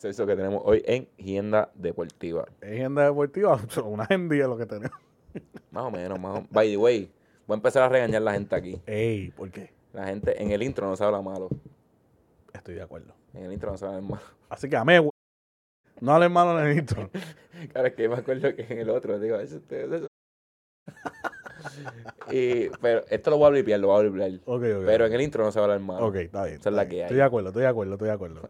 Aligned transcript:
Eso 0.00 0.08
es 0.08 0.18
lo 0.18 0.26
que 0.26 0.34
tenemos 0.34 0.62
hoy 0.64 0.82
en 0.86 1.06
Gienda 1.18 1.70
Deportiva. 1.74 2.46
Agenda 2.62 3.04
deportiva, 3.04 3.60
una 3.84 4.04
agendía 4.04 4.46
lo 4.46 4.56
que 4.56 4.64
tenemos. 4.64 4.98
Más 5.70 5.84
o 5.84 5.90
menos, 5.90 6.18
más 6.18 6.30
o 6.30 6.34
menos. 6.36 6.50
By 6.50 6.70
the 6.70 6.76
way, 6.78 7.12
voy 7.46 7.54
a 7.54 7.58
empezar 7.58 7.82
a 7.82 7.88
regañar 7.90 8.22
a 8.22 8.24
la 8.24 8.32
gente 8.32 8.56
aquí. 8.56 8.80
Ey, 8.86 9.30
¿por 9.32 9.50
qué? 9.50 9.74
La 9.92 10.06
gente 10.06 10.42
en 10.42 10.52
el 10.52 10.62
intro 10.62 10.86
no 10.86 10.96
se 10.96 11.04
habla 11.04 11.20
malo. 11.20 11.50
Estoy 12.54 12.76
de 12.76 12.82
acuerdo. 12.82 13.12
En 13.34 13.44
el 13.44 13.52
intro 13.52 13.72
no 13.72 13.76
se 13.76 13.84
habla 13.84 14.00
malo. 14.00 14.22
Así 14.48 14.70
que 14.70 14.76
amé, 14.78 15.00
güey. 15.00 15.10
No 16.00 16.14
hables 16.14 16.30
malo 16.30 16.58
en 16.58 16.66
el 16.66 16.78
intro. 16.78 17.10
Claro, 17.72 17.88
es 17.88 17.94
que 17.94 18.08
me 18.08 18.14
acuerdo 18.14 18.54
que 18.56 18.62
en 18.62 18.78
el 18.78 18.88
otro, 18.88 19.20
digo, 19.20 19.36
eso, 19.36 19.56
ustedes, 19.56 19.92
eso. 19.92 20.06
y, 22.32 22.70
pero 22.80 23.04
esto 23.10 23.28
lo 23.28 23.36
voy 23.36 23.48
a 23.48 23.50
blipear, 23.50 23.78
lo 23.78 23.88
voy 23.88 24.06
a 24.06 24.08
blipear. 24.08 24.30
Ok, 24.46 24.62
ok. 24.62 24.86
Pero 24.86 25.04
en 25.04 25.12
el 25.12 25.20
intro 25.20 25.44
no 25.44 25.52
se 25.52 25.58
va 25.60 25.66
a 25.66 25.68
hablar 25.68 25.80
malo. 25.80 26.06
Ok, 26.06 26.14
está 26.14 26.44
bien. 26.44 26.58
Esa 26.58 26.70
es 26.70 26.74
la 26.74 26.88
que 26.88 26.94
hay. 26.94 27.02
Estoy 27.02 27.18
de 27.18 27.22
acuerdo, 27.22 27.48
estoy 27.50 27.64
de 27.64 27.68
acuerdo, 27.68 27.92
estoy 27.92 28.08
de 28.08 28.14
acuerdo. 28.14 28.40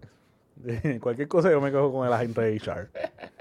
Cualquier 1.00 1.29
cosa 1.29 1.50
yo 1.50 1.61
me 1.61 1.72
cojo 1.72 1.92
con 1.92 2.06
el 2.06 2.12
agente 2.12 2.40
de 2.40 2.56
HR. 2.56 2.88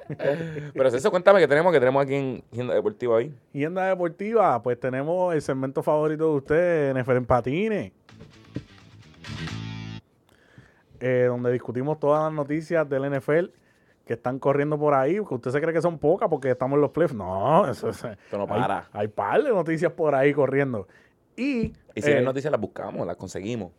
Pero 0.73 0.89
eso, 0.89 1.11
cuéntame 1.11 1.39
que 1.39 1.47
tenemos, 1.47 1.71
que 1.71 1.79
tenemos 1.79 2.03
aquí 2.03 2.15
en 2.15 2.43
Gienda 2.51 2.73
Deportiva 2.73 3.21
en 3.21 3.73
la 3.75 3.87
deportiva, 3.87 4.61
pues 4.63 4.79
tenemos 4.79 5.33
el 5.35 5.41
segmento 5.41 5.83
favorito 5.83 6.25
de 6.31 6.35
ustedes, 6.37 6.95
NFL 6.95 7.17
en 7.17 7.25
Patines. 7.25 7.91
Eh, 10.99 11.25
donde 11.27 11.51
discutimos 11.53 11.99
todas 11.99 12.23
las 12.23 12.33
noticias 12.33 12.87
del 12.89 13.09
NFL 13.09 13.45
que 14.05 14.13
están 14.13 14.39
corriendo 14.39 14.77
por 14.77 14.93
ahí. 14.93 15.13
Que 15.15 15.33
usted 15.35 15.51
se 15.51 15.61
cree 15.61 15.73
que 15.73 15.81
son 15.81 15.97
pocas 15.99 16.27
porque 16.27 16.49
estamos 16.49 16.75
en 16.77 16.81
los 16.81 16.91
playoffs. 16.91 17.13
No, 17.15 17.65
eso 17.69 17.89
es. 17.89 18.03
Esto 18.03 18.37
no 18.37 18.43
hay- 18.43 18.61
para. 18.61 18.89
Hay, 18.91 19.07
par 19.07 19.43
de 19.43 19.49
noticias 19.51 19.91
por 19.93 20.15
ahí 20.15 20.33
corriendo. 20.33 20.87
Y, 21.37 21.73
Y 21.95 22.01
si 22.01 22.09
eh, 22.11 22.17
hay 22.17 22.25
noticias 22.25 22.51
las 22.51 22.59
buscamos, 22.59 23.05
las 23.07 23.15
conseguimos. 23.15 23.71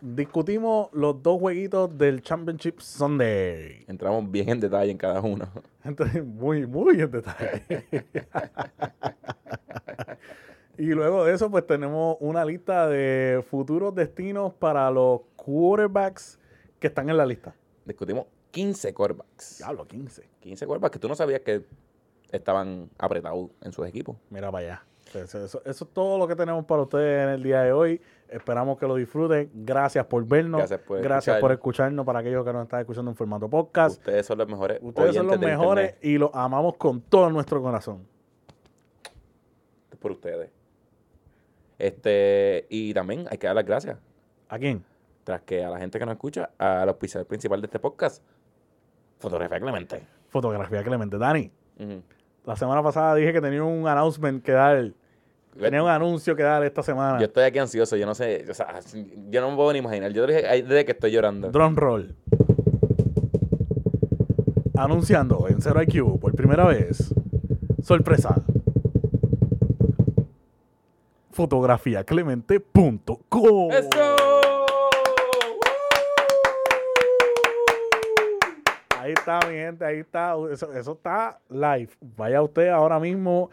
Discutimos 0.00 0.88
los 0.92 1.22
dos 1.22 1.38
jueguitos 1.40 1.96
del 1.96 2.22
Championship 2.22 2.80
Sunday. 2.80 3.84
Entramos 3.88 4.30
bien 4.30 4.48
en 4.48 4.60
detalle 4.60 4.90
en 4.90 4.98
cada 4.98 5.20
uno. 5.20 5.48
Entonces, 5.84 6.24
muy, 6.24 6.66
muy 6.66 7.00
en 7.00 7.10
detalle. 7.10 7.64
y 10.78 10.86
luego 10.86 11.24
de 11.24 11.34
eso, 11.34 11.50
pues 11.50 11.66
tenemos 11.66 12.16
una 12.20 12.44
lista 12.44 12.86
de 12.88 13.44
futuros 13.50 13.94
destinos 13.94 14.52
para 14.54 14.90
los 14.90 15.20
quarterbacks 15.36 16.38
que 16.78 16.86
están 16.86 17.08
en 17.10 17.16
la 17.16 17.26
lista. 17.26 17.54
Discutimos 17.84 18.26
15 18.52 18.94
quarterbacks. 18.94 19.58
Diablo, 19.58 19.86
15. 19.86 20.28
15 20.40 20.66
quarterbacks 20.66 20.92
que 20.92 20.98
tú 20.98 21.08
no 21.08 21.14
sabías 21.16 21.40
que 21.40 21.64
estaban 22.30 22.88
apretados 22.98 23.50
en 23.62 23.72
sus 23.72 23.86
equipos. 23.86 24.16
Mira 24.30 24.52
para 24.52 24.64
allá. 24.66 24.82
Eso, 25.14 25.42
eso- 25.42 25.62
eso 25.64 25.84
es 25.84 25.90
todo 25.92 26.18
lo 26.18 26.28
que 26.28 26.36
tenemos 26.36 26.64
para 26.66 26.82
ustedes 26.82 27.24
en 27.24 27.30
el 27.30 27.42
día 27.42 27.62
de 27.62 27.72
hoy. 27.72 28.00
Esperamos 28.28 28.78
que 28.78 28.86
lo 28.86 28.94
disfruten. 28.94 29.50
Gracias 29.54 30.04
por 30.06 30.26
vernos. 30.26 30.58
Gracias 30.58 30.80
por 30.80 31.00
Gracias 31.00 31.36
escuchar. 31.36 31.40
por 31.40 31.52
escucharnos 31.52 32.04
para 32.06 32.18
aquellos 32.18 32.44
que 32.44 32.52
nos 32.52 32.64
están 32.64 32.80
escuchando 32.80 33.10
en 33.10 33.16
formato 33.16 33.48
podcast. 33.48 33.98
Ustedes 33.98 34.26
son 34.26 34.38
los 34.38 34.48
mejores. 34.48 34.78
Ustedes 34.82 35.14
son 35.14 35.26
los 35.26 35.38
mejores 35.38 35.86
internet. 35.90 36.14
y 36.14 36.18
los 36.18 36.30
amamos 36.34 36.76
con 36.76 37.00
todo 37.00 37.30
nuestro 37.30 37.62
corazón. 37.62 38.06
Por 39.98 40.12
ustedes. 40.12 40.50
Este, 41.78 42.66
y 42.68 42.92
también 42.94 43.26
hay 43.30 43.38
que 43.38 43.46
dar 43.46 43.56
las 43.56 43.64
gracias. 43.64 43.98
¿A 44.48 44.58
quién? 44.58 44.84
Tras 45.24 45.42
que 45.42 45.64
a 45.64 45.70
la 45.70 45.78
gente 45.78 45.98
que 45.98 46.06
nos 46.06 46.12
escucha, 46.14 46.50
al 46.58 46.88
auspiciador 46.88 47.26
principal 47.26 47.60
de 47.60 47.66
este 47.66 47.78
podcast, 47.78 48.22
Fotografía 49.18 49.58
Clemente. 49.60 50.06
Fotografía 50.28 50.82
Clemente. 50.84 51.18
Dani. 51.18 51.50
La 52.44 52.56
semana 52.56 52.82
pasada 52.82 53.14
dije 53.14 53.32
que 53.32 53.40
tenía 53.40 53.62
un 53.64 53.86
announcement 53.88 54.42
que 54.42 54.52
dar. 54.52 54.92
Tenía 55.58 55.82
un 55.82 55.88
anuncio 55.88 56.36
que 56.36 56.44
dar 56.44 56.62
esta 56.64 56.82
semana. 56.82 57.18
Yo 57.18 57.26
estoy 57.26 57.44
aquí 57.44 57.58
ansioso, 57.58 57.96
yo 57.96 58.06
no 58.06 58.14
sé, 58.14 58.46
o 58.48 58.54
sea, 58.54 58.78
yo 59.28 59.40
no 59.40 59.50
me 59.50 59.56
puedo 59.56 59.72
ni 59.72 59.80
imaginar. 59.80 60.12
Yo 60.12 60.24
dije 60.26 60.42
desde 60.62 60.84
que 60.84 60.92
estoy 60.92 61.10
llorando. 61.10 61.50
Drum 61.50 61.74
roll. 61.74 62.14
Anunciando 64.76 65.48
en 65.48 65.60
Zero 65.60 65.82
IQ 65.82 66.20
por 66.20 66.36
primera 66.36 66.64
vez. 66.64 67.12
Sorpresa. 67.82 68.36
Fotografiaclemente.com. 71.32 73.72
¡Eso! 73.72 73.88
Ahí 79.00 79.12
está, 79.12 79.40
mi 79.48 79.54
gente, 79.54 79.84
ahí 79.84 79.98
está. 79.98 80.36
Eso, 80.52 80.72
eso 80.72 80.92
está 80.92 81.40
live. 81.48 81.90
Vaya 82.16 82.40
usted 82.42 82.68
ahora 82.68 83.00
mismo 83.00 83.50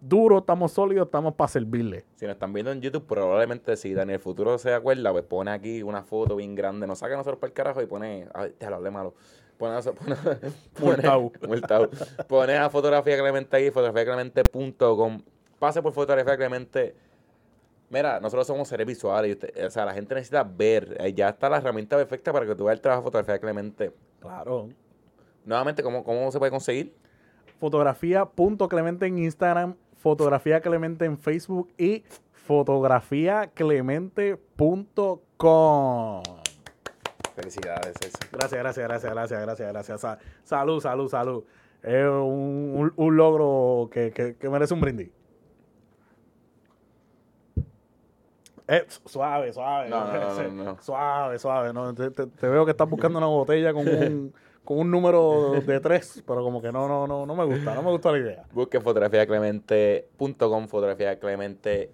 duros, 0.00 0.40
estamos 0.40 0.72
sólidos, 0.72 1.06
estamos 1.06 1.34
para 1.34 1.48
servirle. 1.48 2.04
Si 2.16 2.26
nos 2.26 2.34
están 2.34 2.52
viendo 2.52 2.72
en 2.72 2.80
YouTube, 2.80 3.06
probablemente 3.06 3.76
si 3.76 3.94
Daniel 3.94 4.16
el 4.16 4.20
futuro 4.20 4.58
se 4.58 4.72
acuerda, 4.72 5.12
pues 5.12 5.24
pone 5.24 5.50
aquí 5.50 5.82
una 5.82 6.02
foto 6.02 6.36
bien 6.36 6.54
grande, 6.54 6.86
nos 6.86 6.98
saca 6.98 7.14
a 7.14 7.16
nosotros 7.18 7.38
para 7.38 7.48
el 7.48 7.54
carajo 7.54 7.82
y 7.82 7.86
pone, 7.86 8.26
ay, 8.34 8.54
te 8.58 8.68
lo 8.68 8.76
hablé 8.76 8.90
malo. 8.90 9.14
Pone, 9.58 9.78
pone, 10.80 11.02
pone, 11.02 11.30
multao. 11.46 11.90
Pone 12.26 12.56
a 12.56 12.70
fotografía 12.70 13.18
Clemente 13.18 13.56
ahí, 13.56 13.70
fotografiaclemente.com. 13.70 15.22
Pase 15.58 15.82
por 15.82 15.92
fotografía 15.92 16.36
Clemente. 16.36 16.94
Mira, 17.90 18.20
nosotros 18.20 18.46
somos 18.46 18.68
seres 18.68 18.86
visuales 18.86 19.28
y 19.30 19.32
usted- 19.32 19.66
o 19.66 19.70
sea, 19.70 19.84
la 19.84 19.92
gente 19.92 20.14
necesita 20.14 20.42
ver. 20.44 20.96
Ya 21.14 21.28
está 21.28 21.48
la 21.50 21.58
herramienta 21.58 21.96
perfecta 21.96 22.32
para 22.32 22.46
que 22.46 22.54
tú 22.54 22.64
veas 22.64 22.76
el 22.76 22.80
trabajo 22.80 23.02
de 23.02 23.04
fotografía 23.04 23.38
Clemente. 23.38 23.92
Claro. 24.20 24.68
Nuevamente, 25.44 25.82
¿cómo, 25.82 26.04
cómo 26.04 26.30
se 26.30 26.38
puede 26.38 26.50
conseguir? 26.52 26.94
Fotografía.clemente 27.58 29.06
en 29.06 29.18
Instagram, 29.18 29.74
fotografía 29.98 30.60
Clemente 30.60 31.04
en 31.04 31.18
Facebook 31.18 31.68
y 31.76 32.04
fotografiaclemente.com. 35.10 36.22
Felicidades, 37.34 37.94
eso. 38.00 38.18
Gracias, 38.32 38.60
gracias, 38.60 38.86
gracias, 38.88 39.12
gracias, 39.12 39.40
gracias, 39.42 39.68
gracias. 39.72 40.00
Sa- 40.00 40.18
salud, 40.44 40.80
salud, 40.80 41.08
salud. 41.08 41.44
Es 41.82 42.04
un, 42.06 42.72
un- 42.76 42.92
un 42.96 43.16
logro 43.16 43.88
que, 43.90 44.10
que- 44.12 44.36
que 44.36 44.48
merece 44.50 44.74
un 44.74 44.80
brindis. 44.80 45.10
Eh, 48.70 48.86
suave, 49.04 49.52
suave. 49.52 49.88
No, 49.88 50.04
no, 50.06 50.12
no, 50.12 50.42
no, 50.42 50.64
no. 50.64 50.78
Suave, 50.80 51.40
suave. 51.40 51.72
No, 51.72 51.92
te, 51.92 52.08
veo 52.48 52.64
que 52.64 52.70
estás 52.70 52.88
buscando 52.88 53.18
una 53.18 53.26
botella 53.26 53.72
con 53.72 53.88
un, 53.88 54.32
con 54.64 54.78
un 54.78 54.88
número 54.88 55.60
de 55.60 55.80
tres, 55.80 56.22
pero 56.24 56.44
como 56.44 56.62
que 56.62 56.70
no, 56.70 56.86
no, 56.86 57.08
no, 57.08 57.26
no 57.26 57.34
me 57.34 57.44
gusta, 57.44 57.74
no 57.74 57.82
me 57.82 57.90
gusta 57.90 58.12
la 58.12 58.18
idea. 58.18 58.44
Busquen 58.52 58.80
fotografiaclemente.com, 58.80 60.68
fotografía 60.68 61.18
Clemente 61.18 61.90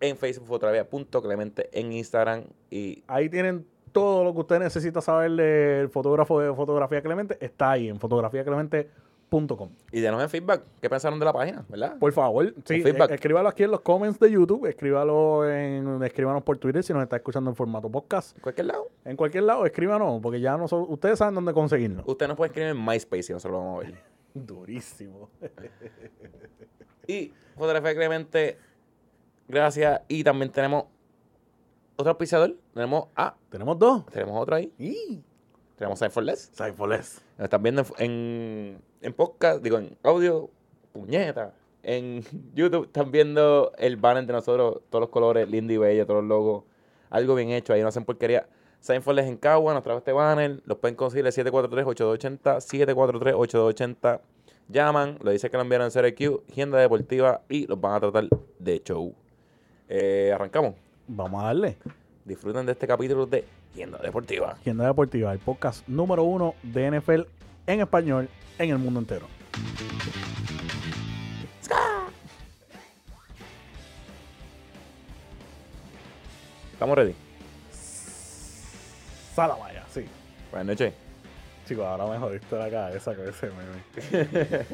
en 0.00 0.16
Facebook, 0.16 0.48
fotografía.clemente 0.48 1.68
en 1.72 1.92
Instagram 1.92 2.44
y 2.68 3.04
Ahí 3.06 3.28
tienen 3.28 3.64
todo 3.92 4.24
lo 4.24 4.34
que 4.34 4.40
usted 4.40 4.58
necesita 4.58 5.00
saber 5.00 5.30
del 5.32 5.88
fotógrafo 5.88 6.40
de 6.40 6.52
fotografía 6.52 7.00
Clemente. 7.00 7.38
Está 7.40 7.70
ahí 7.72 7.88
en 7.88 8.00
y 9.92 10.00
denos 10.00 10.22
el 10.22 10.28
feedback. 10.28 10.62
¿Qué 10.80 10.88
pensaron 10.88 11.18
de 11.18 11.24
la 11.24 11.32
página? 11.32 11.64
¿Verdad? 11.68 11.98
Por 11.98 12.12
favor, 12.12 12.54
sí, 12.64 12.80
feedback. 12.82 13.10
eh, 13.10 13.14
escríbalo 13.14 13.48
aquí 13.48 13.62
en 13.64 13.70
los 13.70 13.80
comments 13.80 14.18
de 14.18 14.30
YouTube, 14.30 14.66
escríbalo 14.66 15.48
en, 15.48 16.02
escríbanos 16.02 16.42
por 16.42 16.58
Twitter 16.58 16.82
si 16.82 16.92
nos 16.92 17.02
está 17.02 17.16
escuchando 17.16 17.50
en 17.50 17.56
formato 17.56 17.90
podcast. 17.90 18.36
En 18.36 18.42
cualquier 18.42 18.66
lado. 18.66 18.88
En 19.04 19.16
cualquier 19.16 19.44
lado, 19.44 19.66
escríbanos, 19.66 20.20
porque 20.22 20.40
ya 20.40 20.56
no 20.56 20.64
ustedes 20.64 21.18
saben 21.18 21.34
dónde 21.34 21.52
conseguirnos. 21.52 22.04
Usted 22.06 22.26
nos 22.28 22.36
puede 22.36 22.48
escribir 22.48 22.70
en 22.70 22.84
MySpace 22.84 23.32
y 23.32 23.34
nosotros 23.34 23.52
lo 23.52 23.58
vamos 23.58 23.84
a 23.84 23.88
ver. 23.88 24.02
Durísimo. 24.34 25.30
Y 27.06 27.32
fotografía 27.56 27.94
Clemente, 27.94 28.58
gracias. 29.48 30.02
Y 30.08 30.22
también 30.22 30.52
tenemos 30.52 30.84
otro 31.96 32.10
auspiciador. 32.10 32.54
Tenemos 32.74 33.06
a, 33.16 33.34
Tenemos 33.48 33.78
dos. 33.78 34.04
tenemos 34.06 34.40
otro 34.40 34.56
ahí. 34.56 34.70
Y 34.78 35.22
Tenemos 35.78 36.00
Sign 36.00 36.10
for 36.10 36.24
Less. 36.24 36.50
Cypherless. 36.56 37.22
Nos 37.38 37.44
están 37.44 37.62
viendo 37.62 37.84
en, 37.98 38.82
podcast, 39.16 39.62
digo, 39.62 39.78
en 39.78 39.96
audio, 40.02 40.50
puñeta. 40.92 41.54
En 41.84 42.24
YouTube 42.54 42.86
están 42.86 43.12
viendo 43.12 43.72
el 43.78 43.96
banner 43.96 44.26
de 44.26 44.32
nosotros, 44.32 44.82
todos 44.90 45.00
los 45.00 45.10
colores, 45.10 45.48
lindo 45.48 45.72
y 45.72 45.76
bello, 45.76 46.04
todos 46.04 46.20
los 46.22 46.28
logos. 46.28 46.64
Algo 47.10 47.36
bien 47.36 47.50
hecho, 47.50 47.72
ahí 47.72 47.80
no 47.80 47.88
hacen 47.88 48.04
porquería. 48.04 48.48
Signforles 48.80 49.26
en 49.26 49.36
Cagua, 49.36 49.72
nos 49.72 49.84
trajo 49.84 49.98
este 49.98 50.12
banner. 50.12 50.60
Los 50.64 50.78
pueden 50.78 50.96
conseguir 50.96 51.24
al 51.26 51.32
743-8280, 51.32 52.40
743-8280. 52.42 54.20
Llaman, 54.68 55.18
le 55.22 55.32
dicen 55.32 55.48
que 55.48 55.56
lo 55.56 55.62
enviaron 55.62 55.86
en 55.86 55.92
CRQ, 55.92 56.50
Agenda 56.50 56.78
Deportiva 56.78 57.42
y 57.48 57.68
los 57.68 57.80
van 57.80 57.94
a 57.94 58.00
tratar 58.00 58.28
de 58.58 58.82
show. 58.84 59.14
Eh, 59.88 60.32
arrancamos. 60.34 60.74
Vamos 61.06 61.40
a 61.40 61.46
darle. 61.46 61.78
disfruten 62.24 62.66
de 62.66 62.72
este 62.72 62.86
capítulo 62.86 63.26
de 63.26 63.44
Tienda 63.74 63.98
Deportiva. 63.98 64.52
Agenda 64.52 64.86
Deportiva, 64.86 65.32
el 65.32 65.38
podcast 65.38 65.86
número 65.88 66.24
uno 66.24 66.54
de 66.62 66.90
NFL 66.90 67.22
en 67.66 67.80
español 67.80 68.28
en 68.58 68.70
el 68.70 68.78
mundo 68.78 69.00
entero. 69.00 69.26
¿Estamos 76.72 76.96
ready? 76.96 77.14
Sala 79.34 79.54
vaya, 79.56 79.84
sí. 79.92 80.04
Buenas 80.50 80.66
noches. 80.68 80.92
Chicos, 81.66 81.84
ahora 81.84 82.06
me 82.06 82.18
jodiste 82.18 82.56
la 82.56 82.70
cabeza 82.70 83.14
con 83.14 83.28
ese 83.28 83.50
meme. 83.50 84.64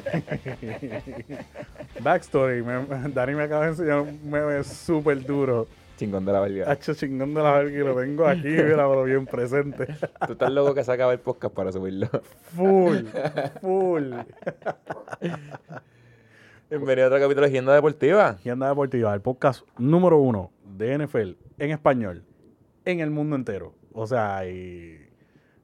Backstory, 1.99 2.63
me- 2.63 3.09
Dani 3.09 3.33
me 3.35 3.43
acaba 3.43 3.63
de 3.65 3.69
enseñar 3.71 3.99
un 4.01 4.19
meme 4.29 4.63
súper 4.63 5.25
duro. 5.25 5.67
Chingón 5.97 6.25
de 6.25 6.33
la 6.33 6.41
verga. 6.41 6.71
Hacho 6.71 6.93
chingón 6.93 7.33
de 7.33 7.41
la 7.41 7.53
verga 7.53 7.77
y 7.77 7.83
lo 7.83 7.95
tengo 7.95 8.27
aquí, 8.27 8.47
mira, 8.49 8.87
pero 8.89 9.03
bien 9.03 9.25
presente. 9.25 9.87
Tú 10.27 10.33
estás 10.33 10.51
loco 10.51 10.73
que 10.73 10.83
se 10.83 10.91
acabe 10.91 11.13
el 11.13 11.19
podcast 11.19 11.53
para 11.53 11.71
subirlo. 11.71 12.09
Full, 12.55 13.05
full. 13.61 14.13
Bienvenido 16.69 17.05
a 17.05 17.07
otro 17.07 17.19
capítulo 17.19 17.41
de 17.41 17.47
Agenda 17.47 17.73
Deportiva. 17.73 18.27
Agenda 18.29 18.67
Deportiva, 18.67 19.13
el 19.13 19.21
podcast 19.21 19.65
número 19.77 20.17
uno 20.17 20.51
de 20.65 20.97
NFL 20.97 21.31
en 21.59 21.71
español 21.71 22.25
en 22.83 22.99
el 22.99 23.09
mundo 23.09 23.37
entero. 23.37 23.73
O 23.93 24.05
sea, 24.05 24.45
y 24.45 24.99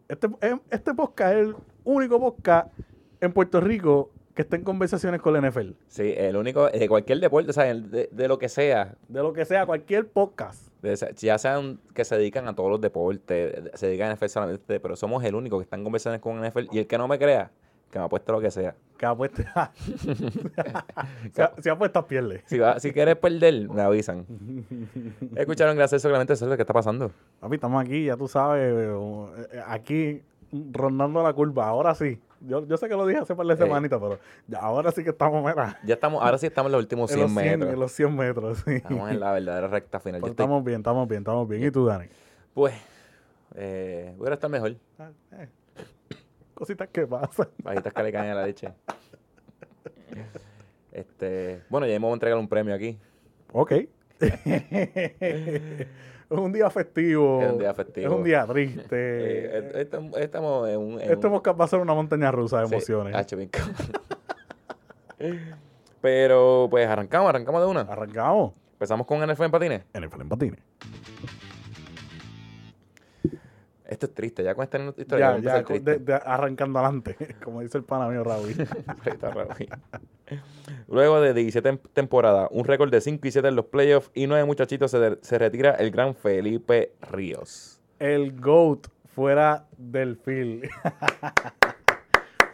este, 0.07 0.30
este 0.69 0.94
podcast 0.94 1.36
es 1.36 1.48
el 1.48 1.56
único 1.84 2.19
podcast 2.19 2.72
en 3.19 3.34
Puerto 3.34 3.60
Rico 3.60 4.12
que 4.42 4.44
está 4.44 4.56
en 4.56 4.64
conversaciones 4.64 5.22
con 5.22 5.34
la 5.34 5.42
NFL. 5.48 5.72
Sí, 5.88 6.14
el 6.18 6.36
único, 6.36 6.68
de 6.68 6.88
cualquier 6.90 7.20
deporte, 7.20 7.52
o 7.52 7.54
sea, 7.54 7.66
de, 7.74 8.10
de 8.12 8.28
lo 8.28 8.40
que 8.40 8.50
sea, 8.50 8.96
De 9.08 9.22
lo 9.22 9.34
que 9.34 9.46
sea, 9.46 9.66
cualquier 9.68 10.08
podcast. 10.08 10.68
de 10.82 10.96
ya 11.18 11.38
sean 11.38 11.80
que 11.94 12.04
se 12.06 12.18
dedican 12.18 12.48
a 12.48 12.56
todos 12.56 12.72
los 12.72 12.82
deportes, 12.82 13.72
se 13.76 13.88
dedican 13.88 14.10
a 14.10 14.16
NFL 14.16 14.26
solamente, 14.28 14.80
pero 14.80 14.96
somos 14.96 15.24
el 15.24 15.36
único 15.36 15.58
que 15.60 15.64
está 15.64 15.76
en 15.76 15.84
conversaciones 15.84 16.22
con 16.22 16.42
NFL. 16.44 16.68
Y 16.72 16.80
el 16.80 16.88
que 16.88 16.98
no 16.98 17.08
me 17.08 17.20
crea, 17.20 17.52
que 17.92 18.00
me 18.00 18.06
apueste 18.06 18.32
lo 18.32 18.42
que 18.42 18.50
sea. 18.50 18.74
Que 18.98 19.06
apuesta. 19.06 19.72
si, 19.76 19.98
si 21.62 21.70
apuestas, 21.70 22.04
pierde. 22.06 22.42
Si, 22.48 22.58
va- 22.58 22.80
si 22.80 22.92
quieres 22.92 23.18
perder, 23.18 23.70
me 23.70 23.82
avisan. 23.84 24.26
Escucharon, 25.36 25.76
gracias 25.76 26.02
solamente 26.02 26.34
eso 26.34 26.46
es 26.46 26.50
lo 26.52 26.56
que 26.58 26.64
está 26.64 26.74
pasando. 26.74 27.12
Papi, 27.40 27.56
estamos 27.56 27.82
aquí, 27.84 28.06
ya 28.06 28.18
tú 28.18 28.28
sabes, 28.28 28.62
eh, 28.74 28.96
eh, 29.54 29.62
aquí 29.68 30.22
rondando 30.72 31.22
la 31.24 31.34
curva. 31.34 31.68
Ahora 31.68 31.94
sí. 31.96 32.20
Yo, 32.42 32.66
yo 32.66 32.76
sé 32.78 32.88
que 32.90 32.96
lo 32.96 33.06
dije 33.06 33.20
hace 33.22 33.36
par 33.36 33.46
de 33.46 33.54
Eh. 33.54 33.58
semanitas, 33.58 34.00
pero 34.00 34.20
ya, 34.48 34.60
ahora 34.60 34.92
sí 34.92 35.04
que 35.04 35.12
estamos, 35.12 35.44
mira, 35.46 35.80
Ya 35.86 35.94
estamos, 35.96 36.24
ahora 36.24 36.38
sí 36.38 36.48
estamos 36.48 36.70
en 36.70 36.72
los 36.74 36.80
últimos 36.82 37.12
en 37.12 37.18
100 37.18 37.22
los 37.28 37.32
100, 37.34 37.60
metros. 37.60 37.74
en 37.74 37.80
los 37.80 37.92
100 37.92 38.16
metros. 38.16 38.58
Sí. 38.66 38.72
Estamos 38.76 39.12
en 39.12 39.20
la 39.20 39.32
verdadera 39.34 39.68
recta 39.68 40.00
final. 40.00 40.20
Yo 40.22 40.24
Pero 40.24 40.32
estoy, 40.32 40.44
estamos 40.46 40.64
bien, 40.64 40.78
estamos 40.80 41.08
bien, 41.08 41.20
estamos 41.22 41.48
bien. 41.48 41.64
¿Y 41.64 41.72
tú, 41.72 41.86
Dani? 41.86 42.06
pues, 42.54 42.74
eh, 43.56 44.14
voy 44.18 44.28
a 44.30 44.34
estar 44.34 44.50
mejor. 44.50 44.76
Ah, 44.98 45.10
eh, 45.34 45.48
Cositas 46.54 46.88
que 46.90 47.06
pasan. 47.08 47.48
Bajitas 47.64 47.94
que 47.94 48.04
le 48.04 48.12
caen 48.12 48.32
a 48.32 48.36
la 48.36 48.46
leche. 48.46 48.72
Este, 50.92 51.62
bueno, 51.70 51.88
ya 51.88 51.94
vamos 51.94 52.12
a 52.12 52.14
entregar 52.16 52.38
un 52.38 52.48
premio 52.48 52.74
aquí. 52.76 52.98
Ok. 53.54 53.72
es 56.31 56.38
un 56.39 56.51
día 56.54 56.69
festivo. 56.69 57.42
Es 57.42 57.51
un 57.51 57.60
día 57.60 57.74
festivo. 57.74 58.07
Es 58.07 58.13
un 58.13 58.24
día 58.24 58.45
triste. 58.48 58.86
Eh, 58.92 59.72
est- 59.75 59.94
est- 59.94 60.18
estamos 60.18 60.69
en 60.69 60.78
un... 60.78 60.94
en 61.01 61.12
este 61.12 61.28
un- 61.28 61.33
va 61.60 61.66
a 61.66 61.68
ser 61.68 61.80
una 61.80 61.94
montaña 61.94 62.31
rusa 62.31 62.62
de 62.62 62.68
sí, 62.68 62.74
emociones. 62.74 63.16
bien 63.36 63.50
cabrón. 63.50 63.75
Pero, 66.01 66.68
pues, 66.69 66.88
arrancamos, 66.88 67.30
arrancamos 67.30 67.62
de 67.62 67.68
una. 67.68 67.81
Arrancamos. 67.81 68.54
Empezamos 68.74 69.06
con 69.06 69.19
NFL 69.25 69.44
en 69.44 69.51
patines. 69.51 69.81
NFL 69.94 70.22
en 70.22 70.30
patines. 70.30 70.60
Esto 73.92 74.06
es 74.06 74.14
triste, 74.14 74.42
ya 74.42 74.56
con 74.56 74.64
esta 74.64 74.78
historia 74.96 75.04
Ya, 75.18 75.32
ya, 75.32 75.36
empezar 75.36 75.64
con- 75.66 75.84
de- 75.84 75.96
triste. 75.96 76.14
de- 76.14 76.20
arrancando 76.26 76.80
adelante, 76.80 77.18
como 77.44 77.60
dice 77.60 77.78
el 77.78 77.84
pana 77.84 78.08
mío 78.08 78.24
Raúl. 78.24 78.48
Ahí 78.88 79.12
está 79.12 79.32
Raúl. 79.32 79.68
Luego 80.88 81.20
de 81.20 81.34
17 81.34 81.70
tem- 81.74 81.82
temporadas, 81.92 82.48
un 82.52 82.64
récord 82.64 82.90
de 82.90 83.02
5 83.02 83.28
y 83.28 83.32
7 83.32 83.50
en 83.50 83.56
los 83.58 83.66
playoffs 83.66 84.10
y 84.14 84.28
9 84.28 84.46
muchachitos 84.46 84.92
se, 84.92 85.00
de- 85.00 85.18
se 85.22 85.38
retira 85.38 85.72
el 85.72 85.92
gran 85.92 86.16
Felipe 86.16 86.94
Ríos. 87.12 87.82
el 88.00 88.40
GOAT 88.40 88.88
fuera 89.14 89.66
del 89.78 90.16
field. 90.16 90.70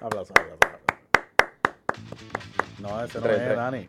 aplauso, 0.01 0.33
aplauso, 0.33 0.55
aplauso. 0.55 0.85
No, 2.81 3.03
ese 3.03 3.19
no 3.19 3.23
Tres, 3.25 3.37
es, 3.37 3.43
tres. 3.45 3.55
Dani. 3.57 3.87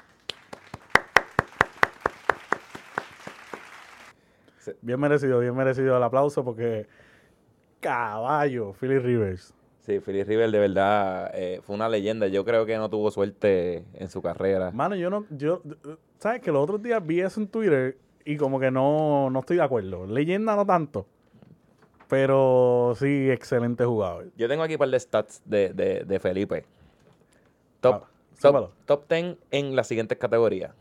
Bien 4.83 5.01
merecido, 5.01 5.41
bien 5.41 5.57
merecido 5.57 5.97
el 5.97 6.03
aplauso 6.03 6.45
porque 6.45 6.87
caballo, 7.81 8.73
Philly 8.73 8.99
Rivers. 8.99 9.55
Sí, 9.81 10.01
Philip 10.01 10.29
Rivers 10.29 10.53
de 10.53 10.59
verdad 10.59 11.31
eh, 11.35 11.61
fue 11.63 11.75
una 11.75 11.89
leyenda. 11.89 12.27
Yo 12.27 12.45
creo 12.45 12.67
que 12.67 12.77
no 12.77 12.91
tuvo 12.91 13.11
suerte 13.11 13.85
en 13.95 14.09
su 14.09 14.21
carrera. 14.21 14.71
Mano, 14.71 14.95
yo 14.97 15.09
no, 15.09 15.25
yo, 15.31 15.63
¿sabes 16.19 16.43
que 16.43 16.53
los 16.53 16.63
otros 16.63 16.83
días 16.83 17.05
vi 17.07 17.21
eso 17.21 17.41
en 17.41 17.49
Twitter 17.49 17.97
y 18.25 18.37
como 18.37 18.61
que 18.61 18.71
no, 18.71 19.31
no 19.31 19.41
estoy 19.41 19.57
de 19.57 19.63
acuerdo. 19.63 20.07
Leyenda 20.07 20.55
no 20.57 20.67
tanto, 20.67 21.07
pero 22.07 22.95
sí, 22.97 23.31
excelente 23.31 23.85
jugador. 23.85 24.27
Yo 24.37 24.49
tengo 24.49 24.63
aquí 24.63 24.75
un 24.75 24.79
par 24.79 24.91
de 24.91 25.01
stats 25.01 25.41
de, 25.47 25.73
de, 25.73 26.05
de 26.05 26.21
Felipe. 26.21 26.65
Top, 27.81 28.05
Ah, 28.43 28.69
top 28.87 29.09
10 29.09 29.37
en 29.51 29.75
las 29.75 29.89
siguientes 29.89 30.17
categorías. 30.19 30.73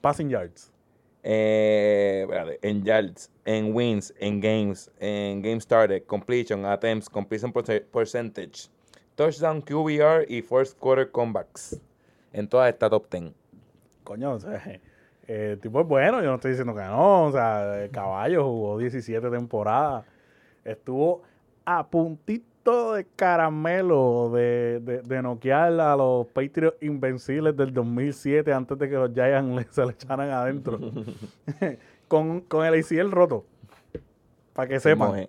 Passing 0.00 0.28
yards. 0.28 0.72
Eh, 1.22 2.26
en 2.62 2.82
yards, 2.82 3.30
en 3.44 3.74
wins, 3.74 4.14
en 4.18 4.40
games, 4.40 4.90
en 4.98 5.42
game 5.42 5.60
started, 5.60 6.04
completion, 6.06 6.64
attempts, 6.64 7.08
completion 7.10 7.52
perce- 7.52 7.84
percentage, 7.92 8.70
touchdown, 9.16 9.60
QBR 9.60 10.24
y 10.28 10.40
first 10.40 10.78
quarter 10.78 11.10
comebacks. 11.10 11.78
En 12.32 12.48
todas 12.48 12.72
está 12.72 12.88
top 12.88 13.10
10. 13.10 13.32
Coño, 14.04 14.32
o 14.32 14.38
sea, 14.40 14.62
el 15.26 15.58
tipo 15.60 15.80
es 15.80 15.86
bueno, 15.86 16.22
yo 16.22 16.28
no 16.28 16.36
estoy 16.36 16.52
diciendo 16.52 16.74
que 16.74 16.82
no. 16.82 17.26
O 17.26 17.32
sea, 17.32 17.84
el 17.84 17.90
caballo 17.90 18.44
jugó 18.44 18.78
17 18.78 19.30
temporadas. 19.30 20.04
Estuvo 20.64 21.22
a 21.64 21.86
puntito 21.86 22.49
de 22.64 23.06
caramelo 23.16 24.30
de, 24.32 24.80
de, 24.80 25.02
de 25.02 25.22
noquear 25.22 25.80
a 25.80 25.96
los 25.96 26.26
Patriots 26.28 26.76
invencibles 26.82 27.56
del 27.56 27.72
2007 27.72 28.52
antes 28.52 28.78
de 28.78 28.88
que 28.88 28.94
los 28.94 29.12
Giants 29.12 29.66
se 29.74 29.84
le 29.84 29.92
echaran 29.92 30.30
adentro. 30.30 30.78
con, 32.08 32.40
con 32.42 32.66
el 32.66 32.80
ACL 32.80 33.10
roto. 33.10 33.44
Para 34.52 34.68
que 34.68 34.80
sepan. 34.80 35.28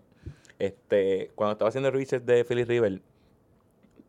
Este, 0.60 1.32
cuando 1.36 1.54
estaba 1.54 1.70
haciendo 1.70 1.90
el 1.90 1.96
research 1.96 2.24
de 2.24 2.44
Philip 2.44 2.68
Rivers, 2.68 3.02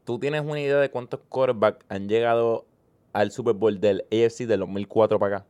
¿tú 0.04 0.18
tienes 0.18 0.42
una 0.42 0.60
idea 0.60 0.78
de 0.78 0.90
cuántos 0.90 1.20
quarterbacks 1.28 1.84
han 1.88 2.08
llegado 2.08 2.66
al 3.12 3.30
Super 3.30 3.54
Bowl 3.54 3.80
del 3.80 4.04
AFC 4.10 4.46
del 4.46 4.60
2004 4.60 5.18
para 5.18 5.36
acá? 5.36 5.46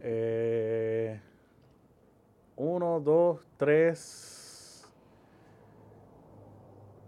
Eh, 0.00 1.20
uno, 2.56 3.00
dos, 3.00 3.40
tres, 3.56 4.33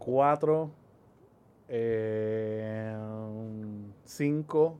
cuatro, 0.06 0.70
eh, 1.68 2.94
cinco, 4.04 4.78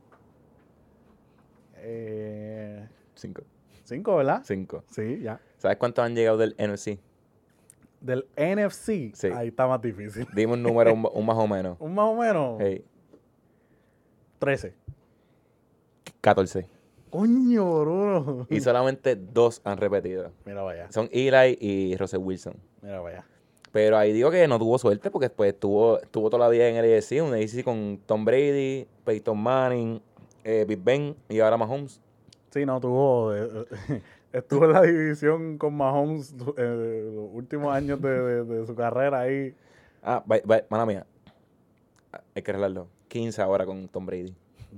eh, 1.75 2.87
Cinco. 3.13 3.41
cinco, 3.83 4.15
¿verdad? 4.15 4.41
Cinco. 4.45 4.83
Sí, 4.89 5.19
ya. 5.21 5.41
¿Sabes 5.57 5.77
cuántos 5.77 6.05
han 6.05 6.15
llegado 6.15 6.37
del 6.37 6.55
NFC? 6.57 6.97
Del 7.99 8.25
NFC, 8.37 9.11
Sí. 9.15 9.27
ahí 9.33 9.49
está 9.49 9.67
más 9.67 9.81
difícil. 9.81 10.25
Dime 10.33 10.53
un 10.53 10.63
número, 10.63 10.93
un, 10.93 11.05
un 11.13 11.25
más 11.25 11.37
o 11.37 11.47
menos. 11.47 11.75
Un 11.81 11.93
más 11.93 12.05
o 12.05 12.15
menos, 12.15 12.57
Hey, 12.61 12.85
13. 14.39 14.73
14. 16.21 16.67
Coño, 17.09 17.81
Bruno. 17.81 18.47
Y 18.49 18.61
solamente 18.61 19.15
dos 19.17 19.61
han 19.65 19.77
repetido. 19.77 20.31
Mira 20.45 20.61
vaya, 20.61 20.89
Son 20.91 21.09
Eli 21.11 21.57
y 21.59 21.97
Russell 21.97 22.19
Wilson. 22.21 22.55
mira 22.81 23.01
vaya. 23.01 23.25
Pero 23.77 23.95
ahí 23.95 24.11
digo 24.11 24.31
que 24.31 24.47
no 24.47 24.57
tuvo 24.57 24.79
suerte 24.79 25.11
porque 25.11 25.27
después 25.27 25.53
estuvo, 25.53 25.99
estuvo 25.99 26.31
toda 26.31 26.45
la 26.45 26.49
vida 26.49 26.67
en 26.67 26.77
el 26.77 26.97
AFC, 26.97 27.21
un 27.21 27.35
AFC 27.35 27.63
con 27.63 27.99
Tom 28.07 28.25
Brady, 28.25 28.87
Peyton 29.05 29.37
Manning, 29.37 30.01
eh, 30.43 30.65
Big 30.67 30.83
Ben 30.83 31.15
y 31.29 31.39
ahora 31.41 31.57
Mahomes. 31.57 32.01
Sí, 32.49 32.65
no, 32.65 32.79
tuvo. 32.81 33.35
eh, 33.35 33.47
eh, 33.89 34.01
estuvo 34.33 34.65
en 34.65 34.73
la 34.73 34.81
división 34.81 35.59
con 35.59 35.75
Mahomes 35.77 36.33
eh, 36.57 37.11
los 37.13 37.29
últimos 37.33 37.71
años 37.71 38.01
de, 38.01 38.09
de- 38.09 38.43
de 38.45 38.65
su 38.65 38.73
carrera 38.73 39.19
ahí. 39.19 39.53
Ah, 40.01 40.23
va, 40.27 40.37
mala 40.69 40.87
mía. 40.87 41.05
Ah, 42.11 42.21
Hay 42.33 42.41
que 42.41 42.49
arreglarlo. 42.49 42.87
15 43.09 43.39
ahora 43.43 43.63
con 43.67 43.87
Tom 43.89 44.07
Brady 44.07 44.33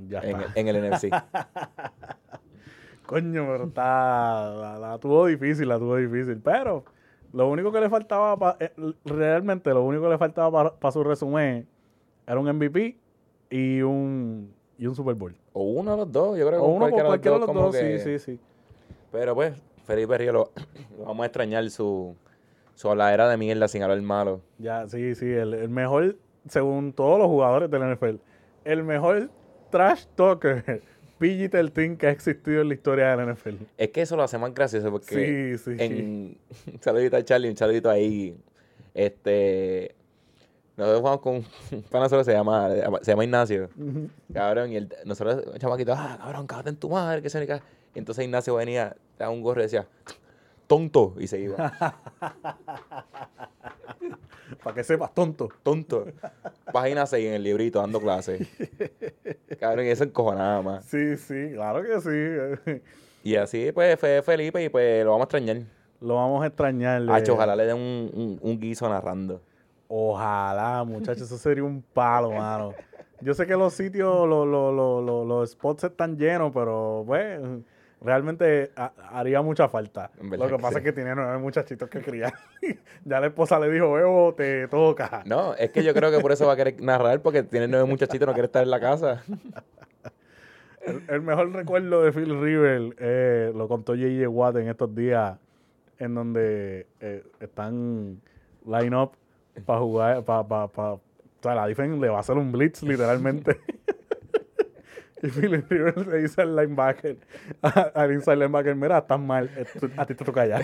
Ya 0.10 0.20
en, 0.20 0.41
está. 0.41 0.51
el- 0.60 0.68
en 0.68 0.75
el 0.75 0.91
NFC. 0.91 1.10
Coño, 3.06 3.46
pero 3.50 3.63
está. 3.63 4.50
La, 4.60 4.77
la 4.77 4.98
tuvo 5.00 5.27
difícil, 5.27 5.70
la 5.70 5.79
tuvo 5.79 5.96
difícil. 5.96 6.41
Pero 6.44 6.84
lo 7.33 7.48
único 7.50 7.71
que 7.71 7.79
le 7.81 7.89
faltaba, 7.89 8.38
pa- 8.38 8.57
eh, 8.59 8.71
realmente, 9.05 9.69
lo 9.71 9.83
único 9.83 10.03
que 10.03 10.09
le 10.09 10.17
faltaba 10.17 10.74
para 10.79 10.91
su 10.91 11.03
resumen 11.03 11.67
era 12.27 12.39
un 12.39 12.48
MVP 12.48 12.98
y 13.50 13.81
un, 13.81 14.53
y 14.77 14.88
un 14.88 14.95
Super 14.95 15.15
Bowl. 15.15 15.36
O 15.53 15.63
uno 15.63 15.91
de 15.91 15.98
los 15.98 16.12
dos, 16.12 16.38
yo 16.38 16.48
creo 16.48 16.59
que 16.59 16.65
O 16.65 16.69
uno 16.69 16.79
cualquiera 16.79 17.07
cualquiera 17.07 17.38
de 17.39 17.45
los 17.45 17.53
dos, 17.55 17.75
que- 17.75 18.00
sí, 18.00 18.19
sí, 18.19 18.33
sí. 18.33 18.39
Pero 19.12 19.33
pues, 19.36 19.53
Felipe 19.86 20.17
Río 20.17 20.31
lo, 20.33 20.51
lo 20.98 21.05
vamos 21.05 21.24
a 21.24 21.25
extrañar 21.27 21.69
su, 21.69 22.15
su 22.75 22.89
habladera 22.89 23.27
de 23.29 23.38
mierda 23.38 23.67
sin 23.67 23.83
hablar 23.83 24.01
malo. 24.01 24.41
Ya, 24.57 24.88
sí, 24.88 25.15
sí, 25.15 25.25
el, 25.31 25.53
el 25.53 25.69
mejor, 25.69 26.17
según 26.48 26.93
todos 26.93 27.17
los 27.19 27.27
jugadores 27.27 27.69
del 27.71 27.83
NFL, 27.95 28.17
el 28.65 28.83
mejor 28.83 29.29
trash 29.71 30.05
talker 30.15 30.83
PG-13 31.19 31.97
que 31.97 32.07
ha 32.07 32.11
existido 32.11 32.61
en 32.61 32.67
la 32.69 32.73
historia 32.73 33.15
de 33.15 33.25
la 33.25 33.33
NFL. 33.33 33.55
Es 33.77 33.89
que 33.89 34.01
eso 34.01 34.15
lo 34.15 34.23
hace 34.23 34.38
más 34.38 34.53
gracioso 34.53 34.89
porque 34.91 35.57
Sí, 35.57 35.75
sí. 35.77 35.83
en 35.83 35.93
un 35.97 36.38
saludito 36.81 37.17
a 37.17 37.23
Charlie, 37.23 37.49
un 37.49 37.57
saludito 37.57 37.89
ahí. 37.89 38.35
Este 38.93 39.95
nosotros 40.79 41.01
jugamos 41.01 41.21
con 41.21 41.35
un 41.35 41.81
pana 41.83 42.05
nosotros 42.05 42.25
se 42.25 42.31
llama, 42.31 42.69
se 43.01 43.11
llama 43.11 43.25
Ignacio. 43.25 43.69
Cabrón, 44.33 44.71
y 44.71 44.77
el, 44.77 44.89
nosotros, 45.03 45.43
el 45.53 45.59
chamaquito, 45.59 45.93
ah, 45.93 46.17
cabrón, 46.21 46.47
cágate 46.47 46.69
en 46.69 46.77
tu 46.77 46.89
madre, 46.89 47.21
que 47.21 47.29
se 47.29 47.43
Y 47.43 47.99
entonces 47.99 48.23
Ignacio 48.23 48.55
venía, 48.55 48.95
daba 49.17 49.29
un 49.29 49.41
gorro 49.41 49.59
y 49.59 49.63
decía, 49.63 49.85
tonto, 50.69 51.15
y 51.19 51.25
se 51.27 51.41
iba. 51.41 51.57
Para 54.63 54.75
que 54.75 54.83
sepas, 54.83 55.13
tonto. 55.15 55.49
tonto. 55.63 56.05
Página 56.71 57.07
6 57.07 57.27
en 57.27 57.33
el 57.33 57.43
librito 57.43 57.79
dando 57.79 57.99
clases. 57.99 58.47
Cabrón, 59.59 59.85
y 59.85 59.89
eso 59.89 60.03
encojonaba 60.03 60.61
más. 60.61 60.85
Sí, 60.85 61.17
sí, 61.17 61.51
claro 61.53 61.81
que 61.81 61.99
sí. 61.99 62.81
Y 63.23 63.35
así, 63.35 63.71
pues, 63.71 63.99
fue 63.99 64.21
Felipe 64.21 64.63
y 64.63 64.69
pues 64.69 65.03
lo 65.03 65.11
vamos 65.11 65.23
a 65.23 65.25
extrañar. 65.25 65.63
Lo 65.99 66.15
vamos 66.15 66.43
a 66.43 66.47
extrañar. 66.47 67.01
Eh, 67.01 67.31
ojalá 67.31 67.55
le 67.55 67.65
den 67.65 67.75
un, 67.75 68.11
un, 68.13 68.39
un 68.41 68.59
guiso 68.59 68.88
narrando. 68.88 69.41
Ojalá, 69.88 70.83
muchachos, 70.83 71.23
eso 71.23 71.38
sería 71.38 71.63
un 71.63 71.81
palo, 71.81 72.31
mano. 72.31 72.75
Yo 73.21 73.33
sé 73.33 73.47
que 73.47 73.55
los 73.55 73.73
sitios, 73.73 74.27
los, 74.29 74.47
los, 74.47 74.73
los, 74.73 75.03
los, 75.03 75.27
los 75.27 75.49
spots 75.51 75.85
están 75.85 76.15
llenos, 76.15 76.51
pero, 76.53 77.03
pues, 77.07 77.39
realmente 78.01 78.72
ha- 78.75 78.91
haría 79.12 79.41
mucha 79.41 79.68
falta. 79.70 80.12
Lo 80.22 80.29
que 80.29 80.38
que 80.38 80.56
pasa 80.62 80.70
sí. 80.72 80.77
es 80.77 80.84
que 80.84 80.94
tiene 80.94 81.15
nueve 81.15 81.38
muchachitos 81.38 81.89
que 81.89 82.01
criar. 82.01 82.34
ya 83.06 83.20
la 83.20 83.27
esposa 83.27 83.60
le 83.60 83.70
dijo, 83.70 83.91
Bebo, 83.94 84.34
te 84.36 84.68
toca. 84.68 85.24
No, 85.25 85.53
es 85.56 85.72
que 85.72 85.84
yo 85.84 85.94
creo 85.94 86.12
que 86.12 86.20
por 86.20 86.32
eso 86.32 86.48
va 86.48 86.53
a 86.53 86.56
querer 86.56 86.82
narrar, 86.82 87.22
porque 87.22 87.44
tiene 87.44 87.68
nueve 87.68 87.86
muchachitos 87.86 88.25
y 88.25 88.27
no 88.27 88.34
quiere 88.34 88.46
estar 88.48 88.63
en 88.63 88.70
la 88.72 88.79
casa. 88.79 89.24
El, 90.82 91.03
el 91.10 91.22
mejor 91.22 91.51
recuerdo 91.51 92.01
de 92.03 92.12
Phil 92.13 92.39
River 92.41 92.96
eh, 93.00 93.51
lo 93.53 93.68
contó 93.68 93.94
J.J. 93.94 94.29
Watt 94.29 94.56
en 94.56 94.70
estos 94.70 94.96
días, 94.96 95.38
en 96.00 96.15
donde 96.15 96.88
eh, 97.01 97.22
están 97.41 98.22
line 98.65 98.96
up 98.96 99.12
para 99.65 99.79
jugar, 99.79 100.24
para, 100.24 100.48
pa, 100.48 100.68
pa- 100.70 100.94
o 100.94 101.01
sea, 101.41 101.53
la 101.56 101.68
defense 101.68 101.98
le 102.00 102.08
va 102.08 102.18
a 102.18 102.20
hacer 102.22 102.38
un 102.38 102.51
blitz 102.53 102.82
literalmente. 102.84 103.60
y 105.23 105.29
Phil 105.29 105.63
River 105.69 106.07
le 106.07 106.17
dice 106.19 106.41
al 106.41 106.55
linebacker, 106.55 107.17
a- 107.61 107.91
al 107.95 108.13
inside 108.13 108.38
linebacker, 108.38 108.75
mira, 108.75 108.99
estás 108.99 109.19
mal, 109.19 109.49
eh, 109.55 109.65
a 109.97 110.05
ti 110.05 110.15
te 110.15 110.25
toca 110.25 110.45
ya. 110.45 110.59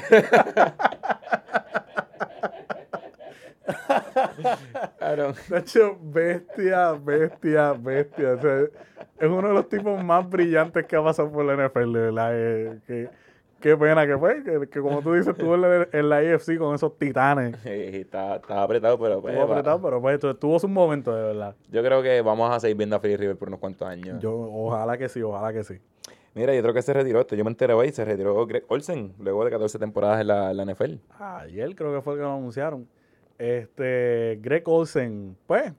Cabrón. 4.99 5.35
De 5.49 5.57
hecho, 5.59 5.97
bestia, 6.01 6.93
bestia, 6.93 7.73
bestia. 7.73 8.33
O 8.33 8.41
sea, 8.41 8.59
es 9.19 9.29
uno 9.29 9.47
de 9.47 9.53
los 9.53 9.69
tipos 9.69 10.03
más 10.03 10.27
brillantes 10.29 10.85
que 10.85 10.95
ha 10.95 11.03
pasado 11.03 11.31
por 11.31 11.45
la 11.45 11.53
NFL, 11.55 11.91
verdad. 11.93 12.29
Eh, 12.33 12.79
que, 12.87 13.09
qué 13.59 13.75
pena 13.77 14.05
que 14.05 14.17
fue, 14.17 14.43
que, 14.43 14.67
que 14.69 14.79
como 14.81 15.01
tú 15.01 15.13
dices, 15.13 15.29
estuvo 15.29 15.55
en 15.55 15.61
la, 15.61 15.87
en 15.91 16.09
la 16.09 16.17
AFC 16.17 16.57
con 16.57 16.75
esos 16.75 16.97
titanes. 16.97 17.55
Y 17.65 17.97
está, 18.01 18.35
está 18.35 18.61
apretado, 18.63 18.99
pero 18.99 19.21
pues, 19.21 19.33
Estuvo 19.35 19.51
apretado, 19.51 19.81
pero 19.81 20.01
pues 20.01 20.19
tu- 20.19 20.33
tuvo 20.35 20.59
sus 20.59 20.69
momentos, 20.69 21.15
de 21.15 21.21
verdad. 21.21 21.55
yo 21.71 21.83
creo 21.83 22.01
que 22.03 22.21
vamos 22.21 22.53
a 22.55 22.59
seguir 22.59 22.77
viendo 22.77 22.95
a 22.95 22.99
Philly 22.99 23.17
River 23.17 23.37
por 23.37 23.47
unos 23.47 23.59
cuantos 23.59 23.87
años. 23.87 24.19
Yo, 24.21 24.33
ojalá 24.35 24.97
que 24.97 25.09
sí, 25.09 25.21
ojalá 25.21 25.51
que 25.53 25.63
sí. 25.63 25.79
Mira, 26.33 26.53
y 26.53 26.59
otro 26.59 26.73
que 26.73 26.81
se 26.81 26.91
retiró, 26.93 27.21
esto 27.21 27.35
yo 27.35 27.43
me 27.45 27.49
enteré 27.49 27.73
hoy, 27.73 27.91
se 27.91 28.03
retiró 28.03 28.45
Greg 28.45 28.65
Olsen, 28.67 29.13
luego 29.19 29.45
de 29.45 29.51
14 29.51 29.79
temporadas 29.79 30.19
en 30.19 30.27
la, 30.27 30.51
en 30.51 30.57
la 30.57 30.65
NFL. 30.65 30.95
Ayer 31.17 31.73
creo 31.75 31.93
que 31.95 32.01
fue 32.01 32.13
el 32.13 32.19
que 32.19 32.23
lo 32.25 32.35
anunciaron. 32.35 32.87
Este, 33.37 34.37
Greg 34.41 34.63
Olsen, 34.67 35.37
pues, 35.47 35.71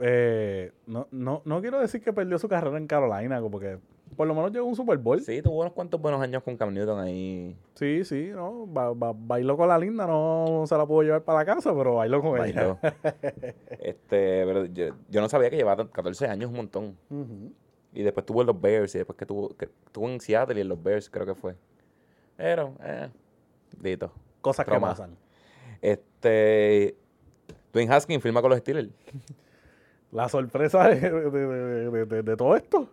eh, 0.00 0.72
no, 0.86 1.06
no, 1.10 1.42
no 1.44 1.60
quiero 1.60 1.78
decir 1.80 2.00
que 2.02 2.12
perdió 2.12 2.38
su 2.38 2.48
carrera 2.48 2.76
en 2.78 2.86
Carolina, 2.86 3.40
porque 3.50 3.78
por 4.16 4.26
lo 4.26 4.34
menos 4.34 4.52
llegó 4.52 4.66
a 4.66 4.68
un 4.68 4.76
Super 4.76 4.98
Bowl. 4.98 5.20
Sí, 5.20 5.40
tuvo 5.42 5.60
unos 5.60 5.72
cuantos 5.72 6.00
buenos 6.00 6.20
años 6.20 6.42
con 6.42 6.56
Cam 6.56 6.72
Newton 6.74 7.00
ahí. 7.00 7.56
Sí, 7.74 8.04
sí, 8.04 8.30
no, 8.34 8.66
ba- 8.66 8.92
ba- 8.92 9.14
bailó 9.16 9.56
con 9.56 9.68
la 9.68 9.78
linda, 9.78 10.06
no 10.06 10.64
se 10.66 10.76
la 10.76 10.86
pudo 10.86 11.02
llevar 11.02 11.22
para 11.22 11.38
la 11.40 11.44
casa, 11.44 11.74
pero 11.74 11.96
bailó 11.96 12.20
con 12.20 12.44
ella. 12.44 12.76
Este, 13.80 14.44
pero 14.44 14.64
yo, 14.66 14.94
yo 15.08 15.20
no 15.20 15.28
sabía 15.28 15.50
que 15.50 15.56
llevaba 15.56 15.88
14 15.90 16.26
años 16.26 16.50
un 16.50 16.56
montón. 16.56 16.96
Y 17.92 18.02
después 18.02 18.24
tuvo 18.26 18.42
en 18.42 18.46
los 18.48 18.60
Bears 18.60 18.94
y 18.94 18.98
después 18.98 19.16
que 19.16 19.26
tuvo, 19.26 19.48
que 19.56 19.68
tuvo 19.90 20.08
en 20.08 20.20
Seattle 20.20 20.58
y 20.58 20.60
en 20.62 20.68
los 20.68 20.80
Bears 20.82 21.08
creo 21.10 21.26
que 21.26 21.34
fue. 21.34 21.56
Pero, 22.36 22.74
eh, 22.84 23.08
dito. 23.80 24.12
Cosas 24.40 24.64
que 24.64 24.70
pasan. 24.80 25.16
Este, 25.82 26.96
Dwayne 27.72 27.92
Haskins 27.92 28.22
firma 28.22 28.40
con 28.42 28.50
los 28.50 28.58
Steelers. 28.60 28.90
La 30.12 30.28
sorpresa 30.28 30.88
de- 30.88 30.98
de- 31.30 32.06
de- 32.06 32.22
de 32.22 32.36
todo 32.36 32.56
esto. 32.56 32.88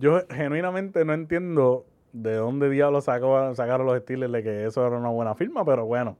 Yo 0.00 0.20
genuinamente 0.30 1.04
no 1.04 1.12
entiendo 1.12 1.84
de 2.12 2.36
dónde 2.36 2.70
diablos 2.70 3.04
sacó, 3.04 3.54
sacaron 3.54 3.86
los 3.86 3.98
Steelers 3.98 4.32
de 4.32 4.42
que 4.42 4.64
eso 4.64 4.86
era 4.86 4.96
una 4.96 5.10
buena 5.10 5.34
firma, 5.34 5.64
pero 5.64 5.84
bueno. 5.86 6.16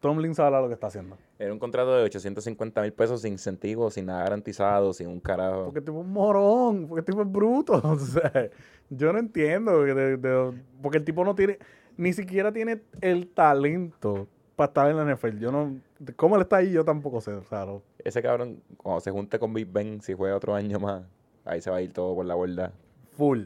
Tomlin 0.00 0.34
sabe 0.34 0.60
lo 0.60 0.68
que 0.68 0.74
está 0.74 0.86
haciendo. 0.86 1.16
Era 1.40 1.52
un 1.52 1.58
contrato 1.58 1.96
de 1.96 2.04
850 2.04 2.82
mil 2.82 2.92
pesos 2.92 3.22
sin 3.22 3.32
incentivo, 3.32 3.90
sin 3.90 4.06
nada 4.06 4.22
garantizado, 4.22 4.92
sin 4.92 5.08
un 5.08 5.18
carajo. 5.20 5.64
Porque 5.66 5.80
tipo 5.80 5.98
es 6.00 6.04
un 6.06 6.12
morón, 6.12 6.86
porque 6.88 7.02
tipo 7.02 7.22
es 7.22 7.30
bruto. 7.30 7.74
O 7.84 7.98
sea, 7.98 8.48
yo 8.90 9.12
no 9.12 9.18
entiendo. 9.18 9.84
que 9.84 9.94
de- 9.94 10.16
de- 10.16 10.52
porque 10.82 10.98
el 10.98 11.04
tipo 11.04 11.24
no 11.24 11.34
tiene, 11.34 11.58
ni 11.96 12.12
siquiera 12.12 12.52
tiene 12.52 12.80
el 13.00 13.28
talento 13.28 14.28
para 14.54 14.68
estar 14.68 14.90
en 14.90 14.96
la 14.96 15.02
NFL. 15.16 15.38
Yo 15.40 15.50
no, 15.50 15.76
cómo 16.14 16.36
él 16.36 16.42
está 16.42 16.58
ahí, 16.58 16.70
yo 16.70 16.84
tampoco 16.84 17.20
sé. 17.20 17.32
O 17.32 17.42
sea, 17.44 17.64
no- 17.66 17.82
Ese 17.98 18.22
cabrón, 18.22 18.62
cuando 18.76 19.00
se 19.00 19.10
junte 19.10 19.38
con 19.40 19.52
Big 19.52 19.66
Ben, 19.70 20.00
si 20.00 20.14
juega 20.14 20.36
otro 20.36 20.54
año 20.54 20.78
más, 20.78 21.02
ahí 21.48 21.60
se 21.60 21.70
va 21.70 21.76
a 21.78 21.82
ir 21.82 21.92
todo 21.92 22.14
por 22.14 22.24
la 22.26 22.34
borda. 22.34 22.72
full. 23.16 23.44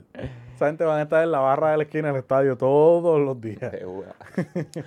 Esa 0.55 0.67
gente 0.67 0.85
van 0.85 0.99
a 0.99 1.03
estar 1.03 1.25
en 1.25 1.33
la 1.33 1.39
barra 1.41 1.71
de 1.73 1.77
la 1.79 1.83
esquina 1.85 2.09
del 2.09 2.19
estadio 2.19 2.57
todos 2.59 3.19
los 3.21 3.41
días. 3.41 3.73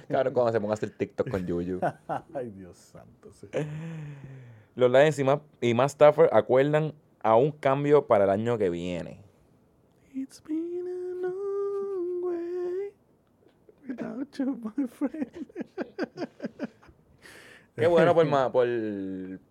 Cabrón, 0.08 0.34
cuando 0.34 0.52
se 0.52 0.60
ponga 0.62 0.74
a 0.74 0.76
hacer 0.76 0.92
TikTok 0.92 1.30
con 1.30 1.46
Yuyu. 1.46 1.80
Ay, 2.34 2.52
Dios 2.52 2.78
santo. 2.78 3.32
sí. 3.34 3.48
Los 4.76 4.92
Lions 4.92 5.18
y 5.20 5.24
más, 5.24 5.40
y 5.62 5.74
más 5.74 5.92
Stafford 5.94 6.30
acuerdan 6.32 6.94
a 7.24 7.36
un 7.36 7.52
cambio 7.52 8.06
para 8.06 8.26
el 8.26 8.30
año 8.30 8.58
que 8.58 8.70
viene. 8.70 9.20
It's 10.14 10.42
been 10.44 10.86
a 10.88 11.28
long 11.28 12.24
way 12.24 12.92
without 13.88 14.32
you, 14.38 14.60
my 14.78 14.88
friend. 14.88 15.48
Qué 17.76 17.88
bueno 17.88 18.14
por, 18.14 18.26
Ma- 18.30 18.52
por, 18.52 18.68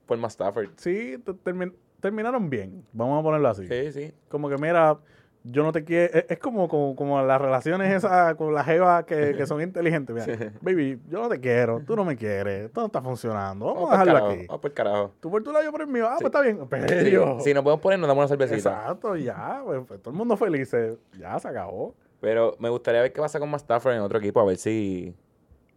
por 0.06 0.18
más 0.18 0.32
Stafford. 0.34 0.70
Sí, 0.76 1.18
te- 1.24 1.32
termin- 1.34 1.74
terminaron 2.04 2.48
bien. 2.50 2.84
Vamos 2.92 3.18
a 3.18 3.22
ponerlo 3.22 3.48
así. 3.48 3.66
Sí, 3.66 3.92
sí. 3.92 4.12
Como 4.28 4.48
que, 4.48 4.56
mira, 4.58 4.98
yo 5.42 5.62
no 5.62 5.72
te 5.72 5.84
quiero. 5.84 6.12
Es, 6.18 6.26
es 6.28 6.38
como, 6.38 6.68
como, 6.68 6.94
como 6.94 7.20
las 7.22 7.40
relaciones 7.40 7.92
esas 7.92 8.34
con 8.34 8.52
las 8.54 8.64
jevas 8.66 9.04
que, 9.04 9.34
que 9.36 9.46
son 9.46 9.60
inteligentes. 9.62 10.14
Mira, 10.26 10.52
baby, 10.60 11.00
yo 11.08 11.20
no 11.20 11.28
te 11.28 11.40
quiero, 11.40 11.80
tú 11.86 11.96
no 11.96 12.04
me 12.04 12.16
quieres, 12.16 12.66
esto 12.66 12.80
no 12.80 12.86
está 12.86 13.00
funcionando. 13.02 13.64
Vamos, 13.66 13.82
Vamos 13.84 13.90
a 13.90 13.98
dejarlo 14.04 14.12
carajo. 14.14 14.32
aquí. 14.32 14.46
Vamos 14.46 14.60
por 14.62 14.72
carajo. 14.72 15.12
Tú 15.20 15.30
por 15.30 15.42
tu 15.42 15.52
lado, 15.52 15.64
yo 15.64 15.72
por 15.72 15.80
el 15.80 15.86
mío. 15.88 16.06
Ah, 16.08 16.16
Sí. 16.18 16.24
pues 16.24 16.34
está 16.34 16.40
bien. 16.42 16.58
Sí, 16.60 17.10
Pero. 17.10 17.40
Si 17.40 17.54
nos 17.54 17.62
podemos 17.62 17.80
poner, 17.82 17.98
nos 17.98 18.08
damos 18.08 18.22
una 18.22 18.28
cervecita. 18.28 18.56
Exacto, 18.70 19.16
ya. 19.16 19.62
Pues, 19.64 19.80
pues, 19.88 20.00
todo 20.02 20.10
el 20.12 20.16
mundo 20.18 20.36
feliz. 20.36 20.72
eh, 20.74 20.96
Ya 21.18 21.38
se 21.38 21.48
acabó. 21.48 21.94
Pero 22.20 22.54
me 22.58 22.68
gustaría 22.70 23.02
ver 23.02 23.12
qué 23.12 23.20
pasa 23.20 23.38
con 23.38 23.50
más 23.50 23.62
Stafford 23.62 23.94
en 23.94 24.00
otro 24.00 24.18
equipo, 24.18 24.40
a 24.40 24.44
ver 24.44 24.56
si. 24.56 25.14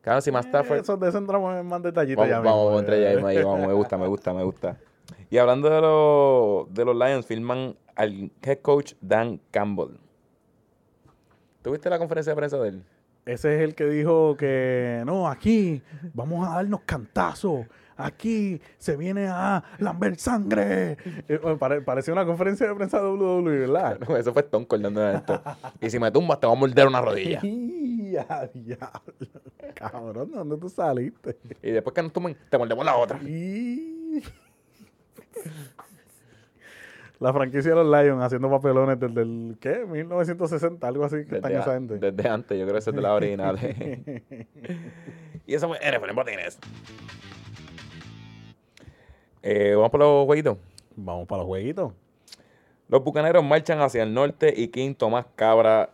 Claro, 0.01 0.21
si 0.21 0.31
más 0.31 0.45
Stafford. 0.45 0.77
Eh, 0.77 0.81
Eso, 0.81 0.95
de 0.95 1.09
eso 1.09 1.17
entramos 1.17 1.53
en 1.59 1.65
más 1.65 1.81
detallitos 1.83 2.17
Vamos, 2.25 2.29
ya 2.29 2.37
vamos, 2.39 2.53
mismo, 2.53 2.65
vamos, 2.67 2.79
entre 2.81 2.97
eh. 2.99 3.01
ya 3.21 3.27
ahí, 3.27 3.43
vamos, 3.43 3.67
me 3.67 3.73
gusta, 3.73 3.97
me 3.97 4.07
gusta, 4.07 4.33
me 4.33 4.43
gusta. 4.43 4.77
Y 5.29 5.37
hablando 5.37 5.69
de, 5.69 5.81
los 5.81 6.73
de 6.73 6.85
los 6.85 6.95
Lions, 6.95 7.25
firman 7.25 7.75
al 7.95 8.31
head 8.41 8.59
coach 8.61 8.93
Dan 9.01 9.39
Campbell. 9.51 9.97
¿Tuviste 11.61 11.89
la 11.89 11.99
conferencia 11.99 12.31
de 12.31 12.37
prensa 12.37 12.57
de 12.57 12.69
él? 12.69 12.83
Ese 13.25 13.55
es 13.55 13.61
el 13.61 13.75
que 13.75 13.85
dijo 13.85 14.37
que 14.37 15.03
no, 15.05 15.27
aquí 15.27 15.81
vamos 16.13 16.47
a 16.47 16.55
darnos 16.55 16.81
cantazos. 16.85 17.65
Aquí 17.99 18.61
se 18.77 18.95
viene 18.95 19.27
a 19.27 19.63
lamber 19.79 20.17
sangre. 20.17 20.97
Eh, 21.27 21.39
pare- 21.59 21.81
parecía 21.81 22.13
una 22.13 22.25
conferencia 22.25 22.67
de 22.67 22.75
prensa 22.75 23.01
de 23.01 23.07
WWE, 23.09 23.59
¿verdad? 23.67 23.99
No, 24.07 24.15
eso 24.17 24.31
fue 24.33 24.43
Stone 24.43 24.67
Cold 24.67 24.83
dando 24.83 25.09
esto. 25.09 25.41
Y 25.81 25.89
si 25.89 25.99
me 25.99 26.11
tumbas, 26.11 26.39
te 26.39 26.45
voy 26.45 26.55
a 26.55 26.59
morder 26.59 26.87
una 26.87 27.01
rodilla. 27.01 27.41
Ya, 28.07 28.49
diablo. 28.53 29.13
Cabrón, 29.75 30.31
¿de 30.31 30.37
dónde 30.37 30.57
tú 30.57 30.69
saliste? 30.69 31.37
Y 31.61 31.71
después 31.71 31.93
que 31.93 32.01
nos 32.01 32.13
tumben, 32.13 32.37
te 32.49 32.57
mordemos 32.57 32.85
la 32.85 32.95
otra. 32.95 33.19
La 37.19 37.33
franquicia 37.33 37.71
de 37.73 37.83
los 37.83 37.87
Lions 37.87 38.21
haciendo 38.23 38.47
papelones 38.49 38.99
desde 38.99 39.21
el, 39.23 39.57
¿qué? 39.59 39.85
1960, 39.87 40.87
algo 40.87 41.03
así, 41.03 41.25
que 41.25 41.37
están 41.37 41.51
Desde, 41.51 41.59
esa 41.59 41.71
a- 41.71 41.73
gente. 41.73 41.97
desde 41.97 42.29
antes, 42.29 42.57
yo 42.59 42.63
creo 42.65 42.73
que 42.75 42.79
esa 42.79 42.89
es 42.91 42.95
de 42.95 43.01
la 43.01 43.13
original. 43.15 43.57
y 45.47 45.53
eso 45.55 45.67
fue 45.67 45.79
NFL 45.79 46.09
en 46.09 46.15
Botines. 46.15 46.59
Eh, 49.41 49.73
Vamos 49.75 49.89
por 49.91 49.99
los 49.99 50.25
jueguitos. 50.25 50.57
Vamos 50.95 51.27
para 51.27 51.39
los 51.39 51.47
jueguitos. 51.47 51.93
Los 52.89 53.03
bucaneros 53.03 53.43
marchan 53.43 53.81
hacia 53.81 54.03
el 54.03 54.13
norte 54.13 54.53
y 54.55 54.67
King 54.69 54.93
Tomás 54.93 55.25
Cabra 55.35 55.89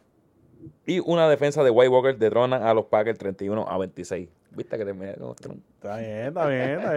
y 0.86 1.00
una 1.00 1.28
defensa 1.30 1.64
de 1.64 1.70
White 1.70 1.90
Walker 1.90 2.18
detrona 2.18 2.70
a 2.70 2.74
los 2.74 2.86
Packers 2.86 3.18
31 3.18 3.66
a 3.68 3.78
26. 3.78 4.30
¿Viste 4.56 4.78
que 4.78 4.86
terminé 4.86 5.16
con 5.16 5.30
otro? 5.30 5.54
Está 5.76 5.98
bien, 5.98 6.28
está 6.28 6.48
bien, 6.48 6.70
está 6.80 6.94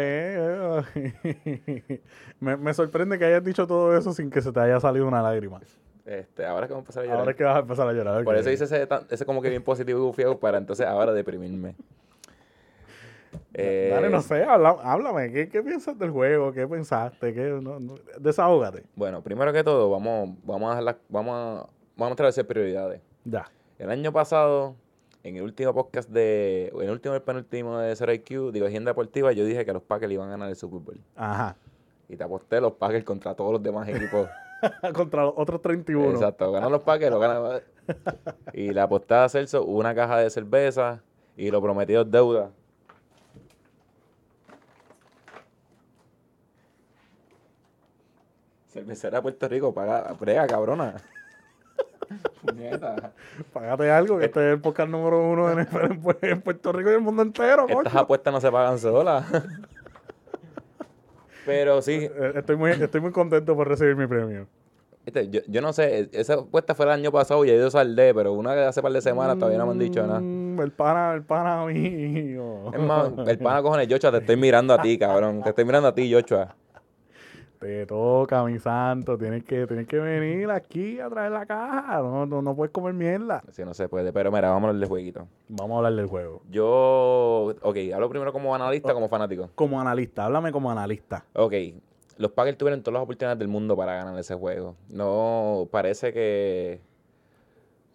bien. 0.94 2.02
me, 2.40 2.56
me 2.56 2.74
sorprende 2.74 3.18
que 3.18 3.24
hayas 3.24 3.42
dicho 3.44 3.66
todo 3.66 3.96
eso 3.96 4.12
sin 4.12 4.30
que 4.30 4.42
se 4.42 4.52
te 4.52 4.60
haya 4.60 4.78
salido 4.80 5.06
una 5.08 5.22
lágrima. 5.22 5.60
Este, 6.04 6.44
ahora 6.46 6.66
que 6.66 6.74
vamos 6.74 6.84
a 6.84 6.86
empezar 6.86 7.02
a 7.02 7.06
llorar. 7.06 7.18
Ahora 7.20 7.30
es 7.32 7.36
que 7.36 7.44
vas 7.44 7.56
a 7.56 7.60
empezar 7.60 7.88
a 7.88 7.92
llorar. 7.92 8.24
Por 8.24 8.36
eso 8.36 8.50
hice 8.50 8.64
ese, 8.64 8.86
tan- 8.86 9.06
ese 9.10 9.24
como 9.26 9.40
que 9.42 9.48
bien 9.50 9.62
positivo 9.62 9.98
y 9.98 10.02
bufiado 10.02 10.38
para 10.38 10.58
entonces 10.58 10.86
ahora 10.86 11.12
deprimirme. 11.12 11.74
Eh, 13.54 13.90
Dale, 13.92 14.10
no 14.10 14.20
sé, 14.20 14.44
habla- 14.44 14.76
háblame. 14.82 15.32
¿Qué, 15.32 15.48
qué 15.48 15.62
piensas 15.62 15.98
del 15.98 16.10
juego? 16.10 16.52
¿Qué 16.52 16.66
pensaste? 16.68 17.32
¿Qué, 17.34 17.58
no, 17.62 17.80
no- 17.80 17.94
desahógate. 18.20 18.84
Bueno, 18.94 19.22
primero 19.22 19.52
que 19.52 19.64
todo, 19.64 19.90
vamos, 19.90 20.30
vamos 20.44 20.76
a 20.76 20.80
las- 20.80 20.96
vamos 21.08 21.34
a, 21.34 21.66
vamos 21.96 22.08
a 22.08 22.12
establecer 22.12 22.46
prioridades. 22.46 23.00
Ya. 23.24 23.50
El 23.78 23.90
año 23.90 24.12
pasado, 24.12 24.74
en 25.26 25.36
el 25.36 25.42
último 25.42 25.74
podcast 25.74 26.08
de, 26.08 26.68
en 26.72 26.82
el 26.82 26.90
último 26.90 27.16
el 27.16 27.22
penúltimo 27.22 27.78
de 27.78 27.94
0IQ, 27.94 28.52
digo, 28.52 28.66
Agenda 28.66 28.92
Deportiva, 28.92 29.32
yo 29.32 29.44
dije 29.44 29.64
que 29.64 29.72
los 29.72 29.82
Packers 29.82 30.12
iban 30.12 30.28
a 30.28 30.30
ganar 30.32 30.48
el 30.48 30.54
Super 30.54 30.78
Bowl. 30.78 31.00
Ajá. 31.16 31.56
Y 32.08 32.16
te 32.16 32.22
aposté 32.22 32.60
los 32.60 32.74
Packers 32.74 33.04
contra 33.04 33.34
todos 33.34 33.52
los 33.52 33.62
demás 33.62 33.88
equipos. 33.88 34.28
Contra 34.94 35.24
los 35.24 35.34
otros 35.36 35.60
31. 35.60 36.12
Exacto, 36.12 36.50
ganan 36.50 36.72
los 36.72 36.80
Packers, 36.80 37.10
lo 37.10 37.18
ganan. 37.18 37.60
Y 38.54 38.72
la 38.72 38.84
apostada 38.84 39.24
a 39.26 39.28
Celso, 39.28 39.64
una 39.64 39.94
caja 39.94 40.18
de 40.18 40.30
cerveza 40.30 41.02
y 41.36 41.50
lo 41.50 41.60
prometido 41.60 42.02
es 42.02 42.10
deuda. 42.10 42.50
Cervecera 48.68 49.18
de 49.18 49.22
Puerto 49.22 49.48
Rico, 49.48 49.74
paga, 49.74 50.14
prega, 50.18 50.46
cabrona. 50.46 50.96
Puñeta. 52.42 53.12
Págate 53.52 53.90
algo, 53.90 54.18
que 54.18 54.26
este 54.26 54.40
es 54.48 54.54
el 54.54 54.60
podcast 54.60 54.88
número 54.90 55.20
uno 55.28 55.50
en, 55.50 55.58
Pu- 55.68 56.16
en 56.22 56.40
Puerto 56.40 56.72
Rico 56.72 56.90
y 56.90 56.94
el 56.94 57.00
mundo 57.00 57.22
entero, 57.22 57.66
Estas 57.68 57.84
coño. 57.92 58.00
apuestas 58.00 58.32
no 58.32 58.40
se 58.40 58.50
pagan 58.50 58.78
solas. 58.78 59.24
Pero 61.44 61.80
sí, 61.82 61.92
Eh, 62.12 62.32
Estoy 62.36 62.56
muy, 62.56 62.70
estoy 62.72 63.00
muy 63.00 63.12
contento 63.12 63.54
por 63.54 63.68
recibir 63.68 63.94
mi 63.96 64.06
premio. 64.06 64.46
viste, 65.04 65.28
yo, 65.30 65.40
yo 65.46 65.60
no 65.62 65.72
sé, 65.72 66.08
esa 66.12 66.34
apuesta 66.34 66.74
fue 66.74 66.86
el 66.86 66.92
año 66.92 67.12
pasado 67.12 67.44
y 67.44 67.48
yo 67.48 67.70
saldé, 67.70 68.12
pero 68.14 68.32
una 68.32 68.54
de 68.54 68.64
hace 68.66 68.82
par 68.82 68.92
de 68.92 69.00
semanas 69.00 69.38
todavía 69.38 69.58
no 69.58 69.66
me 69.66 69.72
han 69.72 69.78
dicho 69.78 70.04
nada. 70.06 70.20
Mm, 70.20 70.60
El 70.60 70.72
pana, 70.72 71.14
el 71.14 71.22
pana 71.22 71.64
mío. 71.66 72.72
Es 72.72 72.80
más, 72.80 73.10
el 73.28 73.38
pana 73.38 73.62
cojones, 73.62 73.86
Yochoa, 73.88 74.10
te 74.10 74.18
estoy 74.18 74.36
mirando 74.36 74.74
a 74.74 74.82
ti, 74.82 74.98
cabrón. 74.98 75.42
Te 75.42 75.50
estoy 75.50 75.64
mirando 75.64 75.88
a 75.88 75.94
ti, 75.94 76.08
Yochoa. 76.08 76.56
Te 77.58 77.86
toca, 77.86 78.44
mi 78.44 78.58
santo. 78.58 79.16
Tienes 79.16 79.44
que, 79.44 79.66
tienes 79.66 79.86
que 79.86 79.98
venir 79.98 80.50
aquí 80.50 81.00
a 81.00 81.08
traer 81.08 81.32
la 81.32 81.46
caja. 81.46 81.98
No, 82.02 82.26
no, 82.26 82.42
no 82.42 82.54
puedes 82.54 82.72
comer 82.72 82.94
mierda. 82.94 83.42
Así 83.48 83.64
no 83.64 83.74
se 83.74 83.88
puede. 83.88 84.12
Pero 84.12 84.30
mira, 84.30 84.50
vamos 84.50 84.64
a 84.64 84.68
hablar 84.68 84.80
de 84.80 84.86
jueguito. 84.86 85.26
Vamos 85.48 85.74
a 85.74 85.76
hablar 85.78 85.94
del 85.94 86.06
juego. 86.06 86.42
Yo, 86.50 87.54
ok, 87.62 87.76
hablo 87.94 88.08
primero 88.08 88.32
como 88.32 88.54
analista, 88.54 88.92
como 88.92 89.08
fanático. 89.08 89.50
Como 89.54 89.80
analista, 89.80 90.26
háblame 90.26 90.52
como 90.52 90.70
analista. 90.70 91.24
Ok, 91.34 91.54
los 92.18 92.32
Packers 92.32 92.58
tuvieron 92.58 92.82
todas 92.82 92.94
las 92.94 93.02
oportunidades 93.02 93.38
del 93.38 93.48
mundo 93.48 93.76
para 93.76 93.94
ganar 93.94 94.18
ese 94.18 94.34
juego. 94.34 94.76
No, 94.88 95.68
parece 95.70 96.12
que, 96.12 96.80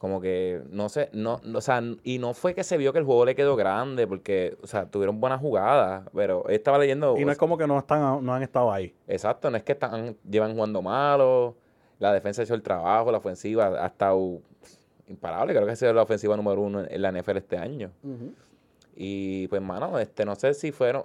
como 0.02 0.20
que, 0.20 0.64
no 0.72 0.90
sé, 0.90 1.12
no, 1.14 1.40
no, 1.44 1.60
o 1.60 1.62
sea, 1.62 1.80
y 2.04 2.18
no 2.18 2.34
fue 2.34 2.56
que 2.56 2.64
se 2.64 2.76
vio 2.76 2.92
que 2.92 2.98
el 2.98 3.06
juego 3.06 3.24
le 3.24 3.36
quedó 3.36 3.56
grande, 3.56 4.08
porque, 4.08 4.58
o 4.64 4.66
sea, 4.66 4.88
tuvieron 4.88 5.22
buenas 5.22 5.40
jugadas, 5.40 6.10
pero 6.12 6.50
estaba 6.50 6.80
leyendo, 6.80 7.16
Y 7.20 7.24
no 7.24 7.32
es 7.32 7.38
como 7.38 7.56
que 7.56 7.68
no, 7.68 7.78
están, 7.78 8.26
no 8.26 8.34
han 8.34 8.42
estado 8.42 8.74
ahí. 8.74 8.96
exacto, 9.08 9.52
no 9.52 9.58
es 9.58 9.64
que 9.64 9.74
están, 9.74 10.18
llevan 10.28 10.56
jugando 10.56 10.82
malo, 10.82 11.56
la 12.00 12.12
defensa 12.12 12.42
ha 12.42 12.46
hecho 12.46 12.56
el 12.56 12.64
trabajo, 12.64 13.12
la 13.12 13.20
ofensiva 13.20 13.68
ha 13.68 13.86
estado 13.86 14.40
imparable, 15.06 15.54
creo 15.54 15.68
que 15.68 15.74
ha 15.74 15.76
sido 15.76 15.94
la 15.94 16.02
ofensiva 16.02 16.36
número 16.36 16.60
uno 16.62 16.84
en 16.84 17.00
la 17.00 17.12
NFL 17.12 17.38
este 17.38 17.58
año. 17.60 17.92
Y 18.96 19.48
pues, 19.50 19.62
mano, 19.62 20.00
este, 20.00 20.26
no 20.26 20.34
sé 20.34 20.56
si 20.56 20.72
fueron. 20.72 21.04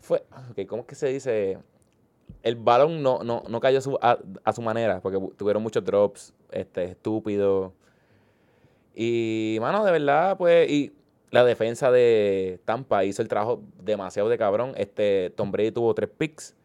Fue. 0.00 0.24
ok, 0.50 0.66
¿Cómo 0.66 0.80
es 0.80 0.88
que 0.88 0.94
se 0.94 1.08
dice? 1.08 1.58
El 2.42 2.56
balón 2.56 3.02
no, 3.02 3.22
no, 3.24 3.42
no 3.48 3.60
cayó 3.60 3.78
a 4.00 4.52
su, 4.52 4.62
manera, 4.62 5.00
porque 5.00 5.18
tuvieron 5.36 5.62
muchos 5.62 5.84
drops, 5.84 6.32
este, 6.50 6.84
estúpidos. 6.84 7.72
Y, 8.94 9.58
mano, 9.60 9.84
de 9.84 9.92
verdad, 9.92 10.36
pues, 10.36 10.70
y 10.70 10.92
la 11.30 11.44
defensa 11.44 11.90
de 11.90 12.60
Tampa 12.64 13.04
hizo 13.04 13.22
el 13.22 13.28
trabajo 13.28 13.62
demasiado 13.82 14.28
de 14.28 14.38
cabrón. 14.38 14.72
Este, 14.76 15.30
Tom 15.36 15.50
Brady 15.50 15.72
tuvo 15.72 15.94
tres 15.94 16.10
picks. 16.16 16.56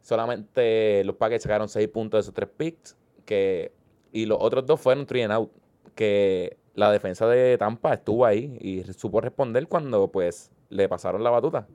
Solamente 0.00 1.04
los 1.04 1.16
Packers 1.16 1.42
sacaron 1.42 1.68
seis 1.68 1.88
puntos 1.88 2.18
de 2.18 2.20
esos 2.22 2.34
tres 2.34 2.48
picks. 2.56 2.96
Que, 3.24 3.72
y 4.12 4.26
los 4.26 4.38
otros 4.40 4.66
dos 4.66 4.80
fueron 4.80 5.06
three 5.06 5.22
and 5.22 5.32
out. 5.32 5.50
Que 5.94 6.56
la 6.74 6.90
defensa 6.90 7.26
de 7.26 7.58
Tampa 7.58 7.94
estuvo 7.94 8.24
ahí 8.24 8.56
y 8.60 8.82
supo 8.94 9.20
responder 9.20 9.66
cuando, 9.68 10.08
pues, 10.08 10.50
le 10.70 10.88
pasaron 10.88 11.22
la 11.22 11.30
batuta. 11.30 11.66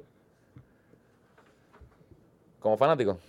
Como 2.66 2.78
fanático. 2.78 3.20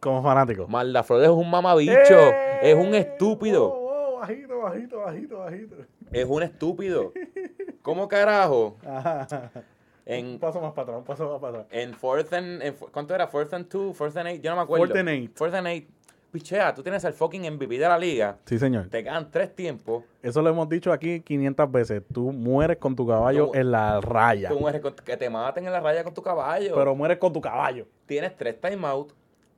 Como 0.00 0.20
fanático. 0.20 0.66
Malda 0.66 1.04
Flores 1.04 1.28
es 1.28 1.32
un 1.32 1.48
mamabicho. 1.48 1.92
¡Eh! 1.94 2.58
Es 2.72 2.74
un 2.74 2.92
estúpido. 2.96 3.68
Oh, 3.72 4.14
oh, 4.16 4.18
bajito, 4.18 4.58
bajito, 4.58 4.98
bajito, 4.98 5.38
bajito. 5.38 5.76
Es 6.10 6.24
un 6.28 6.42
estúpido. 6.42 7.12
¿Cómo 7.82 8.08
carajo? 8.08 8.78
Ajá. 8.84 9.28
Un 9.54 9.62
En, 10.06 10.38
paso 10.40 10.60
más 10.60 10.72
para 10.72 10.82
atrás, 10.82 10.98
un 10.98 11.04
paso 11.04 11.30
más 11.30 11.40
para 11.40 11.60
atrás. 11.60 11.66
en 11.70 11.94
fourth 11.94 12.32
and, 12.32 12.62
en 12.62 12.74
¿Cuánto 12.74 13.14
era? 13.14 13.28
Fourth 13.28 13.54
and 13.54 13.68
two, 13.68 13.94
fourth 13.94 14.16
and 14.16 14.26
eight. 14.26 14.42
Yo 14.42 14.50
no 14.50 14.56
me 14.56 14.62
acuerdo. 14.62 14.84
Fourth 14.86 14.98
and 14.98 15.08
eight. 15.08 15.30
Fourth 15.36 15.54
and 15.54 15.68
eight. 15.68 15.88
Pichea, 16.30 16.72
tú 16.74 16.82
tienes 16.82 17.02
el 17.04 17.12
fucking 17.12 17.42
MVP 17.54 17.76
de 17.78 17.88
la 17.88 17.98
liga. 17.98 18.38
Sí, 18.44 18.58
señor. 18.58 18.88
Te 18.88 19.02
quedan 19.02 19.30
tres 19.30 19.54
tiempos. 19.54 20.04
Eso 20.22 20.40
lo 20.42 20.50
hemos 20.50 20.68
dicho 20.68 20.92
aquí 20.92 21.20
500 21.20 21.72
veces. 21.72 22.02
Tú 22.12 22.30
mueres 22.32 22.76
con 22.76 22.94
tu 22.94 23.06
caballo 23.06 23.48
Tú- 23.48 23.58
en 23.58 23.70
la 23.72 24.00
raya. 24.00 24.48
Tú 24.48 24.60
mueres 24.60 24.80
con- 24.80 24.94
que 24.94 25.16
te 25.16 25.28
maten 25.28 25.66
en 25.66 25.72
la 25.72 25.80
raya 25.80 26.04
con 26.04 26.14
tu 26.14 26.22
caballo. 26.22 26.74
Pero 26.74 26.94
mueres 26.94 27.18
con 27.18 27.32
tu 27.32 27.40
caballo. 27.40 27.86
tienes 28.06 28.36
tres 28.36 28.60
timeouts, 28.60 29.14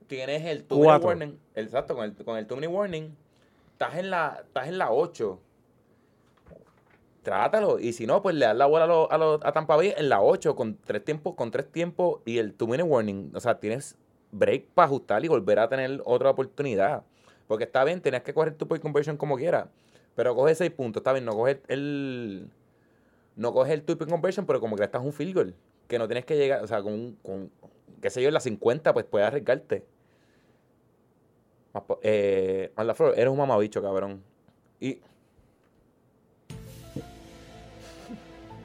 tienes 0.06 0.44
el 0.46 0.64
two 0.64 0.78
minute 0.78 1.04
warning, 1.06 1.38
exacto, 1.54 1.94
con 1.94 2.04
el, 2.04 2.14
con 2.24 2.36
el 2.38 2.46
two 2.46 2.56
minute 2.56 2.72
warning, 2.74 3.16
estás 3.72 3.96
en 3.96 4.10
la, 4.10 4.40
estás 4.46 4.68
en 4.68 4.78
la 4.78 4.90
8. 4.92 5.38
Trátalo. 7.22 7.78
Y 7.78 7.92
si 7.92 8.06
no, 8.06 8.20
pues 8.22 8.34
le 8.34 8.46
das 8.46 8.56
la 8.56 8.66
bola 8.66 8.84
a, 8.84 8.88
los- 8.88 9.10
a, 9.10 9.18
los- 9.18 9.40
a 9.44 9.52
Tampa 9.52 9.76
Bay 9.76 9.94
en 9.96 10.08
la 10.08 10.20
8 10.20 10.56
con 10.56 10.76
tres 10.76 11.04
tiempos, 11.04 11.34
con 11.34 11.50
tres 11.50 11.70
tiempos 11.70 12.20
y 12.24 12.38
el 12.38 12.54
two 12.54 12.66
minute 12.66 12.82
warning. 12.82 13.30
O 13.34 13.40
sea, 13.40 13.60
tienes 13.60 13.96
break 14.32 14.66
para 14.74 14.86
ajustar 14.86 15.24
y 15.24 15.28
volver 15.28 15.58
a 15.60 15.68
tener 15.68 16.02
otra 16.04 16.30
oportunidad. 16.30 17.04
Porque 17.46 17.64
está 17.64 17.84
bien, 17.84 18.00
tenías 18.00 18.22
que 18.22 18.34
coger 18.34 18.54
tu 18.54 18.66
point 18.66 18.82
conversion 18.82 19.16
como 19.16 19.36
quieras. 19.36 19.68
Pero 20.16 20.34
coge 20.34 20.54
seis 20.54 20.70
puntos, 20.70 21.00
está 21.00 21.12
bien, 21.12 21.24
no 21.24 21.32
coges 21.32 21.58
el. 21.68 22.50
No 23.36 23.52
coges 23.52 23.72
el 23.72 23.82
two 23.82 23.96
point 23.96 24.10
conversion, 24.10 24.44
pero 24.46 24.60
como 24.60 24.76
que 24.76 24.84
estás 24.84 25.02
un 25.02 25.12
field 25.12 25.34
goal. 25.34 25.54
Que 25.88 25.98
no 25.98 26.08
tienes 26.08 26.24
que 26.24 26.36
llegar, 26.36 26.62
o 26.62 26.66
sea, 26.66 26.82
con, 26.82 27.16
con 27.22 27.50
qué 28.00 28.10
sé 28.10 28.20
yo, 28.20 28.28
en 28.28 28.34
la 28.34 28.40
50, 28.40 28.92
pues 28.92 29.06
puedes 29.06 29.28
arriesgarte. 29.28 29.84
Eh, 32.02 32.70
Flor, 32.94 33.14
eres 33.16 33.28
un 33.28 33.38
mamabicho, 33.38 33.80
cabrón. 33.80 34.22
Y 34.80 35.00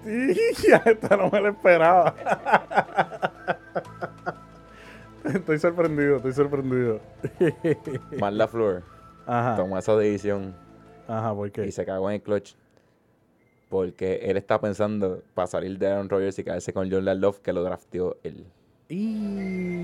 esta 0.85 1.17
no 1.17 1.29
me 1.29 1.41
la 1.41 1.49
esperaba. 1.49 2.15
Estoy 5.33 5.59
sorprendido, 5.59 6.17
estoy 6.17 6.33
sorprendido. 6.33 6.99
Marla 8.19 8.47
Flor 8.47 8.83
Ajá. 9.25 9.55
tomó 9.55 9.77
esa 9.77 9.95
decisión 9.95 10.55
Ajá, 11.07 11.33
¿por 11.33 11.47
y 11.47 11.51
qué? 11.51 11.71
se 11.71 11.85
cagó 11.85 12.09
en 12.09 12.15
el 12.15 12.21
clutch. 12.21 12.53
Porque 13.69 14.15
él 14.23 14.37
está 14.37 14.59
pensando 14.61 15.21
para 15.33 15.47
salir 15.47 15.77
de 15.77 15.87
Aaron 15.87 16.09
Rodgers 16.09 16.39
y 16.39 16.43
caerse 16.43 16.71
con 16.71 16.89
Jordan 16.89 17.19
Love, 17.19 17.39
que 17.41 17.51
lo 17.51 17.63
drafteó 17.63 18.15
él. 18.23 18.45
Y... 18.87 19.83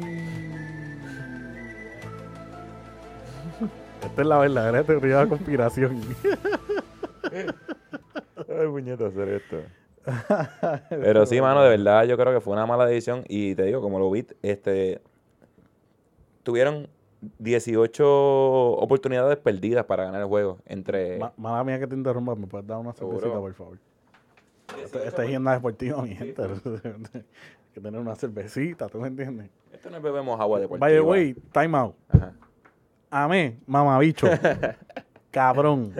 Esta 4.03 4.21
es 4.21 4.27
la 4.27 4.37
verdadera 4.37 4.83
teoría 4.83 5.17
de 5.17 5.23
la 5.23 5.29
conspiración. 5.29 6.01
Ay, 7.31 8.67
puñeta, 8.67 9.07
hacer 9.07 9.29
esto. 9.29 9.57
Pero 10.89 11.25
sí, 11.25 11.39
mano, 11.41 11.63
de 11.63 11.69
verdad, 11.69 12.03
yo 12.05 12.17
creo 12.17 12.33
que 12.33 12.41
fue 12.41 12.53
una 12.53 12.65
mala 12.65 12.85
decisión. 12.85 13.23
Y 13.27 13.55
te 13.55 13.63
digo, 13.63 13.81
como 13.81 13.99
lo 13.99 14.11
vi, 14.11 14.25
este. 14.41 15.01
Tuvieron 16.43 16.87
18 17.39 18.03
oportunidades 18.05 19.37
perdidas 19.37 19.85
para 19.85 20.03
ganar 20.05 20.21
el 20.21 20.27
juego. 20.27 20.59
Entre. 20.65 21.17
Ma- 21.19 21.33
Mala 21.37 21.63
mía 21.63 21.79
que 21.79 21.87
te 21.87 21.95
interrumpa, 21.95 22.35
¿me 22.35 22.47
puedes 22.47 22.67
dar 22.67 22.77
una 22.79 22.93
cervecita, 22.93 23.33
por 23.39 23.53
favor? 23.53 23.77
18 24.67 24.85
Esta, 24.85 25.03
esta 25.07 25.23
es 25.23 25.29
agenda 25.29 25.53
deportiva, 25.53 26.01
mi 26.01 26.15
gente. 26.15 26.41
Hay 26.43 27.73
que 27.73 27.81
tener 27.81 27.99
una 27.99 28.15
cervecita, 28.15 28.87
¿tú 28.89 28.99
me 28.99 29.07
entiendes? 29.07 29.49
Esto 29.71 29.89
no 29.89 29.97
es 29.97 30.03
bebemos 30.03 30.39
agua 30.39 30.59
deportiva. 30.59 30.85
By 30.87 30.93
the 30.95 31.01
way, 31.01 31.33
time 31.51 31.77
out. 31.77 31.95
Ajá. 32.09 32.33
Amé, 33.09 33.57
mamabicho. 33.67 34.27
Cabrón. 35.31 35.93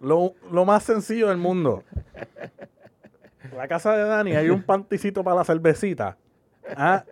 Lo, 0.00 0.34
lo 0.50 0.64
más 0.64 0.82
sencillo 0.84 1.28
del 1.28 1.36
mundo. 1.36 1.84
La 3.56 3.68
casa 3.68 3.96
de 3.96 4.04
Dani 4.04 4.32
hay 4.32 4.48
un 4.48 4.62
panticito 4.62 5.22
para 5.22 5.36
la 5.36 5.44
cervecita. 5.44 6.16
ah, 6.76 7.04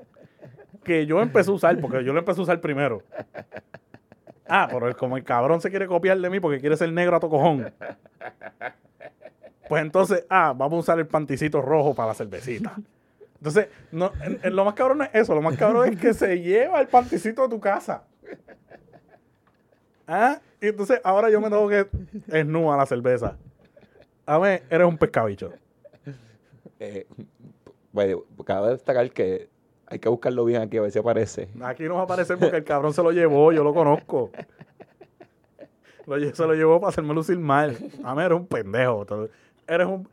que 0.89 1.05
yo 1.05 1.21
empecé 1.21 1.51
a 1.51 1.55
usar, 1.55 1.79
porque 1.81 2.03
yo 2.03 2.15
lo 2.15 2.19
empecé 2.19 2.41
a 2.41 2.45
usar 2.45 2.61
primero. 2.63 3.03
Ah, 4.49 4.67
pero 4.73 4.97
como 4.97 5.19
el 5.19 5.25
cabrón 5.25 5.61
se 5.61 5.69
quiere 5.69 5.87
copiar 5.87 6.19
de 6.19 6.31
mí 6.31 6.41
porque 6.41 6.59
quiere 6.59 6.75
ser 6.75 6.91
negro 6.91 7.17
a 7.17 7.21
tu 7.21 7.29
cojón. 7.29 7.71
Pues 9.69 9.83
entonces, 9.83 10.25
ah, 10.31 10.55
vamos 10.57 10.79
a 10.79 10.81
usar 10.81 10.99
el 10.99 11.07
panticito 11.07 11.61
rojo 11.61 11.95
para 11.95 12.09
la 12.09 12.15
cervecita. 12.15 12.75
Entonces, 13.37 13.69
no, 13.93 14.11
lo 14.45 14.65
más 14.65 14.73
cabrón 14.73 14.97
no 14.97 15.05
es 15.05 15.11
eso, 15.13 15.35
lo 15.35 15.43
más 15.43 15.59
cabrón 15.59 15.93
es 15.93 16.01
que 16.01 16.15
se 16.15 16.41
lleva 16.41 16.81
el 16.81 16.89
panticito 16.89 17.45
a 17.45 17.49
tu 17.51 17.61
casa. 17.61 18.05
Ah, 20.07 20.41
y 20.63 20.69
entonces 20.69 21.03
ahora 21.05 21.29
yo 21.29 21.39
me 21.43 21.51
tengo 21.51 21.69
que 21.69 21.87
esnúa 22.33 22.79
la 22.79 22.87
cerveza. 22.87 23.37
A 24.25 24.39
ver, 24.39 24.63
eres 24.71 24.87
un 24.87 24.97
pescabicho. 24.97 25.53
Eh, 26.81 27.07
bueno, 27.93 28.25
cabe 28.47 28.71
destacar 28.71 29.11
que 29.11 29.51
hay 29.91 29.99
que 29.99 30.09
buscarlo 30.09 30.45
bien 30.45 30.63
aquí 30.63 30.77
a 30.77 30.83
ver 30.83 30.91
si 30.91 30.99
aparece. 30.99 31.49
Aquí 31.63 31.85
no 31.85 31.95
va 31.95 32.01
a 32.01 32.05
aparecer 32.05 32.39
porque 32.39 32.57
el 32.57 32.65
cabrón 32.65 32.93
se 32.93 33.03
lo 33.03 33.11
llevó, 33.11 33.53
yo 33.53 33.65
lo 33.65 33.73
conozco. 33.73 34.31
Lo 36.07 36.19
se 36.35 36.47
lo 36.47 36.55
llevó 36.55 36.81
para 36.81 36.89
hacerme 36.89 37.13
lucir 37.13 37.39
mal. 37.39 37.77
A 38.03 38.15
mí 38.15 38.23
eres 38.23 38.39
un 38.39 38.47
pendejo. 38.47 39.07
Eres 39.67 39.87
un 39.87 40.09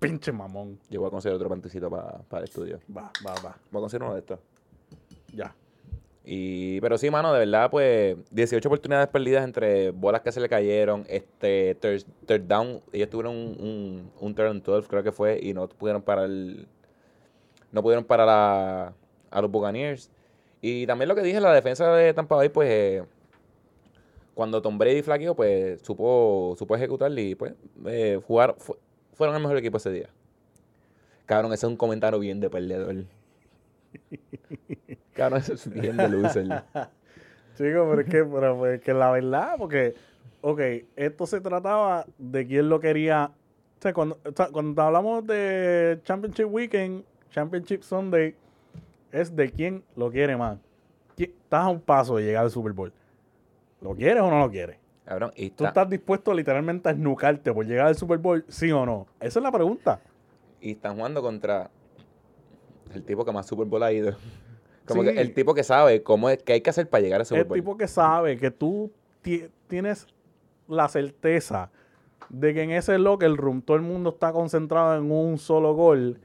pinche 0.00 0.32
mamón. 0.32 0.78
Yo 0.88 1.00
voy 1.00 1.08
a 1.08 1.10
conseguir 1.10 1.36
otro 1.36 1.48
pantecito 1.48 1.88
para 1.88 2.38
el 2.38 2.44
estudio. 2.44 2.80
Va, 2.94 3.12
va, 3.24 3.34
va. 3.34 3.56
Voy 3.70 3.78
a 3.78 3.82
conseguir 3.82 4.02
uno 4.04 4.14
de 4.14 4.20
estos. 4.20 4.40
Ya. 5.32 5.54
Y, 6.24 6.80
pero 6.80 6.98
sí, 6.98 7.10
mano, 7.10 7.32
de 7.32 7.40
verdad, 7.40 7.70
pues 7.70 8.16
18 8.30 8.68
oportunidades 8.68 9.08
perdidas 9.08 9.44
entre 9.44 9.90
bolas 9.90 10.20
que 10.20 10.32
se 10.32 10.40
le 10.40 10.48
cayeron, 10.48 11.04
este 11.08 11.76
third, 11.76 12.02
third 12.26 12.42
down, 12.42 12.80
ellos 12.92 13.08
tuvieron 13.08 13.34
un, 13.34 14.10
un, 14.20 14.34
un 14.36 14.40
and 14.40 14.62
12 14.62 14.86
creo 14.86 15.02
que 15.02 15.12
fue, 15.12 15.40
y 15.42 15.54
no 15.54 15.68
pudieron 15.68 16.02
parar 16.02 16.28
no 17.72 17.82
pudieron 17.82 18.04
parar 18.04 18.28
a, 18.28 18.92
a 19.30 19.40
los 19.42 19.50
Buccaneers. 19.50 20.10
Y 20.60 20.86
también 20.86 21.08
lo 21.08 21.14
que 21.14 21.22
dije, 21.22 21.40
la 21.40 21.52
defensa 21.54 21.92
de 21.94 22.12
Tampa 22.12 22.36
Bay, 22.36 22.48
pues 22.50 22.68
eh, 22.70 23.04
cuando 24.34 24.60
Tom 24.62 24.78
Brady 24.78 25.02
flaqueó, 25.02 25.34
pues 25.34 25.80
supo, 25.82 26.54
supo 26.58 26.76
ejecutar 26.76 27.10
y 27.18 27.34
pues 27.34 27.54
eh, 27.86 28.20
jugar, 28.26 28.54
fu- 28.58 28.76
fueron 29.14 29.36
el 29.36 29.42
mejor 29.42 29.56
equipo 29.58 29.76
ese 29.78 29.90
día. 29.90 30.08
Cabrón, 31.26 31.52
ese 31.52 31.66
es 31.66 31.70
un 31.70 31.76
comentario 31.76 32.18
bien 32.18 32.40
de 32.40 32.50
perdedor. 32.50 33.04
Cabrón, 35.14 35.40
eso 35.40 35.54
es 35.54 35.68
bien 35.70 35.96
de 35.96 36.08
loser. 36.08 36.46
Chico, 37.56 37.86
pero 37.90 38.00
es 38.00 38.06
que, 38.06 38.24
pero 38.24 38.58
pues, 38.58 38.78
es 38.78 38.80
que 38.84 38.94
la 38.94 39.10
verdad, 39.10 39.54
porque, 39.58 39.94
ok, 40.40 40.60
esto 40.96 41.26
se 41.26 41.40
trataba 41.40 42.06
de 42.18 42.46
quién 42.46 42.68
lo 42.68 42.80
quería. 42.80 43.30
O 43.78 43.82
sea, 43.82 43.92
cuando, 43.92 44.18
o 44.24 44.32
sea, 44.34 44.48
cuando 44.48 44.82
hablamos 44.82 45.26
de 45.26 46.00
Championship 46.04 46.46
Weekend, 46.50 47.04
Championship 47.30 47.82
Sunday, 47.82 48.34
es 49.12 49.34
de 49.34 49.50
quién 49.50 49.82
lo 49.96 50.10
quiere 50.10 50.36
más. 50.36 50.58
¿Quién- 51.16 51.30
Estás 51.42 51.64
a 51.64 51.68
un 51.68 51.80
paso 51.80 52.16
de 52.16 52.24
llegar 52.24 52.44
al 52.44 52.50
Super 52.50 52.72
Bowl. 52.72 52.92
¿Lo 53.80 53.94
quieres 53.94 54.22
o 54.22 54.30
no 54.30 54.38
lo 54.38 54.50
quieres? 54.50 54.76
Cabrón, 55.04 55.32
y 55.34 55.48
¿Tú 55.50 55.64
está- 55.64 55.68
estás 55.68 55.90
dispuesto 55.90 56.32
literalmente 56.32 56.88
a 56.88 56.92
esnucarte 56.92 57.52
por 57.52 57.66
llegar 57.66 57.86
al 57.88 57.96
Super 57.96 58.18
Bowl, 58.18 58.44
sí 58.48 58.70
o 58.70 58.86
no? 58.86 59.06
Esa 59.20 59.38
es 59.38 59.42
la 59.42 59.50
pregunta. 59.52 60.00
y 60.62 60.72
están 60.72 60.94
jugando 60.96 61.22
contra 61.22 61.70
el 62.94 63.02
tipo 63.02 63.24
que 63.24 63.32
más 63.32 63.46
Super 63.46 63.66
Bowl 63.66 63.82
ha 63.82 63.92
ido. 63.92 64.14
Como 64.86 65.02
Sí. 65.04 65.08
que 65.14 65.20
el 65.20 65.32
tipo 65.34 65.54
que 65.54 65.62
sabe 65.64 66.02
cómo 66.02 66.28
es, 66.28 66.42
qué 66.42 66.52
hay 66.54 66.60
que 66.60 66.70
hacer 66.70 66.88
para 66.88 67.02
llegar 67.02 67.20
a 67.20 67.24
Super 67.24 67.42
El 67.42 67.48
Bowl. 67.48 67.56
tipo 67.58 67.76
que 67.78 67.88
sabe 67.88 68.36
que 68.36 68.50
tú 68.50 68.90
ti- 69.22 69.46
tienes 69.68 70.06
la 70.68 70.88
certeza 70.88 71.70
de 72.28 72.52
que 72.54 72.62
en 72.62 72.70
ese 72.72 72.98
locker 72.98 73.32
room 73.36 73.62
todo 73.62 73.76
el 73.76 73.82
mundo 73.82 74.10
está 74.10 74.32
concentrado 74.32 74.96
en 74.98 75.10
un 75.10 75.38
solo 75.38 75.74
gol, 75.74 76.20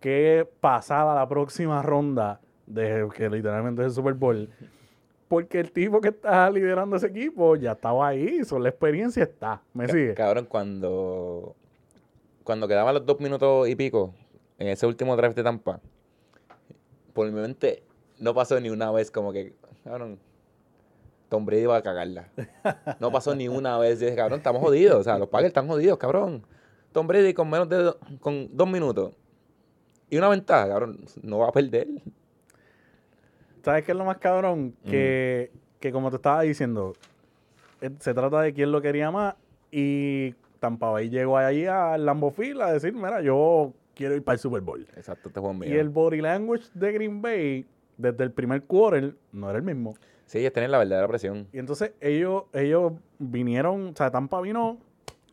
que 0.00 0.40
es 0.40 0.46
pasar 0.60 1.06
a 1.08 1.14
la 1.14 1.28
próxima 1.28 1.82
ronda 1.82 2.40
de 2.66 3.08
que 3.16 3.28
literalmente 3.28 3.82
es 3.82 3.88
el 3.88 3.92
Super 3.94 4.14
Bowl. 4.14 4.48
Porque 5.28 5.60
el 5.60 5.72
tipo 5.72 6.00
que 6.00 6.08
está 6.08 6.50
liderando 6.50 6.96
ese 6.96 7.08
equipo 7.08 7.54
ya 7.56 7.72
estaba 7.72 8.08
ahí, 8.08 8.42
so, 8.44 8.58
la 8.58 8.70
experiencia 8.70 9.22
está. 9.22 9.60
¿Me 9.74 9.86
sigue? 9.88 10.14
Cabrón, 10.14 10.46
cuando, 10.46 11.54
cuando 12.44 12.66
quedaban 12.66 12.94
los 12.94 13.04
dos 13.04 13.20
minutos 13.20 13.68
y 13.68 13.76
pico 13.76 14.14
en 14.58 14.68
ese 14.68 14.86
último 14.86 15.16
drive 15.16 15.34
de 15.34 15.42
Tampa, 15.42 15.80
por 17.12 17.26
mi 17.30 17.40
mente 17.40 17.82
no 18.18 18.32
pasó 18.34 18.58
ni 18.60 18.70
una 18.70 18.90
vez 18.90 19.10
como 19.10 19.32
que, 19.32 19.52
cabrón, 19.84 20.18
Tom 21.28 21.44
Brady 21.44 21.66
va 21.66 21.76
a 21.76 21.82
cagarla. 21.82 22.28
No 23.00 23.12
pasó 23.12 23.34
ni 23.34 23.48
una 23.48 23.76
vez. 23.76 24.00
Dije, 24.00 24.16
cabrón, 24.16 24.38
estamos 24.38 24.62
jodidos. 24.62 24.96
O 25.00 25.02
sea, 25.04 25.18
los 25.18 25.28
Packers 25.28 25.48
están 25.48 25.68
jodidos, 25.68 25.98
cabrón. 25.98 26.42
Tom 26.92 27.06
Brady 27.06 27.34
con 27.34 27.50
menos 27.50 27.68
de 27.68 27.76
do- 27.76 27.98
con 28.20 28.48
dos 28.56 28.66
minutos 28.66 29.12
y 30.10 30.16
una 30.16 30.28
ventaja, 30.28 30.68
cabrón, 30.68 30.98
no 31.22 31.38
va 31.38 31.48
a 31.48 31.52
perder. 31.52 31.88
¿Sabes 33.62 33.84
qué 33.84 33.92
es 33.92 33.98
lo 33.98 34.04
más 34.04 34.18
cabrón? 34.18 34.74
Mm. 34.84 34.90
Que, 34.90 35.50
que 35.80 35.92
como 35.92 36.10
te 36.10 36.16
estaba 36.16 36.42
diciendo, 36.42 36.94
eh, 37.80 37.90
se 37.98 38.14
trata 38.14 38.40
de 38.40 38.52
quién 38.54 38.72
lo 38.72 38.80
quería 38.80 39.10
más 39.10 39.34
y 39.70 40.34
Tampa 40.60 40.90
Bay 40.90 41.10
llegó 41.10 41.36
allí 41.36 41.66
al 41.66 42.04
Lambeau 42.04 42.30
Field 42.30 42.62
a 42.62 42.72
decir, 42.72 42.92
mira, 42.92 43.20
yo 43.20 43.72
quiero 43.94 44.14
ir 44.14 44.22
para 44.22 44.34
el 44.34 44.40
Super 44.40 44.60
Bowl. 44.62 44.86
Exacto, 44.96 45.28
este 45.28 45.68
Y 45.68 45.74
el 45.74 45.88
body 45.88 46.20
language 46.20 46.64
de 46.74 46.92
Green 46.92 47.20
Bay, 47.20 47.66
desde 47.96 48.24
el 48.24 48.32
primer 48.32 48.62
quarter, 48.64 49.14
no 49.32 49.50
era 49.50 49.58
el 49.58 49.64
mismo. 49.64 49.94
Sí, 50.26 50.38
ellos 50.38 50.52
tienen 50.52 50.70
la 50.70 50.78
verdadera 50.78 51.08
presión. 51.08 51.48
Y 51.52 51.58
entonces 51.58 51.92
ellos, 52.00 52.44
ellos 52.52 52.92
vinieron, 53.18 53.88
o 53.88 53.96
sea, 53.96 54.10
Tampa 54.10 54.40
vino 54.40 54.78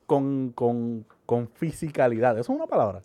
con, 0.06 0.52
con, 0.54 1.06
con 1.26 1.48
fisicalidad. 1.48 2.38
¿Eso 2.38 2.54
es 2.54 2.58
una 2.58 2.68
palabra? 2.68 3.02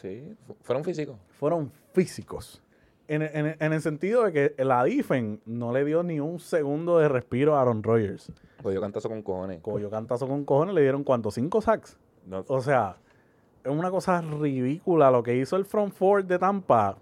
Sí, 0.00 0.36
fu- 0.46 0.56
fueron 0.62 0.84
físicos. 0.84 1.16
fueron 1.30 1.72
físicos. 1.92 2.62
En, 3.08 3.22
en- 3.22 3.56
en 3.58 3.72
el 3.72 3.80
sentido 3.80 4.24
de 4.24 4.32
que 4.56 4.64
la 4.64 4.84
Difen 4.84 5.40
no 5.46 5.72
le 5.72 5.84
dio 5.84 6.02
ni 6.02 6.20
un 6.20 6.38
segundo 6.38 6.98
de 6.98 7.08
respiro 7.08 7.56
a 7.56 7.62
Aaron 7.62 7.82
Rodgers. 7.82 8.30
Yo 8.62 8.80
cantazo 8.80 9.08
con 9.08 9.22
cojones. 9.22 9.60
Coyo 9.62 9.88
cantazo 9.90 10.28
con 10.28 10.44
cojones, 10.44 10.74
le 10.74 10.82
dieron 10.82 11.04
cuánto, 11.04 11.30
cinco 11.30 11.60
sacks. 11.62 11.96
No, 12.26 12.44
O 12.48 12.60
sea, 12.60 12.96
es 13.64 13.72
una 13.72 13.90
cosa 13.90 14.20
ridícula 14.20 15.10
lo 15.10 15.22
que 15.22 15.36
hizo 15.36 15.56
el 15.56 15.64
front 15.64 15.94
four 15.94 16.24
de 16.24 16.38
Tampa. 16.38 16.96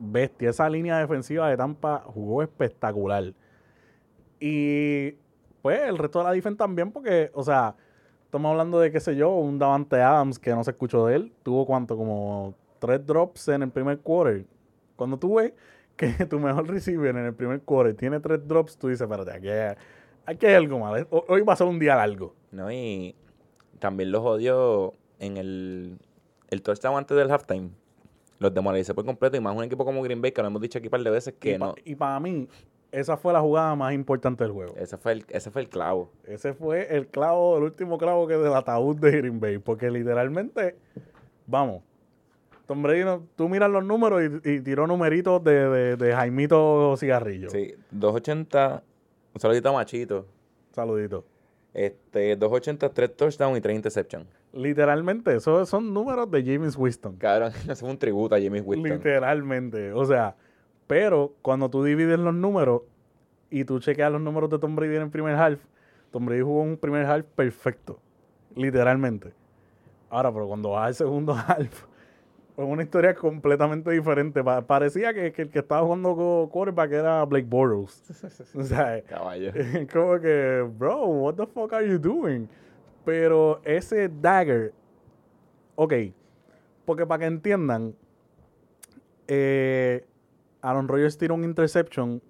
Bestia, 0.00 0.50
esa 0.50 0.68
línea 0.68 0.98
defensiva 0.98 1.48
de 1.48 1.56
Tampa 1.56 2.00
jugó 2.06 2.42
espectacular. 2.42 3.32
Y 4.40 5.12
pues 5.62 5.80
el 5.82 5.96
resto 5.98 6.18
de 6.18 6.24
la 6.24 6.32
defensa 6.32 6.58
también, 6.58 6.90
porque, 6.92 7.30
o 7.32 7.42
sea, 7.44 7.74
estamos 8.34 8.50
hablando 8.50 8.80
de, 8.80 8.90
qué 8.90 8.98
sé 8.98 9.14
yo, 9.14 9.30
un 9.30 9.60
Davante 9.60 10.02
Adams 10.02 10.40
que 10.40 10.50
no 10.50 10.64
se 10.64 10.72
escuchó 10.72 11.06
de 11.06 11.14
él. 11.16 11.32
Tuvo 11.44 11.64
cuánto, 11.66 11.96
como 11.96 12.54
tres 12.80 13.06
drops 13.06 13.46
en 13.48 13.62
el 13.62 13.70
primer 13.70 14.00
quarter. 14.00 14.44
Cuando 14.96 15.16
tú 15.18 15.36
ves 15.36 15.52
que 15.96 16.08
tu 16.28 16.40
mejor 16.40 16.66
receiver 16.68 17.10
en 17.16 17.26
el 17.26 17.34
primer 17.34 17.60
quarter 17.62 17.94
tiene 17.94 18.18
tres 18.18 18.46
drops, 18.46 18.76
tú 18.76 18.88
dices, 18.88 19.02
espérate, 19.02 19.30
aquí 19.30 19.48
hay, 19.48 19.76
aquí 20.26 20.46
hay 20.46 20.54
algo 20.54 20.80
mal. 20.80 21.06
Ho- 21.10 21.24
Hoy 21.28 21.42
va 21.42 21.52
a 21.52 21.56
ser 21.56 21.68
un 21.68 21.78
día 21.78 21.94
largo. 21.94 22.34
No, 22.50 22.70
y 22.72 23.14
también 23.78 24.10
los 24.10 24.24
odió 24.24 24.94
en 25.20 25.36
el, 25.36 25.98
el 26.50 26.62
touchdown 26.62 26.96
antes 26.96 27.16
del 27.16 27.30
halftime. 27.30 27.70
Los 28.40 28.52
demoralizó 28.52 28.96
por 28.96 29.04
completo. 29.04 29.36
Y 29.36 29.40
más 29.40 29.56
un 29.56 29.62
equipo 29.62 29.84
como 29.84 30.02
Green 30.02 30.20
Bay, 30.20 30.32
que 30.32 30.42
lo 30.42 30.48
hemos 30.48 30.60
dicho 30.60 30.78
aquí 30.78 30.88
un 30.88 30.90
par 30.90 31.02
de 31.04 31.10
veces, 31.10 31.34
que 31.38 31.52
y, 31.54 31.58
pa- 31.58 31.66
no. 31.66 31.74
y 31.84 31.94
para 31.94 32.18
mí, 32.18 32.48
esa 32.98 33.16
fue 33.16 33.32
la 33.32 33.40
jugada 33.40 33.74
más 33.74 33.92
importante 33.92 34.44
del 34.44 34.52
juego. 34.52 34.74
Ese 34.76 34.96
fue, 34.96 35.12
el, 35.12 35.24
ese 35.28 35.50
fue 35.50 35.62
el 35.62 35.68
clavo. 35.68 36.10
Ese 36.26 36.54
fue 36.54 36.94
el 36.96 37.06
clavo, 37.08 37.56
el 37.58 37.64
último 37.64 37.98
clavo 37.98 38.26
que 38.26 38.36
del 38.36 38.54
ataúd 38.54 38.96
de 38.96 39.10
Green 39.10 39.40
Bay. 39.40 39.58
Porque 39.58 39.90
literalmente, 39.90 40.76
vamos, 41.46 41.82
Tom 42.66 42.82
Brady, 42.82 43.04
no- 43.04 43.22
tú 43.36 43.48
miras 43.48 43.70
los 43.70 43.84
números 43.84 44.22
y, 44.44 44.50
y 44.50 44.60
tiró 44.60 44.86
numeritos 44.86 45.42
de, 45.44 45.68
de, 45.68 45.96
de 45.96 46.12
Jaimito 46.14 46.96
Cigarrillo. 46.96 47.50
Sí, 47.50 47.74
280, 47.90 48.82
un 49.34 49.40
saludito 49.40 49.68
a 49.68 49.72
Machito. 49.72 50.26
Saludito. 50.72 51.24
Este, 51.74 52.36
280, 52.36 52.88
3 52.94 53.16
touchdowns 53.16 53.58
y 53.58 53.60
3 53.60 53.76
interceptions. 53.76 54.26
Literalmente, 54.52 55.34
esos 55.34 55.68
son 55.68 55.92
números 55.92 56.30
de 56.30 56.44
James 56.44 56.76
Winston. 56.76 57.16
Cabrón, 57.16 57.52
eso 57.68 57.84
un 57.86 57.98
tributo 57.98 58.34
a 58.34 58.38
Jimmy 58.38 58.60
Winston. 58.60 58.98
Literalmente. 58.98 59.92
O 59.92 60.04
sea, 60.04 60.36
pero 60.86 61.32
cuando 61.42 61.68
tú 61.70 61.82
divides 61.84 62.18
los 62.18 62.34
números 62.34 62.82
y 63.50 63.64
tú 63.64 63.78
chequeas 63.80 64.10
los 64.12 64.20
números 64.20 64.50
de 64.50 64.58
Tom 64.58 64.74
Brady 64.76 64.96
en 64.96 65.02
el 65.02 65.10
primer 65.10 65.34
half, 65.36 65.60
Tom 66.10 66.26
Brady 66.26 66.42
jugó 66.42 66.62
un 66.62 66.76
primer 66.76 67.06
half 67.06 67.24
perfecto. 67.34 67.98
Literalmente. 68.54 69.32
Ahora, 70.10 70.32
pero 70.32 70.46
cuando 70.46 70.70
vas 70.70 70.86
al 70.88 70.94
segundo 70.94 71.32
half, 71.48 71.84
es 72.56 72.64
una 72.64 72.82
historia 72.84 73.14
completamente 73.14 73.90
diferente. 73.90 74.44
Pa- 74.44 74.62
parecía 74.62 75.12
que, 75.12 75.32
que 75.32 75.42
el 75.42 75.50
que 75.50 75.58
estaba 75.58 75.82
jugando 75.82 76.48
quarterback 76.52 76.92
era 76.92 77.24
Blake 77.24 77.46
Bortles. 77.48 78.52
o 78.54 78.62
sea, 78.62 79.02
Caballo. 79.02 79.50
es 79.54 79.88
como 79.92 80.20
que, 80.20 80.64
bro, 80.78 81.04
what 81.06 81.34
the 81.34 81.46
fuck 81.46 81.72
are 81.72 81.88
you 81.88 81.98
doing? 81.98 82.48
Pero 83.04 83.60
ese 83.64 84.08
dagger, 84.08 84.72
ok, 85.74 85.92
porque 86.84 87.04
para 87.06 87.18
que 87.20 87.26
entiendan, 87.26 87.94
eh, 89.26 90.04
Aaron 90.64 90.88
Rodgers 90.88 91.18
tiró 91.18 91.34
un 91.34 91.44
interception 91.44 92.22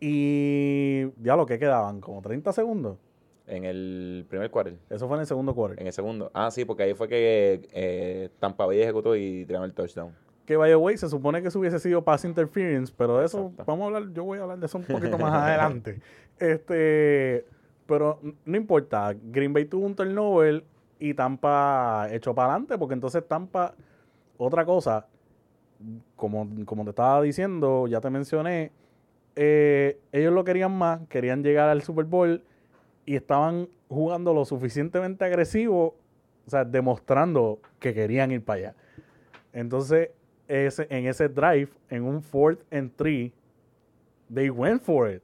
y 0.00 1.02
ya 1.22 1.36
lo 1.36 1.46
que 1.46 1.58
quedaban, 1.58 2.00
como 2.00 2.20
30 2.22 2.52
segundos. 2.52 2.98
En 3.46 3.64
el 3.64 4.26
primer 4.28 4.50
quarter. 4.50 4.76
Eso 4.88 5.06
fue 5.08 5.16
en 5.16 5.22
el 5.22 5.26
segundo 5.26 5.54
quarter. 5.54 5.80
En 5.80 5.86
el 5.86 5.92
segundo. 5.92 6.30
Ah, 6.34 6.50
sí, 6.50 6.64
porque 6.64 6.84
ahí 6.84 6.94
fue 6.94 7.08
que 7.08 7.68
eh, 7.72 8.28
Tampa 8.38 8.64
Bay 8.66 8.80
ejecutó 8.80 9.16
y 9.16 9.44
tiraron 9.44 9.68
el 9.68 9.74
touchdown. 9.74 10.14
Que 10.46 10.56
by 10.56 10.70
the 10.70 10.76
way, 10.76 10.96
se 10.96 11.08
supone 11.08 11.42
que 11.42 11.48
eso 11.48 11.58
hubiese 11.58 11.78
sido 11.78 12.02
pass 12.02 12.24
interference, 12.24 12.92
pero 12.96 13.18
de 13.18 13.26
eso 13.26 13.48
Exacto. 13.50 13.64
vamos 13.66 13.82
a 13.84 13.86
hablar, 13.96 14.12
yo 14.12 14.24
voy 14.24 14.38
a 14.38 14.42
hablar 14.42 14.58
de 14.58 14.66
eso 14.66 14.78
un 14.78 14.84
poquito 14.84 15.18
más 15.18 15.32
adelante. 15.32 16.00
Este, 16.38 17.44
pero 17.86 18.18
no 18.44 18.56
importa, 18.56 19.14
Green 19.22 19.52
Bay 19.52 19.64
tuvo 19.66 19.86
un 19.86 19.94
turnover 19.94 20.64
y 20.98 21.14
Tampa 21.14 22.08
echó 22.10 22.34
para 22.34 22.50
adelante, 22.52 22.78
porque 22.78 22.94
entonces 22.94 23.26
Tampa, 23.26 23.74
otra 24.38 24.64
cosa, 24.64 25.06
como, 26.16 26.48
como 26.64 26.84
te 26.84 26.90
estaba 26.90 27.22
diciendo, 27.22 27.86
ya 27.86 28.00
te 28.00 28.10
mencioné, 28.10 28.72
eh, 29.36 29.98
ellos 30.12 30.32
lo 30.32 30.44
querían 30.44 30.76
más, 30.76 31.00
querían 31.08 31.42
llegar 31.42 31.68
al 31.68 31.82
Super 31.82 32.04
Bowl 32.04 32.42
y 33.06 33.16
estaban 33.16 33.68
jugando 33.88 34.34
lo 34.34 34.44
suficientemente 34.44 35.24
agresivo, 35.24 35.96
o 36.46 36.50
sea, 36.50 36.64
demostrando 36.64 37.60
que 37.78 37.94
querían 37.94 38.30
ir 38.30 38.44
para 38.44 38.58
allá. 38.58 38.74
Entonces, 39.52 40.10
ese, 40.48 40.86
en 40.90 41.06
ese 41.06 41.28
drive, 41.28 41.68
en 41.88 42.02
un 42.04 42.22
fourth 42.22 42.60
and 42.72 42.92
three, 42.96 43.32
they 44.32 44.50
went 44.50 44.82
for 44.82 45.10
it. 45.10 45.22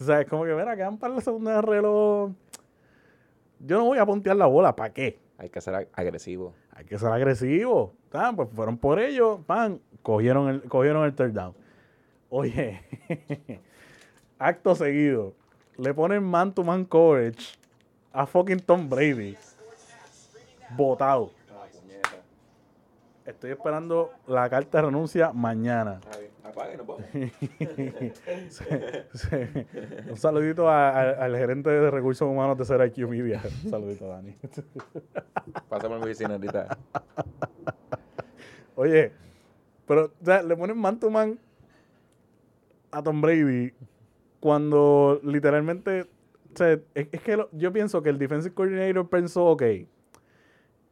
O 0.00 0.28
como 0.28 0.44
que, 0.44 0.54
mira, 0.54 0.74
quedan 0.74 0.98
para 0.98 1.14
la 1.14 1.20
segunda 1.20 1.62
reloj. 1.62 2.32
Yo 3.60 3.78
no 3.78 3.84
voy 3.84 3.98
a 3.98 4.04
puntear 4.06 4.36
la 4.36 4.46
bola, 4.46 4.74
¿para 4.74 4.92
qué? 4.92 5.18
Hay 5.38 5.48
que 5.48 5.60
ser 5.60 5.74
ag- 5.74 5.88
agresivo. 5.92 6.54
Hay 6.74 6.84
que 6.84 6.98
ser 6.98 7.08
agresivo. 7.08 7.94
Ah, 8.12 8.32
pues 8.34 8.48
fueron 8.54 8.78
por 8.78 9.00
ellos, 9.00 9.40
pan, 9.46 9.80
cogieron 10.02 10.48
el, 10.48 10.62
cogieron 10.62 11.04
el 11.04 11.14
third 11.14 11.32
down. 11.32 11.54
Oye, 12.30 12.80
acto 14.38 14.74
seguido, 14.74 15.34
le 15.76 15.92
ponen 15.94 16.22
man 16.22 16.52
to 16.52 16.62
man 16.62 16.84
coverage 16.84 17.56
a 18.12 18.26
fucking 18.26 18.60
Tom 18.60 18.88
Brady. 18.88 19.36
Botado. 20.76 21.30
Estoy 23.26 23.52
esperando 23.52 24.10
la 24.26 24.48
carta 24.50 24.78
de 24.78 24.84
renuncia 24.86 25.32
mañana. 25.32 26.00
Apague, 26.44 26.76
no 26.76 26.84
vamos. 26.84 27.02
Se- 28.50 29.66
un 30.10 30.16
saludito 30.16 30.68
a- 30.68 30.90
a- 30.90 31.24
al 31.24 31.34
gerente 31.36 31.70
de 31.70 31.90
recursos 31.90 32.28
humanos 32.28 32.58
de 32.58 32.64
Ser 32.66 32.84
IQ 32.86 33.08
Media. 33.08 33.40
Un 33.64 33.70
saludito, 33.70 34.08
Dani. 34.08 34.36
Pásame 35.70 35.94
a 35.94 35.98
mi 35.98 36.04
oficina 36.04 36.34
ahorita. 36.34 36.76
Oye, 38.76 39.12
pero 39.86 40.06
o 40.20 40.24
sea, 40.24 40.42
le 40.42 40.54
ponen 40.56 40.76
man 40.78 40.98
to 41.00 41.08
man 41.10 41.38
a 42.90 43.02
Tom 43.02 43.20
Brady 43.22 43.72
cuando 44.40 45.18
literalmente. 45.24 46.02
o 46.02 46.56
sea, 46.56 46.72
es, 46.72 47.08
es 47.10 47.20
que 47.22 47.36
lo- 47.38 47.48
yo 47.52 47.72
pienso 47.72 48.02
que 48.02 48.10
el 48.10 48.18
defensive 48.18 48.54
coordinator 48.54 49.08
pensó, 49.08 49.46
ok, 49.46 49.62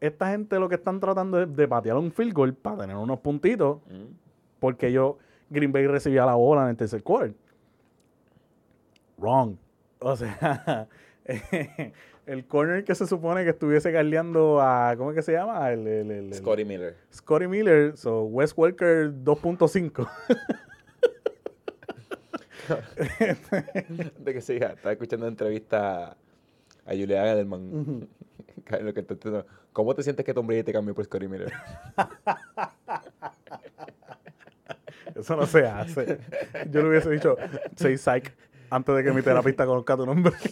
esta 0.03 0.31
gente 0.31 0.59
lo 0.59 0.69
que 0.69 0.75
están 0.75 1.01
tratando 1.01 1.41
es 1.41 1.55
de 1.57 1.69
patear 1.69 1.97
un 1.97 2.11
field 2.13 2.33
goal 2.35 2.55
para 2.55 2.79
tener 2.79 2.97
unos 2.97 3.21
puntitos, 3.21 3.79
Mm. 3.89 4.13
porque 4.61 4.91
yo, 4.93 5.19
Green 5.49 5.73
Bay 5.73 5.87
recibía 5.87 6.27
la 6.27 6.35
bola 6.35 6.65
en 6.65 6.69
el 6.71 6.77
tercer 6.77 7.03
quarter. 7.03 7.35
Wrong. 9.19 9.57
O 10.01 10.17
sea, 10.17 10.89
el 12.27 12.47
corner 12.47 12.85
que 12.85 12.95
se 12.97 13.07
supone 13.07 13.45
que 13.45 13.51
estuviese 13.51 13.93
galdeando 13.93 14.61
a, 14.61 14.95
¿cómo 14.97 15.11
es 15.11 15.17
que 15.17 15.23
se 15.23 15.33
llama? 15.33 15.71
El, 15.71 15.87
el- 15.87 16.11
el- 16.11 16.35
Scotty 16.35 16.65
Miller. 16.65 16.97
Scotty 17.13 17.47
Miller, 17.47 17.97
so 17.97 18.23
Wes 18.25 18.53
Welker 18.57 19.13
2.5. 19.13 20.09
De 24.19 24.33
que 24.33 24.41
siga. 24.41 24.69
Estaba 24.73 24.93
escuchando 24.93 25.27
entrevista 25.27 26.17
a 26.87 26.91
Julia 26.91 27.33
Edelman. 27.33 28.09
Lo 28.81 28.95
que 28.95 29.05
¿Cómo 29.73 29.95
te 29.95 30.03
sientes 30.03 30.25
que 30.25 30.35
Tom 30.35 30.47
Brady 30.47 30.63
te 30.63 30.73
cambió 30.73 30.95
por 30.95 31.05
Scotty 31.05 31.29
Miller? 31.29 31.53
Eso 35.15 35.37
no 35.37 35.47
se 35.47 35.67
hace. 35.67 36.19
Yo 36.71 36.83
le 36.83 36.89
hubiese 36.89 37.11
dicho, 37.11 37.37
say 37.77 37.99
psych, 37.99 38.33
antes 38.71 38.95
de 38.95 39.05
que 39.05 39.13
mi 39.13 39.23
terapista 39.23 39.67
conozca 39.67 39.97
tu 39.97 40.07
nombre. 40.07 40.33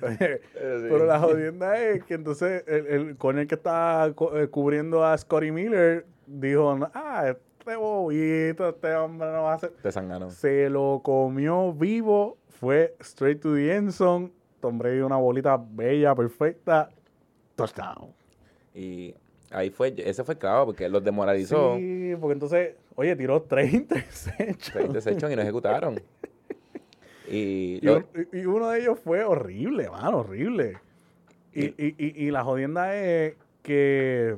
Pero 0.00 1.06
la 1.06 1.18
jodienda 1.18 1.80
es 1.80 2.04
que 2.04 2.14
entonces 2.14 2.64
el, 2.66 2.86
el 2.86 3.16
corner 3.16 3.46
que 3.46 3.54
está 3.54 4.12
eh, 4.34 4.48
cubriendo 4.48 5.04
a 5.04 5.16
Scotty 5.16 5.50
Miller 5.50 6.06
dijo, 6.26 6.78
ah, 6.94 7.34
este 7.62 7.76
bobito, 7.76 8.68
este 8.70 8.92
hombre 8.96 9.28
no 9.30 9.44
va 9.44 9.52
a 9.52 9.54
hacer... 9.54 9.70
Te 9.80 9.92
sangaron. 9.92 10.32
Se 10.32 10.68
lo 10.68 11.00
comió 11.04 11.72
vivo, 11.72 12.36
fue 12.48 12.96
straight 13.00 13.40
to 13.40 13.54
the 13.54 13.72
end 13.76 13.92
zone. 13.92 14.32
Tom 14.60 14.78
Brady 14.78 14.98
una 15.00 15.16
bolita 15.16 15.56
bella, 15.56 16.12
perfecta. 16.14 16.88
Touchdown. 17.54 18.08
Y 18.74 19.14
ahí 19.50 19.70
fue, 19.70 19.94
ese 19.98 20.24
fue 20.24 20.36
claro 20.36 20.66
porque 20.66 20.88
los 20.88 21.04
demoralizó. 21.04 21.76
Sí, 21.76 22.14
porque 22.20 22.32
entonces, 22.32 22.74
oye, 22.96 23.14
tiró 23.14 23.42
tres 23.42 23.72
interceptions. 23.74 24.92
desecharon 24.92 25.32
y 25.32 25.36
no 25.36 25.42
ejecutaron. 25.42 26.00
Y, 27.28 27.78
Y, 27.78 27.80
lo- 27.82 27.96
un- 27.98 28.06
y- 28.32 28.38
y 28.40 28.46
uno 28.46 28.68
de 28.70 28.80
ellos 28.80 28.98
fue 28.98 29.22
horrible, 29.24 29.88
mano, 29.88 30.18
horrible. 30.18 30.76
Y, 31.54 31.66
y- 31.66 31.94
y- 31.96 32.26
y 32.26 32.30
la 32.30 32.42
jodienda 32.44 32.94
es 32.96 33.36
que 33.62 34.36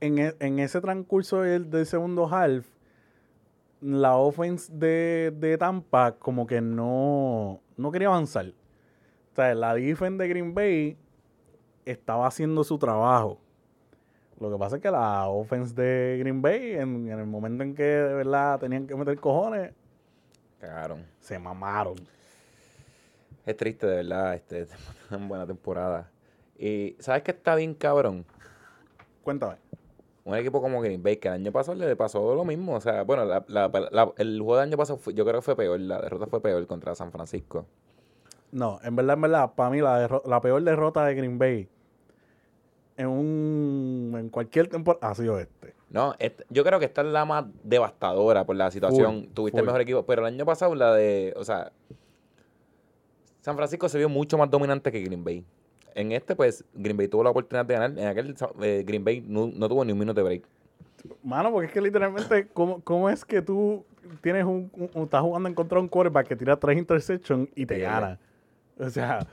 en, 0.00 0.18
e- 0.18 0.36
en 0.40 0.58
ese 0.58 0.80
transcurso 0.80 1.42
del, 1.42 1.70
del 1.70 1.86
segundo 1.86 2.26
half, 2.28 2.66
la 3.80 4.16
offense 4.16 4.72
de, 4.72 5.32
de 5.36 5.56
Tampa 5.58 6.12
como 6.18 6.46
que 6.46 6.60
no, 6.60 7.60
no 7.76 7.92
quería 7.92 8.08
avanzar. 8.08 8.46
O 9.32 9.34
sea, 9.36 9.54
la 9.54 9.74
defense 9.74 10.22
de 10.22 10.28
Green 10.28 10.54
Bay 10.54 10.96
estaba 11.84 12.26
haciendo 12.26 12.64
su 12.64 12.78
trabajo. 12.78 13.38
Lo 14.40 14.50
que 14.50 14.58
pasa 14.58 14.76
es 14.76 14.82
que 14.82 14.90
la 14.90 15.28
offense 15.28 15.74
de 15.74 16.16
Green 16.20 16.42
Bay, 16.42 16.72
en, 16.74 17.08
en 17.08 17.18
el 17.18 17.26
momento 17.26 17.62
en 17.64 17.74
que 17.74 17.82
de 17.82 18.14
verdad 18.14 18.58
tenían 18.60 18.86
que 18.86 18.94
meter 18.94 19.18
cojones, 19.18 19.72
cagaron. 20.60 21.04
se 21.20 21.38
mamaron. 21.38 21.96
Es 23.46 23.56
triste, 23.56 23.86
de 23.86 23.96
verdad. 23.96 24.34
Este, 24.34 24.66
una 25.10 25.26
buena 25.28 25.46
temporada. 25.46 26.10
Y 26.58 26.96
¿sabes 26.98 27.22
qué 27.22 27.30
está 27.30 27.54
bien 27.54 27.74
cabrón? 27.74 28.24
Cuéntame. 29.22 29.56
Un 30.28 30.36
equipo 30.36 30.60
como 30.60 30.80
Green 30.82 31.02
Bay, 31.02 31.16
que 31.16 31.28
el 31.28 31.34
año 31.34 31.50
pasado 31.52 31.78
le 31.78 31.96
pasó 31.96 32.34
lo 32.34 32.44
mismo. 32.44 32.74
O 32.74 32.80
sea, 32.82 33.02
bueno, 33.02 33.24
la- 33.24 33.44
la- 33.48 33.68
la- 33.90 34.12
el 34.18 34.38
juego 34.38 34.56
del 34.56 34.68
año 34.68 34.76
pasado 34.76 34.98
fue- 34.98 35.14
yo 35.14 35.24
creo 35.24 35.36
que 35.36 35.42
fue 35.42 35.56
peor. 35.56 35.80
La 35.80 36.02
derrota 36.02 36.26
fue 36.26 36.42
peor 36.42 36.66
contra 36.66 36.94
San 36.94 37.10
Francisco. 37.10 37.64
No, 38.52 38.78
en 38.82 38.94
verdad, 38.94 39.14
en 39.14 39.20
verdad, 39.22 39.52
para 39.54 39.70
mí 39.70 39.80
la, 39.80 40.40
peor 40.42 40.62
derrota 40.62 41.04
de 41.06 41.14
Green 41.14 41.38
Bay 41.38 41.68
en 42.98 43.06
un 43.06 44.14
en 44.18 44.28
cualquier 44.28 44.68
temporada 44.68 45.10
ha 45.10 45.14
sido 45.14 45.38
este. 45.38 45.74
No, 45.88 46.14
yo 46.50 46.62
creo 46.64 46.78
que 46.78 46.84
esta 46.84 47.00
es 47.00 47.06
la 47.06 47.24
más 47.24 47.46
devastadora 47.62 48.44
por 48.44 48.56
la 48.56 48.70
situación. 48.70 49.22
Full, 49.24 49.32
Tuviste 49.32 49.60
el 49.60 49.64
mejor 49.66 49.80
equipo, 49.80 50.04
pero 50.04 50.26
el 50.26 50.34
año 50.34 50.44
pasado 50.44 50.74
la 50.74 50.92
de, 50.94 51.32
o 51.36 51.44
sea, 51.44 51.72
San 53.40 53.56
Francisco 53.56 53.88
se 53.88 53.96
vio 53.96 54.10
mucho 54.10 54.36
más 54.36 54.50
dominante 54.50 54.92
que 54.92 55.00
Green 55.00 55.24
Bay. 55.24 55.44
En 55.94 56.12
este, 56.12 56.36
pues, 56.36 56.64
Green 56.74 56.96
Bay 56.96 57.08
tuvo 57.08 57.24
la 57.24 57.30
oportunidad 57.30 57.66
de 57.66 57.74
ganar. 57.74 57.90
En 57.98 58.06
aquel, 58.06 58.34
eh, 58.62 58.84
Green 58.86 59.04
Bay 59.04 59.20
no, 59.26 59.46
no 59.52 59.68
tuvo 59.68 59.84
ni 59.84 59.92
un 59.92 59.98
minuto 59.98 60.20
de 60.20 60.24
break. 60.24 60.42
Mano, 61.22 61.50
porque 61.52 61.66
es 61.68 61.72
que 61.72 61.80
literalmente, 61.80 62.46
¿cómo, 62.52 62.80
cómo 62.82 63.08
es 63.10 63.24
que 63.24 63.40
tú 63.42 63.84
tienes 64.20 64.44
un, 64.44 64.70
un- 64.74 65.02
estás 65.04 65.20
jugando 65.22 65.48
en 65.48 65.54
contra 65.54 65.76
de 65.76 65.82
un 65.82 65.88
quarterback 65.88 66.28
que 66.28 66.36
tira 66.36 66.56
tres 66.56 66.76
interceptions 66.78 67.48
y 67.54 67.66
te 67.66 67.76
Sí. 67.76 67.80
gana? 67.82 68.18
O 68.78 68.90
sea, 68.90 69.26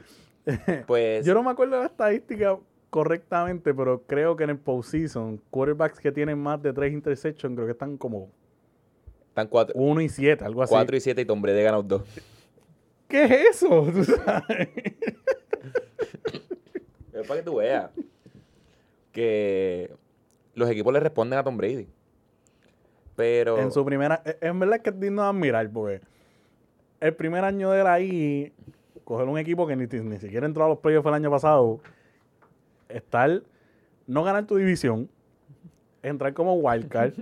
Pues, 0.87 1.25
yo 1.25 1.33
no 1.33 1.43
me 1.43 1.51
acuerdo 1.51 1.75
de 1.75 1.81
la 1.81 1.87
estadística 1.87 2.57
correctamente, 2.89 3.73
pero 3.73 4.01
creo 4.07 4.35
que 4.35 4.43
en 4.45 4.51
el 4.51 4.57
postseason, 4.57 5.41
quarterbacks 5.49 5.99
que 5.99 6.11
tienen 6.11 6.37
más 6.39 6.61
de 6.61 6.71
tres 6.71 6.93
interceptions, 6.93 7.53
creo 7.55 7.65
que 7.65 7.73
están 7.73 7.97
como 7.97 8.29
están 9.29 9.47
4 9.47 9.73
1 9.77 10.01
y 10.01 10.07
7, 10.09 10.45
algo 10.45 10.63
así. 10.63 10.73
y 10.73 10.99
7 11.01 11.21
y 11.21 11.25
Tom 11.25 11.41
Brady 11.41 11.61
ganó 11.63 11.83
2. 11.83 12.01
¿Qué 13.09 13.23
es 13.25 13.31
eso? 13.63 13.87
¿Tú 13.93 14.03
sabes? 14.05 14.69
Es 17.25 17.27
para 17.27 17.39
que 17.41 17.45
tú 17.45 17.55
veas 17.55 17.89
que 19.11 19.91
los 20.53 20.69
equipos 20.69 20.93
le 20.93 20.99
responden 20.99 21.39
a 21.39 21.43
Tom 21.43 21.57
Brady. 21.57 21.87
Pero, 23.15 23.57
En 23.59 23.71
su 23.71 23.83
primera. 23.85 24.21
e- 24.25 24.37
En 24.41 24.59
verdad 24.59 24.81
que 24.81 24.89
es 24.89 24.99
digno 24.99 25.23
de 25.23 25.29
admirar, 25.29 25.69
porque 25.69 26.01
el 26.99 27.13
primer 27.15 27.43
año 27.43 27.71
de 27.71 27.81
él 27.81 27.87
ahí, 27.87 28.53
coger 29.03 29.27
un 29.27 29.37
equipo 29.37 29.65
que 29.67 29.75
ni, 29.75 29.85
ni 29.85 30.19
siquiera 30.19 30.45
entró 30.45 30.65
a 30.65 30.67
los 30.69 30.79
playoffs 30.79 31.07
el 31.07 31.13
año 31.13 31.31
pasado, 31.31 31.79
estar. 32.89 33.41
No 34.07 34.23
ganar 34.23 34.45
tu 34.45 34.57
división, 34.57 35.09
entrar 36.03 36.33
como 36.33 36.53
wildcard, 36.55 37.13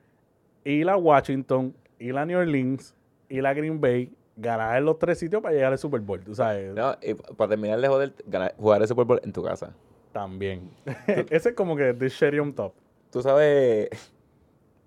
ir 0.64 0.88
a 0.90 0.96
Washington, 0.96 1.74
ir 1.98 2.16
a 2.18 2.26
New 2.26 2.38
Orleans, 2.38 2.94
ir 3.30 3.46
a 3.46 3.54
Green 3.54 3.80
Bay, 3.80 4.12
ganar 4.40 4.78
en 4.78 4.84
los 4.84 4.98
tres 4.98 5.18
sitios 5.18 5.42
para 5.42 5.54
llegar 5.54 5.72
al 5.72 5.78
Super 5.78 6.00
Bowl, 6.00 6.20
tú 6.20 6.34
sabes. 6.34 6.72
no, 6.74 6.96
y 7.02 7.14
para 7.14 7.50
terminar 7.50 7.80
de 7.80 7.88
joder, 7.88 8.12
ganar- 8.26 8.54
jugar 8.56 8.80
el 8.82 8.88
Super 8.88 9.04
Bowl 9.04 9.20
en 9.22 9.32
tu 9.32 9.42
casa. 9.42 9.74
También. 10.12 10.70
Ese 11.30 11.50
es 11.50 11.54
como 11.54 11.76
que 11.76 11.92
the 11.94 12.08
cherry 12.08 12.38
on 12.38 12.52
top. 12.54 12.72
¿Tú 13.10 13.20
sabes 13.22 13.88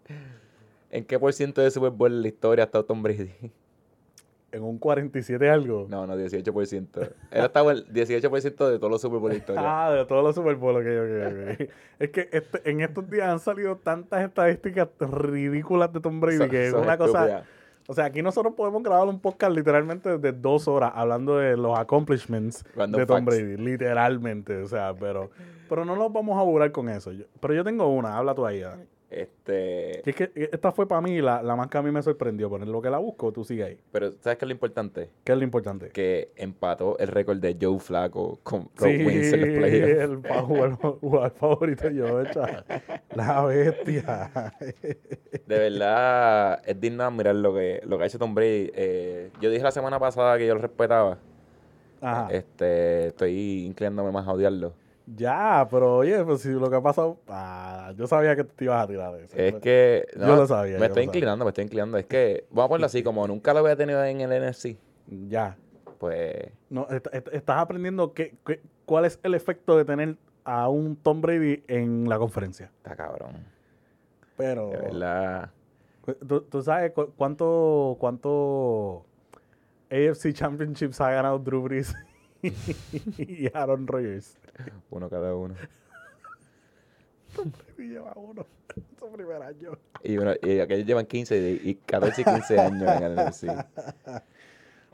en 0.90 1.06
qué 1.06 1.20
por 1.20 1.34
ciento 1.34 1.62
de 1.62 1.72
Super 1.72 1.92
Bowl 1.92 2.12
en 2.12 2.22
la 2.22 2.28
historia 2.28 2.64
ha 2.64 2.66
estado 2.66 2.86
Tom 2.86 3.02
Brady? 3.04 3.32
en 4.54 4.64
un 4.64 4.80
47 4.80 5.50
algo. 5.50 5.88
No, 5.90 6.06
no, 6.06 6.18
18%. 6.18 6.88
Él 7.32 7.46
estaba 7.46 7.72
el 7.72 7.88
18% 7.88 8.70
de 8.70 8.80
todos 8.80 8.92
los 8.92 9.00
Super 9.00 9.20
Bowl 9.20 9.32
de 9.32 9.38
historia. 9.38 9.62
Ah, 9.64 9.92
de 9.94 10.06
todos 10.06 10.22
los 10.26 10.36
Super 10.36 10.56
Bowl, 10.56 10.76
ok, 10.76 10.82
ok, 10.84 11.62
ok. 11.62 11.70
es 12.00 12.10
que 12.10 12.28
este- 12.34 12.70
en 12.70 12.82
estos 12.82 13.10
días 13.10 13.30
han 13.30 13.40
salido 13.40 13.78
tantas 13.78 14.22
estadísticas 14.26 14.90
ridículas 15.00 15.94
de 15.94 16.02
Tom 16.02 16.20
Brady 16.20 16.50
que 16.50 16.68
es 16.68 16.74
una 16.74 16.98
cosa... 16.98 17.46
O 17.88 17.94
sea, 17.94 18.06
aquí 18.06 18.22
nosotros 18.22 18.54
podemos 18.56 18.82
grabar 18.84 19.08
un 19.08 19.20
podcast 19.20 19.54
literalmente 19.56 20.17
de 20.17 20.32
dos 20.32 20.67
horas 20.67 20.91
hablando 20.96 21.38
de 21.38 21.58
los 21.58 21.78
accomplishments 21.78 22.63
Random 22.76 23.00
de 23.00 23.06
Tom 23.06 23.26
facts. 23.26 23.38
Brady, 23.38 23.58
literalmente. 23.58 24.62
O 24.62 24.67
sea, 24.67 24.94
pero, 24.94 25.30
pero 25.67 25.84
no 25.86 25.96
nos 25.96 26.12
vamos 26.13 26.39
a 26.39 26.44
burlar 26.44 26.72
con 26.72 26.88
eso. 26.89 27.12
Yo- 27.12 27.26
pero 27.39 27.54
yo 27.54 27.63
tengo 27.63 27.88
una, 27.88 28.17
habla 28.17 28.34
tú 28.36 28.46
ahí. 28.46 28.62
ah. 28.63 28.78
Este, 29.12 30.10
es 30.10 30.15
que 30.15 30.32
esta 30.36 30.71
fue 30.71 30.88
para 30.88 31.02
mí 31.02 31.19
la, 31.21 31.43
la 31.43 31.58
más 31.58 31.67
que 31.67 31.78
a 31.78 31.82
mí 31.82 31.91
me 31.91 32.02
sorprendió. 32.02 32.50
Poner 32.50 32.69
lo 32.69 32.82
que 32.82 32.89
la 32.89 32.97
busco, 32.97 33.34
tú 33.34 33.43
sigue 33.43 33.63
ahí. 33.65 33.78
pero 33.91 34.13
¿sabes 34.21 34.39
qué 34.39 34.45
es 34.45 34.47
lo 34.47 34.54
importante? 34.54 35.10
¿Qué 35.26 35.34
es 35.34 35.38
lo 35.38 35.43
importante? 35.43 35.89
Que 35.89 36.32
empató 36.38 36.97
el 36.97 37.10
récord 37.10 37.38
de 37.39 37.58
Joe 37.62 37.78
Flacco 37.80 38.39
con 38.43 38.69
Rob 38.78 38.89
Sí, 38.89 39.04
Wins 39.06 39.34
en 39.34 39.41
los 39.41 39.50
playoffs. 39.60 40.02
el 40.02 40.17
jugador, 41.02 41.32
favorito 41.34 41.89
de. 41.89 42.28
La 43.15 43.43
bestia. 43.45 44.32
De 45.45 45.58
verdad, 45.60 46.62
es 46.65 46.80
digno 46.80 47.04
de 47.04 47.08
admirar 47.10 47.36
lo 47.36 47.54
que, 47.54 47.82
lo 47.86 47.97
que 47.97 48.04
ha 48.06 48.08
hecho 48.08 48.17
Tom 48.19 48.34
Brady. 48.34 48.71
Eh, 48.74 49.30
yo 49.41 49.50
dije 49.50 49.62
la 49.63 49.71
semana 49.71 50.00
pasada 50.00 50.38
que 50.38 50.47
yo 50.47 50.56
lo 50.56 50.62
respetaba. 50.62 51.17
Ajá. 52.00 52.28
Este, 52.32 53.08
estoy 53.08 53.65
inclinándome 53.65 54.12
más 54.12 54.26
a 54.28 54.32
odiarlo. 54.32 54.74
Ya, 55.15 55.67
pero 55.69 55.97
oye, 55.97 56.24
pues 56.24 56.41
si 56.41 56.50
lo 56.50 56.69
que 56.69 56.76
ha 56.78 56.82
pasado, 56.82 57.17
ah, 57.28 57.91
yo 57.97 58.08
sabía 58.08 58.36
que 58.36 58.43
te 58.43 58.65
ibas 58.65 58.84
a 58.84 58.88
tirar 58.88 59.13
de 59.13 59.26
eso. 59.26 59.36
Es 59.38 59.56
que. 59.56 60.06
Yo 60.15 60.36
lo 60.36 60.47
sabía, 60.47 60.78
Me 60.80 60.86
estoy 60.86 61.04
sabía. 61.04 61.04
inclinando, 61.06 61.45
me 61.45 61.50
estoy 61.50 61.63
inclinando. 61.65 61.97
Es 61.97 62.06
que, 62.06 62.45
vamos 62.50 62.65
a 62.65 62.69
ponerlo 62.69 62.86
así, 62.86 63.04
como 63.04 63.28
nunca 63.28 63.54
lo 63.54 63.60
había 63.60 63.76
tenido 63.76 64.04
en 64.06 64.21
el 64.21 64.32
NFC, 64.32 64.78
Ya. 65.30 65.58
pues. 66.00 66.52
No, 66.69 66.88
est- 66.89 67.08
est- 67.13 67.28
estás 67.34 67.58
aprendiendo 67.58 68.13
qué, 68.13 68.36
qué- 68.45 68.62
cuál 68.86 69.06
es 69.06 69.19
el 69.24 69.34
efecto 69.34 69.76
de 69.78 69.84
tener 69.86 70.15
a 70.45 70.69
un 70.69 70.95
Tom 70.95 71.21
Brady 71.21 71.63
en 71.67 72.08
la 72.08 72.17
conferencia. 72.17 72.71
Está 72.78 72.95
cabrón. 72.95 73.32
Pero, 74.38 74.69
De 74.69 74.78
verdad. 74.78 75.52
¿tú, 76.28 76.41
tú 76.41 76.62
sabes 76.63 76.91
cu- 76.93 77.12
cuánto, 77.17 77.97
cuánto 78.00 79.06
AFC 79.91 80.32
Championships 80.34 81.00
ha 81.02 81.12
ganado 81.12 81.38
Drew 81.38 81.62
Brees 81.62 81.93
y 83.17 83.47
Aaron 83.56 83.86
Rodgers? 83.86 84.38
Uno 84.90 85.10
cada 85.10 85.36
uno. 85.36 85.56
Y 87.78 87.84
lleva 87.84 88.12
uno 88.18 88.46
su 89.00 89.08
primer 89.12 89.42
año. 89.42 89.72
Y, 90.04 90.18
uno, 90.18 90.34
y 90.42 90.60
aquellos 90.60 90.86
llevan 90.86 91.06
15 91.06 91.60
y, 91.64 91.70
y 91.70 91.76
14 91.76 92.22
y 92.22 92.26
15 92.26 92.60
años 92.60 92.82
en 92.90 93.04
el 93.04 93.16
NFC. 93.26 93.44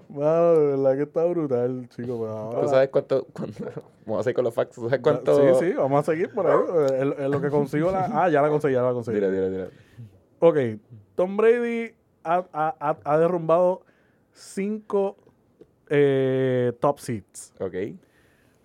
Mano, 0.10 0.54
de 0.54 0.66
verdad 0.68 0.96
que 0.96 1.02
está 1.04 1.26
brutal, 1.26 1.90
chico. 1.90 2.20
pero 2.20 2.38
ahora- 2.38 2.62
¿Tú 2.62 2.68
sabes 2.70 2.90
cuánto, 2.90 3.26
cuánto- 3.34 3.66
Vamos 4.06 4.18
a 4.18 4.22
hacer 4.22 4.34
con 4.36 4.44
los 4.46 4.54
facts. 4.54 4.76
¿Tú 4.76 4.84
sabes 4.88 5.02
cuánto? 5.02 5.60
Sí, 5.60 5.66
sí, 5.66 5.74
vamos 5.74 6.00
a 6.08 6.12
seguir 6.12 6.30
por 6.32 6.46
ahí. 6.48 6.58
En, 6.94 7.24
en 7.24 7.32
lo 7.32 7.42
que 7.42 7.50
consigo 7.50 7.92
la... 7.92 8.06
Ah, 8.14 8.30
ya 8.30 8.42
la 8.42 8.50
conseguí, 8.50 8.76
ya 8.76 8.84
la 8.84 8.94
conseguí. 8.94 9.18
Tira, 9.20 9.32
tira, 9.32 9.50
tira. 9.50 9.68
Ok, 10.40 10.58
Tom 11.16 11.36
Brady 11.36 11.94
ha, 12.24 12.46
ha- 12.54 12.98
ha- 13.04 13.18
derrumbado 13.18 13.82
cinco 14.32 15.18
eh, 15.90 16.72
top 16.80 17.00
seeds. 17.00 17.54
Ok. 17.60 17.74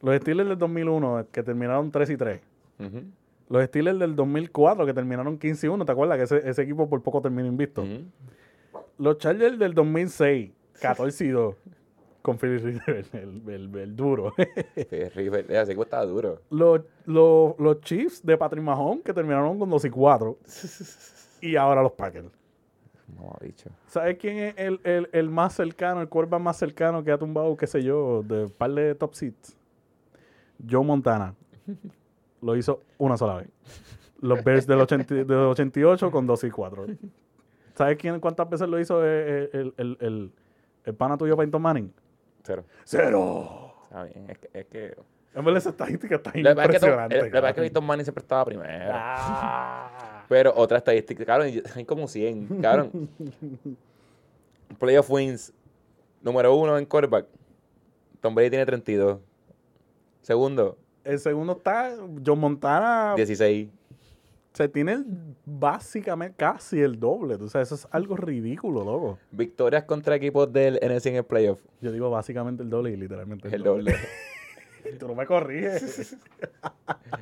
Los 0.02 0.16
Steelers 0.16 0.48
del 0.48 0.58
2001, 0.58 1.26
que 1.30 1.42
terminaron 1.42 1.90
3 1.90 2.10
y 2.10 2.16
3. 2.16 2.40
Ujú, 2.80 3.02
Los 3.48 3.64
Steelers 3.66 3.98
del 3.98 4.16
2004, 4.16 4.84
que 4.86 4.94
terminaron 4.94 5.38
15 5.38 5.66
y 5.66 5.70
1. 5.70 5.84
¿Te 5.84 5.92
acuerdas 5.92 6.16
que 6.18 6.24
ese, 6.24 6.48
ese 6.48 6.62
equipo 6.62 6.88
por 6.88 7.02
poco 7.02 7.20
terminó 7.22 7.46
invicto? 7.48 7.84
Los 8.98 9.18
Chargers 9.18 9.58
del 9.58 9.74
2006, 9.74 10.50
14 10.80 11.24
y 11.24 11.28
2. 11.28 11.54
Con 12.22 12.38
Philly 12.38 12.58
Rivers, 12.58 13.12
el, 13.14 13.42
el- 13.48 13.74
el 13.76 13.96
duro. 13.96 14.32
River, 15.14 15.44
ese 15.50 15.62
equipo 15.72 15.82
estaba 15.82 16.04
duro. 16.06 16.40
los, 16.50 16.82
los, 17.04 17.58
los 17.58 17.80
Chiefs 17.80 18.24
de 18.24 18.36
Patrick 18.38 18.62
Mahomes, 18.62 19.02
que 19.04 19.12
terminaron 19.12 19.58
con 19.58 19.68
2 19.70 19.84
y 19.86 19.90
4. 19.90 20.38
Y 21.40 21.56
ahora 21.56 21.82
los 21.82 21.90
Packers. 21.92 22.28
No, 23.16 23.36
bicho. 23.40 23.68
¿Sabes 23.88 24.16
quién 24.16 24.38
es 24.38 24.54
el, 24.56 24.80
el, 24.84 25.08
el 25.12 25.28
más 25.28 25.54
cercano, 25.54 26.00
el 26.00 26.08
quarterback 26.08 26.40
más 26.40 26.56
cercano 26.56 27.02
que 27.02 27.10
ha 27.10 27.18
tumbado, 27.18 27.56
qué 27.56 27.66
sé 27.66 27.82
yo, 27.82 28.22
de 28.22 28.46
par 28.48 28.70
de 28.70 28.94
top 28.94 29.12
seats? 29.14 29.58
Joe 30.68 30.85
Montana. 30.85 31.35
Lo 32.40 32.57
hizo 32.57 32.83
una 32.98 33.16
sola 33.16 33.37
vez. 33.37 33.48
Los 34.20 34.42
Bears 34.44 34.66
del, 34.66 34.81
80 34.81 35.14
del 35.14 35.31
88 35.33 36.11
con 36.11 36.27
2 36.27 36.44
y 36.44 36.51
4. 36.51 36.87
¿Sabes 37.75 37.96
quién 37.98 38.20
cuántas 38.20 38.48
veces 38.48 38.68
lo 38.68 38.79
hizo 38.79 39.05
el, 39.05 39.51
el, 39.53 39.75
el, 39.77 39.96
el, 40.01 40.33
el 40.85 40.94
pana 40.94 41.16
tuyo 41.16 41.37
Peyton 41.37 41.61
Manning? 41.62 41.92
Cero. 42.42 42.64
¡Cero! 42.85 43.75
Está 43.85 44.05
bien. 44.05 44.31
Es 44.31 44.38
que. 44.38 44.51
Es 44.53 44.66
que 44.66 44.96
En 45.35 45.44
verdad 45.44 45.59
esa 45.59 45.70
estadística 45.70 46.16
está 46.16 46.31
la 46.35 46.51
impresionante. 46.51 47.16
la 47.16 47.22
verdad 47.25 47.51
es 47.51 47.55
que. 47.55 47.61
Peyton 47.62 47.85
Manning 47.85 48.05
siempre 48.05 48.22
estaba 48.22 48.44
primero. 48.44 48.90
Ah. 48.92 50.25
Pero 50.29 50.53
otra 50.57 50.79
estadística, 50.79 51.25
cabrón, 51.25 51.48
y- 51.48 51.62
hay 51.75 51.85
como 51.85 52.07
100, 52.09 52.61
cabrón. 52.61 53.09
Playoff 54.79 55.11
wins, 55.11 55.53
número 56.22 56.55
uno 56.55 56.79
en 56.79 56.87
quarterback. 56.87 57.27
Tom 58.20 58.35
Brady 58.35 58.51
tiene 58.51 58.66
32. 58.66 59.18
Segundo, 60.22 60.78
El 61.04 61.18
segundo 61.18 61.52
está 61.54 61.94
Joe 62.24 62.37
Montana. 62.37 63.14
16. 63.16 63.68
Se 64.52 64.68
tiene 64.68 64.92
el- 64.92 65.06
básicamente 65.46 66.37
casi 66.37 66.80
el 66.80 67.00
doble. 67.00 67.38
Tú 67.38 67.48
sabes, 67.48 67.68
eso 67.68 67.74
es 67.74 67.88
algo 67.90 68.16
ridículo, 68.16 68.85
loco. 68.85 69.18
Victorias 69.32 69.85
contra 69.85 70.14
equipos 70.16 70.52
del 70.52 70.78
NFC 70.82 71.06
en 71.06 71.16
el 71.16 71.24
playoff. 71.24 71.58
Yo 71.80 71.90
digo 71.90 72.11
básicamente 72.11 72.62
el 72.62 72.70
doble 72.70 72.90
y 72.90 72.96
literalmente 72.96 73.48
El 73.54 73.62
doble. 73.62 73.94
Tú 74.99 75.09
no 75.09 75.14
me 75.14 75.27
corriges. 75.27 76.16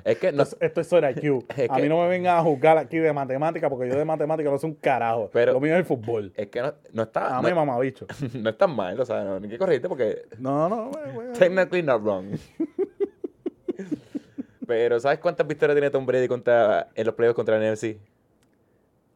Es 0.05 0.19
que 0.19 0.33
no, 0.33 0.45
Esto 0.61 0.81
es 0.81 0.87
sobre 0.87 1.11
IQ. 1.11 1.45
Es 1.57 1.71
A 1.71 1.77
que- 1.77 1.83
mí 1.83 1.89
no 1.89 2.01
me 2.03 2.09
vengan 2.09 2.39
a 2.39 2.43
juzgar 2.43 2.79
aquí 2.79 2.99
de 2.99 3.13
matemática 3.13 3.69
porque 3.69 3.89
yo 3.89 3.97
de 3.99 4.05
matemática 4.05 4.49
no 4.51 4.59
sé 4.59 4.67
un 4.67 4.75
carajo. 4.75 5.29
Pero- 5.33 5.53
Lo 5.53 5.61
mío 5.61 5.73
es 5.75 5.81
el 5.81 5.85
fútbol. 5.85 6.33
es 6.37 6.47
que 6.49 6.63
no, 6.63 6.73
no 6.93 7.03
está. 7.03 7.37
A 7.39 7.43
mí, 7.43 7.51
no, 7.51 7.57
mamabicho. 7.57 8.07
no 8.35 8.51
es 8.51 8.57
tan 8.59 8.75
mal, 8.75 8.99
o 8.99 9.05
sea, 9.05 9.23
no, 9.25 9.39
no 9.39 9.45
hay 9.45 9.51
que 9.51 9.59
corregirte 9.59 9.89
porque 9.89 10.23
No, 10.39 10.69
no, 10.69 10.91
güey. 11.13 11.33
technically 11.33 11.83
not 11.83 12.03
wrong. 12.03 12.37
Pero 14.67 15.01
¿sabes 15.01 15.19
cuántas 15.19 15.47
victorias 15.47 15.75
tiene 15.75 15.91
Tom 15.91 16.07
Brady 16.07 16.29
contra, 16.29 16.89
en 16.95 17.07
los 17.07 17.15
playoffs 17.15 17.35
contra 17.37 17.57
el 17.57 17.73
NFC? 17.75 17.99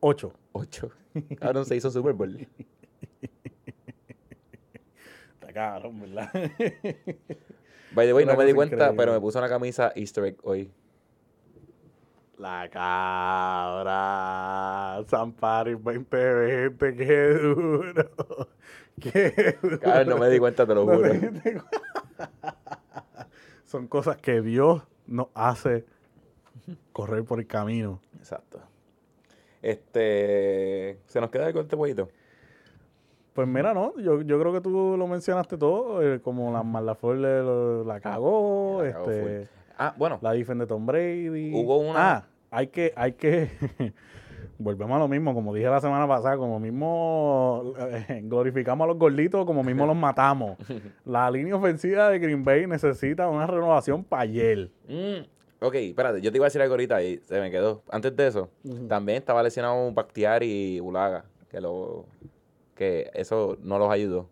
Ocho. 0.01 0.33
Ocho. 0.53 0.91
Cabrón, 1.39 1.65
se 1.65 1.77
hizo 1.77 1.91
Super 1.91 2.13
Bowl. 2.13 2.47
Está 5.35 5.53
cabrón, 5.53 6.01
¿verdad? 6.01 6.31
By 7.93 8.07
the 8.07 8.13
way, 8.15 8.25
Una 8.25 8.33
no 8.35 8.39
me 8.39 8.45
di 8.47 8.53
cuenta, 8.53 8.75
increíble. 8.77 8.97
pero 8.97 9.13
me 9.13 9.21
puse 9.21 9.39
una 9.39 9.49
camisa 9.49 9.93
Easter 9.95 10.25
egg 10.25 10.37
hoy. 10.43 10.71
La 12.39 12.69
cabra. 13.75 13.85
San 15.09 15.33
Paris 15.33 15.77
2020. 15.83 16.97
Qué 16.97 17.29
duro. 17.35 18.49
Qué 19.01 19.59
duro. 19.63 19.79
Cabrón, 19.81 20.09
no 20.09 20.19
me 20.19 20.29
di 20.29 20.39
cuenta, 20.39 20.67
te 20.67 20.75
lo 20.75 20.85
No 20.85 20.95
juro. 20.97 21.09
te 21.11 21.61
Son 23.67 23.87
cosas 23.89 24.17
que 24.19 24.41
Dios 24.41 24.83
nos 25.07 25.29
hace 25.35 25.85
correr 26.93 27.25
por 27.25 27.39
el 27.41 27.47
camino. 27.47 28.01
Exacto. 28.19 28.61
Este. 29.63 30.99
¿Se 31.07 31.21
nos 31.21 31.31
queda 31.31 31.47
algo 31.47 31.61
de 31.61 31.65
este 31.65 31.77
jueguito? 31.77 32.09
Pues 33.35 33.49
mira, 33.49 33.75
no, 33.75 33.93
yo, 33.99 34.23
yo 34.23 34.39
creo 34.41 34.53
que 34.53 34.61
tú 34.61 34.97
lo 34.97 35.07
mencionaste 35.09 35.59
todo, 35.59 36.01
eh, 36.03 36.21
como 36.21 36.53
la 36.53 36.63
Malafort 36.63 37.21
cagó, 37.21 37.85
La 37.85 38.01
cagó 38.01 38.83
este, 38.85 39.49
Ah, 39.77 39.93
bueno. 39.99 40.19
la 40.23 40.33
defensa 40.33 40.63
de 40.65 40.69
Tom 40.69 40.87
Brady. 40.87 41.53
Hubo 41.53 41.79
una- 41.79 42.13
Ah, 42.17 42.25
hay 42.53 42.69
que, 42.69 42.93
hay 42.95 43.13
que, 43.15 43.51
volvemos 44.59 44.95
a 44.95 45.01
lo 45.01 45.09
mismo, 45.09 45.35
como 45.35 45.53
dije 45.53 45.67
la 45.69 45.81
semana 45.81 46.07
pasada, 46.07 46.37
como 46.37 46.61
mismo 46.61 47.73
eh, 47.77 48.21
glorificamos 48.25 48.85
a 48.85 48.89
los 48.89 48.99
gorditos, 48.99 49.45
como 49.45 49.65
mismo 49.65 49.85
los 49.85 49.97
matamos. 49.97 50.57
La 51.05 51.29
línea 51.29 51.57
ofensiva 51.57 52.09
de 52.11 52.21
Green 52.21 52.45
Bay 52.45 52.69
necesita 52.69 53.29
una 53.29 53.49
renovación 53.49 54.05
para 54.05 54.23
ayer. 54.23 54.71
Mm, 54.89 55.25
ok, 55.61 55.75
espérate, 55.75 56.21
yo 56.21 56.31
te 56.31 56.39
iba 56.39 56.47
a 56.47 56.49
decir 56.49 56.63
algo 56.63 56.75
ahorita 56.75 57.03
y 57.03 57.17
se 57.19 57.41
me 57.41 57.51
quedó. 57.51 57.83
Antes 57.91 58.15
de 58.17 58.29
eso, 58.29 58.49
también 58.89 59.19
estaba 59.19 59.43
lesionado 59.43 59.91
Bactiar 59.93 60.45
y 60.45 60.79
Bulaga, 60.79 61.25
que 61.51 61.61
lo 61.61 62.05
que 62.75 63.11
eso 63.15 63.57
no 63.63 63.79
los 63.79 63.91
ayudó. 63.91 64.29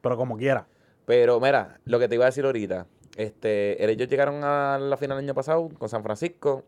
Pero 0.00 0.16
como 0.16 0.36
quiera. 0.36 0.66
Pero 1.06 1.40
mira, 1.40 1.80
lo 1.84 1.98
que 1.98 2.08
te 2.08 2.14
iba 2.14 2.24
a 2.24 2.26
decir 2.26 2.44
ahorita, 2.44 2.86
este, 3.16 3.82
ellos 3.90 4.08
llegaron 4.08 4.44
a 4.44 4.78
la 4.78 4.96
final 4.96 5.18
el 5.18 5.24
año 5.24 5.34
pasado 5.34 5.68
con 5.78 5.88
San 5.88 6.02
Francisco 6.02 6.64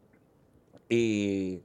y 0.89 1.61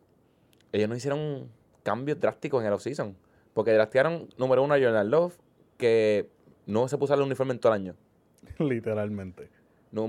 ellos 0.71 0.89
no 0.89 0.95
hicieron 0.95 1.49
cambios 1.83 2.19
drásticos 2.19 2.61
en 2.61 2.67
el 2.67 2.73
offseason. 2.73 3.15
Porque 3.53 3.71
draftearon, 3.71 4.27
número 4.37 4.63
uno, 4.63 4.73
a 4.73 4.77
Jordan 4.79 5.09
Love, 5.09 5.37
que 5.77 6.29
no 6.65 6.87
se 6.87 6.97
puso 6.97 7.13
el 7.13 7.21
uniforme 7.21 7.53
en 7.53 7.59
todo 7.59 7.73
el 7.73 7.81
año. 7.81 7.95
Literalmente. 8.59 9.49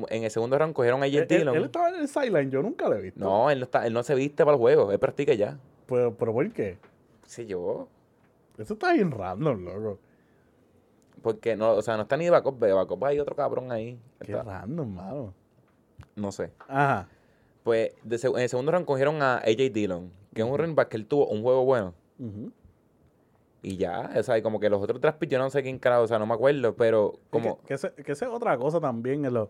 En 0.08 0.24
el 0.24 0.30
segundo 0.32 0.58
round 0.58 0.74
cogieron 0.74 1.00
a 1.04 1.06
él- 1.06 1.28
Dillon. 1.28 1.54
él 1.54 1.64
estaba 1.64 1.90
en 1.90 1.94
el 1.96 2.08
sideline, 2.08 2.50
yo 2.50 2.60
nunca 2.60 2.88
lo 2.88 2.96
he 2.96 3.02
visto. 3.02 3.20
No, 3.20 3.50
él 3.50 3.60
no, 3.60 3.64
está, 3.66 3.86
él 3.86 3.92
no 3.92 4.02
se 4.02 4.16
viste 4.16 4.44
para 4.44 4.56
el 4.56 4.58
juego, 4.60 4.90
él 4.90 4.98
practica 4.98 5.32
ya. 5.34 5.60
Pero, 5.86 6.12
pero 6.16 6.32
¿por 6.32 6.52
qué? 6.52 6.76
Sí, 7.24 7.46
yo. 7.46 7.86
Eso 8.58 8.74
está 8.74 8.92
bien 8.92 9.10
random, 9.10 9.64
loco. 9.64 9.98
porque 11.22 11.56
no, 11.56 11.72
o 11.72 11.82
sea, 11.82 11.96
no 11.96 12.02
está 12.02 12.16
ni 12.16 12.28
Bacop, 12.30 12.58
Bacop 12.60 13.02
hay 13.04 13.18
otro 13.18 13.34
cabrón 13.34 13.72
ahí. 13.72 13.98
Qué 14.20 14.32
Está- 14.32 14.42
random, 14.44 14.94
mano. 14.94 15.34
no 16.14 16.30
sé. 16.32 16.52
Ajá. 16.68 17.08
Pues 17.64 17.92
de 18.04 18.16
en 18.22 18.38
el 18.38 18.48
segundo 18.48 18.70
round 18.70 18.86
cogieron 18.86 19.20
a 19.22 19.38
AJ 19.38 19.70
Dillon, 19.72 20.12
que 20.32 20.42
es 20.42 20.46
un 20.48 20.56
running 20.56 20.76
back 20.76 20.88
que 20.88 20.96
él 20.98 21.06
tuvo 21.06 21.26
un 21.28 21.42
juego 21.42 21.64
bueno. 21.64 21.94
Ujú. 22.20 22.52
Y 23.62 23.76
ya, 23.76 24.10
o 24.16 24.22
sea, 24.22 24.38
y 24.38 24.42
como 24.42 24.60
que 24.60 24.70
los 24.70 24.80
otros 24.80 25.14
picks, 25.16 25.32
yo 25.32 25.38
no 25.40 25.50
sé 25.50 25.62
quién 25.64 25.78
carajo, 25.80 26.02
o 26.04 26.06
sea, 26.06 26.20
no 26.20 26.26
me 26.26 26.34
acuerdo, 26.34 26.76
pero 26.76 27.14
como 27.30 27.58
Que, 27.64 27.74
esa 27.74 27.92
es 28.06 28.22
otra 28.22 28.56
cosa 28.56 28.78
también. 28.80 29.24
en 29.24 29.34
los- 29.34 29.48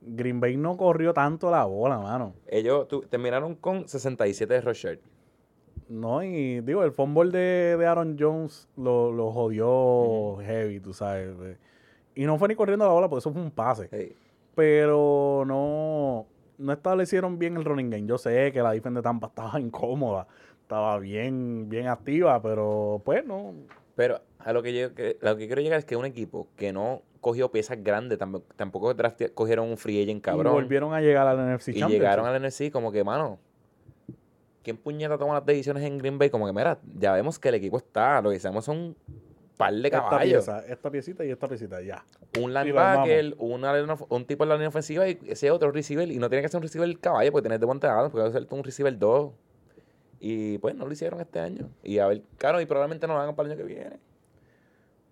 Green 0.00 0.38
Bay 0.40 0.56
no 0.56 0.76
corrió 0.76 1.12
tanto 1.12 1.50
la 1.50 1.64
bola, 1.64 1.98
mano. 1.98 2.34
ellos 2.46 2.86
tu- 2.86 3.00
terminaron 3.02 3.56
con 3.56 3.88
67 3.88 4.54
de 4.54 4.60
rusher. 4.60 5.00
No, 5.88 6.22
y 6.22 6.60
digo, 6.62 6.82
el 6.82 6.90
fumble 6.92 7.30
de, 7.30 7.76
de 7.76 7.86
Aaron 7.86 8.16
Jones 8.18 8.68
lo, 8.76 9.12
lo 9.12 9.30
jodió 9.30 10.38
heavy, 10.44 10.80
tú 10.80 10.92
sabes. 10.92 11.30
eh. 11.42 11.56
Y 12.14 12.24
no 12.24 12.38
fue 12.38 12.48
ni 12.48 12.54
corriendo 12.56 12.84
la 12.86 12.92
bola 12.92 13.08
porque 13.08 13.20
eso 13.20 13.32
fue 13.32 13.40
un 13.42 13.50
pase. 13.50 13.88
Hey, 13.92 14.16
Pero 14.54 15.44
no, 15.46 16.26
no 16.58 16.72
establecieron 16.72 17.38
bien 17.38 17.56
el 17.56 17.64
running 17.64 17.90
game. 17.90 18.06
Yo 18.06 18.18
sé 18.18 18.50
que 18.52 18.62
la 18.62 18.72
defensa 18.72 18.98
de 18.98 19.02
Tampa 19.04 19.28
estaba 19.28 19.60
incómoda, 19.60 20.26
estaba 20.62 20.98
bien, 20.98 21.68
bien 21.68 21.86
activa, 21.88 22.40
pero 22.42 23.00
pues 23.04 23.24
no. 23.24 23.52
Pero 23.94 24.20
a 24.40 24.52
lo 24.52 24.62
que 24.62 24.78
yo 24.78 24.94
que- 24.94 25.18
a 25.22 25.24
lo 25.30 25.36
que 25.36 25.46
quiero 25.46 25.62
llegar 25.62 25.78
es 25.78 25.84
que 25.84 25.96
un 25.96 26.04
equipo 26.04 26.48
que 26.56 26.72
no 26.72 27.02
cogió 27.20 27.50
piezas 27.50 27.82
grandes, 27.82 28.18
tampoco, 28.18 28.46
tampoco 28.56 28.94
cogieron 29.34 29.68
un 29.68 29.76
free 29.76 30.02
agent 30.02 30.18
Y 30.18 30.20
cabrón. 30.22 30.52
volvieron 30.52 30.94
a 30.94 31.00
llegar 31.00 31.26
al 31.26 31.38
NFC 31.38 31.68
Y 31.68 31.82
llegaron 31.84 32.26
al 32.26 32.40
NFC 32.42 32.70
como 32.70 32.92
que, 32.92 33.02
mano, 33.04 33.38
¿quién 34.66 34.76
puñeta 34.78 35.16
toma 35.16 35.34
las 35.34 35.46
decisiones 35.46 35.84
en 35.84 35.96
Green 35.96 36.18
Bay? 36.18 36.28
Como 36.28 36.44
que, 36.44 36.52
mira, 36.52 36.80
ya 36.98 37.12
vemos 37.12 37.38
que 37.38 37.50
el 37.50 37.54
equipo 37.54 37.76
está, 37.76 38.20
lo 38.20 38.30
que 38.30 38.36
hacemos 38.36 38.64
son 38.64 38.76
un 38.78 38.96
par 39.56 39.72
de 39.72 39.86
esta 39.86 40.00
caballos. 40.02 40.44
pieza, 40.44 40.66
esta 40.66 40.90
piecita 40.90 41.24
y 41.24 41.30
esta 41.30 41.46
piecita, 41.46 41.80
ya. 41.82 42.04
Un 42.40 42.52
linebacker, 42.52 43.36
una 43.38 43.96
un 44.08 44.24
tipo 44.24 44.42
en 44.42 44.48
la 44.48 44.56
línea 44.56 44.68
ofensiva 44.68 45.08
y 45.08 45.20
ese 45.28 45.52
otro 45.52 45.70
receiver. 45.70 46.10
Y 46.10 46.18
no 46.18 46.28
tiene 46.28 46.42
que 46.42 46.48
ser 46.48 46.58
un 46.58 46.64
receiver 46.64 46.98
caballo 46.98 47.30
porque 47.30 47.48
tienes 47.48 47.60
de 47.60 47.86
Adams, 47.88 48.10
porque 48.10 48.32
ser 48.32 48.46
un 48.50 48.64
receiver 48.64 48.98
2. 48.98 49.32
Y 50.18 50.58
pues 50.58 50.74
no 50.74 50.84
lo 50.84 50.92
hicieron 50.92 51.20
este 51.20 51.38
año. 51.38 51.70
Y 51.84 51.98
a 52.00 52.08
ver, 52.08 52.22
claro, 52.36 52.60
y 52.60 52.66
probablemente 52.66 53.06
no 53.06 53.14
lo 53.14 53.20
hagan 53.20 53.36
para 53.36 53.46
el 53.46 53.52
año 53.52 53.64
que 53.64 53.72
viene. 53.72 54.00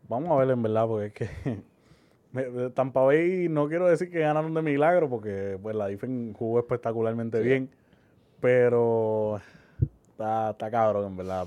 Vamos 0.08 0.32
a 0.32 0.36
ver 0.36 0.50
en 0.50 0.62
verdad, 0.62 0.88
porque 0.88 1.06
es 1.06 1.12
que 1.12 1.62
Tampa 2.74 3.02
Bay 3.02 3.48
no 3.48 3.68
quiero 3.68 3.86
decir 3.86 4.10
que 4.10 4.18
ganaron 4.18 4.52
de 4.52 4.62
milagro, 4.62 5.08
porque 5.08 5.58
pues 5.62 5.76
la 5.76 5.86
defensa 5.86 6.36
jugó 6.36 6.58
espectacularmente 6.58 7.38
Sí. 7.38 7.44
bien, 7.44 7.70
pero 8.44 9.40
está, 10.02 10.50
está 10.50 10.70
cabrón, 10.70 11.06
en 11.06 11.16
verdad. 11.16 11.46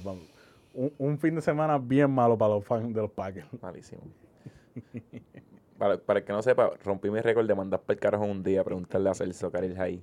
Un, 0.74 0.92
un 0.98 1.20
fin 1.20 1.36
de 1.36 1.42
semana 1.42 1.78
bien 1.78 2.10
malo 2.10 2.36
para 2.36 2.56
los 2.56 2.66
fans 2.66 2.92
de 2.92 3.00
los 3.00 3.12
Packers. 3.12 3.46
Malísimo. 3.62 4.02
para, 5.78 6.00
para 6.00 6.22
el 6.22 6.26
que 6.26 6.34
no 6.34 6.42
sepa, 6.42 6.72
rompí 6.84 7.12
mi 7.12 7.22
récord 7.22 7.46
de 7.46 7.54
mandar 7.54 7.82
para 7.82 7.94
el 7.94 8.00
carajo 8.00 8.26
un 8.26 8.42
día 8.42 8.62
a 8.62 8.64
preguntarle 8.64 9.12
a 9.12 9.14
Celso 9.14 9.52
Caril 9.52 9.80
ahí. 9.80 10.02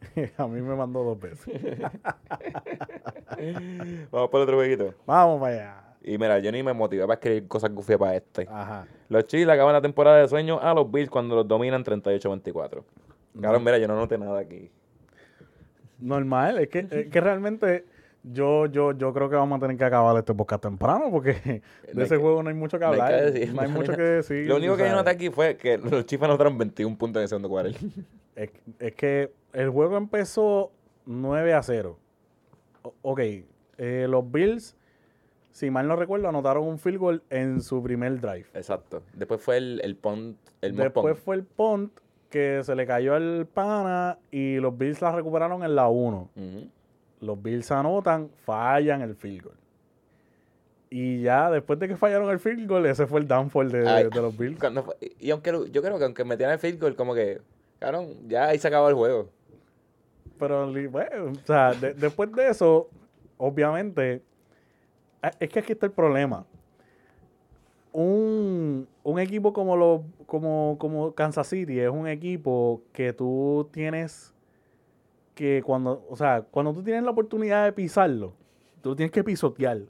a 0.38 0.46
mí 0.46 0.62
me 0.62 0.74
mandó 0.74 1.04
dos 1.04 1.20
veces. 1.20 1.60
Vamos 4.10 4.30
por 4.30 4.40
otro 4.40 4.56
jueguito. 4.56 4.94
Vamos 5.04 5.38
para 5.38 5.52
allá. 5.52 5.96
Y 6.00 6.16
mira, 6.16 6.38
yo 6.38 6.50
ni 6.50 6.62
me 6.62 6.72
motivé 6.72 7.02
para 7.02 7.12
escribir 7.12 7.46
cosas 7.46 7.74
goofy 7.74 7.98
para 7.98 8.16
este. 8.16 8.48
Ajá. 8.50 8.86
Los 9.10 9.26
Chiefs 9.26 9.50
acaban 9.50 9.74
la 9.74 9.82
temporada 9.82 10.16
de 10.16 10.28
sueño 10.28 10.58
a 10.62 10.72
los 10.72 10.90
Bills 10.90 11.10
cuando 11.10 11.34
los 11.34 11.46
dominan 11.46 11.84
38-24. 11.84 12.82
Claro, 13.38 13.60
mira, 13.60 13.76
yo 13.76 13.86
no 13.86 13.96
noté 13.96 14.16
nada 14.16 14.40
aquí. 14.40 14.70
Normal, 16.00 16.58
es 16.58 16.68
que, 16.68 16.86
es 16.90 17.06
que 17.08 17.20
realmente 17.20 17.84
yo, 18.22 18.66
yo, 18.66 18.92
yo 18.92 19.12
creo 19.14 19.30
que 19.30 19.36
vamos 19.36 19.56
a 19.56 19.60
tener 19.60 19.76
que 19.76 19.84
acabar 19.84 20.16
este 20.16 20.34
podcast 20.34 20.62
temprano 20.62 21.10
porque 21.10 21.32
de 21.44 21.62
No 21.94 22.02
ese 22.02 22.16
que- 22.16 22.20
juego 22.20 22.42
no 22.42 22.48
hay 22.50 22.54
mucho 22.54 22.78
que 22.78 22.84
no 22.84 22.92
hay 22.92 22.96
que 22.98 23.02
hablar. 23.02 23.32
decir, 23.32 23.54
no 23.54 23.62
hay 23.62 23.68
mucho 23.72 23.92
que 23.96 24.02
decir. 24.02 24.46
Lo 24.46 24.56
único 24.56 24.76
que 24.76 24.84
yo 24.84 24.92
noté 24.92 25.10
aquí 25.10 25.30
fue 25.30 25.56
que 25.56 25.78
los 25.78 26.04
Chiefs 26.06 26.24
anotaron 26.24 26.56
21 26.58 26.96
puntos 26.98 27.20
en 27.20 27.22
el 27.24 27.28
segundo 27.28 27.48
cuarto. 27.48 27.78
Es, 28.36 28.50
es 28.78 28.94
que 28.94 29.32
el 29.52 29.68
juego 29.70 29.96
empezó 29.98 30.70
9 31.04 31.52
a 31.52 31.62
0. 31.62 31.98
O- 32.82 32.94
ok, 33.02 33.20
eh, 33.76 34.06
los 34.08 34.30
Bills, 34.30 34.76
si 35.50 35.68
mal 35.70 35.86
no 35.88 35.96
recuerdo, 35.96 36.28
anotaron 36.28 36.64
un 36.66 36.78
field 36.78 36.98
goal 36.98 37.22
en 37.28 37.60
su 37.60 37.82
primer 37.82 38.18
drive. 38.20 38.46
Exacto. 38.54 39.02
Después 39.14 39.42
fue 39.42 39.58
el, 39.58 39.80
el 39.84 39.96
punt, 39.96 40.38
el 40.62 40.74
Después 40.76 41.16
punt. 41.16 41.24
fue 41.24 41.36
el 41.36 41.42
punt 41.44 41.92
que 42.30 42.62
se 42.64 42.74
le 42.74 42.86
cayó 42.86 43.14
al 43.14 43.46
pana 43.52 44.18
y 44.30 44.56
los 44.56 44.76
Bills 44.78 45.02
la 45.02 45.12
recuperaron 45.12 45.62
en 45.64 45.74
la 45.74 45.88
1. 45.88 46.30
Ujú. 46.34 46.68
Los 47.20 47.42
Bills 47.42 47.70
anotan, 47.70 48.30
fallan 48.44 49.02
el 49.02 49.14
field 49.16 49.42
goal. 49.44 49.56
Y 50.88 51.22
ya 51.22 51.50
después 51.50 51.78
de 51.78 51.86
que 51.88 51.96
fallaron 51.96 52.30
el 52.30 52.38
field 52.40 52.66
goal, 52.68 52.86
ese 52.86 53.06
fue 53.06 53.20
el 53.20 53.28
downfall 53.28 53.70
de, 53.70 53.88
Ay. 53.88 54.08
de 54.12 54.22
los 54.22 54.36
Bills. 54.36 54.58
Cuando 54.58 54.82
fue- 54.84 54.96
y 55.20 55.30
aunque 55.30 55.50
yo 55.70 55.82
creo 55.82 55.98
que 55.98 56.04
aunque 56.04 56.24
metieran 56.24 56.54
el 56.54 56.58
field 56.58 56.80
goal, 56.80 56.96
como 56.96 57.14
que, 57.14 57.40
claro, 57.78 58.06
ya 58.26 58.46
ahí 58.48 58.58
se 58.58 58.68
acabó 58.68 58.88
el 58.88 58.94
juego. 58.94 59.28
Pero, 60.38 60.72
bueno, 60.90 61.32
o 61.32 61.46
sea, 61.46 61.72
de- 61.74 61.94
después 61.94 62.32
de 62.32 62.48
eso, 62.48 62.88
obviamente, 63.36 64.22
es 65.38 65.48
que 65.50 65.58
aquí 65.58 65.72
está 65.72 65.86
el 65.86 65.92
problema. 65.92 66.46
Un, 67.92 68.86
un 69.02 69.18
equipo 69.18 69.52
como, 69.52 69.76
los 69.76 70.02
como, 70.26 70.76
como 70.78 71.12
Kansas 71.14 71.48
City 71.48 71.80
es 71.80 71.90
un 71.90 72.06
equipo 72.06 72.82
que 72.92 73.12
tú 73.12 73.68
tienes 73.72 74.32
que 75.34 75.62
cuando, 75.64 76.06
o 76.08 76.16
sea, 76.16 76.42
cuando 76.50 76.72
tú 76.72 76.82
tienes 76.82 77.02
la 77.02 77.10
oportunidad 77.10 77.64
de 77.64 77.72
pisarlo, 77.72 78.34
tú 78.82 78.90
lo 78.90 78.96
tienes 78.96 79.10
que 79.10 79.24
pisotear. 79.24 79.80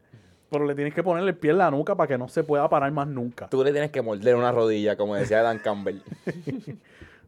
Pero 0.51 0.65
le 0.65 0.75
tienes 0.75 0.95
que 0.95 1.03
ponerle 1.03 1.31
el 1.31 1.37
pie 1.37 1.53
en 1.53 1.59
la 1.59 1.71
nuca 1.71 1.95
para 1.95 2.09
que 2.09 2.19
no 2.19 2.29
se 2.29 2.43
pueda 2.43 2.69
parar 2.69 2.91
más 2.91 3.07
nunca. 3.07 3.49
Tú 3.49 3.63
le 3.63 3.71
tienes 3.71 3.91
que 3.91 4.03
morder 4.03 4.35
una 4.35 4.51
rodilla, 4.51 4.97
como 4.97 5.15
decía 5.15 5.43
Dan 5.43 5.59
Campbell. 5.59 6.01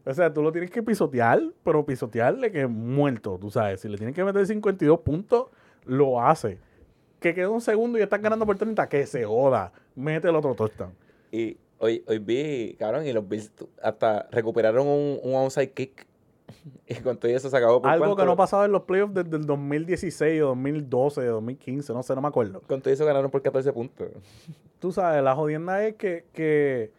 O 0.05 0.13
sea, 0.13 0.33
tú 0.33 0.43
lo 0.43 0.51
tienes 0.51 0.69
que 0.69 0.83
pisotear, 0.83 1.41
pero 1.63 1.85
pisotearle 1.85 2.51
que 2.51 2.63
es 2.63 2.69
muerto, 2.69 3.37
tú 3.39 3.49
sabes. 3.49 3.79
Si 3.79 3.87
le 3.87 3.97
tienes 3.97 4.13
que 4.13 4.23
meter 4.23 4.45
52 4.45 4.99
puntos, 4.99 5.47
lo 5.85 6.21
hace. 6.21 6.59
Que 7.23 7.33
queda 7.33 7.49
un 7.49 7.61
segundo 7.61 7.97
y 7.97 8.01
estás 8.01 8.21
ganando 8.21 8.45
por 8.45 8.57
30, 8.57 8.89
que 8.89 9.05
se 9.05 9.23
joda. 9.23 9.71
Mete 9.95 10.27
el 10.27 10.35
otro 10.35 10.53
touchdown. 10.55 10.91
Y 11.31 11.55
hoy, 11.79 12.03
hoy 12.05 12.19
vi, 12.19 12.75
cabrón, 12.77 13.07
y 13.07 13.13
los 13.13 13.25
Bills 13.25 13.49
hasta 13.81 14.27
recuperaron 14.29 14.85
un, 14.85 15.19
un 15.23 15.33
onside 15.33 15.71
kick. 15.71 16.05
Y 16.85 16.95
con 16.95 17.15
todo 17.15 17.31
eso 17.31 17.49
se 17.49 17.55
acabó 17.55 17.81
por 17.81 17.89
Algo 17.89 18.17
que 18.17 18.25
no 18.25 18.35
pasaba 18.35 18.65
en 18.65 18.73
los 18.73 18.81
playoffs 18.81 19.13
desde 19.13 19.37
el 19.37 19.45
2016 19.45 20.41
o 20.41 20.47
2012, 20.47 21.25
2015, 21.25 21.93
no 21.93 22.03
sé, 22.03 22.13
no 22.13 22.21
me 22.21 22.27
acuerdo. 22.27 22.61
Con 22.67 22.81
todo 22.81 22.93
eso 22.93 23.05
ganaron 23.05 23.31
por 23.31 23.41
14 23.41 23.71
puntos. 23.71 24.09
Tú 24.79 24.91
sabes, 24.91 25.23
la 25.23 25.33
jodienda 25.33 25.87
es 25.87 25.95
que, 25.95 26.25
que, 26.33 26.91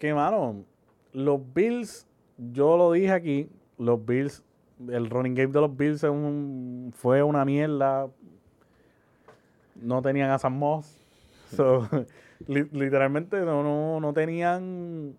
que, 0.00 0.14
mano, 0.14 0.64
los 1.12 1.40
Bills, 1.54 2.08
yo 2.36 2.76
lo 2.76 2.90
dije 2.90 3.12
aquí, 3.12 3.48
los 3.78 4.04
Bills, 4.04 4.42
el 4.88 5.08
running 5.08 5.36
game 5.36 5.52
de 5.52 5.60
los 5.60 5.76
Bills 5.76 6.02
un- 6.02 6.92
fue 6.92 7.22
una 7.22 7.44
mierda. 7.44 8.08
No 9.76 10.02
tenían 10.02 10.30
a 10.30 10.38
Sam 10.38 10.58
Moss. 10.58 10.98
So, 11.56 11.88
li- 12.48 12.68
literalmente 12.72 13.40
no, 13.40 13.62
no, 13.62 14.00
no 14.00 14.12
tenían 14.12 15.16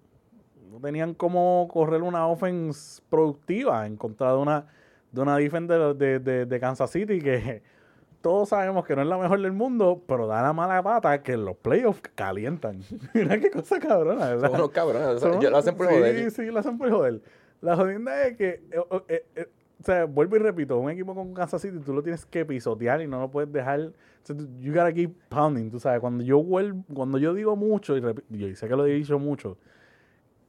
no 0.72 0.80
tenían 0.82 1.14
cómo 1.14 1.68
correr 1.72 2.02
una 2.02 2.28
offense 2.28 3.02
productiva 3.10 3.86
en 3.86 3.96
contra 3.96 4.32
de 4.32 4.38
una 4.38 4.66
de 5.12 5.22
una 5.22 5.38
defense 5.38 5.74
de, 5.74 6.20
de, 6.20 6.46
de- 6.46 6.60
Kansas 6.60 6.90
City 6.92 7.22
que 7.22 7.62
todos 8.22 8.50
sabemos 8.50 8.86
que 8.86 8.96
no 8.96 9.02
es 9.04 9.08
la 9.08 9.18
mejor 9.18 9.40
del 9.40 9.54
mundo, 9.54 10.02
pero 10.08 10.28
da 10.28 10.42
la 10.42 10.52
mala 10.52 10.82
pata 10.84 11.22
que 11.24 11.38
los 11.38 11.56
playoffs 11.56 12.02
calientan. 12.16 12.82
Mira 13.14 13.40
qué 13.40 13.50
cosa 13.52 13.80
cabrona. 13.80 14.30
¿verdad? 14.32 14.48
Son 14.50 14.56
unos 14.60 14.72
cabrones. 14.72 15.22
Son- 15.22 15.42
lo 15.52 15.58
hacen 15.58 15.76
por 15.78 15.88
sí, 15.88 15.94
joder. 15.94 16.32
Sí, 16.32 16.46
lo 16.48 16.60
hacen 16.60 16.78
por 16.78 16.90
joder. 16.90 17.22
La 17.62 17.76
jodienda 17.78 18.24
es 18.26 18.36
que, 18.36 18.50
eh, 18.72 19.02
eh, 19.08 19.26
eh, 19.36 19.48
o 19.80 19.84
sea, 19.84 20.06
vuelvo 20.06 20.36
y 20.36 20.40
repito, 20.40 20.78
un 20.78 20.90
equipo 20.90 21.14
con 21.16 21.34
Kansas 21.34 21.62
City 21.62 21.78
tú 21.80 21.94
lo 21.94 22.02
tienes 22.04 22.26
que 22.26 22.44
pisotear 22.46 23.02
y 23.02 23.08
no 23.08 23.20
lo 23.20 23.30
puedes 23.32 23.52
dejar. 23.54 23.92
You 24.34 24.74
gotta 24.74 24.94
keep 24.94 25.12
pounding, 25.30 25.70
tú 25.70 25.80
sabes. 25.80 26.00
Cuando 26.00 26.24
yo 26.24 26.42
vuelvo, 26.42 26.84
cuando 26.94 27.18
yo 27.18 27.34
digo 27.34 27.56
mucho, 27.56 27.98
y 27.98 28.02
yo 28.02 28.56
sé 28.56 28.68
que 28.68 28.76
lo 28.76 28.86
he 28.86 28.94
dicho 28.94 29.20
mucho, 29.20 29.58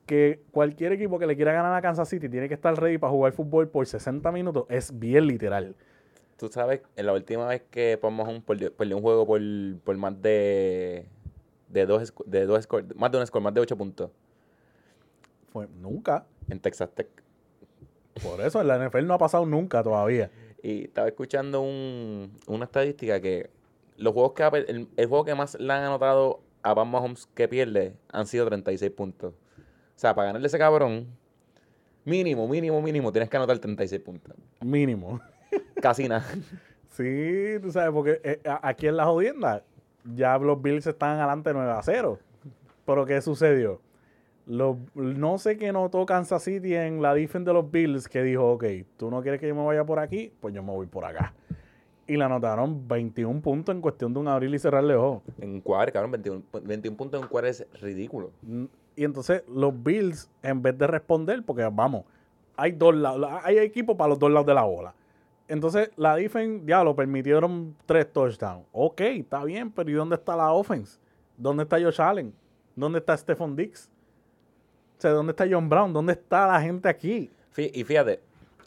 que 0.07 0.41
cualquier 0.53 0.93
equipo 0.93 1.19
que 1.19 1.27
le 1.27 1.35
quiera 1.37 1.53
ganar 1.53 1.75
a 1.75 1.83
Kansas 1.83 2.09
City 2.09 2.29
tiene 2.29 2.49
que 2.49 2.55
estar 2.55 2.75
ready 2.81 2.97
para 2.99 3.11
jugar 3.13 3.33
fútbol 3.33 3.69
por 3.69 3.87
60 3.87 4.31
minutos, 4.33 4.65
es 4.69 4.97
bien 4.99 5.27
literal. 5.27 5.75
Tú 6.39 6.49
sabes, 6.49 6.83
en 6.97 7.07
la 7.07 7.13
última 7.15 7.47
vez 7.47 7.63
que 7.71 7.99
Mahomes 8.03 8.43
perdió, 8.43 8.73
perdió 8.73 8.97
un 8.97 9.03
juego 9.03 9.27
por, 9.27 9.41
por 9.85 9.97
más 9.97 10.21
de, 10.23 11.07
de 11.69 11.87
dos, 11.87 12.13
de 12.27 12.47
dos 12.47 12.63
score, 12.65 12.85
más 12.95 13.11
de 13.11 13.19
un 13.19 13.27
score, 13.27 13.43
más 13.43 13.55
de 13.55 13.61
8 13.61 13.77
puntos 13.77 14.11
Fue 15.51 15.67
nunca. 15.81 16.27
en 16.51 16.61
Texas 16.61 16.91
Tech. 16.95 17.09
Por 18.23 18.41
eso 18.43 18.61
en 18.61 18.69
la 18.69 18.77
NFL 18.79 19.07
no 19.07 19.15
ha 19.15 19.19
pasado 19.19 19.45
nunca 19.47 19.83
todavía. 19.83 20.31
Y 20.63 20.85
estaba 20.85 21.09
escuchando 21.09 21.61
un- 21.63 22.31
una 22.47 22.65
estadística 22.67 23.21
que 23.21 23.51
los 23.97 24.13
juegos 24.13 24.33
que 24.33 24.43
ha 24.43 24.49
el, 24.49 24.89
el 24.97 25.07
juego 25.07 25.25
que 25.25 25.35
más 25.35 25.59
le 25.59 25.73
han 25.73 25.85
anotado 25.85 26.41
a 26.63 26.75
Paul 26.75 26.89
Mahomes 26.89 27.27
que 27.35 27.49
pierde 27.49 27.95
han 28.11 28.27
sido 28.27 28.47
36 28.47 28.91
puntos. 28.93 29.35
O 29.35 29.99
sea, 29.99 30.15
para 30.15 30.27
ganarle 30.27 30.47
a 30.47 30.49
ese 30.49 30.59
cabrón, 30.59 31.07
mínimo, 32.05 32.49
mínimo, 32.49 32.83
mínimo, 32.83 33.13
tienes 33.13 33.31
que 33.31 33.37
anotar 33.37 33.59
36 33.59 34.03
puntos. 34.03 34.35
Mínimo. 34.61 35.21
Casi 35.81 36.09
nada. 36.09 36.27
Sí, 36.97 37.59
tú 37.61 37.71
sabes, 37.71 37.91
porque 37.93 38.23
eh, 38.25 38.41
aquí 38.63 38.87
en 38.87 38.97
la 38.97 39.05
jodienda 39.05 39.63
ya 40.15 40.39
los 40.39 40.63
Bills 40.63 40.87
están 40.87 41.19
adelante 41.19 41.53
9 41.53 41.71
a 41.71 41.83
0. 41.83 42.19
Pero 42.87 43.05
¿qué 43.05 43.21
sucedió? 43.21 43.83
Los, 44.47 44.79
no 44.95 45.37
sé 45.37 45.59
qué 45.59 45.73
notó 45.73 46.07
Kansas 46.07 46.45
City 46.45 46.75
en 46.75 47.03
la 47.03 47.13
defensa 47.13 47.51
de 47.51 47.55
los 47.55 47.71
Bills 47.71 48.09
que 48.09 48.23
dijo, 48.23 48.51
ok, 48.53 48.65
tú 48.97 49.11
no 49.11 49.21
quieres 49.21 49.41
que 49.41 49.47
yo 49.47 49.55
me 49.55 49.63
vaya 49.63 49.85
por 49.85 49.99
aquí, 49.99 50.33
pues 50.41 50.55
yo 50.55 50.63
me 50.63 50.73
voy 50.73 50.87
por 50.87 51.05
acá. 51.05 51.35
Y 52.09 52.17
le 52.17 52.25
anotaron 52.25 52.87
21 52.87 53.41
puntos 53.41 53.75
en 53.75 53.81
cuestión 53.81 54.15
de 54.15 54.21
un 54.21 54.29
abril 54.29 54.55
y 54.55 54.59
cerrarle 54.59 54.95
ojo. 54.95 55.23
En 55.41 55.61
cuadro, 55.61 55.93
cabrón, 55.93 56.13
21, 56.13 56.43
21 56.63 56.97
puntos 56.97 57.19
en 57.19 57.25
un 57.25 57.29
cuadro 57.29 57.49
es 57.49 57.67
ridículo. 57.81 58.31
Mm, 58.43 58.65
Y 58.95 59.05
entonces 59.05 59.43
los 59.49 59.73
Bills, 59.83 60.31
en 60.43 60.63
vez 60.63 60.79
de 60.79 60.87
responder, 60.87 61.43
porque 61.45 61.69
vamos, 61.71 62.05
hay 62.57 62.73
dos 62.73 62.95
lados, 62.95 63.29
hay 63.43 63.59
equipos 63.59 63.97
para 63.97 64.09
los 64.11 64.19
dos 64.19 64.31
lados 64.31 64.47
de 64.47 64.55
la 64.55 64.63
bola. 64.63 64.95
Entonces 65.49 65.91
la 65.97 66.17
defense, 66.17 66.65
ya 66.67 66.83
lo 66.83 66.95
permitieron 66.97 67.75
tres 67.87 68.13
touchdowns. 68.13 68.67
Ok, 68.73 69.01
está 69.01 69.45
bien, 69.45 69.71
pero 69.71 69.91
¿y 69.91 69.93
dónde 69.95 70.15
está 70.17 70.37
la 70.37 70.53
offense? 70.53 70.99
¿Dónde 71.37 71.65
está 71.65 71.81
Josh 71.81 72.01
Allen? 72.01 72.33
¿Dónde 72.75 72.99
está 73.01 73.17
Stephon 73.17 73.55
Dix? 73.57 73.91
O 74.99 75.01
sea, 75.01 75.11
¿dónde 75.11 75.33
está 75.33 75.45
John 75.51 75.69
Brown? 75.69 75.93
¿Dónde 75.93 76.15
está 76.15 76.47
la 76.47 76.61
gente 76.61 76.89
aquí? 76.89 77.31
Y 77.57 77.85
fíjate, 77.85 78.21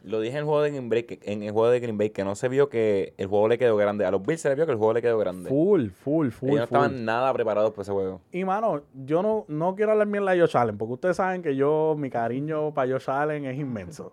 lo 0.03 0.19
dije 0.21 0.33
en 0.33 0.39
el 0.39 0.43
juego 0.45 0.61
de 0.61 0.69
Green 0.71 0.89
Bay, 0.89 1.03
que, 1.03 1.19
en 1.23 1.43
el 1.43 1.51
juego 1.51 1.69
de 1.69 1.79
Green 1.79 1.97
Bay, 1.97 2.09
que 2.09 2.23
no 2.23 2.35
se 2.35 2.47
vio 2.49 2.69
que 2.69 3.13
el 3.17 3.27
juego 3.27 3.47
le 3.47 3.57
quedó 3.57 3.75
grande. 3.77 4.05
A 4.05 4.11
los 4.11 4.21
Bills 4.25 4.41
se 4.41 4.49
le 4.49 4.55
vio 4.55 4.65
que 4.65 4.71
el 4.71 4.77
juego 4.77 4.93
le 4.93 5.01
quedó 5.01 5.17
grande. 5.17 5.49
Full, 5.49 5.87
full, 5.89 6.29
full. 6.29 6.49
Ellos 6.49 6.61
no 6.61 6.67
full. 6.67 6.75
estaban 6.85 7.05
nada 7.05 7.33
preparados 7.33 7.71
para 7.71 7.81
ese 7.83 7.91
juego. 7.91 8.21
Y 8.31 8.43
mano, 8.45 8.81
yo 8.93 9.21
no, 9.21 9.45
no 9.47 9.75
quiero 9.75 9.91
hablar 9.93 10.07
bien 10.07 10.25
de 10.25 10.39
Josh 10.39 10.55
Allen, 10.57 10.77
porque 10.77 10.93
ustedes 10.93 11.17
saben 11.17 11.41
que 11.41 11.55
yo, 11.55 11.95
mi 11.97 12.09
cariño 12.09 12.73
para 12.73 12.91
Josh 12.91 13.09
Allen 13.09 13.45
es 13.45 13.57
inmenso. 13.57 14.11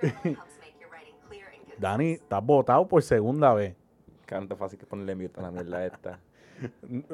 Dani, 1.78 2.12
estás 2.12 2.44
votado 2.44 2.86
por 2.88 3.02
segunda 3.02 3.52
vez. 3.54 3.74
Canto 4.24 4.56
fácil 4.56 4.78
que 4.78 4.86
ponerle 4.86 5.14
mute 5.14 5.38
a 5.38 5.42
la 5.42 5.50
mierda 5.50 5.84
esta. 5.86 6.18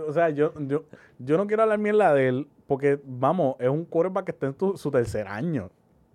O 0.07 0.13
sea, 0.13 0.31
yo, 0.31 0.53
yo, 0.69 0.85
yo 1.19 1.37
no 1.37 1.49
quiero 1.49 1.65
hablar 1.65 1.77
mierda 1.77 2.15
de 2.15 2.29
él 2.29 2.49
porque, 2.69 3.01
vamos, 3.05 3.57
es 3.59 3.69
un 3.69 3.85
quarterback 3.85 4.27
que 4.27 4.31
está 4.31 4.47
en 4.47 4.55
tu- 4.55 4.77
su 4.77 4.89
tercer 4.89 5.27
año. 5.27 5.69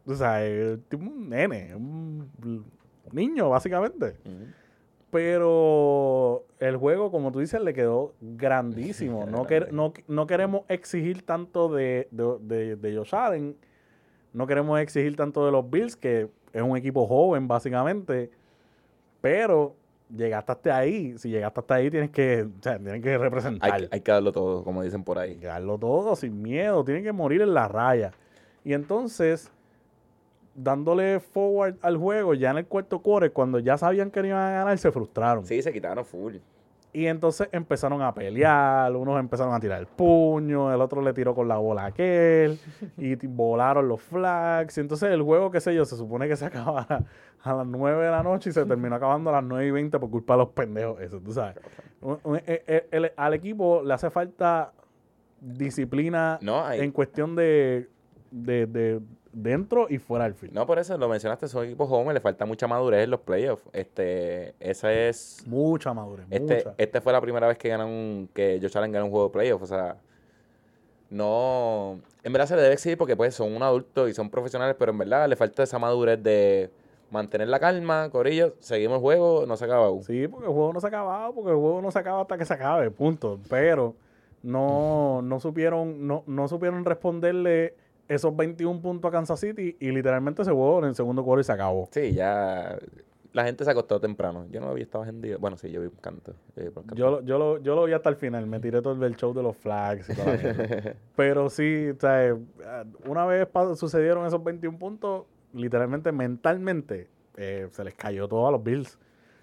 O 0.07 0.15
sea, 0.15 0.45
es 0.45 0.79
un 0.93 1.29
nene, 1.29 1.75
un 1.75 2.65
niño, 3.11 3.49
básicamente. 3.49 4.15
Pero 5.09 6.45
el 6.59 6.77
juego, 6.77 7.11
como 7.11 7.31
tú 7.31 7.39
dices, 7.39 7.61
le 7.61 7.73
quedó 7.73 8.13
grandísimo. 8.21 9.25
No, 9.31 9.45
quer- 9.45 9.71
no, 9.71 9.93
no 10.07 10.27
queremos 10.27 10.61
exigir 10.69 11.25
tanto 11.25 11.69
de, 11.73 12.07
de, 12.11 12.37
de, 12.41 12.75
de 12.75 12.95
Josh 12.97 13.15
Allen. 13.15 13.55
No 14.33 14.45
queremos 14.47 14.79
exigir 14.79 15.15
tanto 15.15 15.45
de 15.45 15.51
los 15.51 15.69
Bills, 15.69 15.95
que 15.95 16.29
es 16.53 16.61
un 16.61 16.75
equipo 16.77 17.07
joven, 17.07 17.47
básicamente. 17.47 18.29
Pero 19.21 19.75
llegaste 20.15 20.51
hasta 20.51 20.77
ahí. 20.77 21.17
Si 21.17 21.29
llegaste 21.29 21.59
hasta 21.61 21.75
ahí, 21.75 21.89
tienes 21.89 22.11
que, 22.11 22.43
o 22.43 22.61
sea, 22.61 22.77
tienes 22.77 23.01
que 23.01 23.17
representar. 23.17 23.71
Hay, 23.73 23.87
hay 23.89 24.01
que 24.01 24.11
darlo 24.11 24.31
todo, 24.31 24.63
como 24.63 24.83
dicen 24.83 25.03
por 25.03 25.17
ahí. 25.19 25.35
Darlo 25.35 25.77
todo 25.77 26.15
sin 26.15 26.41
miedo, 26.41 26.83
tienen 26.83 27.03
que 27.03 27.11
morir 27.13 27.41
en 27.41 27.53
la 27.53 27.67
raya. 27.67 28.11
Y 28.63 28.73
entonces, 28.73 29.51
dándole 30.57 31.19
forward 31.21 31.75
al 31.81 31.95
juego, 31.97 32.33
ya 32.33 32.51
en 32.51 32.57
el 32.57 32.65
cuarto 32.65 32.99
quarter, 32.99 33.31
cuando 33.31 33.59
ya 33.59 33.77
sabían 33.77 34.11
que 34.11 34.21
no 34.21 34.27
iban 34.27 34.41
a 34.41 34.51
ganar, 34.51 34.77
se 34.77 34.91
frustraron. 34.91 35.45
Sí, 35.45 35.61
se 35.61 35.71
quitaron 35.71 36.03
full. 36.03 36.35
Y 36.93 37.05
entonces 37.05 37.47
empezaron 37.51 38.01
a 38.01 38.11
pelear, 38.13 38.95
unos 38.95 39.19
empezaron 39.19 39.53
a 39.53 39.59
tirar 39.59 39.79
el 39.79 39.85
puño, 39.85 40.73
el 40.73 40.81
otro 40.81 41.01
le 41.01 41.13
tiró 41.13 41.35
con 41.35 41.47
la 41.47 41.57
bola 41.57 41.83
a 41.83 41.85
aquel, 41.87 42.57
y 42.97 43.15
volaron 43.27 43.87
los 43.87 44.01
flags. 44.01 44.77
Y 44.77 44.81
entonces 44.81 45.11
el 45.11 45.21
juego, 45.21 45.51
qué 45.51 45.61
sé 45.61 45.75
yo, 45.75 45.85
se 45.85 45.95
supone 45.95 46.27
que 46.27 46.35
se 46.35 46.45
acaba 46.45 46.87
a, 47.43 47.53
las 47.53 47.67
9 47.67 48.05
de 48.05 48.09
la 48.11 48.23
noche 48.23 48.49
y 48.49 48.53
se 48.53 48.65
terminó 48.65 48.95
acabando 48.95 49.29
a 49.29 49.33
las 49.33 49.43
9 49.43 49.67
y 49.67 49.71
20 49.71 49.99
por 49.99 50.09
culpa 50.09 50.33
de 50.33 50.39
los 50.39 50.49
pendejos. 50.49 50.99
Eso, 50.99 51.19
tú 51.19 51.33
sabes. 51.33 51.55
Un- 52.01 52.19
un- 52.23 52.37
eh, 52.37 52.63
eh, 52.65 52.87
el- 52.89 53.11
al 53.15 53.33
equipo 53.35 53.83
le 53.83 53.93
hace 53.93 54.09
falta 54.09 54.73
disciplina 55.39 56.39
No, 56.41 56.71
en 56.71 56.91
cuestión 56.91 57.35
de, 57.35 57.87
de, 58.31 58.65
de 58.65 59.01
dentro 59.41 59.87
y 59.89 59.97
fuera 59.99 60.25
del 60.25 60.33
field. 60.33 60.53
no, 60.53 60.65
por 60.65 60.79
eso 60.79 60.97
lo 60.97 61.07
mencionaste, 61.07 61.47
son 61.47 61.65
equipos 61.65 61.87
jóvenes, 61.87 62.15
le 62.15 62.19
falta 62.19 62.45
mucha 62.45 62.67
madurez 62.67 63.03
en 63.03 63.11
los 63.11 63.19
playoffs. 63.21 63.63
Este, 63.73 64.55
esa 64.59 64.91
es 64.93 65.43
Mucha 65.45 65.93
madurez, 65.93 66.25
Este, 66.29 66.55
mucha. 66.57 66.73
este 66.77 67.01
fue 67.01 67.13
la 67.13 67.21
primera 67.21 67.47
vez 67.47 67.57
que 67.57 67.69
ganan 67.69 68.29
que 68.33 68.59
Josh 68.61 68.77
Allen 68.77 68.91
gana 68.91 69.05
un 69.05 69.11
juego 69.11 69.27
de 69.27 69.33
playoff. 69.33 69.61
O 69.61 69.67
sea, 69.67 69.97
no. 71.09 71.99
En 72.23 72.33
verdad 72.33 72.47
se 72.47 72.55
le 72.55 72.61
debe 72.61 72.73
exigir 72.73 72.97
porque 72.97 73.15
pues 73.15 73.35
son 73.35 73.55
un 73.55 73.63
adulto 73.63 74.07
y 74.07 74.13
son 74.13 74.29
profesionales, 74.29 74.75
pero 74.77 74.91
en 74.91 74.97
verdad 74.97 75.27
le 75.29 75.35
falta 75.35 75.63
esa 75.63 75.79
madurez 75.79 76.21
de 76.21 76.69
mantener 77.09 77.47
la 77.47 77.59
calma, 77.59 78.09
Corillo, 78.11 78.55
seguimos 78.59 78.95
el 78.95 79.01
juego, 79.01 79.45
no 79.47 79.55
se 79.55 79.63
acaba 79.65 79.85
aún. 79.85 80.03
Sí, 80.03 80.27
porque 80.27 80.47
el 80.47 80.51
juego 80.53 80.73
no 80.73 80.81
se 80.81 80.87
ha 80.87 80.89
acabado, 80.89 81.33
porque 81.33 81.51
el 81.51 81.55
juego 81.55 81.81
no 81.81 81.89
se 81.91 81.99
acaba 81.99 82.21
hasta 82.21 82.37
que 82.37 82.43
se 82.45 82.53
acabe, 82.53 82.91
punto. 82.91 83.39
Pero 83.49 83.95
no, 84.43 85.21
no 85.21 85.39
supieron, 85.39 86.05
no, 86.05 86.23
no 86.27 86.47
supieron 86.49 86.83
responderle 86.83 87.75
esos 88.07 88.35
21 88.35 88.81
puntos 88.81 89.09
a 89.09 89.11
Kansas 89.11 89.39
City 89.39 89.75
y 89.79 89.91
literalmente 89.91 90.41
ese 90.41 90.51
juego 90.51 90.79
en 90.79 90.85
el 90.85 90.95
segundo 90.95 91.23
quarter 91.23 91.43
se 91.43 91.51
acabó. 91.51 91.89
Sí, 91.91 92.13
ya 92.13 92.77
la 93.33 93.43
gente 93.43 93.63
se 93.63 93.69
acostó 93.71 93.99
temprano. 93.99 94.45
Yo 94.49 94.59
no 94.61 94.69
había 94.69 94.83
estado 94.83 95.05
hendido. 95.05 95.37
Bueno, 95.39 95.57
sí, 95.57 95.69
yo 95.69 95.81
vi 95.81 95.87
un 95.87 95.95
canto. 96.01 96.33
yo 96.55 96.63
vi 96.65 96.71
canto. 96.71 96.95
Yo, 96.95 97.11
lo- 97.11 97.21
yo, 97.21 97.37
lo, 97.37 97.57
yo 97.59 97.75
lo 97.75 97.83
vi 97.83 97.93
hasta 97.93 98.09
el 98.09 98.15
final, 98.15 98.47
me 98.47 98.59
tiré 98.59 98.81
todo 98.81 99.05
el 99.05 99.15
show 99.15 99.33
de 99.33 99.43
los 99.43 99.55
flags 99.57 100.09
y 100.09 100.15
toda 100.15 100.35
la. 100.35 100.95
Pero 101.15 101.49
sí, 101.49 101.89
o 101.89 101.99
sea, 101.99 102.25
eh, 102.27 102.35
una 103.05 103.25
vez 103.25 103.47
sucedieron 103.75 104.25
esos 104.25 104.43
21 104.43 104.77
puntos, 104.79 105.25
literalmente, 105.53 106.11
mentalmente, 106.11 107.09
eh, 107.35 107.67
se 107.71 107.83
les 107.83 107.93
cayó 107.93 108.27
todo 108.27 108.47
a 108.47 108.51
los 108.51 108.63
Bills. 108.63 108.97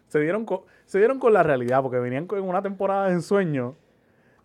Se 0.08 0.18
dieron, 0.20 0.46
se 0.86 0.98
dieron 0.98 1.18
con 1.18 1.32
la 1.32 1.42
realidad, 1.42 1.82
porque 1.82 1.98
venían 1.98 2.26
con 2.26 2.40
una 2.42 2.62
temporada 2.62 3.06
de 3.08 3.12
ensueño. 3.14 3.76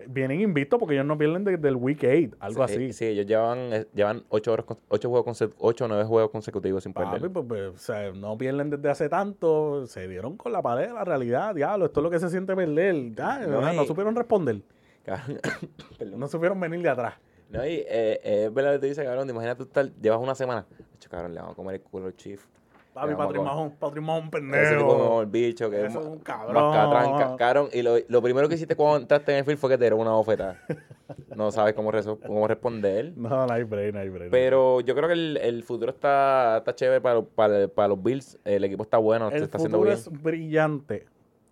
Vienen 0.08 0.40
invictos 0.40 0.80
porque 0.80 0.96
ellos 0.96 1.06
no 1.06 1.18
pierden 1.18 1.44
desde 1.44 1.68
el 1.68 1.76
Week 1.76 2.00
8, 2.02 2.38
algo 2.40 2.66
Sí, 2.68 2.74
así. 2.74 2.94
Sí, 2.94 3.06
ellos 3.06 3.26
llevan, 3.26 3.58
eh, 3.74 3.88
llevan 3.94 4.24
ocho, 4.30 4.54
horas, 4.54 4.66
con- 4.66 4.78
ocho, 4.88 5.10
juegos 5.10 5.28
conse- 5.28 5.54
ocho 5.58 5.86
o 5.86 5.88
nueve 5.90 6.06
juegos 6.06 6.32
consecutivos 6.32 6.84
sin 6.84 6.94
Papi, 6.94 7.20
perder. 7.20 7.32
pues, 7.32 7.46
pues, 7.48 7.62
o 7.76 7.78
sea, 7.78 8.12
no 8.14 8.38
pierden 8.38 8.70
desde 8.70 8.90
hace 8.90 9.10
tanto, 9.10 9.86
se 9.88 10.08
dieron 10.08 10.38
con 10.38 10.52
la 10.54 10.62
pared 10.62 10.88
de 10.88 10.94
la 10.94 11.04
realidad, 11.04 11.54
diablo, 11.54 11.86
esto 11.88 12.00
es 12.00 12.04
lo 12.04 12.10
que 12.10 12.20
se 12.20 12.30
siente 12.30 12.56
perder. 12.56 13.14
Ya, 13.14 13.40
No, 13.40 13.86
supieron 13.86 14.16
responder, 14.16 14.62
no 16.16 16.28
supieron 16.28 16.60
venir 16.60 16.82
de 16.82 16.90
atrás. 16.90 17.16
No, 17.50 17.66
y 17.66 17.70
eh, 17.78 17.86
eh, 18.24 18.46
es 18.46 18.54
verdad 18.54 18.74
que 18.74 18.80
te 18.80 18.86
dice, 18.88 19.04
cabrón, 19.04 19.26
te 19.26 19.34
imaginas 19.34 19.58
tú 19.58 19.64
estar, 19.64 19.90
llevas 20.00 20.20
una 20.20 20.36
semana. 20.36 20.66
Hecho, 20.96 21.10
cabrón, 21.10 21.34
le 21.34 21.40
vamos 21.40 21.54
a 21.54 21.56
comer 21.56 21.76
el 21.76 21.82
culo 21.82 22.06
al 22.06 22.16
chief. 22.16 22.46
Papi, 22.94 23.14
Patrick 23.16 23.42
Mahon, 23.44 23.72
Patrick 23.80 24.04
Mahon, 24.04 24.24
Ese 24.24 24.32
pendejo. 24.32 24.78
tipo 24.78 24.98
como 24.98 25.22
el 25.22 25.28
bicho, 25.28 25.70
que 25.70 25.86
Eso 25.86 26.00
es 26.02 26.06
un 26.08 26.20
cabrón. 26.20 27.18
ca- 27.18 27.36
cabrón. 27.38 27.70
Y 27.72 27.82
lo, 27.82 27.96
lo 28.08 28.22
primero 28.22 28.50
que 28.50 28.56
hiciste 28.56 28.76
cuando 28.76 28.98
entraste 28.98 29.32
en 29.32 29.38
el 29.40 29.46
field 29.46 29.58
fue 29.60 29.70
que 29.70 29.78
te 29.78 29.84
dieron 29.86 30.00
una 30.00 30.12
bofetada. 30.12 30.60
no 31.36 31.52
sabes 31.52 31.76
cómo, 31.76 31.92
cómo 32.26 32.48
responder. 32.48 33.14
No, 33.16 33.46
no 33.48 33.54
hay 33.54 33.64
break, 33.64 33.94
no 33.94 34.00
hay 34.02 34.10
break. 34.10 34.32
Pero 34.32 34.82
yo 34.82 34.96
creo 34.96 35.08
que 35.08 35.14
el, 35.14 35.38
el 35.38 35.64
futuro 35.64 35.92
está, 35.92 36.58
está 36.58 36.76
chévere 36.76 37.00
para, 37.00 37.22
para, 37.22 37.68
para 37.68 37.88
los 37.90 38.02
Bills. 38.04 38.38
El 38.44 38.64
equipo 38.64 38.84
está 38.84 38.98
bueno, 38.98 39.30
se 39.30 39.38
el 39.38 39.44
está 39.44 39.58
haciendo 39.58 39.78
futuro 39.78 39.96
bien. 39.96 40.16
es 40.16 40.24
brillante, 40.24 41.06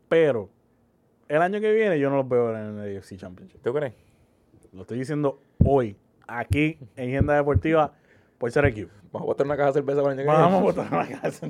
pero 0.09 0.49
el 1.29 1.41
año 1.41 1.61
que 1.61 1.71
viene 1.71 1.99
yo 1.99 2.09
no 2.09 2.17
los 2.17 2.27
veo 2.27 2.49
en 2.57 2.79
el 2.79 2.97
AFC 2.97 3.15
Championship. 3.15 3.61
¿Tú 3.61 3.73
crees? 3.73 3.93
Lo 4.73 4.81
estoy 4.81 4.99
diciendo 4.99 5.39
hoy, 5.63 5.95
aquí 6.27 6.77
en 6.95 7.09
Agenda 7.09 7.35
Deportiva, 7.35 7.93
por 8.37 8.51
ser 8.51 8.65
equipo. 8.65 8.91
Vamos 9.17 9.21
a 9.21 9.25
botar 9.25 9.45
una 9.45 9.57
caja 9.57 9.67
de 9.67 9.73
cerveza 9.73 10.01
año 10.09 10.17
que 10.17 10.23
Vamos 10.25 10.59
a 10.59 10.63
botar 10.63 10.91
la 10.91 11.07
casa. 11.21 11.47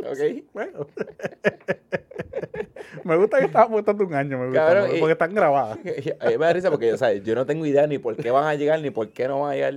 Ok. 0.00 0.44
Bueno. 0.54 0.86
me 3.04 3.16
gusta 3.16 3.38
que 3.38 3.44
estás 3.46 3.68
botando 3.68 4.04
un 4.06 4.14
año, 4.14 4.38
me 4.38 4.46
gusta, 4.46 4.60
Cabrón, 4.60 4.82
porque, 4.84 4.96
y- 4.96 5.00
porque 5.00 5.12
están 5.12 5.34
grabadas. 5.34 5.78
A 6.20 6.26
mí 6.28 6.38
me 6.38 6.46
da 6.46 6.52
risa 6.52 6.70
porque, 6.70 6.92
o 6.92 6.96
sea, 6.96 7.12
yo 7.12 7.34
no 7.34 7.46
tengo 7.46 7.66
idea 7.66 7.86
ni 7.86 7.98
por 7.98 8.16
qué 8.16 8.30
van 8.30 8.44
a 8.44 8.54
llegar, 8.54 8.80
ni 8.80 8.90
por 8.90 9.10
qué 9.10 9.28
no 9.28 9.40
van 9.40 9.52
a 9.52 9.54
llegar. 9.54 9.74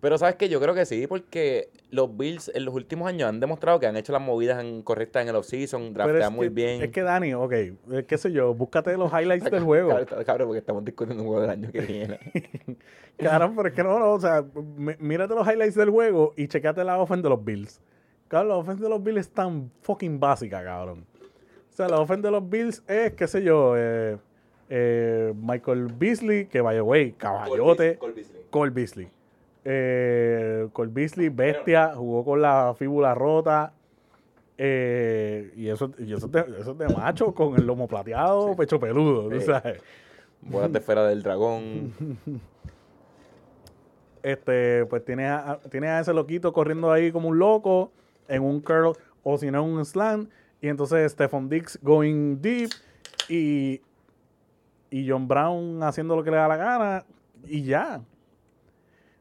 Pero 0.00 0.16
sabes 0.16 0.36
que 0.36 0.48
yo 0.48 0.60
creo 0.60 0.74
que 0.74 0.86
sí, 0.86 1.06
porque 1.06 1.68
los 1.90 2.16
Bills 2.16 2.50
en 2.54 2.64
los 2.64 2.74
últimos 2.74 3.06
años 3.08 3.28
han 3.28 3.38
demostrado 3.38 3.78
que 3.80 3.86
han 3.86 3.96
hecho 3.98 4.12
las 4.12 4.22
movidas 4.22 4.64
en- 4.64 4.80
correctas 4.82 5.22
en 5.22 5.28
el 5.28 5.36
offseason, 5.36 5.82
es 5.82 5.94
draftean 5.94 6.32
muy 6.34 6.46
que- 6.46 6.54
bien. 6.54 6.82
Es 6.82 6.90
que 6.90 7.02
Dani, 7.02 7.34
ok, 7.34 7.52
eh, 7.52 7.76
qué 8.08 8.16
sé 8.16 8.32
yo, 8.32 8.54
búscate 8.54 8.96
los 8.96 9.12
highlights 9.12 9.50
del 9.50 9.62
juego. 9.64 9.90
Cabrón, 9.90 10.24
cabrón, 10.24 10.48
porque 10.48 10.58
estamos 10.60 10.84
discutiendo 10.86 11.22
un 11.22 11.28
juego 11.28 11.42
del 11.42 11.50
año 11.50 11.70
que 11.70 11.80
viene. 11.82 12.18
Claro, 13.18 13.52
pero 13.54 13.68
es 13.68 13.74
que 13.74 13.82
no, 13.84 13.98
no, 13.98 14.12
o 14.12 14.20
sea, 14.20 14.42
mí- 14.76 14.94
mírate 14.98 15.34
los 15.34 15.46
highlights 15.46 15.74
del 15.74 15.90
juego 15.90 16.32
y 16.38 16.48
checate 16.48 16.82
la 16.84 16.98
offense 16.98 17.22
de 17.22 17.28
los 17.28 17.44
Bills. 17.44 17.78
Cabrón, 18.28 18.48
la 18.48 18.56
offense 18.56 18.82
de 18.82 18.88
los 18.88 19.02
Bills 19.02 19.18
es 19.20 19.28
tan 19.28 19.70
fucking 19.82 20.18
básica, 20.18 20.64
cabrón. 20.64 21.04
O 21.70 21.72
sea, 21.74 21.86
la 21.88 22.00
offense 22.00 22.22
de 22.22 22.30
los 22.30 22.48
Bills 22.48 22.82
es, 22.88 23.12
qué 23.12 23.26
sé 23.28 23.42
yo, 23.42 23.74
eh, 23.76 24.16
eh, 24.70 25.34
Michael 25.36 25.88
Beasley, 25.98 26.46
que 26.46 26.62
vaya, 26.62 26.80
güey, 26.80 27.12
caballote. 27.12 27.98
Cole 28.48 28.70
Beasley. 28.70 29.08
Eh, 29.64 30.68
Cole 30.72 30.90
Beasley, 30.92 31.28
bestia, 31.28 31.92
jugó 31.94 32.24
con 32.24 32.40
la 32.42 32.74
fíbula 32.78 33.14
rota. 33.14 33.72
eh, 34.58 35.52
y 35.56 35.68
eso, 35.68 35.90
y 35.98 36.12
eso, 36.12 36.26
es 36.26 36.32
de, 36.32 36.44
eso 36.60 36.76
macho 36.96 37.34
con 37.34 37.54
el 37.56 37.66
lomo 37.66 37.86
plateado, 37.88 38.50
Sí. 38.50 38.54
pecho 38.56 38.78
peludo, 38.80 39.28
tú 39.30 39.40
sabes. 39.40 39.80
De 40.42 40.78
esfera 40.78 41.04
del 41.08 41.22
dragón. 41.22 41.92
Este, 44.22 44.84
pues 44.86 45.04
tiene 45.04 45.28
a, 45.28 45.58
tiene 45.70 45.88
a 45.88 46.00
ese 46.00 46.12
loquito 46.12 46.52
corriendo 46.52 46.92
ahí 46.92 47.10
como 47.10 47.28
un 47.28 47.38
loco 47.38 47.90
en 48.28 48.42
un 48.42 48.60
curl 48.60 48.92
o 49.22 49.38
si 49.38 49.50
no 49.50 49.64
en 49.64 49.70
un 49.70 49.84
slant. 49.84 50.30
Y 50.60 50.68
entonces 50.68 51.12
Stephon 51.12 51.48
Dix 51.48 51.78
going 51.82 52.36
deep. 52.40 52.70
Y 53.28 53.80
y 54.90 55.08
John 55.08 55.28
Brown 55.28 55.80
haciendo 55.84 56.16
lo 56.16 56.24
que 56.24 56.30
le 56.32 56.36
da 56.36 56.48
la 56.48 56.56
gana 56.56 57.04
y 57.46 57.62
ya. 57.62 58.00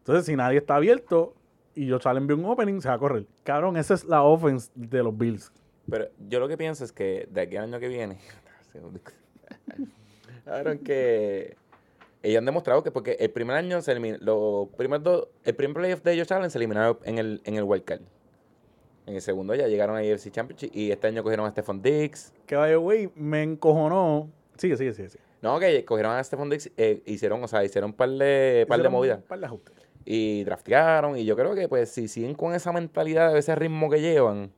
Entonces, 0.10 0.26
si 0.26 0.36
nadie 0.36 0.58
está 0.58 0.78
abierto 0.78 1.36
y 1.76 1.88
Josh 1.88 2.08
Allen 2.08 2.26
ve 2.26 2.34
un 2.34 2.44
opening, 2.46 2.82
se 2.82 2.88
va 2.88 2.96
a 2.96 2.98
correr. 2.98 3.28
Cabrón, 3.44 3.78
esa 3.78 3.94
es 3.94 4.06
la 4.06 4.24
offense 4.24 4.72
de 4.74 5.04
los 5.04 5.16
Bills. 5.16 5.52
Pero 5.88 6.08
yo 6.28 6.40
lo 6.40 6.48
que 6.48 6.58
pienso 6.58 6.84
es 6.84 6.92
que 6.92 7.28
de 7.30 7.42
aquí 7.42 7.58
al 7.58 7.66
año 7.66 7.80
que 7.80 7.88
viene. 7.90 8.18
Cabrón, 10.46 10.80
que 10.80 11.56
ellos 12.24 12.40
han 12.40 12.46
demostrado 12.46 12.82
que 12.82 12.90
porque 12.90 13.18
el 13.20 13.30
primer 13.30 13.56
año 13.56 13.84
se 13.84 13.92
eliminó. 13.92 14.18
Los 14.20 14.70
primeros 14.70 15.04
dos, 15.04 15.28
el 15.44 15.54
primer 15.54 15.76
playoff 15.76 16.02
de 16.02 16.18
Josh 16.18 16.34
Allen 16.34 16.50
se 16.50 16.58
eliminaron 16.58 16.98
en 17.04 17.20
el, 17.20 17.42
en 17.46 17.54
el 17.54 17.64
wild 17.64 17.84
card. 17.84 18.02
En 19.06 19.14
el 19.14 19.22
segundo 19.22 19.54
ya 19.54 19.68
llegaron 19.68 19.96
a 19.96 20.00
AFC 20.00 20.32
Championship 20.32 20.72
y 20.74 20.90
este 20.90 21.06
año 21.06 21.22
cogieron 21.22 21.46
a 21.46 21.52
Stephon 21.52 21.84
Diggs. 21.84 22.34
Que 22.48 22.56
vaya, 22.56 22.78
güey, 22.78 23.12
me 23.14 23.44
encojonó. 23.44 24.28
Sigue, 24.58 24.76
sigue, 24.76 24.96
sigue. 24.96 25.10
sigue. 25.10 25.24
No, 25.44 25.60
que 25.60 25.86
cogieron 25.86 26.14
a 26.14 26.24
Stephon 26.24 26.50
Diggs, 26.50 26.72
eh, 26.78 27.04
hicieron, 27.06 27.44
o 27.44 27.48
sea, 27.48 27.64
hicieron 27.64 27.92
un 27.92 27.96
par 27.96 28.10
de, 28.10 28.66
par 28.68 28.82
de 28.82 28.90
movidas. 28.90 29.20
un 29.20 29.28
par 29.28 29.40
de 29.40 29.46
ajustes. 29.46 29.79
Y 30.06 30.44
draftearon. 30.44 31.18
Y 31.18 31.26
yo 31.26 31.36
creo 31.36 31.56
que, 31.56 31.68
pues, 31.68 31.90
si 31.92 32.08
siguen 32.08 32.36
con 32.36 32.54
esa 32.54 32.72
mentalidad, 32.72 33.36
ese 33.38 33.56
ritmo 33.56 33.90
que 33.90 34.02
llevan, 34.02 34.52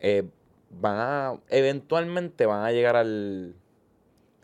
eh, 0.00 0.24
van 0.70 0.96
a, 0.98 1.40
eventualmente 1.48 2.46
van 2.46 2.64
a 2.64 2.72
llegar 2.72 2.96
al, 2.96 3.54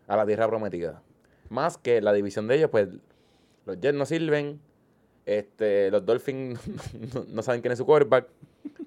a 0.06 0.16
la 0.16 0.26
tierra 0.26 0.48
prometida. 0.48 1.02
Más 1.48 1.76
que 1.78 2.00
la 2.00 2.12
división 2.12 2.48
de 2.48 2.56
ellos, 2.56 2.70
pues, 2.70 2.88
los 3.66 3.80
Jets 3.80 3.96
no 3.96 4.06
sirven, 4.06 4.60
este, 5.26 5.90
los 5.90 6.04
Dolphins 6.04 6.60
no, 7.14 7.24
no 7.28 7.42
saben 7.42 7.60
quién 7.60 7.72
es 7.72 7.78
su 7.78 7.86
quarterback, 7.86 8.26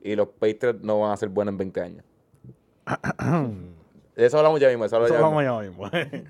y 0.04 0.16
los 0.16 0.28
Patriots 0.30 0.82
no 0.84 1.00
van 1.02 1.12
a 1.12 1.18
ser 1.18 1.30
buenos 1.30 1.52
en 1.54 1.58
20 1.58 1.82
años. 1.82 2.04
Eso 4.16 4.38
hablamos 4.38 4.60
ya 4.60 4.68
mismo, 4.70 4.86
eso 4.86 4.96
hablamos 4.96 5.16
Eso 5.16 5.54
ya 5.54 5.62
mismo. 5.62 5.92
ya 5.92 6.06
mismo. 6.06 6.30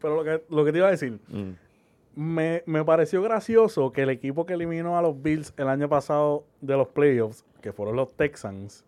Pero 0.00 0.16
lo 0.16 0.24
que, 0.24 0.42
lo 0.50 0.64
que 0.64 0.72
te 0.72 0.78
iba 0.78 0.88
a 0.88 0.90
decir, 0.90 1.18
Mm. 1.28 1.52
Me, 2.16 2.62
me 2.66 2.84
pareció 2.84 3.22
gracioso 3.22 3.92
que 3.92 4.02
el 4.02 4.10
equipo 4.10 4.44
que 4.46 4.54
eliminó 4.54 4.98
a 4.98 5.02
los 5.02 5.22
Bills 5.22 5.54
el 5.56 5.68
año 5.68 5.88
pasado 5.88 6.44
de 6.60 6.76
los 6.76 6.88
playoffs, 6.88 7.44
que 7.60 7.72
fueron 7.72 7.94
los 7.94 8.12
Texans, 8.16 8.84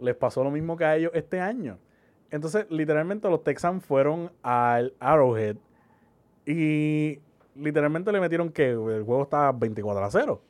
les 0.00 0.14
pasó 0.14 0.44
lo 0.44 0.50
mismo 0.50 0.76
que 0.76 0.84
a 0.84 0.96
ellos 0.96 1.10
este 1.14 1.40
año. 1.40 1.78
Entonces, 2.30 2.66
literalmente 2.70 3.28
los 3.28 3.42
Texans 3.42 3.84
fueron 3.84 4.30
al 4.42 4.94
Arrowhead 5.00 5.56
y 6.46 7.18
literalmente 7.54 8.12
le 8.12 8.20
metieron 8.20 8.50
que 8.50 8.70
el 8.70 9.02
juego 9.02 9.22
estaba 9.22 9.52
24 9.52 10.04
a 10.04 10.10
0. 10.10 10.42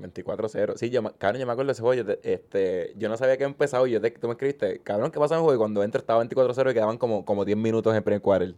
24-0. 0.00 0.76
Sí, 0.76 0.88
yo, 0.88 1.02
cabrón, 1.18 1.40
yo 1.40 1.46
me 1.46 1.52
acuerdo 1.52 1.68
de 1.68 1.72
ese 1.72 1.82
juego. 1.82 2.02
Yo, 2.02 2.06
te- 2.06 2.32
este, 2.32 2.94
yo 2.96 3.10
no 3.10 3.18
sabía 3.18 3.36
que 3.36 3.44
había 3.44 3.52
empezado 3.52 3.86
yo 3.86 4.00
te, 4.00 4.10
tú 4.12 4.28
me 4.28 4.32
escribiste, 4.32 4.78
cabrón, 4.78 5.10
¿qué 5.10 5.18
pasa 5.18 5.34
en 5.34 5.40
el 5.40 5.44
juego? 5.44 5.56
Y 5.56 5.58
cuando 5.58 5.82
entra 5.82 6.00
estaba 6.00 6.24
24-0 6.24 6.70
y 6.70 6.74
quedaban 6.74 6.96
como, 6.96 7.24
como 7.26 7.44
10 7.44 7.58
minutos 7.58 7.94
en 7.94 8.02
primer 8.02 8.22
quarter. 8.22 8.54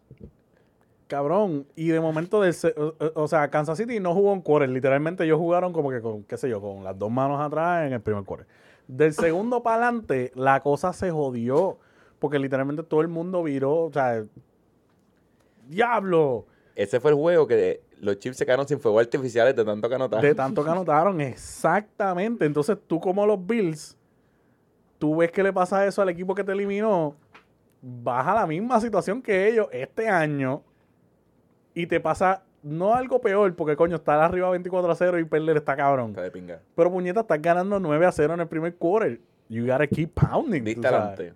Cabrón, 1.13 1.67
y 1.77 1.89
de 1.89 2.01
momento, 2.01 2.51
se- 2.55 2.75
o, 3.15 3.29
sea, 3.29 3.51
Kansas 3.51 3.77
City 3.77 4.01
no 4.01 4.15
jugó 4.15 4.33
en 4.33 4.41
quarter, 4.41 4.71
literalmente 4.71 5.25
ellos 5.25 5.37
jugaron 5.37 5.71
como 5.71 5.91
que 5.91 6.01
con, 6.01 6.23
qué 6.23 6.39
sé 6.39 6.49
yo, 6.49 6.59
con 6.59 6.83
las 6.85 6.99
dos 6.99 7.11
manos 7.11 7.39
atrás 7.39 7.87
en 7.87 7.93
el 7.93 8.01
primer 8.01 8.25
quarter. 8.25 8.47
Del 8.89 9.13
segundo 9.13 9.63
para 9.63 9.89
adelante, 9.89 10.33
la 10.35 10.61
cosa 10.61 10.95
se 10.95 11.11
jodió, 11.11 11.77
porque 12.19 12.39
literalmente 12.39 12.83
todo 12.83 13.03
el 13.03 13.09
mundo 13.09 13.43
viró, 13.43 13.75
o 13.75 13.93
sea, 13.93 14.25
diablo, 15.69 16.47
Ese 16.75 16.99
fue 16.99 17.11
el 17.11 17.19
juego 17.19 17.47
que 17.47 17.83
los 18.01 18.19
Chiefs 18.19 18.39
se 18.39 18.47
quedaron 18.47 18.67
sin 18.67 18.81
fuego 18.81 18.99
artificiales 18.99 19.55
de 19.55 19.67
tanto 19.67 19.91
que 19.91 19.95
anotaron. 19.95 20.25
de 20.25 20.35
tanto 20.35 20.65
que 20.65 20.71
anotaron, 20.71 21.21
exactamente. 21.21 22.47
Entonces 22.47 22.79
tú 22.87 22.99
como 22.99 23.27
los 23.27 23.47
Bills, 23.47 23.99
tú 24.99 25.17
ves 25.17 25.31
que 25.31 25.43
le 25.43 25.53
pasa 25.53 25.87
eso 25.87 26.01
al 26.01 26.09
equipo 26.09 26.35
que 26.35 26.43
te 26.43 26.53
eliminó, 26.53 27.17
vas 27.83 28.27
a 28.27 28.33
la 28.33 28.47
misma 28.47 28.81
situación 28.81 29.21
que 29.21 29.47
ellos 29.51 29.67
este 29.73 30.09
año 30.09 30.63
y 31.75 31.87
te 31.87 32.01
pasa 32.01 32.43
no 32.63 32.95
algo 32.95 33.21
peor, 33.21 33.55
porque 33.57 33.77
coño, 33.77 33.97
estar 33.97 34.21
arriba 34.21 34.51
24 34.51 34.91
a 34.91 34.95
0 34.95 35.19
y 35.19 35.25
perder 35.25 35.57
está 35.57 35.77
cabrón. 35.77 36.11
Está 36.11 36.23
de 36.23 36.31
pinga. 36.31 36.61
Pero 36.75 36.91
puñeta, 36.91 37.21
estás 37.21 37.43
ganando 37.43 37.81
9 37.81 38.07
a 38.07 38.13
0 38.13 38.35
en 38.35 38.41
el 38.41 38.49
primer 38.49 38.75
quarter. 38.77 39.21
You 39.49 39.67
gotta 39.67 39.87
keep 39.87 40.11
pounding. 40.15 40.63
Diste 40.63 40.87
adelante. 40.87 41.35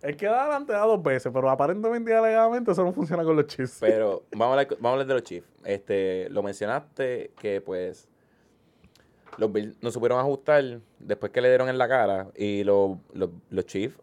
El 0.00 0.16
que 0.16 0.26
da 0.26 0.42
adelante 0.42 0.72
da 0.72 0.80
dos 0.80 1.02
veces, 1.02 1.30
pero 1.32 1.50
aparentemente 1.50 2.10
y 2.10 2.14
alegadamente 2.14 2.70
eso 2.70 2.84
no 2.84 2.92
funciona 2.92 3.24
con 3.24 3.36
los 3.36 3.46
Chiefs. 3.46 3.78
Pero 3.80 4.22
vamos 4.32 4.56
a, 4.56 4.60
hablar, 4.60 4.68
vamos 4.76 4.84
a 4.84 4.92
hablar 4.92 5.06
de 5.06 5.14
los 5.14 5.22
Chiefs. 5.22 5.48
Este, 5.64 6.28
lo 6.30 6.42
mencionaste 6.42 7.32
que 7.38 7.60
pues 7.60 8.08
los 9.36 9.52
Bills 9.52 9.76
no 9.82 9.90
supieron 9.90 10.18
ajustar 10.18 10.80
después 10.98 11.32
que 11.32 11.40
le 11.40 11.48
dieron 11.48 11.68
en 11.68 11.78
la 11.78 11.88
cara 11.88 12.28
y 12.34 12.64
los, 12.64 12.96
los, 13.12 13.30
los 13.50 13.66
Chiefs, 13.66 13.98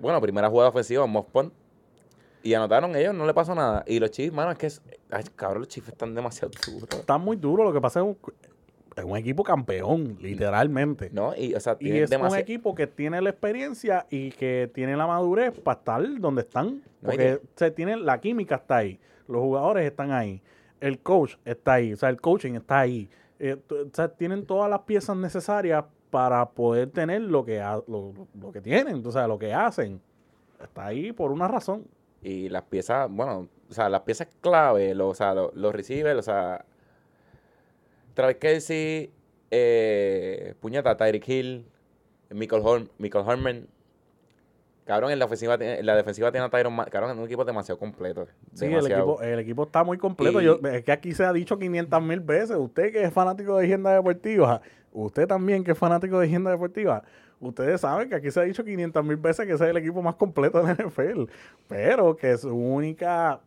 bueno, 0.00 0.20
primera 0.20 0.48
jugada 0.48 0.70
ofensiva, 0.70 1.06
Moss 1.06 1.26
Punt, 1.26 1.52
y 2.44 2.54
anotaron 2.54 2.94
ellos, 2.94 3.12
no 3.14 3.26
le 3.26 3.34
pasó 3.34 3.54
nada. 3.54 3.82
Y 3.86 3.98
los 3.98 4.10
Chiefs, 4.12 4.32
mano, 4.34 4.52
es 4.52 4.58
que, 4.58 4.66
es, 4.66 4.80
ay, 5.10 5.24
cabrón, 5.34 5.60
los 5.62 5.68
Chiefs 5.68 5.88
están 5.88 6.14
demasiado 6.14 6.52
duros. 6.66 6.88
Está 6.92 7.18
muy 7.18 7.36
duro, 7.36 7.64
lo 7.64 7.72
que 7.72 7.80
pasa 7.80 8.00
es 8.00 8.06
un, 8.06 8.16
es 8.96 9.02
un 9.04 9.16
equipo 9.16 9.42
campeón, 9.42 10.16
literalmente. 10.20 11.10
¿No? 11.12 11.34
Y, 11.36 11.54
o 11.54 11.58
sea, 11.60 11.76
Y 11.80 11.90
es 11.90 12.04
un 12.04 12.10
demasiado... 12.10 12.42
equipo 12.42 12.74
que 12.74 12.86
tiene 12.86 13.20
la 13.20 13.30
experiencia 13.30 14.06
y 14.10 14.30
que 14.30 14.70
tiene 14.72 14.96
la 14.96 15.06
madurez 15.08 15.58
para 15.58 15.78
estar 15.78 16.20
donde 16.20 16.42
están. 16.42 16.82
No, 17.00 17.10
Porque 17.10 17.40
se 17.56 17.70
tiene, 17.72 17.96
la 17.96 18.20
química 18.20 18.56
está 18.56 18.76
ahí. 18.76 19.00
Los 19.26 19.40
jugadores 19.40 19.84
están 19.86 20.12
ahí. 20.12 20.40
El 20.80 20.98
coach 21.00 21.36
está 21.44 21.74
ahí. 21.74 21.92
O 21.94 21.96
sea, 21.96 22.10
el 22.10 22.20
coaching 22.20 22.54
está 22.54 22.80
ahí. 22.80 23.08
Eh, 23.38 23.56
o 23.70 23.94
sea, 23.94 24.08
tienen 24.08 24.44
todas 24.46 24.70
las 24.70 24.80
piezas 24.82 25.16
necesarias 25.16 25.84
para 26.10 26.48
poder 26.50 26.90
tener 26.90 27.22
lo 27.22 27.44
que, 27.44 27.60
ha- 27.60 27.82
lo, 27.88 28.12
lo 28.40 28.52
que 28.52 28.60
tienen. 28.60 29.04
O 29.04 29.10
sea, 29.10 29.26
lo 29.26 29.38
que 29.38 29.52
hacen. 29.52 30.00
Está 30.62 30.86
ahí 30.86 31.10
por 31.12 31.32
una 31.32 31.48
razón. 31.48 31.84
Y 32.24 32.48
las 32.48 32.62
piezas, 32.62 33.08
bueno, 33.10 33.48
o 33.70 33.72
sea, 33.72 33.88
las 33.88 34.00
piezas 34.00 34.26
clave, 34.40 34.94
los, 34.94 35.10
o 35.10 35.14
sea, 35.14 35.34
los, 35.34 35.54
los 35.54 35.72
receivers, 35.74 36.18
o 36.18 36.22
sea, 36.22 36.64
Travis 38.14 38.36
Kelsey, 38.36 39.10
eh, 39.50 40.54
puñeta, 40.60 40.96
Tyreek 40.96 41.28
Hill, 41.28 41.66
Michael, 42.30 42.62
Horn, 42.64 42.90
Michael 42.98 43.24
Harmon. 43.28 43.68
Cabrón, 44.86 45.12
en 45.12 45.18
la 45.18 45.24
ofensiva, 45.24 45.54
en 45.54 45.86
la 45.86 45.96
defensiva 45.96 46.30
tiene 46.30 46.46
a 46.46 46.50
Tyron, 46.50 46.76
cabrón, 46.90 47.10
es 47.12 47.16
un 47.16 47.24
equipo 47.24 47.44
demasiado 47.44 47.78
completo. 47.78 48.26
Sí, 48.52 48.66
el 48.66 48.86
equipo, 48.86 49.20
el 49.22 49.38
equipo 49.38 49.64
está 49.64 49.82
muy 49.82 49.96
completo. 49.96 50.42
Y- 50.42 50.44
Yo, 50.44 50.58
es 50.62 50.84
que 50.84 50.92
aquí 50.92 51.12
se 51.12 51.24
ha 51.24 51.32
dicho 51.32 51.58
500 51.58 52.02
mil 52.02 52.20
veces. 52.20 52.56
Usted 52.58 52.92
que 52.92 53.02
es 53.02 53.12
fanático 53.12 53.56
de 53.56 53.64
Agenda 53.64 53.94
Deportiva, 53.94 54.60
usted 54.92 55.26
también 55.26 55.64
que 55.64 55.70
es 55.72 55.78
fanático 55.78 56.18
de 56.18 56.26
Agenda 56.26 56.50
Deportiva, 56.50 57.02
ustedes 57.48 57.80
saben 57.80 58.08
que 58.08 58.14
aquí 58.16 58.30
se 58.30 58.40
ha 58.40 58.44
dicho 58.44 58.64
500 58.64 59.04
mil 59.04 59.16
veces 59.16 59.46
que 59.46 59.52
ese 59.52 59.64
es 59.64 59.70
el 59.70 59.76
equipo 59.76 60.02
más 60.02 60.14
completo 60.16 60.62
de 60.62 60.74
la 60.74 60.74
NFL. 60.74 61.24
Pero 61.68 62.16
que 62.16 62.36
su 62.36 62.54
única 62.54 63.40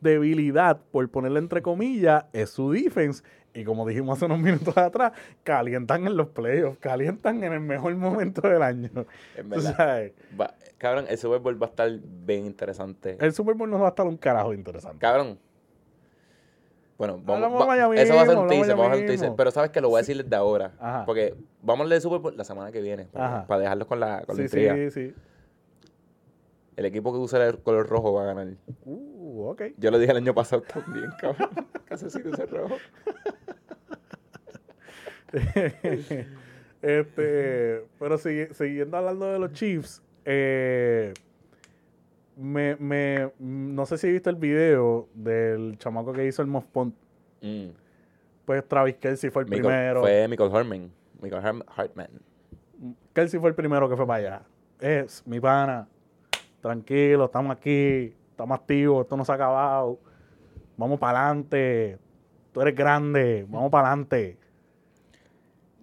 debilidad, 0.00 0.80
por 0.90 1.08
ponerle 1.10 1.38
entre 1.40 1.62
comillas, 1.62 2.24
es 2.32 2.50
su 2.50 2.70
defense. 2.72 3.22
Y 3.52 3.64
como 3.64 3.86
dijimos 3.86 4.16
hace 4.16 4.26
unos 4.26 4.38
minutos 4.38 4.76
atrás, 4.76 5.12
calientan 5.42 6.06
en 6.06 6.16
los 6.16 6.28
playoffs, 6.28 6.78
calientan 6.78 7.42
en 7.42 7.52
el 7.52 7.60
mejor 7.60 7.94
momento 7.96 8.42
del 8.48 8.62
año. 8.62 8.88
Tú 8.94 9.04
verdad. 9.44 10.10
Va- 10.40 10.54
cabrón, 10.78 11.06
el 11.08 11.18
Super 11.18 11.40
Bowl 11.40 11.60
va 11.60 11.66
a 11.66 11.70
estar 11.70 11.90
bien 12.24 12.46
interesante. 12.46 13.16
el 13.20 13.32
Super 13.34 13.56
Bowl 13.56 13.68
nos 13.68 13.80
va 13.82 13.86
a 13.86 13.90
estar 13.90 14.06
un 14.06 14.16
carajo 14.16 14.54
interesante. 14.54 14.98
Cabrón. 14.98 15.38
Bueno, 17.00 17.18
vamos, 17.24 17.62
va- 17.62 17.66
mañana 17.66 17.94
eso 17.96 18.14
va 18.14 18.20
a 18.22 18.26
ser 18.26 18.36
un 18.36 18.46
mismo, 18.46 18.60
teaser, 18.60 18.76
vamos 18.76 18.86
a 18.88 18.90
hacer 18.92 19.00
un 19.00 19.06
teaser. 19.06 19.24
mismo. 19.28 19.36
Pero 19.36 19.50
sabes 19.50 19.70
que 19.70 19.80
lo 19.80 19.88
voy 19.88 19.96
a 19.96 20.02
decir 20.02 20.22
desde 20.22 20.36
ahora. 20.36 20.72
Ajá. 20.78 21.06
Porque 21.06 21.34
vamos 21.62 21.86
a 21.90 21.94
de 21.94 22.00
Super 22.02 22.18
Bowl 22.20 22.36
la 22.36 22.44
semana 22.44 22.70
que 22.70 22.82
viene. 22.82 23.04
Para, 23.06 23.46
dejarlos 23.58 23.88
con 23.88 24.00
la, 24.00 24.20
con 24.26 24.36
la 24.36 24.42
Sí, 24.42 24.42
intriga. 24.42 24.74
sí, 24.74 24.90
sí. 24.90 25.14
El 26.76 26.84
equipo 26.84 27.10
que 27.10 27.18
usa 27.18 27.42
el 27.46 27.58
color 27.60 27.88
rojo 27.88 28.12
va 28.12 28.24
a 28.24 28.26
ganar. 28.26 28.48
Uh, 28.84 29.48
ok. 29.48 29.62
Yo 29.78 29.90
lo 29.90 29.98
dije 29.98 30.10
el 30.12 30.18
año 30.18 30.34
pasado 30.34 30.60
también, 30.62 31.10
cabrón. 31.18 31.48
Usa 31.90 32.44
el 32.44 32.48
rojo. 32.50 32.76
este, 36.82 37.86
pero 37.98 38.18
sigue- 38.18 38.52
siguiendo 38.54 38.96
hablando 38.96 39.26
de 39.32 39.38
los 39.38 39.52
Chiefs, 39.52 40.02
eh, 40.26 41.14
me, 42.40 42.76
me, 42.76 43.30
no 43.38 43.84
sé 43.86 43.98
si 43.98 44.10
viste 44.10 44.30
el 44.30 44.36
video 44.36 45.08
del 45.14 45.76
chamaco 45.78 46.12
que 46.12 46.26
hizo 46.26 46.40
el 46.42 46.48
Moff. 46.48 46.64
Mm. 47.42 47.66
Pues 48.44 48.66
Travis 48.66 48.96
Kelsey 48.96 49.30
fue 49.30 49.42
el 49.42 49.48
Michael- 49.48 49.66
primero. 49.66 50.00
Fue 50.00 50.26
Michael 50.28 50.50
Hartman. 50.54 50.90
Michael 51.20 51.62
Hartman. 51.76 52.08
Kelsey 53.12 53.38
fue 53.38 53.50
el 53.50 53.54
primero 53.54 53.88
que 53.88 53.96
fue 53.96 54.06
para 54.06 54.18
allá. 54.18 54.42
Es 54.80 55.22
mi 55.26 55.38
pana. 55.38 55.86
Tranquilo, 56.62 57.26
estamos 57.26 57.56
aquí. 57.56 58.14
Estamos 58.30 58.58
activos. 58.58 59.02
Esto 59.02 59.16
no 59.16 59.24
se 59.24 59.32
ha 59.32 59.34
acabado. 59.34 59.98
Vamos 60.76 60.98
para 60.98 61.26
adelante. 61.26 61.98
Tú 62.52 62.62
eres 62.62 62.74
grande. 62.74 63.46
Vamos 63.48 63.70
para 63.70 63.88
adelante. 63.88 64.38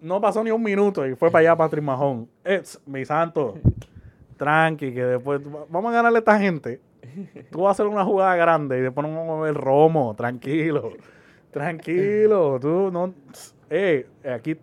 No 0.00 0.20
pasó 0.20 0.42
ni 0.44 0.50
un 0.50 0.62
minuto 0.62 1.06
y 1.06 1.14
fue 1.14 1.30
para 1.30 1.40
allá 1.50 1.56
Patrick 1.56 1.84
Mahón. 1.84 2.28
Es 2.44 2.80
mi 2.86 3.04
santo. 3.04 3.54
Tranqui, 4.38 4.94
que 4.94 5.04
después 5.04 5.40
vamos 5.68 5.90
a 5.92 5.96
ganarle 5.96 6.18
a 6.18 6.20
esta 6.20 6.38
gente. 6.38 6.80
Tú 7.50 7.62
vas 7.62 7.68
a 7.68 7.70
hacer 7.72 7.86
una 7.86 8.04
jugada 8.04 8.36
grande 8.36 8.78
y 8.78 8.80
después 8.80 9.06
nos 9.06 9.16
vamos 9.16 9.40
a 9.40 9.42
ver 9.42 9.54
romo. 9.54 10.14
Tranquilo. 10.14 10.92
Tranquilo. 11.50 12.58
Tú 12.60 12.90
no. 12.90 13.12
Eh, 13.70 14.06
aquí 14.32 14.56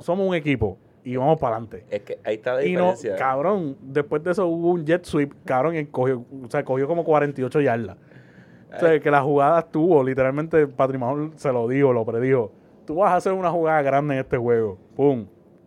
somos 0.00 0.28
un 0.28 0.34
equipo. 0.34 0.76
y 1.04 1.16
vamos 1.16 1.38
para 1.38 1.56
adelante. 1.56 1.84
Es 1.88 2.02
que 2.02 2.18
ahí 2.24 2.34
está 2.36 2.54
la 2.54 2.64
Y 2.64 2.74
no, 2.74 2.90
diferencia. 2.90 3.16
cabrón, 3.16 3.76
después 3.80 4.22
de 4.22 4.32
eso 4.32 4.46
hubo 4.46 4.70
un 4.72 4.84
jet 4.84 5.04
sweep, 5.04 5.32
cabrón, 5.44 5.76
y 5.76 5.86
cogió, 5.86 6.24
o 6.44 6.50
sea, 6.50 6.62
cogió 6.64 6.86
como 6.86 7.04
48 7.04 7.60
yardas. 7.62 7.96
O 8.74 8.78
sea, 8.78 9.00
que 9.00 9.10
la 9.10 9.22
jugada 9.22 9.60
estuvo, 9.60 10.04
literalmente, 10.04 10.66
Patrick 10.66 11.00
Mahomes 11.00 11.40
se 11.40 11.52
lo 11.52 11.66
dijo, 11.66 11.92
lo 11.92 12.04
predijo. 12.04 12.52
Tú 12.86 12.96
vas 12.96 13.12
a 13.12 13.16
hacer 13.16 13.32
una 13.32 13.50
jugada 13.50 13.80
grande 13.82 14.14
en 14.14 14.20
este 14.20 14.36
juego. 14.36 14.78
Pum, 14.94 15.26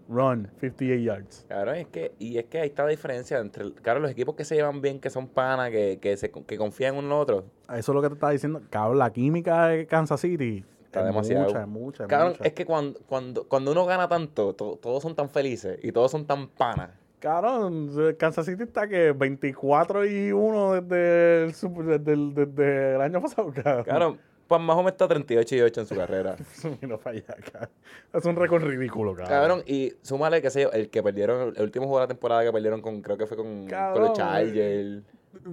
run, 0.10 0.50
58 0.60 1.02
yards. 1.02 1.46
Cabrón, 1.48 1.76
es 1.76 1.88
que, 1.88 2.12
y 2.20 2.38
es 2.38 2.46
que 2.46 2.60
ahí 2.60 2.68
está 2.68 2.84
la 2.84 2.90
diferencia 2.90 3.40
entre, 3.40 3.72
claro, 3.74 4.00
los 4.00 4.12
equipos 4.12 4.36
que 4.36 4.44
se 4.46 4.56
llevan 4.56 4.82
bien, 4.82 5.00
que 5.00 5.10
son 5.10 5.28
panas, 5.28 5.70
que, 5.72 6.00
que, 6.02 6.18
se, 6.18 6.32
que 6.32 6.58
confían 6.58 6.96
uno 6.96 7.08
en 7.08 7.14
el 7.14 7.20
otro. 7.20 7.46
Eso 7.70 7.92
es 7.92 7.96
lo 7.96 8.02
que 8.02 8.10
te 8.10 8.14
estaba 8.16 8.32
diciendo. 8.32 8.62
Cabrón, 8.70 9.00
la 9.00 9.12
química 9.12 9.68
de 9.68 9.86
Kansas 9.88 10.20
City 10.22 10.64
Está 10.86 11.00
es 11.02 11.06
demasiado. 11.08 11.46
Mucha, 11.46 11.62
es 11.62 11.68
mucha, 11.68 12.08
Cabrón, 12.08 12.34
mucha. 12.34 12.44
es 12.44 12.54
que 12.54 12.66
cuando, 12.66 13.00
cuando, 13.08 13.48
cuando 13.48 13.72
uno 13.72 13.86
gana 13.86 14.08
tanto, 14.08 14.54
to- 14.54 14.78
todos 14.82 15.02
son 15.02 15.16
tan 15.16 15.30
felices 15.30 15.80
y 15.82 15.92
todos 15.92 16.12
son 16.12 16.26
tan 16.26 16.48
panas. 16.50 16.92
Cabrón, 17.20 17.90
Kansas 18.20 18.46
City 18.46 18.64
está 18.64 18.86
que 18.88 19.14
24 19.14 20.06
y 20.06 20.32
1 20.34 20.82
desde 20.82 21.46
el, 21.46 21.52
desde 21.88 22.12
el, 22.14 22.34
desde 22.36 22.96
el 22.96 23.02
año 23.02 23.22
pasado, 23.22 23.52
cabrón. 23.54 23.84
Claro, 23.86 24.18
pues 24.58 24.68
Mahomes 24.68 24.92
está 24.94 25.08
38 25.08 25.56
y 25.56 25.62
8 25.62 25.82
en 25.82 25.88
su 25.88 25.96
carrera. 25.96 26.36
Para 27.04 27.16
allá, 27.18 27.36
cabrón. 27.52 27.70
Es 28.14 28.26
un 28.26 28.36
récord 28.36 28.64
ridículo, 28.64 29.14
cabrón. 29.16 29.30
Cabrón, 29.30 29.64
y 29.66 29.94
súmale, 30.02 30.42
qué 30.42 30.50
sé 30.50 30.62
yo, 30.64 30.72
el 30.72 30.90
que 30.90 31.02
perdieron, 31.02 31.54
el 31.56 31.64
último 31.64 31.86
juego 31.86 32.00
de 32.00 32.04
la 32.04 32.08
temporada 32.08 32.44
que 32.44 32.52
perdieron 32.52 32.82
con, 32.82 33.02
creo 33.02 33.18
que 33.18 33.26
fue 33.26 33.38
con, 33.38 33.46
con 33.62 33.68
Cabrón, 33.68 34.04
los 34.08 34.14
Chargers. 34.18 35.04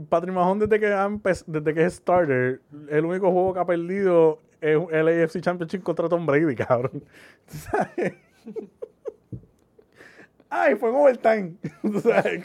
Patrick 0.08 0.34
Mahomes 0.34 0.68
desde 0.68 0.78
que, 0.80 1.40
desde 1.46 1.74
que 1.74 1.84
es 1.84 1.94
starter, 1.94 2.60
el 2.90 3.04
único 3.04 3.30
juego 3.32 3.54
que 3.54 3.60
ha 3.60 3.64
perdido 3.64 4.38
es 4.60 4.78
el 4.92 5.08
AFC 5.08 5.40
Championship 5.40 5.82
contra 5.82 6.08
Tom 6.08 6.26
Brady, 6.26 6.54
cabrón. 6.54 7.02
¿Tú 7.50 7.56
sabes? 7.56 8.12
Ay, 10.50 10.74
fue 10.74 10.90
en 10.90 10.96
overtime. 10.96 11.52
¿Tú 11.82 12.00
sabes? 12.00 12.44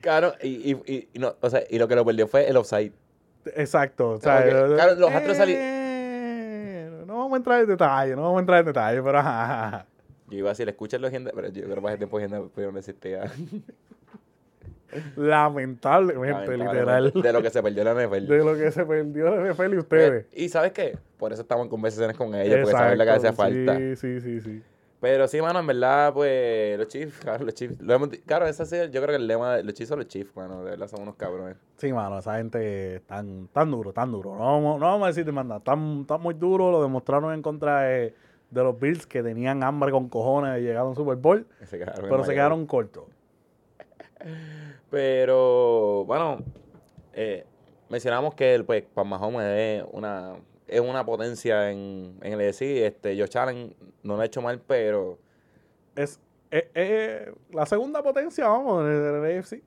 Claro, 0.00 0.34
y, 0.42 0.72
y, 0.72 1.08
no, 1.18 1.34
o 1.40 1.48
sea, 1.48 1.62
y 1.70 1.78
lo 1.78 1.86
que 1.88 1.94
lo 1.94 2.04
perdió 2.04 2.26
fue 2.26 2.48
el 2.48 2.56
offside. 2.56 2.92
Exacto. 3.54 4.10
O 4.10 4.20
sea, 4.20 4.42
Claro, 4.44 4.96
los 4.96 5.10
Astros 5.12 5.36
sali- 5.36 5.54
Eh, 5.56 5.82
No 5.82 5.85
vamos 7.26 7.36
a 7.36 7.38
entrar 7.38 7.60
en 7.60 7.68
detalle, 7.68 8.16
no 8.16 8.22
vamos 8.22 8.38
a 8.38 8.40
entrar 8.40 8.60
en 8.60 8.66
detalle, 8.66 9.02
pero 9.02 9.18
ajá. 9.18 9.86
Yo 10.28 10.38
iba 10.38 10.48
a 10.48 10.52
decir, 10.52 10.68
escuchen 10.68 11.00
los 11.00 11.10
gente, 11.10 11.30
pero 11.34 11.48
yo 11.48 11.64
creo 11.64 11.82
que 11.82 11.96
tiempo 11.98 12.18
gente 12.18 12.40
pudieron 12.40 12.74
decirte 12.74 13.12
ya. 13.12 13.30
Lamentablemente, 15.16 16.56
literal. 16.56 17.12
De 17.12 17.32
lo 17.32 17.42
que 17.42 17.50
se 17.50 17.62
perdió 17.62 17.84
la 17.84 17.94
NFL. 17.94 18.26
De 18.26 18.44
lo 18.44 18.56
que 18.56 18.70
se 18.70 18.84
perdió 18.84 19.36
la 19.36 19.52
NFL 19.52 19.74
y 19.74 19.78
ustedes. 19.78 20.24
Eh, 20.32 20.44
y 20.44 20.48
¿sabes 20.48 20.72
qué? 20.72 20.96
Por 21.18 21.32
eso 21.32 21.42
estamos 21.42 21.64
en 21.64 21.70
conversaciones 21.70 22.16
con 22.16 22.34
ellos, 22.34 22.60
porque 22.62 22.72
saben 22.72 22.98
lo 22.98 23.04
que 23.04 23.10
hacía 23.10 23.30
Exacto, 23.30 23.54
falta. 23.54 23.76
Sí, 23.76 23.96
sí, 23.96 24.20
sí, 24.20 24.40
sí. 24.40 24.62
Pero 25.06 25.28
sí, 25.28 25.40
mano, 25.40 25.60
en 25.60 25.68
verdad, 25.68 26.12
pues, 26.12 26.76
los 26.76 26.88
Chiefs, 26.88 27.20
claro, 27.20 27.44
los 27.44 27.54
Chiefs. 27.54 27.80
Lo 27.80 27.94
hemos 27.94 28.08
claro, 28.26 28.44
ese 28.48 28.66
sido, 28.66 28.86
yo 28.86 29.00
creo 29.00 29.16
que 29.16 29.22
el 29.22 29.28
lema 29.28 29.54
de 29.54 29.62
los 29.62 29.72
Chiefs 29.72 29.90
son 29.90 30.00
los 30.00 30.08
Chiefs, 30.08 30.34
mano, 30.34 30.64
de 30.64 30.70
verdad 30.70 30.88
son 30.88 31.02
unos 31.02 31.14
cabrones. 31.14 31.56
Sí, 31.76 31.92
mano, 31.92 32.18
esa 32.18 32.38
gente 32.38 32.98
tan, 33.06 33.46
tan 33.52 33.70
duro, 33.70 33.92
tan 33.92 34.10
duro. 34.10 34.34
No 34.34 34.40
vamos, 34.40 34.80
no 34.80 34.86
vamos 34.86 35.04
a 35.04 35.06
decir 35.06 35.24
de 35.24 35.30
más 35.30 35.46
nada. 35.46 35.60
Tan, 35.60 36.06
tan 36.06 36.20
muy 36.20 36.34
duro, 36.34 36.72
lo 36.72 36.82
demostraron 36.82 37.32
en 37.32 37.40
contra 37.40 37.82
de, 37.82 38.16
de 38.50 38.62
los 38.64 38.80
Bills 38.80 39.06
que 39.06 39.22
tenían 39.22 39.62
hambre 39.62 39.92
con 39.92 40.08
cojones 40.08 40.54
de 40.54 40.62
llegar 40.62 40.78
a 40.78 40.84
un 40.86 40.96
Super 40.96 41.14
Bowl, 41.14 41.46
Se 41.62 41.78
pero 41.78 42.24
se 42.24 42.34
quedaron 42.34 42.66
cortos. 42.66 43.04
Pero, 44.90 46.04
bueno, 46.04 46.38
eh, 47.12 47.46
mencionamos 47.90 48.34
que 48.34 48.56
el, 48.56 48.64
pues, 48.64 48.82
Pan 48.82 49.06
Mahomes 49.06 49.44
es 49.44 49.84
una, 49.92 50.34
es 50.66 50.80
una 50.80 51.04
potencia 51.04 51.70
en, 51.70 52.18
en 52.22 52.32
el 52.32 52.40
EDC. 52.40 52.62
Este, 52.62 53.18
Josh 53.18 53.36
Allen 53.38 53.74
no 54.02 54.16
lo 54.16 54.22
ha 54.22 54.26
hecho 54.26 54.42
mal, 54.42 54.60
pero 54.66 55.18
Es, 55.94 56.18
es- 56.50 56.64
es 56.74 57.28
la 57.52 57.66
segunda 57.66 58.02
potencia, 58.02 58.46
vamos, 58.48 58.84
del 58.84 59.02
del 59.22 59.38
AFC. 59.38 59.62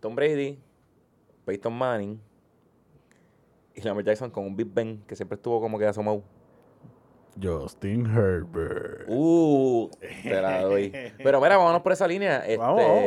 Tom 0.00 0.14
Brady, 0.14 0.58
Peyton 1.44 1.72
Manning 1.72 2.20
y 3.74 3.82
Lamar 3.82 4.04
Jackson 4.04 4.30
con 4.30 4.44
un 4.46 4.56
Big 4.56 4.68
Ben 4.72 5.02
que 5.06 5.14
siempre 5.14 5.36
estuvo 5.36 5.60
como 5.60 5.78
que 5.78 5.86
asomado. 5.86 6.22
Justin 7.40 8.06
Herbert. 8.06 9.04
Uh, 9.08 9.88
te 10.22 10.40
la 10.42 10.62
doy. 10.62 10.90
Pero 11.22 11.40
mira, 11.40 11.56
vámonos 11.56 11.82
por 11.82 11.92
esa 11.92 12.06
línea. 12.08 12.42
Vamos. 12.58 13.04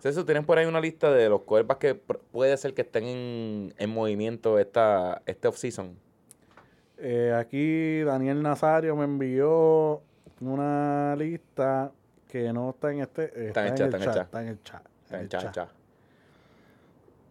César, 0.00 0.24
tienes 0.24 0.44
por 0.44 0.58
ahí 0.58 0.66
una 0.66 0.80
lista 0.80 1.12
de 1.12 1.28
los 1.28 1.42
quarterbacks 1.42 1.78
que 1.80 1.94
puede 1.94 2.56
ser 2.56 2.72
que 2.74 2.82
estén 2.82 3.04
en, 3.04 3.74
en 3.76 3.90
movimiento 3.90 4.58
esta, 4.58 5.22
este 5.26 5.46
offseason. 5.46 5.94
Eh, 6.98 7.34
aquí 7.38 8.00
Daniel 8.00 8.42
Nazario 8.42 8.96
me 8.96 9.04
envió 9.04 10.02
una 10.40 11.14
lista 11.16 11.92
que 12.28 12.52
no 12.52 12.70
está 12.70 12.92
en 12.92 13.00
este. 13.00 13.24
eh, 13.24 13.48
Está 13.48 13.66
en 13.66 13.72
el 13.72 13.78
chat, 13.78 13.94
está 13.94 13.96
en 13.96 14.02
el 14.02 14.14
chat. 14.14 14.24
Está 14.24 14.40
en 14.42 14.48
el 14.48 14.62
chat. 14.62 14.82
en 15.10 15.20
el 15.20 15.28
Cha, 15.28 15.38
chat. 15.38 15.52
cha. 15.52 15.68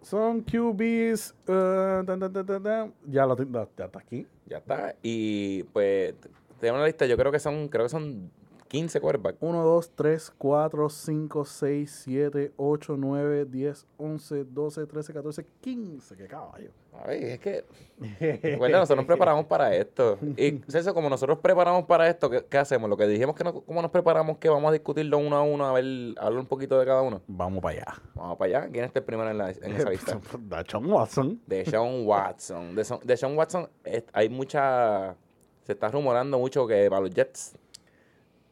Son 0.02 0.42
QBs. 0.42 1.36
eh, 1.48 2.04
tan, 2.06 2.20
tan, 2.20 2.34
tan, 2.34 2.46
tan, 2.46 2.64
tan. 2.64 2.94
Ya 3.06 3.26
lo 3.26 3.36
tengo. 3.36 3.68
Ya 3.78 3.86
está 3.86 4.00
aquí. 4.00 4.28
Ya 4.46 4.58
está. 4.58 4.96
Y 5.02 5.64
pues, 5.64 6.14
tenemos 6.60 6.80
una 6.80 6.88
lista, 6.88 7.06
yo 7.06 7.18
creo 7.18 7.32
que 7.32 7.40
son, 7.40 7.68
creo 7.68 7.86
que 7.86 7.90
son 7.90 8.32
15 8.70 9.02
quarterbacks. 9.02 9.38
1, 9.42 9.64
2, 9.64 9.92
3, 9.96 10.32
4, 10.38 10.90
5, 10.90 11.46
6, 11.46 12.02
7, 12.06 12.54
8, 12.56 12.96
9, 12.98 13.46
10, 13.46 13.88
11, 13.98 14.44
12, 14.46 14.86
13, 14.86 15.14
14, 15.14 15.46
15. 15.60 16.16
¡Qué 16.16 16.28
caballo! 16.28 16.72
Ay, 17.06 17.24
es 17.24 17.40
que, 17.40 17.66
bueno, 18.58 18.78
nosotros 18.78 18.98
nos 18.98 19.06
preparamos 19.06 19.46
para 19.46 19.76
esto. 19.76 20.18
Y 20.38 20.62
César, 20.68 20.94
como 20.94 21.10
nosotros 21.10 21.40
preparamos 21.40 21.86
para 21.86 22.08
esto, 22.10 22.30
¿qué, 22.30 22.46
qué 22.50 22.58
hacemos? 22.58 22.90
Lo 22.90 22.96
que 22.98 23.08
dijimos 23.08 23.36
que 23.36 23.44
no, 23.44 23.62
cómo 23.62 23.82
nos 23.82 23.90
preparamos, 23.92 24.38
que 24.38 24.50
vamos 24.50 24.70
a 24.70 24.74
discutirlo 24.74 25.18
uno 25.18 25.36
a 25.36 25.42
uno, 25.42 25.66
a 25.66 25.74
ver, 25.74 25.84
hablar 26.20 26.40
un 26.40 26.46
poquito 26.46 26.78
de 26.80 26.86
cada 26.86 27.02
uno. 27.02 27.22
Vamos 27.28 27.62
para 27.62 27.76
allá. 27.78 28.02
Vamos 28.16 28.38
para 28.38 28.60
allá. 28.60 28.70
¿Quién 28.72 28.86
está 28.86 29.00
el 29.00 29.06
primero 29.06 29.30
en, 29.32 29.38
la, 29.38 29.50
en 29.52 29.76
esa 29.76 29.90
lista? 29.90 30.20
Dachon 30.40 30.92
Watson. 30.92 31.42
De 31.48 31.66
Sean 31.66 32.06
Watson. 32.06 32.76
De, 32.76 32.86
de 33.04 33.18
Sean 33.18 33.36
Watson 33.38 33.68
es- 33.84 34.04
hay 34.14 34.30
mucha... 34.30 35.16
Se 35.64 35.74
está 35.74 35.88
rumorando 35.90 36.38
mucho 36.40 36.66
que 36.68 36.88
para 36.90 37.02
los 37.02 37.12
Jets. 37.12 37.56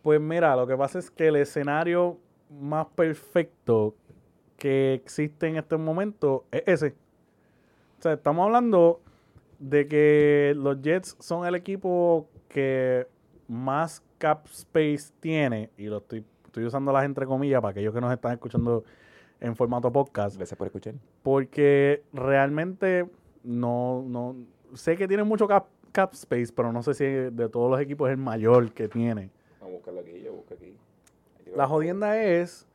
Pues 0.08 0.22
mira, 0.22 0.56
lo 0.56 0.66
que 0.66 0.78
pasa 0.78 1.00
es 1.00 1.12
que 1.12 1.28
el 1.28 1.36
escenario 1.36 2.18
más 2.50 2.88
perfecto 2.96 3.94
que 4.56 4.94
existe 4.94 5.50
en 5.50 5.58
este 5.58 5.76
momento 5.76 6.46
es 6.50 6.64
ese. 6.66 6.96
O 8.00 8.02
sea, 8.02 8.14
estamos 8.14 8.46
hablando 8.46 9.02
de 9.60 9.86
que 9.90 10.54
los 10.56 10.82
Jets 10.82 11.18
son 11.20 11.46
el 11.46 11.56
equipo 11.56 12.30
que 12.48 13.06
más 13.50 14.02
cap 14.18 14.46
space 14.46 15.12
tiene, 15.20 15.72
y 15.76 15.88
lo 15.88 15.98
estoy, 15.98 16.24
estoy 16.46 16.64
usando 16.64 16.94
las 16.94 17.04
entre 17.04 17.26
comillas 17.26 17.60
para 17.60 17.72
aquellos 17.72 17.94
que 17.94 18.00
nos 18.00 18.14
están 18.14 18.32
escuchando 18.32 18.86
en 19.42 19.58
formato 19.58 19.92
podcast, 19.92 20.38
Gracias 20.38 20.58
por 20.58 20.68
escuchar. 20.68 20.94
porque 21.22 22.02
realmente 22.14 23.10
no, 23.44 24.06
no 24.08 24.38
sé 24.74 24.96
que 24.96 25.06
tiene 25.06 25.26
mucho 25.26 25.50
cap, 25.50 25.66
cap 25.92 26.14
space, 26.14 26.54
pero 26.56 26.72
no 26.72 26.82
sé 26.82 26.94
si 26.94 27.04
de 27.04 27.50
todos 27.50 27.70
los 27.70 27.82
equipos 27.82 28.08
es 28.08 28.14
el 28.14 28.24
mayor 28.24 28.72
que 28.72 28.88
tiene. 28.88 29.36
La 31.56 31.68
jodienda 31.68 32.22
es 32.22 32.68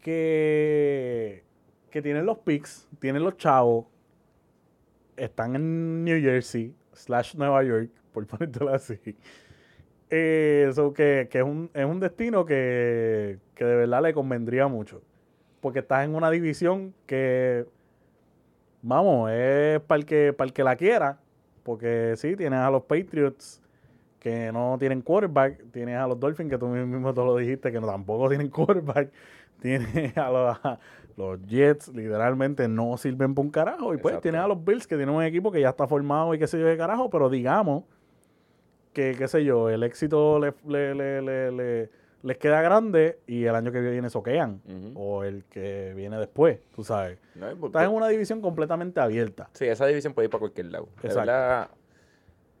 que, 0.00 1.42
que 1.90 2.02
tienen 2.02 2.26
los 2.26 2.38
picks, 2.38 2.88
tienen 3.00 3.24
los 3.24 3.36
chavos, 3.36 3.86
están 5.16 5.56
en 5.56 6.04
New 6.04 6.20
Jersey, 6.20 6.74
slash 6.92 7.34
Nueva 7.34 7.62
York, 7.64 7.90
por 8.12 8.26
ponértelo 8.26 8.72
así. 8.72 8.98
Eh, 10.08 10.70
so 10.72 10.92
que, 10.92 11.28
que 11.30 11.38
es, 11.38 11.44
un, 11.44 11.70
es 11.74 11.84
un 11.84 11.98
destino 11.98 12.46
que, 12.46 13.38
que 13.54 13.64
de 13.64 13.74
verdad 13.74 14.02
le 14.02 14.14
convendría 14.14 14.68
mucho. 14.68 15.02
Porque 15.60 15.80
estás 15.80 16.04
en 16.04 16.14
una 16.14 16.30
división 16.30 16.94
que, 17.06 17.66
vamos, 18.82 19.30
es 19.32 19.80
para 19.80 19.98
el 19.98 20.06
que, 20.06 20.32
para 20.32 20.46
el 20.46 20.52
que 20.52 20.62
la 20.62 20.76
quiera. 20.76 21.18
Porque 21.64 22.14
sí, 22.16 22.36
tienes 22.36 22.60
a 22.60 22.70
los 22.70 22.84
Patriots 22.84 23.60
que 24.26 24.50
no 24.50 24.76
tienen 24.76 25.02
quarterback. 25.02 25.70
Tienes 25.70 25.96
a 25.96 26.08
los 26.08 26.18
Dolphins, 26.18 26.50
que 26.50 26.58
tú 26.58 26.66
mismo 26.66 27.14
te 27.14 27.20
lo 27.20 27.36
dijiste, 27.36 27.70
que 27.70 27.80
no, 27.80 27.86
tampoco 27.86 28.28
tienen 28.28 28.48
quarterback. 28.50 29.12
Tienes 29.60 30.16
a 30.18 30.30
los, 30.30 30.58
a 30.64 30.80
los 31.16 31.40
Jets, 31.46 31.88
literalmente 31.94 32.66
no 32.66 32.96
sirven 32.96 33.36
para 33.36 33.44
un 33.44 33.52
carajo. 33.52 33.94
Y 33.94 33.98
pues 33.98 34.12
Exacto. 34.14 34.22
tienes 34.22 34.40
a 34.40 34.48
los 34.48 34.64
Bills, 34.64 34.88
que 34.88 34.96
tienen 34.96 35.14
un 35.14 35.22
equipo 35.22 35.52
que 35.52 35.60
ya 35.60 35.68
está 35.68 35.86
formado 35.86 36.34
y 36.34 36.40
qué 36.40 36.48
sé 36.48 36.58
yo 36.58 36.66
de 36.66 36.76
carajo, 36.76 37.08
pero 37.08 37.30
digamos 37.30 37.84
que, 38.92 39.14
qué 39.16 39.28
sé 39.28 39.44
yo, 39.44 39.70
el 39.70 39.84
éxito 39.84 40.40
le- 40.40 40.54
le- 40.66 40.94
le- 40.96 41.22
le- 41.22 41.52
le- 41.52 41.90
les 42.22 42.38
queda 42.38 42.60
grande 42.62 43.20
y 43.28 43.44
el 43.44 43.54
año 43.54 43.70
que 43.70 43.80
viene 43.80 44.10
soquean. 44.10 44.60
O 44.96 45.22
el 45.22 45.44
que 45.44 45.92
viene 45.94 46.18
después, 46.18 46.58
tú 46.74 46.82
sabes. 46.82 47.18
No, 47.36 47.48
Estás 47.66 47.84
en 47.84 47.90
una 47.92 48.08
división 48.08 48.40
completamente 48.40 48.98
abierta. 48.98 49.48
Sí, 49.52 49.66
esa 49.66 49.86
división 49.86 50.14
puede 50.14 50.26
ir 50.26 50.30
para 50.30 50.40
cualquier 50.40 50.66
lado. 50.72 50.88
Exacto. 51.04 51.76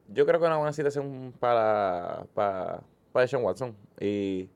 Yo 0.08 0.26
creo 0.26 0.38
que 0.38 0.46
es 0.46 0.48
una 0.48 0.58
buena 0.58 0.72
situación 0.72 1.32
para, 1.38 2.26
para, 2.34 2.80
para 3.12 3.22
Deshaun 3.22 3.44
Watson. 3.44 3.74
Y 4.00 4.48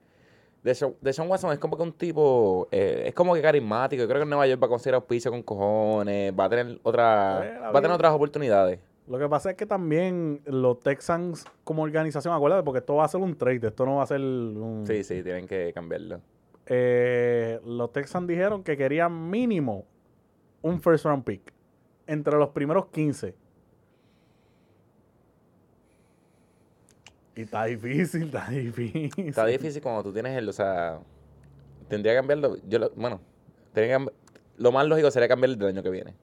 Deshaun, 0.62 0.94
Deshaun 1.00 1.28
Watson 1.28 1.52
es 1.52 1.58
como 1.58 1.76
que 1.76 1.82
un 1.82 1.92
tipo, 1.92 2.68
eh, 2.70 3.04
es 3.06 3.14
como 3.14 3.34
que 3.34 3.42
carismático. 3.42 4.02
Yo 4.02 4.08
creo 4.08 4.20
que 4.20 4.24
en 4.24 4.30
Nueva 4.30 4.46
York 4.46 4.62
va 4.62 4.66
a 4.66 4.70
conseguir 4.70 4.94
auspicio 4.94 5.30
con 5.30 5.42
cojones, 5.42 6.32
va 6.38 6.44
a 6.44 6.48
tener 6.48 6.78
otra, 6.82 7.40
Eh, 7.44 7.58
va 7.58 7.78
a 7.78 7.82
tener 7.82 7.92
otras 7.92 8.12
oportunidades. 8.12 8.80
Lo 9.06 9.18
que 9.18 9.28
pasa 9.28 9.50
es 9.50 9.56
que 9.56 9.66
también 9.66 10.40
los 10.44 10.78
Texans 10.78 11.44
como 11.64 11.82
organización, 11.82 12.32
acuérdate, 12.32 12.62
porque 12.62 12.78
esto 12.78 12.94
va 12.94 13.04
a 13.04 13.08
ser 13.08 13.20
un 13.20 13.36
trade, 13.36 13.66
esto 13.66 13.84
no 13.84 13.96
va 13.96 14.04
a 14.04 14.06
ser 14.06 14.20
un... 14.20 14.84
Sí, 14.86 15.02
sí, 15.02 15.22
tienen 15.24 15.48
que 15.48 15.72
cambiarlo. 15.72 16.20
Eh, 16.66 17.60
los 17.64 17.92
Texans 17.92 18.28
dijeron 18.28 18.62
que 18.62 18.76
querían 18.76 19.28
mínimo 19.28 19.84
un 20.62 20.80
first 20.80 21.04
round 21.04 21.24
pick 21.24 21.52
entre 22.06 22.36
los 22.36 22.50
primeros 22.50 22.86
15. 22.86 23.34
Y 27.40 27.44
está 27.44 27.64
difícil, 27.64 28.24
está 28.24 28.48
difícil. 28.50 29.28
Está 29.28 29.46
difícil 29.46 29.80
cuando 29.82 30.02
tú 30.02 30.12
tienes 30.12 30.36
el, 30.36 30.48
o 30.48 30.52
sea, 30.52 30.98
tendría 31.88 32.12
que 32.12 32.18
cambiarlo, 32.18 32.56
yo 32.68 32.78
lo- 32.78 32.90
bueno, 32.90 33.20
tendría 33.72 33.98
que 33.98 34.06
lo 34.58 34.72
más 34.72 34.86
lógico 34.86 35.10
sería 35.10 35.26
cambiar 35.28 35.50
el 35.50 35.58
del 35.58 35.68
año 35.68 35.82
que 35.82 35.90
viene. 35.90 36.14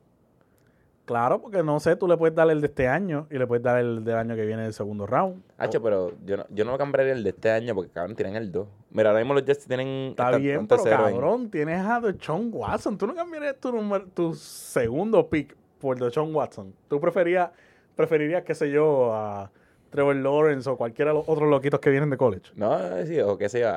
Claro, 1.06 1.42
porque 1.42 1.64
no 1.64 1.80
sé, 1.80 1.96
tú 1.96 2.06
le 2.08 2.18
puedes 2.18 2.36
dar 2.36 2.50
el 2.52 2.60
de 2.60 2.68
este 2.68 2.88
año 2.90 3.28
y 3.32 3.38
le 3.38 3.48
puedes 3.48 3.64
dar 3.64 3.80
el 3.80 4.04
del 4.04 4.16
año 4.18 4.36
que 4.36 4.46
viene 4.46 4.64
del 4.64 4.74
segundo 4.74 5.08
round. 5.08 5.42
Hacho, 5.58 5.82
pero 5.82 6.12
yo 6.26 6.36
no, 6.36 6.46
yo 6.50 6.66
no 6.66 6.78
cambiaría 6.78 7.14
el 7.14 7.24
de 7.24 7.30
este 7.30 7.50
año 7.50 7.74
porque 7.74 7.92
cabrón 7.92 8.16
tienen 8.16 8.36
el 8.36 8.52
2. 8.52 8.68
Mira, 8.92 9.10
ahora 9.12 9.22
mismo 9.22 9.34
los 9.34 9.46
Jets 9.46 9.66
tienen 9.66 10.10
Está 10.10 10.38
bien, 10.38 10.68
pero 10.68 10.84
en- 10.86 10.90
cabrón, 10.90 11.50
tienes 11.50 11.80
a 11.86 12.02
Deshaun 12.02 12.50
Watson. 12.54 12.98
Tú 12.98 13.08
no 13.08 13.16
cambiarías 13.16 13.56
tu, 13.58 13.72
número- 13.72 14.06
tu 14.14 14.34
segundo 14.36 15.30
pick 15.30 15.56
por 15.80 15.98
Deshaun 15.98 16.36
Watson. 16.36 16.74
Tú 16.90 17.00
preferías, 17.00 17.52
preferirías, 17.96 18.44
qué 18.44 18.54
sé 18.54 18.70
yo, 18.70 19.14
a 19.16 19.50
Trevor 19.90 20.16
Lawrence 20.18 20.70
o 20.70 20.78
cualquiera 20.78 21.12
de 21.12 21.18
los 21.18 21.28
otros 21.30 21.50
loquitos 21.50 21.80
que 21.80 21.90
vienen 21.90 22.10
de 22.10 22.18
college. 22.18 22.52
No, 22.56 22.78
sí, 23.06 23.20
o 23.20 23.38
qué 23.38 23.50
sé 23.50 23.62
yo, 23.62 23.70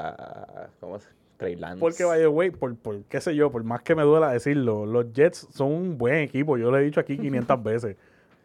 ¿cómo 0.80 0.98
se 0.98 1.08
Trey 1.36 1.56
Lance. 1.56 1.80
Porque, 1.80 2.04
by 2.04 2.18
the 2.20 2.28
way, 2.28 2.50
por, 2.50 2.76
por 2.76 3.02
qué 3.04 3.18
sé 3.20 3.34
yo, 3.34 3.50
por 3.50 3.64
más 3.64 3.80
que 3.82 3.94
me 3.94 4.02
duela 4.02 4.30
decirlo, 4.30 4.84
los 4.84 5.10
Jets 5.14 5.48
son 5.52 5.72
un 5.72 5.96
buen 5.96 6.16
equipo. 6.16 6.58
Yo 6.58 6.70
lo 6.70 6.76
he 6.78 6.82
dicho 6.82 7.00
aquí 7.00 7.16
500 7.16 7.62
veces. 7.64 7.96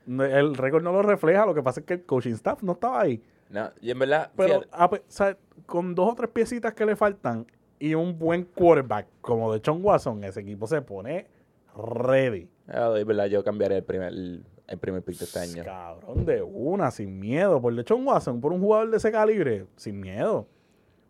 El 0.07 0.55
récord 0.55 0.81
no 0.83 0.93
lo 0.93 1.01
refleja, 1.01 1.45
lo 1.45 1.53
que 1.53 1.61
pasa 1.61 1.81
es 1.81 1.85
que 1.85 1.95
el 1.95 2.03
coaching 2.03 2.33
staff 2.35 2.63
no 2.63 2.71
estaba 2.73 3.01
ahí. 3.01 3.21
No, 3.49 3.69
y 3.81 3.91
en 3.91 3.99
verdad, 3.99 4.31
Pero 4.37 4.63
a 4.71 4.89
pe- 4.89 4.99
o 4.99 5.03
sea, 5.09 5.37
con 5.65 5.93
dos 5.93 6.13
o 6.13 6.15
tres 6.15 6.29
piecitas 6.29 6.73
que 6.73 6.85
le 6.85 6.95
faltan 6.95 7.45
y 7.79 7.93
un 7.95 8.17
buen 8.17 8.43
quarterback 8.45 9.07
como 9.19 9.51
de 9.53 9.61
John 9.65 9.79
Watson, 9.83 10.23
ese 10.23 10.39
equipo 10.39 10.65
se 10.65 10.81
pone 10.81 11.27
ready. 11.75 12.47
ah, 12.69 12.93
es 12.97 13.05
verdad, 13.05 13.25
yo 13.25 13.43
cambiaré 13.43 13.77
el 13.77 13.83
primer, 13.83 14.13
el, 14.13 14.45
el 14.67 14.77
primer 14.79 15.01
pick 15.03 15.17
de 15.19 15.25
este 15.25 15.39
año. 15.39 15.63
Cabrón, 15.63 16.25
de 16.25 16.41
una, 16.41 16.91
sin 16.91 17.19
miedo. 17.19 17.61
Por 17.61 17.73
John 17.87 18.05
Watson, 18.07 18.41
por 18.41 18.51
un 18.53 18.59
jugador 18.61 18.89
de 18.91 18.97
ese 18.97 19.11
calibre, 19.11 19.65
sin 19.75 19.99
miedo. 19.99 20.47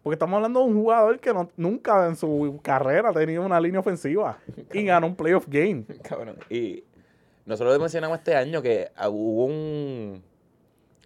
Porque 0.03 0.15
estamos 0.15 0.35
hablando 0.35 0.59
de 0.59 0.65
un 0.67 0.75
jugador 0.75 1.19
que 1.19 1.33
no- 1.33 1.49
nunca 1.57 2.07
en 2.07 2.15
su 2.15 2.59
carrera 2.61 3.09
ha 3.09 3.13
tenido 3.13 3.43
una 3.45 3.59
línea 3.59 3.79
ofensiva 3.79 4.37
y 4.71 4.83
ganó 4.85 5.07
un 5.07 5.15
playoff 5.15 5.47
game. 5.47 5.85
Cabrón. 6.03 6.37
Y 6.49 6.83
nosotros 7.45 7.79
mencionamos 7.79 8.17
este 8.19 8.35
año 8.35 8.61
que 8.61 8.89
ah, 8.95 9.09
hubo 9.09 9.45
un, 9.45 10.21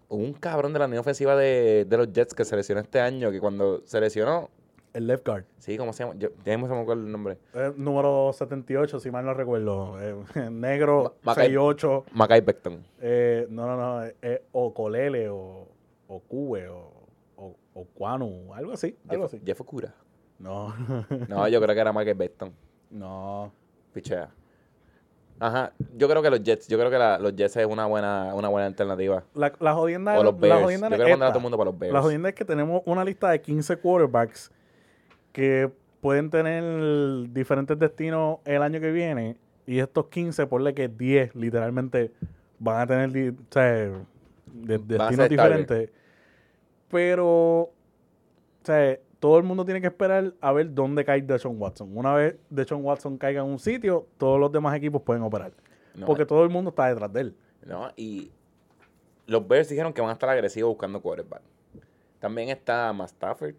un 0.10 0.34
cabrón 0.34 0.74
de 0.74 0.80
la 0.80 0.86
línea 0.88 1.00
ofensiva 1.02 1.36
de, 1.36 1.86
de 1.88 1.98
los 1.98 2.12
Jets 2.12 2.34
que 2.34 2.44
se 2.46 2.56
lesionó 2.56 2.82
este 2.82 3.00
año, 3.00 3.32
que 3.32 3.40
cuando 3.40 3.82
se 3.86 4.02
lesionó, 4.02 4.50
El 4.94 5.06
left 5.08 5.26
guard. 5.28 5.46
sí, 5.60 5.78
¿cómo 5.78 5.94
se 5.94 6.04
llama? 6.04 6.16
Yo, 6.18 6.30
ya 6.44 6.54
mismo 6.58 6.68
se 6.68 6.74
me 6.74 6.82
acuerdo 6.82 7.04
el 7.04 7.12
nombre. 7.12 7.38
Eh, 7.54 7.72
número 7.78 8.32
78, 8.34 9.00
si 9.00 9.12
mal 9.12 9.24
no 9.26 9.34
recuerdo. 9.34 9.98
Eh, 10.02 10.16
negro, 10.52 11.16
Ma- 11.22 11.36
Mackay- 11.36 11.52
6'8". 11.54 12.04
Mackay 12.14 12.42
Becton. 12.42 12.84
Eh, 13.00 13.46
no, 13.50 13.68
no, 13.68 13.78
no. 13.78 14.06
eh, 14.06 14.16
eh, 14.22 14.44
o 14.52 14.74
Colele 14.74 15.30
o, 15.30 15.68
o 16.08 16.20
Cube 16.22 16.68
o, 16.70 16.92
o, 17.38 17.56
o 17.76 17.86
Cuanu, 17.86 18.54
algo 18.56 18.74
así. 18.74 18.98
Algo 19.08 19.26
Jeff, 19.28 19.34
así. 19.36 19.44
Jeff 19.46 19.62
Okura. 19.62 19.94
No. 20.40 20.74
No, 21.28 21.48
yo 21.48 21.62
creo 21.62 21.76
que 21.76 21.82
era 21.82 21.94
Mackay 21.94 22.14
Becton. 22.14 22.52
no. 22.90 23.52
Pichea. 23.94 24.30
Ajá, 25.42 25.72
yo 25.96 26.10
creo 26.10 26.22
que 26.22 26.30
los 26.30 26.44
Jets, 26.44 26.68
yo 26.68 26.78
creo 26.78 26.90
que 26.92 26.98
la- 26.98 27.18
los 27.18 27.34
Jets 27.36 27.56
es 27.58 27.66
una 27.66 27.86
buena, 27.86 28.34
una 28.36 28.50
buena 28.50 28.68
alternativa. 28.68 29.24
La, 29.34 29.54
la 29.60 29.74
jodienda 29.74 30.20
O 30.20 30.24
los 30.24 30.40
la. 30.42 30.48
Yo 30.58 30.64
jodienda 30.64 30.90
mandar 30.90 31.24
a 31.24 31.28
todo 31.30 31.38
el 31.38 31.42
mundo 31.44 31.58
para 31.58 31.70
los 31.72 31.80
Bears. 31.80 31.94
La 31.94 32.02
jodienda 32.02 32.30
es 32.30 32.36
que 32.36 32.44
tenemos 32.44 32.82
una 32.86 33.06
lista 33.06 33.30
de 33.30 33.40
15 33.40 33.78
quarterbacks 33.78 34.52
que 35.32 35.72
pueden 36.02 36.30
tener 36.30 37.32
diferentes 37.32 37.78
destinos 37.78 38.40
el 38.46 38.62
año 38.62 38.80
que 38.80 38.92
viene. 38.92 39.38
Y 39.66 39.80
estos 39.80 40.08
15, 40.08 40.48
ponle 40.48 40.74
que 40.74 40.88
10 40.88 41.36
literalmente 41.36 42.12
van 42.58 42.82
a 42.82 42.88
tener 42.88 43.34
o 43.34 43.36
sea, 43.52 43.64
de- 43.64 44.78
destinos 44.80 45.30
diferentes. 45.30 45.90
Pero, 46.90 47.28
o 47.62 47.72
sea, 48.64 48.98
todo 49.20 49.38
el 49.38 49.44
mundo 49.44 49.66
tiene 49.66 49.82
que 49.82 49.88
esperar 49.88 50.34
a 50.42 50.52
ver 50.52 50.74
dónde 50.74 51.06
cae 51.06 51.22
Deshaun 51.22 51.62
Watson. 51.62 51.96
Una 51.96 52.14
vez 52.16 52.36
Deshaun 52.50 52.84
Watson 52.84 53.18
caiga 53.18 53.42
en 53.42 53.48
un 53.48 53.60
sitio, 53.60 54.08
todos 54.18 54.40
los 54.40 54.52
demás 54.52 54.76
equipos 54.76 55.02
pueden 55.02 55.22
operar. 55.24 55.52
No, 55.94 56.06
porque 56.06 56.26
todo 56.26 56.44
el 56.44 56.50
mundo 56.50 56.70
está 56.70 56.88
detrás 56.88 57.12
de 57.12 57.22
él. 57.22 57.36
No, 57.66 57.90
y 57.96 58.32
los 59.28 59.48
Bears 59.48 59.70
dijeron 59.70 59.94
que 59.94 60.02
van 60.02 60.10
a 60.10 60.14
estar 60.14 60.30
agresivos 60.30 60.70
buscando 60.70 61.02
quarterback. 61.02 61.42
También 62.20 62.50
está 62.50 62.92
Matt 62.94 63.10
Stafford. 63.10 63.56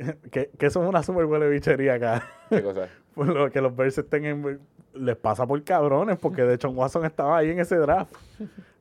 que, 0.30 0.50
que 0.58 0.66
eso 0.66 0.82
es 0.82 0.88
una 0.88 1.02
super 1.02 1.26
buena 1.26 1.46
bichería 1.46 1.94
acá. 1.94 2.26
¿Qué 2.48 2.62
cosa? 2.62 2.88
Por 3.14 3.26
lo 3.28 3.50
que 3.50 3.60
los 3.60 3.74
Bears 3.74 3.98
estén 3.98 4.24
en... 4.24 4.60
Les 4.92 5.16
pasa 5.16 5.46
por 5.46 5.62
cabrones, 5.62 6.18
porque 6.18 6.42
de 6.42 6.54
hecho 6.54 6.68
Watson 6.70 7.04
estaba 7.04 7.38
ahí 7.38 7.50
en 7.50 7.60
ese 7.60 7.76
draft. 7.76 8.12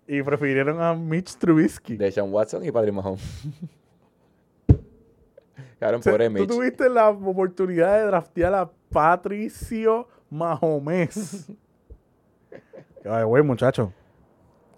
Y 0.07 0.23
prefirieron 0.23 0.81
a 0.81 0.95
Mitch 0.95 1.35
Trubisky. 1.35 1.97
De 1.97 2.11
Sean 2.11 2.33
Watson 2.33 2.65
y 2.65 2.71
Patrick 2.71 2.95
Mahomes. 2.95 3.21
Cabrón, 5.79 5.99
O 5.99 6.03
sea, 6.03 6.11
pobre 6.11 6.27
Tú 6.27 6.33
Mitch. 6.33 6.47
tuviste 6.47 6.89
la 6.89 7.09
oportunidad 7.09 7.99
de 7.99 8.05
draftear 8.07 8.53
a 8.55 8.71
Patricio 8.89 10.07
Mahomes. 10.29 11.49
Ay, 13.05 13.23
güey, 13.23 13.43
muchachos. 13.43 13.89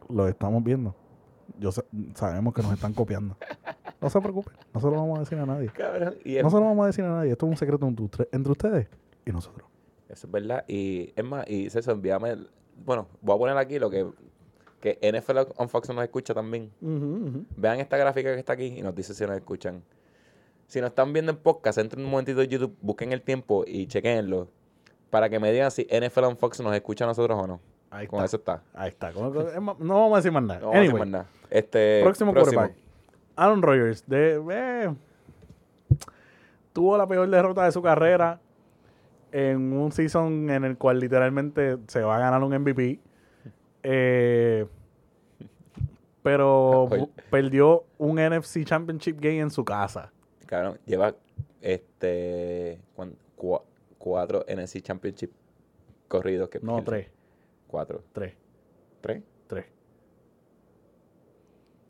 Lo 0.09 0.27
estamos 0.27 0.61
viendo. 0.63 0.93
Yo 1.59 1.71
sabemos 2.15 2.53
que 2.53 2.61
nos 2.61 2.73
están 2.73 2.93
copiando. 2.93 3.37
No 4.01 4.09
se 4.09 4.19
preocupen. 4.19 4.53
No 4.73 4.79
se 4.79 4.87
lo 4.87 4.93
vamos 4.93 5.17
a 5.17 5.21
decir 5.21 5.37
a 5.37 5.45
nadie. 5.45 5.69
Cabrón, 5.69 6.15
y 6.25 6.37
es, 6.37 6.43
No 6.43 6.49
se 6.49 6.55
lo 6.57 6.63
vamos 6.63 6.83
a 6.83 6.87
decir 6.87 7.03
a 7.05 7.09
nadie. 7.09 7.31
Esto 7.31 7.45
es 7.45 7.51
un 7.51 7.57
secreto 7.57 7.85
entre 7.87 8.51
ustedes 8.51 8.87
y 9.25 9.31
nosotros. 9.31 9.67
eso 10.09 10.27
es 10.27 10.31
verdad. 10.31 10.65
Y 10.67 11.13
es 11.15 11.23
más, 11.23 11.47
y 11.47 11.69
César, 11.69 11.93
envíame. 11.93 12.31
el- 12.31 12.49
bueno, 12.83 13.07
voy 13.21 13.35
a 13.35 13.39
poner 13.39 13.57
aquí 13.57 13.77
lo 13.77 13.89
que, 13.91 14.07
que 14.79 14.97
NFL 15.03 15.37
on 15.57 15.69
Fox 15.69 15.89
nos 15.89 16.03
escucha 16.03 16.33
también. 16.33 16.71
Vean 17.55 17.79
esta 17.79 17.95
gráfica 17.97 18.33
que 18.33 18.39
está 18.39 18.53
aquí 18.53 18.65
y 18.77 18.81
nos 18.81 18.95
dice 18.95 19.13
si 19.13 19.23
nos 19.25 19.35
escuchan. 19.37 19.83
Si 20.65 20.79
nos 20.81 20.89
están 20.89 21.13
viendo 21.13 21.31
en 21.31 21.37
podcast, 21.37 21.77
entren 21.77 22.03
un 22.03 22.09
momentito 22.09 22.41
a 22.41 22.45
YouTube, 22.45 22.75
busquen 22.81 23.11
el 23.11 23.21
tiempo 23.21 23.63
y 23.67 23.85
chequenlo. 23.87 24.47
Para 25.11 25.29
que 25.29 25.37
me 25.39 25.51
digan 25.51 25.69
si 25.69 25.85
NFL 25.91 26.23
on 26.23 26.37
Fox 26.37 26.59
nos 26.61 26.73
escucha 26.73 27.03
a 27.03 27.07
nosotros 27.07 27.37
o 27.39 27.45
no. 27.45 27.59
Ahí 27.91 28.07
Con 28.07 28.19
está. 28.19 28.25
eso 28.25 28.37
está. 28.37 28.63
Ahí 28.73 28.87
está. 28.89 29.11
No 29.11 29.29
vamos 29.77 30.13
a 30.13 30.15
decir 30.15 30.31
más 30.31 30.43
nada. 30.43 30.59
No 30.61 30.67
vamos 30.67 30.77
a 30.77 30.79
decir 30.81 30.97
más 30.99 31.07
nada. 31.09 31.27
Este, 31.49 31.99
próximo, 32.01 32.33
quarterback. 32.33 32.73
Aaron 33.35 33.61
Rodgers. 33.61 34.03
De, 34.07 34.41
eh, 34.51 34.93
tuvo 36.73 36.97
la 36.97 37.07
peor 37.07 37.29
derrota 37.29 37.65
de 37.65 37.71
su 37.71 37.81
carrera 37.81 38.39
en 39.31 39.73
un 39.73 39.91
season 39.91 40.49
en 40.49 40.63
el 40.65 40.77
cual 40.77 40.99
literalmente 40.99 41.77
se 41.87 42.01
va 42.01 42.17
a 42.17 42.19
ganar 42.19 42.43
un 42.43 42.53
MVP. 42.53 42.99
Eh, 43.83 44.65
pero 46.23 46.83
Oye. 46.91 47.07
perdió 47.29 47.85
un 47.97 48.17
NFC 48.17 48.63
Championship 48.63 49.17
Game 49.19 49.39
en 49.39 49.51
su 49.51 49.63
casa. 49.65 50.11
Cabrón, 50.45 50.77
lleva 50.85 51.15
este 51.61 52.79
cuatro 53.97 54.45
NFC 54.47 54.81
Championship 54.81 55.31
corridos 56.07 56.49
que 56.49 56.59
No, 56.59 56.75
pierde. 56.75 56.85
tres. 56.85 57.07
Cuatro. 57.67 58.03
Tres. 58.11 58.33
Tres. 58.99 59.23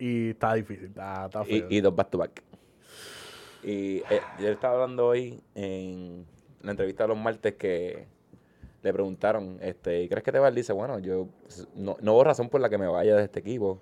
Y 0.02 0.32
está 0.32 0.56
difícil. 0.56 0.86
Está, 0.88 1.26
está 1.26 1.44
Y, 1.48 1.60
feo. 1.60 1.68
y 1.70 1.80
dos 1.82 1.96
back 1.96 2.10
to 2.10 2.18
back. 2.18 2.42
Y 3.62 3.98
eh, 4.10 4.22
yo 4.40 4.48
estaba 4.50 4.74
hablando 4.74 5.06
hoy 5.06 5.40
en 5.54 6.26
la 6.64 6.72
entrevista 6.72 7.04
de 7.04 7.10
los 7.10 7.18
martes 7.20 7.54
que 7.54 8.08
le 8.82 8.94
preguntaron, 8.94 9.60
este, 9.62 10.02
¿y 10.02 10.10
crees 10.10 10.24
que 10.24 10.32
te 10.32 10.40
va? 10.40 10.48
Él 10.48 10.56
dice, 10.56 10.74
bueno, 10.74 10.98
yo 10.98 11.28
no, 11.76 11.98
no 12.02 12.14
hubo 12.14 12.24
razón 12.24 12.50
por 12.50 12.60
la 12.62 12.70
que 12.70 12.80
me 12.80 12.88
vaya 12.88 13.16
de 13.16 13.26
este 13.26 13.42
equipo. 13.42 13.80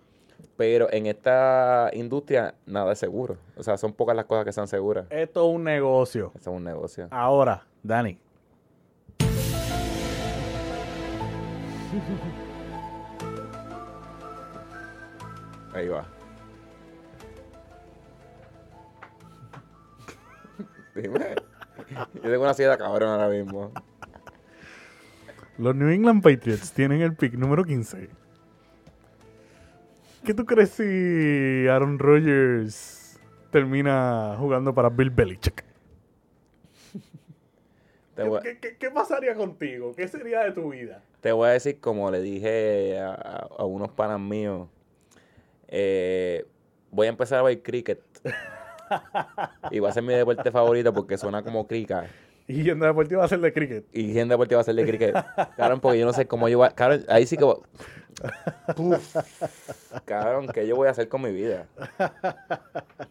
Pero 0.58 0.92
en 0.92 1.06
esta 1.06 1.90
industria 1.94 2.54
nada 2.66 2.92
es 2.92 3.00
seguro. 3.00 3.38
O 3.56 3.64
sea, 3.64 3.78
son 3.78 3.94
pocas 3.94 4.14
las 4.14 4.26
cosas 4.26 4.44
que 4.44 4.52
sean 4.52 4.68
seguras. 4.68 5.08
Esto 5.10 5.48
es 5.50 5.56
un 5.56 5.64
negocio. 5.64 6.34
Eso 6.36 6.50
es 6.52 6.58
un 6.58 6.66
negocio. 6.66 7.08
Ahora, 7.12 7.66
Dani. 7.82 8.18
Ahí 15.74 15.88
va. 15.88 16.06
Dime. 20.96 21.36
Yo 22.16 22.22
tengo 22.22 22.42
una 22.42 22.54
silla 22.54 22.78
cabrón 22.78 23.10
ahora 23.10 23.30
mismo. 23.30 23.72
Los 25.58 25.76
New 25.76 25.90
England 25.90 26.24
Patriots 26.24 26.72
tienen 26.74 27.02
el 27.02 27.16
pick 27.16 27.34
número 27.34 27.64
15. 27.64 28.10
¿Qué 30.24 30.34
tú 30.34 30.46
crees 30.46 30.70
si 30.72 31.68
Aaron 31.68 31.98
Rodgers 32.00 33.20
termina 33.52 34.36
jugando 34.38 34.74
para 34.74 34.90
Bill 34.90 35.10
Belichick? 35.10 35.64
Voy, 38.18 38.42
¿Qué, 38.42 38.60
qué- 38.60 38.78
qué 38.78 38.92
pasaría 38.92 39.34
contigo? 39.36 39.94
¿Qué 39.96 40.08
sería 40.08 40.42
de 40.44 40.52
tu 40.52 40.70
vida? 40.72 41.02
te 41.22 41.32
voy 41.34 41.50
a 41.50 41.52
decir 41.52 41.80
como 41.82 42.10
le 42.12 42.22
dije 42.22 42.98
a 43.02 43.66
unos 43.66 43.92
panas 43.92 44.20
míos 44.22 44.70
Eh, 45.72 46.46
voy 46.92 47.08
a 47.08 47.10
empezar 47.12 47.40
a 47.40 47.44
ver 47.44 47.62
cricket. 47.62 48.02
y 49.72 49.80
va 49.80 49.90
a 49.90 49.92
ser 49.94 50.04
mi 50.04 50.14
deporte 50.14 50.52
favorito 50.52 50.94
porque 50.94 51.18
suena 51.18 51.44
como 51.44 51.68
crica. 51.68 52.08
Y 52.48 52.64
yendo 52.64 52.88
deportivo 52.88 53.20
va 53.20 53.26
a 53.26 53.30
ser 53.30 53.40
de 53.42 53.54
cricket. 53.54 53.86
Y 53.94 54.12
gente 54.12 54.34
deportiva 54.34 54.58
va 54.58 54.62
a 54.62 54.66
ser 54.66 54.74
de 54.74 54.84
cricket. 54.84 55.16
Cabrón, 55.56 55.80
porque 55.80 56.00
yo 56.00 56.06
no 56.08 56.14
sé 56.14 56.26
cómo 56.26 56.50
yo 56.50 56.58
voy 56.58 56.68
a... 56.68 56.72
Cabrón, 56.72 57.06
ahí 57.08 57.28
sí 57.28 57.38
que... 57.38 57.44
voy-. 57.44 57.62
Cabrón, 60.06 60.48
¿qué 60.48 60.68
yo 60.68 60.76
voy 60.76 60.88
a 60.88 60.92
hacer 60.92 61.08
con 61.08 61.22
mi 61.22 61.32
vida? 61.32 61.68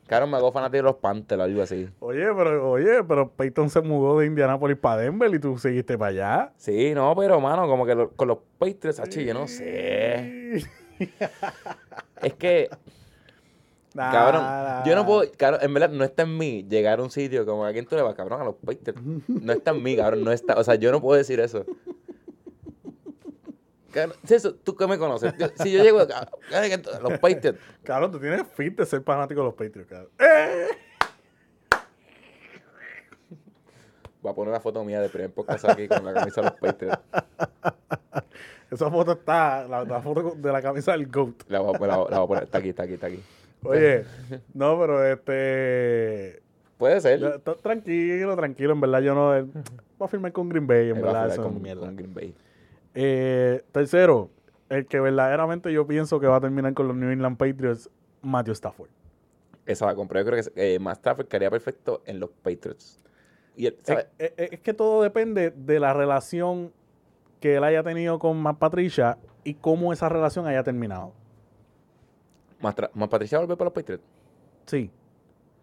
Cabrón, 0.09 0.31
me 0.31 0.37
hago 0.39 0.51
fanático 0.51 0.79
de 0.79 0.83
los 0.83 0.97
Panthers 0.97 1.41
o 1.41 1.45
algo 1.45 1.63
así. 1.63 1.89
Oye, 2.01 2.27
pero, 2.37 2.69
oye, 2.71 3.05
pero 3.05 3.31
Peyton 3.31 3.71
se 3.71 3.81
mudó 3.81 4.19
de 4.19 4.27
Indianapolis 4.27 4.77
para 4.77 5.03
Denver 5.03 5.33
y 5.33 5.39
tú 5.39 5.57
seguiste 5.57 5.97
para 5.97 6.11
allá. 6.11 6.53
Sí, 6.57 6.93
no, 6.93 7.15
pero, 7.17 7.41
mano, 7.41 7.69
como 7.69 7.87
que 7.87 7.95
lo- 7.95 8.11
con 8.11 8.27
los 8.27 8.39
Patriots, 8.59 9.01
yo 9.15 9.35
no 9.35 9.47
sé. 9.47 10.65
Es 12.23 12.35
que, 12.35 12.69
Nah, 13.95 14.13
cabrón, 14.13 14.43
nah. 14.43 14.85
yo 14.85 14.95
no 14.95 15.05
puedo, 15.07 15.29
cabrón, 15.37 15.61
en 15.63 15.75
verdad 15.75 15.91
no 15.91 16.05
está 16.05 16.23
en 16.23 16.37
mí 16.37 16.65
llegar 16.69 17.01
a 17.01 17.03
un 17.03 17.11
sitio 17.11 17.45
como 17.47 17.65
a 17.65 17.73
quién 17.73 17.85
tú 17.87 17.97
le 17.97 18.03
vas, 18.03 18.15
cabrón, 18.15 18.41
a 18.41 18.45
los 18.45 18.55
Patriots. 18.57 19.01
No 19.27 19.53
está 19.53 19.71
en 19.73 19.83
mí, 19.83 19.97
cabrón, 19.97 20.23
no 20.23 20.31
está, 20.31 20.55
o 20.55 20.63
sea, 20.63 20.75
yo 20.77 20.93
no 20.93 21.01
puedo 21.01 21.17
decir 21.19 21.41
eso. 21.41 21.65
Cabrón, 23.91 24.17
eso, 24.29 24.55
tú 24.55 24.77
que 24.77 24.87
me 24.87 24.99
conoces, 24.99 25.33
Yo- 25.39 25.49
si 25.57 25.73
yo 25.73 25.83
llego 25.83 26.01
a, 26.01 26.05
a 26.05 27.01
los 27.01 27.19
Patriots, 27.19 27.59
Cabrón, 27.83 28.13
tú 28.13 28.21
tienes 28.21 28.43
fit 28.55 28.77
de 28.77 28.85
ser 28.87 29.03
fanático 29.03 29.41
de 29.41 29.47
los 29.47 29.55
Patriots, 29.55 29.89
cabrón. 29.89 30.11
¡Eh! 30.19 30.69
voy 34.21 34.33
a 34.33 34.35
poner 34.35 34.51
una 34.51 34.61
foto 34.61 34.85
mía 34.85 35.01
de 35.01 35.09
primer 35.09 35.33
podcast 35.33 35.65
aquí 35.69 35.89
con 35.89 36.05
la 36.05 36.13
camisa 36.13 36.43
de 36.43 36.51
los 36.51 36.59
Patriots. 36.61 36.99
Esa 38.71 38.91
foto 38.91 39.13
está, 39.13 39.67
la, 39.67 39.85
la 39.85 40.01
foto 40.03 40.35
de 40.37 40.53
la 40.53 40.61
camisa 40.61 40.93
del 40.93 41.07
GOAT. 41.07 41.45
La 41.49 41.61
voy, 41.61 41.75
a, 41.75 41.89
la 41.89 41.97
voy 41.97 42.13
a 42.15 42.27
poner, 42.27 42.43
está 42.45 42.59
aquí, 42.59 42.69
está 42.71 42.83
aquí, 42.83 42.95
está 42.95 43.07
aquí. 43.07 43.21
Oye, 43.65 44.05
no, 44.55 44.79
pero 44.79 45.05
este... 45.05 46.43
Puede 46.77 47.01
ser. 47.01 47.41
Tranquilo, 47.63 48.37
tranquilo, 48.37 48.73
en 48.73 48.81
verdad 48.81 49.01
yo 49.01 49.15
no... 49.15 49.37
eh, 49.37 49.43
Voy 49.99 50.07
a 50.07 50.09
firmar 50.09 50.31
con 50.33 50.49
Green 50.49 50.67
Bay, 50.67 50.91
en 50.91 50.99
Él 50.99 51.05
va 51.05 51.23
a 51.23 51.27
verdad, 51.27 51.43
con, 51.43 51.61
mierda. 51.61 51.87
con 51.87 51.97
Green 51.97 52.15
Bay. 52.15 52.35
Eh, 52.95 53.63
tercero, 53.73 54.31
el 54.69 54.87
que 54.87 55.01
verdaderamente 55.01 55.73
yo 55.73 55.87
pienso 55.87 56.21
que 56.21 56.27
va 56.27 56.37
a 56.37 56.41
terminar 56.41 56.73
con 56.75 56.87
los 56.89 56.97
New 56.97 57.11
England 57.11 57.37
Patriots, 57.37 57.91
Matthew 58.23 58.53
Stafford. 58.53 58.89
Esa 59.67 59.87
la 59.87 59.95
compré. 59.95 60.21
Yo 60.21 60.27
creo 60.31 60.43
que 60.45 60.75
eh, 60.75 60.79
Matt 60.79 60.99
Stafford 60.99 61.27
quedaría 61.27 61.51
perfecto 61.51 62.01
en 62.07 62.21
los 62.21 62.31
Patriots. 62.31 63.01
Y 63.57 63.67
él, 63.67 63.77
Es, 63.81 63.87
¿sabes? 63.87 64.07
es- 64.19 64.33
es 64.37 64.61
que 64.61 64.73
todo 64.73 65.03
depende 65.03 65.51
de 65.51 65.81
la 65.81 65.93
relación 65.95 66.73
que 67.41 67.57
él 67.57 67.65
haya 67.65 67.83
tenido 67.83 68.19
con 68.19 68.37
Matt 68.43 68.59
Patricia 68.59 69.19
y 69.45 69.55
cómo 69.55 69.93
esa 69.93 70.09
relación 70.09 70.47
haya 70.47 70.63
terminado. 70.63 71.13
Más 72.61 72.75
Patricia 73.09 73.39
volver 73.39 73.57
para 73.57 73.67
los 73.67 73.75
Patriots. 73.75 74.05
Sí. 74.67 74.91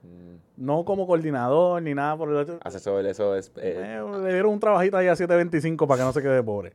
Mm, 0.04 0.36
No 0.66 0.86
como 0.86 1.06
coordinador 1.06 1.82
ni 1.82 1.94
nada 1.94 2.16
por 2.18 2.30
el 2.30 2.36
otro. 2.38 2.58
asesor, 2.64 3.06
eso 3.06 3.36
es. 3.36 3.50
eh, 3.58 3.98
Eh, 4.00 4.20
le 4.24 4.32
dieron 4.34 4.54
un 4.54 4.60
trabajito 4.60 4.98
ahí 4.98 5.08
a 5.08 5.16
7.25 5.16 5.88
para 5.88 6.00
que 6.00 6.06
no 6.06 6.14
se 6.14 6.22
quede 6.22 6.42
pobre. 6.44 6.72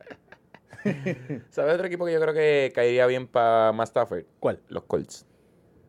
¿Sabes 1.51 1.75
otro 1.75 1.87
equipo 1.87 2.05
que 2.07 2.13
yo 2.13 2.21
creo 2.21 2.35
que 2.35 2.73
caería 2.75 3.07
bien 3.07 3.27
para 3.27 3.73
Matt 3.73 3.89
Stafford? 3.89 4.25
¿Cuál? 4.39 4.61
Los 4.69 4.85
Colts. 4.85 5.27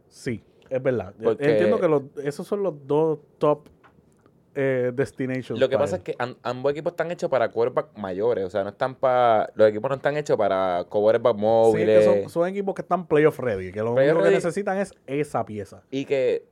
Sí, 0.07 0.43
es 0.69 0.81
verdad. 0.83 1.13
Yo 1.19 1.23
Porque- 1.29 1.51
Entiendo 1.51 1.79
que 1.79 1.87
los- 1.87 2.03
esos 2.23 2.45
son 2.47 2.63
los 2.63 2.87
dos 2.87 3.19
top 3.37 3.67
eh, 4.55 4.91
destinations. 4.93 5.59
Lo 5.59 5.69
que 5.69 5.77
pasa 5.77 5.95
él. 5.95 5.99
es 6.01 6.03
que 6.03 6.15
am- 6.19 6.35
ambos 6.43 6.71
equipos 6.71 6.91
están 6.93 7.09
hechos 7.11 7.29
para 7.29 7.49
quarterbacks 7.49 7.97
mayores. 7.97 8.45
O 8.45 8.49
sea, 8.49 8.63
no 8.63 8.69
están 8.69 8.95
para. 8.95 9.49
Los 9.55 9.69
equipos 9.69 9.89
no 9.89 9.95
están 9.95 10.17
hechos 10.17 10.37
para 10.37 10.85
quarterbacks 10.89 11.35
Sí, 11.35 11.39
es 11.39 11.41
móviles. 11.41 11.99
que 11.99 12.21
son, 12.23 12.29
son 12.29 12.47
equipos 12.49 12.75
que 12.75 12.81
están 12.81 13.07
playoff 13.07 13.39
ready, 13.39 13.71
que 13.71 13.81
lo 13.81 13.95
Playoff 13.95 14.15
único 14.17 14.29
que 14.29 14.35
necesitan 14.35 14.77
es 14.77 14.93
esa 15.07 15.45
pieza. 15.45 15.83
Y 15.89 16.05
que 16.05 16.45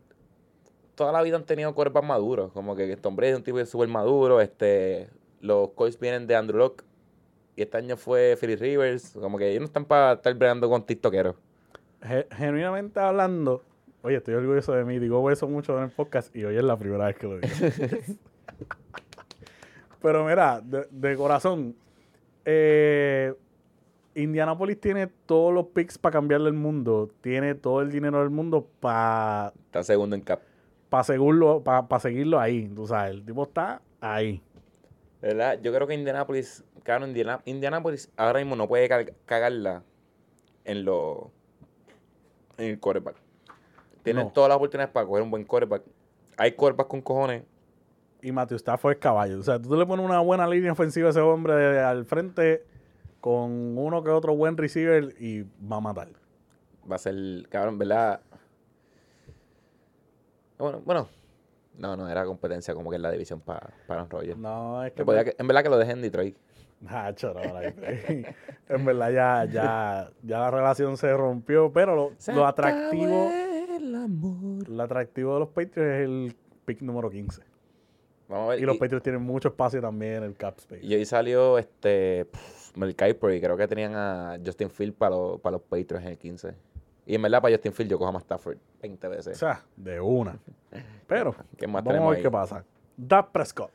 toda 0.96 1.12
la 1.12 1.22
vida 1.22 1.36
han 1.38 1.46
tenido 1.46 1.74
quarterbacks 1.76 2.08
maduros. 2.08 2.52
Como 2.52 2.76
que 2.76 2.96
Tom 2.98 3.16
Brady 3.16 3.32
es 3.32 3.38
un 3.38 3.44
tipo 3.44 3.66
súper 3.66 3.88
maduro. 3.90 4.42
Este, 4.42 5.10
los 5.42 5.70
Colts 5.72 6.00
vienen 6.00 6.28
de 6.28 6.36
Andrew 6.36 6.60
Locke. 6.60 6.84
Y 7.56 7.62
este 7.64 7.78
año 7.78 7.98
fue 7.98 8.38
Philip 8.40 8.60
Rivers. 8.60 9.12
Como 9.14 9.38
que 9.38 9.50
ellos 9.50 9.60
no 9.62 9.66
están 9.66 9.84
para 9.86 10.14
estar 10.14 10.34
bregando 10.34 10.70
con 10.70 10.86
tiktokeros. 10.86 11.36
Ge- 12.02 12.28
genuinamente 12.32 12.98
hablando, 13.02 13.62
oye, 14.02 14.18
estoy 14.18 14.34
orgulloso 14.36 14.74
de 14.74 14.84
mí, 14.86 15.00
digo 15.00 15.30
eso 15.32 15.48
mucho 15.48 15.78
en 15.78 15.86
el 15.86 15.90
podcast 15.90 16.36
y 16.36 16.44
hoy 16.46 16.56
es 16.58 16.64
la 16.64 16.78
primera 16.78 17.06
vez 17.08 17.18
que 17.18 17.28
lo 17.28 17.40
digo. 17.40 17.54
Pero 20.02 20.26
mira, 20.26 20.62
de, 20.62 20.88
de 20.92 21.16
corazón, 21.18 21.76
eh, 22.46 23.34
Indianapolis 24.16 24.80
tiene 24.80 25.08
todos 25.26 25.54
los 25.54 25.68
picks 25.68 25.98
para 25.98 26.14
cambiarle 26.14 26.48
el 26.48 26.54
mundo, 26.56 27.10
tiene 27.22 27.56
todo 27.56 27.82
el 27.82 27.92
dinero 27.92 28.20
del 28.20 28.30
mundo 28.30 28.68
para 28.80 29.52
Está 29.66 29.84
segundo 29.84 30.16
en 30.16 30.22
cap. 30.22 30.42
seguirlo, 31.04 31.64
pa 31.64 32.00
seguirlo 32.00 32.40
ahí, 32.40 32.68
tú 32.74 32.88
sabes, 32.88 33.12
el 33.16 33.26
tipo 33.26 33.44
está 33.44 33.82
ahí. 34.00 34.42
¿Verdad? 35.22 35.60
Yo 35.62 35.74
creo 35.74 35.86
que 35.86 35.96
Indianapolis, 35.96 36.64
claro, 36.84 37.06
Indiana- 37.06 37.42
Indianapolis 37.44 38.10
ahora 38.16 38.40
mismo 38.40 38.56
no 38.56 38.70
puede 38.70 38.88
ca- 38.88 39.06
cagarla 39.26 39.84
en 40.64 40.86
lo 40.86 41.32
en 42.58 42.68
el 42.72 42.80
quarterback. 42.80 43.16
Tienen 44.04 44.26
No. 44.26 44.32
todas 44.32 44.50
las 44.50 44.56
oportunidades 44.58 44.92
para 44.94 45.06
coger 45.06 45.24
un 45.24 45.32
buen 45.32 45.44
quarterback. 45.44 45.84
Hay 46.38 46.54
quarterbacks 46.54 46.90
con 46.90 47.02
cojones. 47.02 47.44
Y 48.22 48.32
Matthew 48.32 48.58
Stafford 48.58 48.94
es 48.94 48.98
caballo. 49.00 49.40
O 49.40 49.44
sea, 49.44 49.62
tú 49.62 49.76
le 49.76 49.86
pones 49.86 50.06
una 50.06 50.20
buena 50.20 50.48
línea 50.48 50.72
ofensiva 50.74 51.08
a 51.08 51.12
ese 51.12 51.22
hombre 51.22 51.54
de- 51.56 51.80
al 51.82 52.06
frente 52.06 52.66
con 53.22 53.78
uno 53.78 54.04
que 54.04 54.10
otro 54.10 54.36
buen 54.36 54.58
receiver 54.58 55.16
y 55.20 55.44
va 55.44 55.78
a 55.78 55.82
matar. 55.82 56.10
Va 56.90 56.96
a 56.96 57.00
ser, 57.00 57.16
cabrón, 57.50 57.78
¿verdad? 57.78 58.20
Bueno, 60.58 60.82
bueno. 60.86 61.08
No, 61.78 61.96
no, 61.96 62.10
era 62.10 62.26
competencia 62.26 62.74
como 62.74 62.90
que 62.90 62.98
en 62.98 63.02
la 63.04 63.12
división 63.12 63.40
para 63.40 63.70
para 63.88 64.04
Rodgers. 64.06 64.38
No, 64.38 64.84
es 64.84 64.92
que... 64.92 65.02
En 65.02 65.48
verdad 65.48 65.64
que 65.64 65.70
lo 65.70 65.78
dejé 65.78 65.94
en 65.94 66.02
Detroit. 66.02 66.36
No, 66.82 66.90
no, 66.92 67.62
en 68.70 68.86
verdad 68.86 69.12
ya, 69.12 69.46
ya, 69.46 70.12
ya 70.24 70.40
la 70.40 70.52
relación 70.52 70.96
se 70.98 71.14
rompió, 71.16 71.72
pero 71.74 71.94
lo, 71.96 72.12
lo 72.34 72.46
atractivo 72.46 73.30
el 73.30 73.49
amor. 74.10 74.68
lo 74.70 74.84
atractivo 74.84 75.34
de 75.36 75.40
los 75.40 75.50
Patriots 75.50 75.78
es 75.78 76.06
el 76.06 76.36
pick 76.66 76.82
número 76.82 77.10
15. 77.10 77.42
Vamos 78.28 78.46
a 78.46 78.50
ver. 78.52 78.60
Y 78.60 78.64
los 78.66 78.76
y- 78.76 78.80
Patriots 78.80 79.04
tienen 79.04 79.22
mucho 79.22 79.48
espacio 79.50 79.82
también 79.82 80.16
en 80.16 80.24
el 80.24 80.36
cap 80.36 80.56
space. 80.60 80.86
Y 80.86 80.94
hoy 80.96 81.06
salió 81.06 81.58
este 81.58 82.26
pff, 82.26 82.78
Mel 82.78 82.96
Kiper 82.96 83.34
y 83.34 83.42
creo 83.42 83.58
que 83.58 83.68
tenían 83.68 83.94
a 83.96 84.38
Justin 84.46 84.70
Field 84.70 84.94
para 84.94 85.16
los, 85.16 85.40
para 85.42 85.54
los 85.54 85.62
Patriots 85.64 86.04
en 86.06 86.12
el 86.12 86.18
15. 86.18 86.54
Y 87.08 87.16
en 87.16 87.22
verdad 87.24 87.42
para 87.42 87.56
Justin 87.56 87.74
Field 87.74 87.90
yo 87.90 87.98
cojo 87.98 88.10
a 88.10 88.14
más 88.14 88.22
Stafford 88.24 88.58
20 88.82 89.08
O 89.08 89.10
veces. 89.10 89.38
sea, 89.38 89.64
de 89.76 90.00
una. 90.00 90.38
Pero, 91.08 91.34
¿Qué 91.58 91.66
más 91.66 91.84
vamos 91.84 91.88
a 91.88 91.92
tenemos 91.94 92.10
ver 92.12 92.18
ahí? 92.18 92.24
qué 92.24 92.30
pasa. 92.32 92.64
Dak 92.98 93.32
Prescott. 93.32 93.72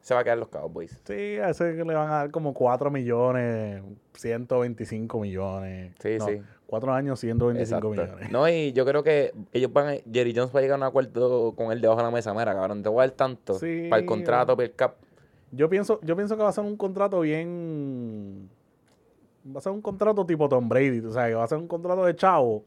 Se 0.00 0.14
va 0.14 0.20
a 0.20 0.24
quedar 0.24 0.38
los 0.38 0.48
Cowboys. 0.48 1.00
Sí, 1.04 1.36
a 1.38 1.50
ese 1.50 1.72
le 1.72 1.84
van 1.94 2.08
a 2.10 2.14
dar 2.16 2.30
como 2.30 2.52
4 2.52 2.90
millones, 2.90 3.82
125 4.14 5.20
millones. 5.20 5.94
Sí, 6.00 6.16
No, 6.18 6.26
sí. 6.26 6.42
4 6.70 6.92
años, 6.94 7.18
125 7.18 7.60
Exacto. 7.60 7.90
millones. 7.90 8.30
No, 8.30 8.48
y 8.48 8.72
yo 8.72 8.86
creo 8.86 9.02
que 9.02 9.34
ellos 9.52 9.72
van 9.72 9.88
a, 9.88 9.92
Jerry 10.12 10.32
Jones 10.34 10.54
va 10.54 10.60
a 10.60 10.62
llegar 10.62 10.76
a 10.76 10.78
un 10.78 10.82
acuerdo 10.84 11.52
con 11.56 11.72
él 11.72 11.80
debajo 11.80 11.98
de 11.98 12.04
la 12.06 12.10
mesa. 12.12 12.32
Mira, 12.32 12.54
cabrón, 12.54 12.82
te 12.82 12.88
voy 12.88 12.98
a 13.02 13.06
dar 13.08 13.10
tanto 13.16 13.54
Sí. 13.54 13.88
para 13.90 14.00
el 14.00 14.06
contrato, 14.06 14.56
para 14.56 14.66
el 14.66 14.74
cap. 14.74 14.94
Yo 15.50 15.68
pienso, 15.68 15.98
yo 16.02 16.14
pienso 16.14 16.36
que 16.36 16.42
va 16.44 16.48
a 16.50 16.52
ser 16.52 16.62
un 16.64 16.76
contrato 16.76 17.20
bien. 17.20 18.48
Va 19.44 19.58
a 19.58 19.60
ser 19.62 19.72
un 19.72 19.82
contrato 19.82 20.24
tipo 20.24 20.48
Tom 20.48 20.68
Brady. 20.68 21.00
O 21.00 21.10
sea, 21.10 21.26
que 21.26 21.34
va 21.34 21.42
a 21.42 21.48
ser 21.48 21.58
un 21.58 21.66
contrato 21.66 22.04
de 22.04 22.14
chavo, 22.14 22.64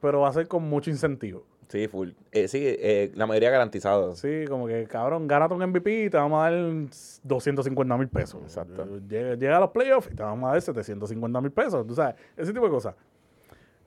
pero 0.00 0.20
va 0.20 0.28
a 0.30 0.32
ser 0.32 0.48
con 0.48 0.64
mucho 0.68 0.90
incentivo. 0.90 1.44
Sí, 1.68 1.86
full. 1.86 2.10
Eh, 2.32 2.48
sí, 2.48 2.60
eh, 2.64 3.12
la 3.14 3.26
mayoría 3.26 3.50
garantizado. 3.50 4.14
Sí, 4.16 4.46
como 4.48 4.66
que, 4.66 4.84
cabrón, 4.86 5.28
gánate 5.28 5.52
un 5.54 5.62
MVP 5.62 6.04
y 6.06 6.10
te 6.10 6.16
vamos 6.16 6.42
a 6.42 6.50
dar 6.50 6.88
250 7.22 7.96
mil 7.98 8.08
pesos. 8.08 8.40
Exacto. 8.42 8.86
Llega, 9.06 9.34
llega 9.34 9.58
a 9.58 9.60
los 9.60 9.70
playoffs 9.70 10.10
y 10.10 10.14
te 10.16 10.22
vamos 10.22 10.48
a 10.48 10.52
dar 10.52 10.62
750 10.62 11.40
mil 11.42 11.50
pesos. 11.52 11.86
Tú 11.86 11.94
sabes, 11.94 12.16
ese 12.36 12.52
tipo 12.54 12.64
de 12.64 12.70
cosas. 12.70 12.94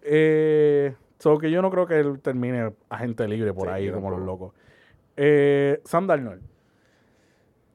Eh, 0.03 0.95
so 1.19 1.37
que 1.37 1.51
yo 1.51 1.61
no 1.61 1.69
creo 1.69 1.85
que 1.85 1.99
él 1.99 2.19
termine 2.21 2.73
agente 2.89 3.27
libre 3.27 3.53
por 3.53 3.67
Sí, 3.67 3.73
ahí 3.73 3.91
como 3.91 4.09
los 4.09 4.21
locos. 4.21 4.53
Eh, 5.17 5.81
Sam 5.85 6.07
Darnold. 6.07 6.41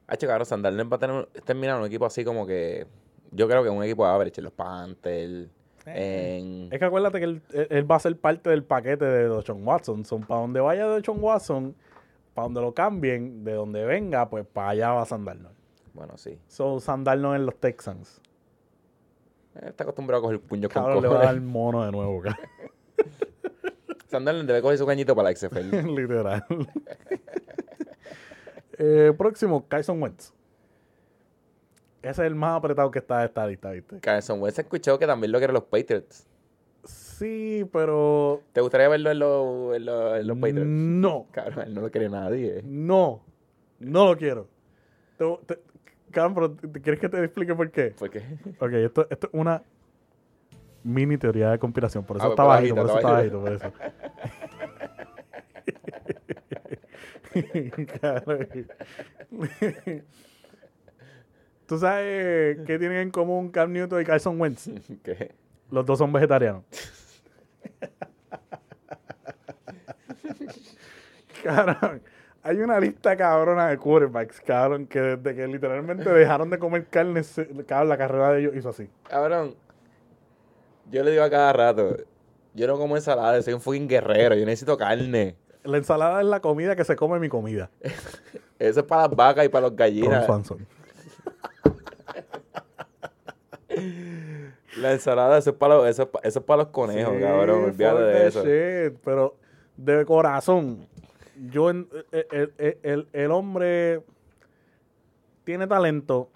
Hacho, 0.09 0.27
cabrón, 0.27 0.47
Sandalner 0.47 0.91
va 0.93 0.97
a 0.97 1.01
tener, 1.01 1.27
terminar 1.45 1.81
un 1.81 1.87
equipo 1.87 2.07
así 2.07 2.25
como 2.25 2.47
que. 2.47 2.87
Yo 3.33 3.49
creo 3.49 3.63
que 3.63 3.71
un 3.71 3.83
equipo 3.83 4.07
average, 4.07 4.41
en 4.41 4.45
los 4.45 4.53
Panthers. 4.53 5.49
En, 5.85 6.69
Es 6.73 6.79
que 6.79 6.85
acuérdate 6.85 7.19
que 7.19 7.25
él, 7.25 7.91
va 7.91 7.97
a 7.97 8.01
ser 8.01 8.17
parte 8.17 8.51
del 8.51 8.65
paquete 8.65 9.05
de 9.05 9.29
Deshaun 9.29 9.67
Watson. 9.67 10.05
Son 10.05 10.23
para 10.23 10.41
donde 10.41 10.61
vaya 10.61 10.89
Deshaun 10.89 11.23
Watson, 11.23 11.75
para 12.35 12.45
donde 12.47 12.61
lo 12.61 12.73
cambien, 12.73 13.45
de 13.45 13.53
donde 13.53 13.85
venga, 13.85 14.29
pues 14.29 14.47
para 14.47 14.71
allá 14.71 14.93
va 14.93 15.05
Sam 15.05 15.25
Darnold. 15.25 15.57
bueno, 15.93 16.17
sí. 16.17 16.39
So, 16.49 16.81
Sam 16.81 17.05
Darnold 17.05 17.37
en 17.37 17.47
los 17.47 17.57
Texans. 17.57 18.21
Eh, 19.61 19.67
Está 19.69 19.85
acostumbrado 19.85 20.21
a 20.21 20.23
coger 20.25 20.41
puños 20.41 20.73
con 20.73 20.83
Cabrón, 20.83 21.03
le 21.03 21.09
va 21.09 21.15
a 21.15 21.19
dar 21.19 21.27
cojones. 21.35 21.49
mono 21.51 21.85
de 21.85 21.93
nuevo, 21.93 22.23
cabrón. 22.23 22.47
Sandalner 24.09 24.47
debe 24.47 24.63
coger 24.63 24.79
su 24.79 24.87
cañito 24.87 25.15
para 25.17 25.31
la 25.31 25.37
XFL. 25.37 25.71
Literal. 25.97 26.45
Eh, 28.79 29.15
próximo, 29.17 29.67
Carson 29.67 30.03
Wentz. 30.03 30.33
Ese 32.03 32.11
es 32.11 32.27
el 32.27 32.35
más 32.35 32.59
apretado 32.59 32.91
que 32.91 32.99
está 32.99 33.21
de 33.21 33.25
esta 33.27 33.47
lista, 33.47 33.71
¿viste? 33.71 33.99
Carson 34.01 34.41
Wentz 34.41 34.59
escuchó 34.59 34.99
que 34.99 35.07
también 35.07 35.33
lo 35.33 35.39
quieren 35.39 35.55
los 35.55 35.65
Patriots. 35.65 36.27
Sí, 36.85 37.67
pero 37.73 38.43
¿Te 38.53 38.61
gustaría 38.61 38.89
verlo 38.89 39.11
en 39.11 39.19
los, 39.19 39.77
en 39.77 40.27
los 40.27 40.37
Patriots? 40.39 40.67
no, 40.69 41.27
Cabrón, 41.33 41.65
él 41.69 41.75
no 41.75 41.81
lo 41.81 41.91
quiere 41.91 42.09
nadie. 42.11 42.61
no, 42.65 43.23
no 43.81 44.05
lo 44.11 44.17
quiero. 44.19 44.47
Te- 45.17 45.39
te- 45.47 45.61
pero 46.35 46.51
¿te- 46.53 46.81
¿quieres 46.81 47.01
que 47.01 47.09
te 47.09 47.23
explique 47.25 47.55
por 47.55 47.71
qué? 47.71 47.95
¿Por 47.99 48.11
qué? 48.11 48.23
Ok, 48.59 48.73
esto, 48.73 49.07
esto 49.11 49.27
es 49.29 49.35
una 49.35 49.63
mini 50.85 51.19
teoría 51.19 51.51
de 51.51 51.59
conspiración. 51.59 52.05
Por 52.05 52.17
eso 52.17 52.27
Ah, 52.27 52.31
está 52.31 52.45
bajito, 52.45 52.75
por 52.75 52.87
eso 52.87 52.97
está 52.97 53.11
bajito. 53.11 53.41
por 53.41 53.53
eso. 53.53 53.73
¿Tú 61.67 61.79
sabes 61.79 62.59
qué 62.67 62.79
tienen 62.79 62.99
en 62.99 63.11
común 63.11 63.51
Cam 63.51 63.73
Newton 63.73 64.01
y 64.01 64.05
Carson 64.05 64.41
Wentz? 64.41 64.69
¿Qué? 65.03 65.33
Los 65.71 65.85
dos 65.85 65.99
son 65.99 66.13
vegetarianos. 66.13 66.63
cabrón, 71.43 72.03
hay 72.49 72.59
una 72.59 72.79
lista 72.79 73.17
cabrona 73.17 73.69
de 73.69 73.77
quarterbacks, 73.79 74.41
cabrón, 74.41 74.87
que 74.87 75.01
desde 75.01 75.35
que 75.35 75.47
literalmente 75.49 76.09
dejaron 76.13 76.49
de 76.51 76.59
comer 76.59 76.87
carne, 76.87 77.23
cabrón, 77.67 77.89
la 77.89 77.99
carrera 77.99 78.33
de 78.33 78.41
ellos 78.41 78.55
hizo 78.57 78.69
así. 78.69 78.89
Cabrón, 79.09 79.55
yo 80.91 81.03
le 81.03 81.11
digo 81.11 81.25
a 81.25 81.31
cada 81.31 81.53
rato, 81.53 81.97
yo 82.55 82.67
no 82.69 82.79
como 82.79 82.97
ensalada, 82.97 83.41
soy 83.43 83.55
un 83.55 83.61
fucking 83.61 83.89
guerrero, 83.89 84.35
yo 84.37 84.47
necesito 84.47 84.77
carne. 84.79 85.35
La 85.65 85.79
ensalada 85.79 86.21
es 86.21 86.27
la 86.27 86.39
comida 86.41 86.77
que 86.77 86.85
se 86.85 86.95
come 86.95 87.19
mi 87.19 87.29
comida. 87.29 87.69
Eso 88.59 88.81
es 88.81 88.87
para 88.87 89.03
las 89.09 89.11
vacas 89.17 89.45
y 89.45 89.49
para 89.49 89.67
los 89.69 89.77
gallinas. 89.77 90.27
La 94.79 94.93
ensalada, 94.93 95.39
eso 95.39 95.51
es 95.51 95.57
para 95.57 95.75
los, 95.77 95.89
eso 95.89 96.03
es 96.03 96.09
pa- 96.09 96.21
eso 96.23 96.39
es 96.39 96.45
para 96.45 96.59
los 96.63 96.69
conejos, 96.69 97.15
Sí, 97.17 97.23
cabrón, 97.23 97.65
olvídate 97.65 98.03
de 98.03 98.27
eso. 98.27 98.43
shit, 98.45 98.99
pero 99.05 99.37
de 99.77 100.05
corazón, 100.05 100.87
yo 101.51 101.71
en- 101.71 101.89
el, 102.13 102.53
el- 102.59 102.79
el- 102.83 103.09
el 103.13 103.31
hombre 103.31 104.03
tiene 105.45 105.67
talento, 105.67 106.31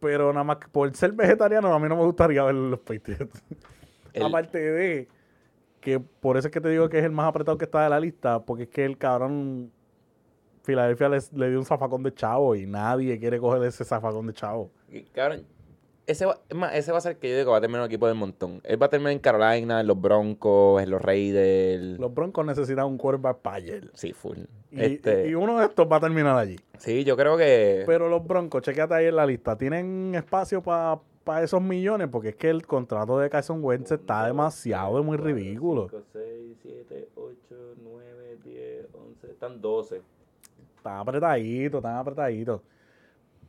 pero 0.00 0.32
nada 0.32 0.44
más 0.44 0.56
que 0.58 0.68
por 0.68 0.94
ser 0.94 1.12
vegetariano 1.12 1.72
a 1.72 1.78
mí 1.78 1.88
no 1.88 1.96
me 1.96 2.04
gustaría 2.04 2.42
ver 2.44 2.54
los 2.54 2.80
Patriots. 2.80 3.42
El- 4.12 4.24
Aparte 4.24 4.58
de 4.58 5.08
que 5.80 6.00
por 6.00 6.36
eso 6.36 6.48
es 6.48 6.52
que 6.52 6.60
te 6.60 6.68
digo 6.68 6.88
que 6.88 6.98
es 6.98 7.04
el 7.04 7.12
más 7.12 7.28
apretado 7.28 7.56
que 7.56 7.64
está 7.64 7.84
de 7.84 7.90
la 7.90 8.00
lista, 8.00 8.40
porque 8.44 8.64
es 8.64 8.68
que 8.68 8.84
el 8.84 8.98
cabrón 8.98 9.70
Filadelfia 10.62 11.08
le 11.08 11.48
dio 11.48 11.58
un 11.58 11.64
zafacón 11.64 12.02
de 12.02 12.12
chavo 12.12 12.54
y 12.56 12.66
nadie 12.66 13.18
quiere 13.18 13.38
coger 13.38 13.62
ese 13.62 13.84
zafacón 13.84 14.26
de 14.26 14.32
chavo. 14.34 14.70
Y, 14.90 15.02
Cabrón, 15.04 15.46
ese 16.10 16.26
va, 16.26 16.38
es 16.48 16.56
más, 16.56 16.74
ese 16.74 16.92
va 16.92 16.98
a 16.98 17.00
ser 17.00 17.12
el 17.12 17.18
que 17.18 17.28
yo 17.30 17.36
digo 17.36 17.46
que 17.46 17.50
va 17.52 17.58
a 17.58 17.60
terminar 17.60 17.82
un 17.82 17.86
equipo 17.86 18.06
del 18.06 18.16
montón. 18.16 18.60
Él 18.64 18.80
va 18.80 18.86
a 18.86 18.90
terminar 18.90 19.12
en 19.12 19.18
Carolina, 19.18 19.80
en 19.80 19.86
los 19.86 20.00
Broncos, 20.00 20.82
en 20.82 20.90
los 20.90 21.00
Raiders. 21.00 21.98
Los 21.98 22.12
Broncos 22.12 22.44
necesitan 22.44 22.86
un 22.86 22.98
quarterback 22.98 23.38
para 23.38 23.56
ayer. 23.56 23.90
Sí, 23.94 24.12
full. 24.12 24.38
Y, 24.70 24.82
Este, 24.82 25.28
y 25.28 25.34
uno 25.34 25.58
de 25.58 25.66
estos 25.66 25.90
va 25.90 25.96
a 25.96 26.00
terminar 26.00 26.36
allí. 26.36 26.58
sí, 26.78 27.04
yo 27.04 27.16
creo 27.16 27.36
que... 27.36 27.84
Pero 27.86 28.08
los 28.08 28.26
Broncos, 28.26 28.62
chequéate 28.62 28.94
ahí 28.94 29.06
en 29.06 29.16
la 29.16 29.26
lista, 29.26 29.56
¿tienen 29.56 30.14
espacio 30.14 30.62
para 30.62 31.00
esos 31.42 31.62
millones? 31.62 32.08
Porque 32.10 32.30
es 32.30 32.36
que 32.36 32.50
el 32.50 32.66
contrato 32.66 33.18
de 33.18 33.30
Carson 33.30 33.62
Wentz 33.62 33.92
está 33.92 34.26
demasiado, 34.26 34.98
es 34.98 35.04
muy 35.04 35.16
ridículo. 35.16 35.88
5, 35.90 36.02
6, 36.12 36.56
7, 36.62 37.08
8, 37.14 37.34
9, 37.82 38.38
10, 38.44 38.86
11, 38.94 39.30
están 39.30 39.60
12. 39.60 40.02
Están 40.76 40.96
apretaditos, 40.98 41.78
están 41.78 41.96
apretaditos. 41.96 42.60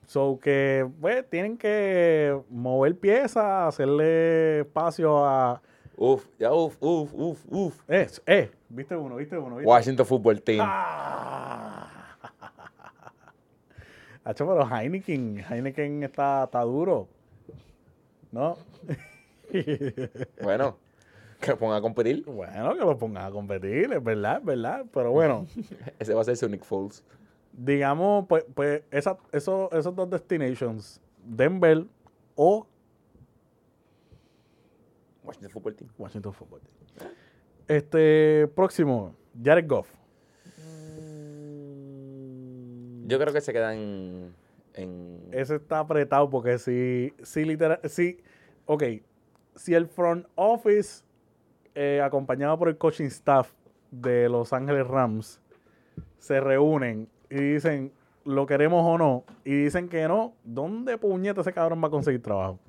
So 0.06 0.40
que, 0.42 0.88
pues, 1.00 1.30
tienen 1.30 1.58
que 1.58 2.38
mover 2.50 2.98
piezas, 2.98 3.70
hacerle 3.70 4.62
espacio 4.62 5.26
a... 5.26 5.62
Uf, 5.96 6.26
ya 6.40 6.52
uf, 6.52 6.76
uf, 6.80 7.14
uf, 7.14 7.46
uf. 7.48 7.80
Eh, 7.88 8.08
eh, 8.26 8.52
viste 8.70 8.96
uno, 8.96 9.18
viste 9.18 9.38
uno, 9.38 9.58
viste 9.58 9.70
Washington 9.70 10.06
Football 10.06 10.42
Team. 10.42 10.62
Ah. 10.64 12.18
Hacho, 14.24 14.48
pero 14.48 14.68
Heineken, 14.68 15.44
Heineken 15.50 16.04
está, 16.04 16.46
está 16.46 16.62
duro. 16.62 17.08
¿No? 18.32 18.58
Bueno, 20.42 20.78
que 21.42 21.52
lo 21.52 21.58
ponga 21.58 21.76
a 21.76 21.82
competir. 21.82 22.24
Bueno, 22.26 22.74
que 22.74 22.80
lo 22.80 22.98
pongas 22.98 23.26
a 23.26 23.32
competir, 23.32 23.92
es 23.92 24.04
verdad, 24.04 24.38
es 24.38 24.46
verdad. 24.46 24.86
Pero 24.94 25.12
bueno, 25.12 25.46
Ese 26.00 26.14
va 26.14 26.22
a 26.22 26.24
ser 26.24 26.38
su 26.38 26.48
Nick 26.48 26.64
Foles. 26.64 27.04
Digamos, 27.54 28.26
pues, 28.28 28.46
pues 28.54 28.84
esa- 28.92 29.18
esos, 29.32 29.72
esos 29.74 29.96
dos 29.96 30.10
destinations, 30.10 31.02
Denver 31.24 31.86
o 32.36 32.68
Washington 35.24 35.52
Football 35.52 35.76
Team. 35.76 35.90
Washington 35.98 36.34
Football 36.34 36.62
Team. 36.62 37.10
Este, 37.68 38.48
próximo, 38.56 39.16
Jared 39.42 39.68
Goff. 39.68 39.90
Yo 43.08 43.20
creo 43.20 43.34
que 43.34 43.42
se 43.42 43.52
quedan 43.52 44.34
en... 44.74 45.28
Ese 45.32 45.56
está 45.56 45.80
apretado 45.80 46.30
porque 46.30 46.58
si, 46.58 47.14
si 47.24 47.44
literal, 47.46 47.80
si, 47.86 48.18
ok, 48.66 48.84
si 49.56 49.74
el 49.74 49.88
front 49.88 50.26
office 50.36 51.04
eh, 51.76 52.02
acompañado 52.04 52.58
por 52.58 52.70
el 52.70 52.78
coaching 52.78 53.06
staff 53.06 53.52
de 53.92 54.30
Los 54.30 54.54
Ángeles 54.54 54.88
Rams 54.88 55.42
se 56.20 56.40
reúnen 56.40 57.10
y 57.32 57.36
dicen 57.54 57.92
lo 58.26 58.46
queremos 58.46 58.84
o 58.86 58.98
no 59.00 59.24
y 59.44 59.64
dicen 59.64 59.90
que 59.90 60.08
no, 60.08 60.36
¿dónde 60.44 60.98
puñeta 61.00 61.42
ese 61.42 61.54
cabrón 61.54 61.82
va 61.84 61.88
a 61.88 61.92
conseguir 61.92 62.22
trabajo? 62.22 62.60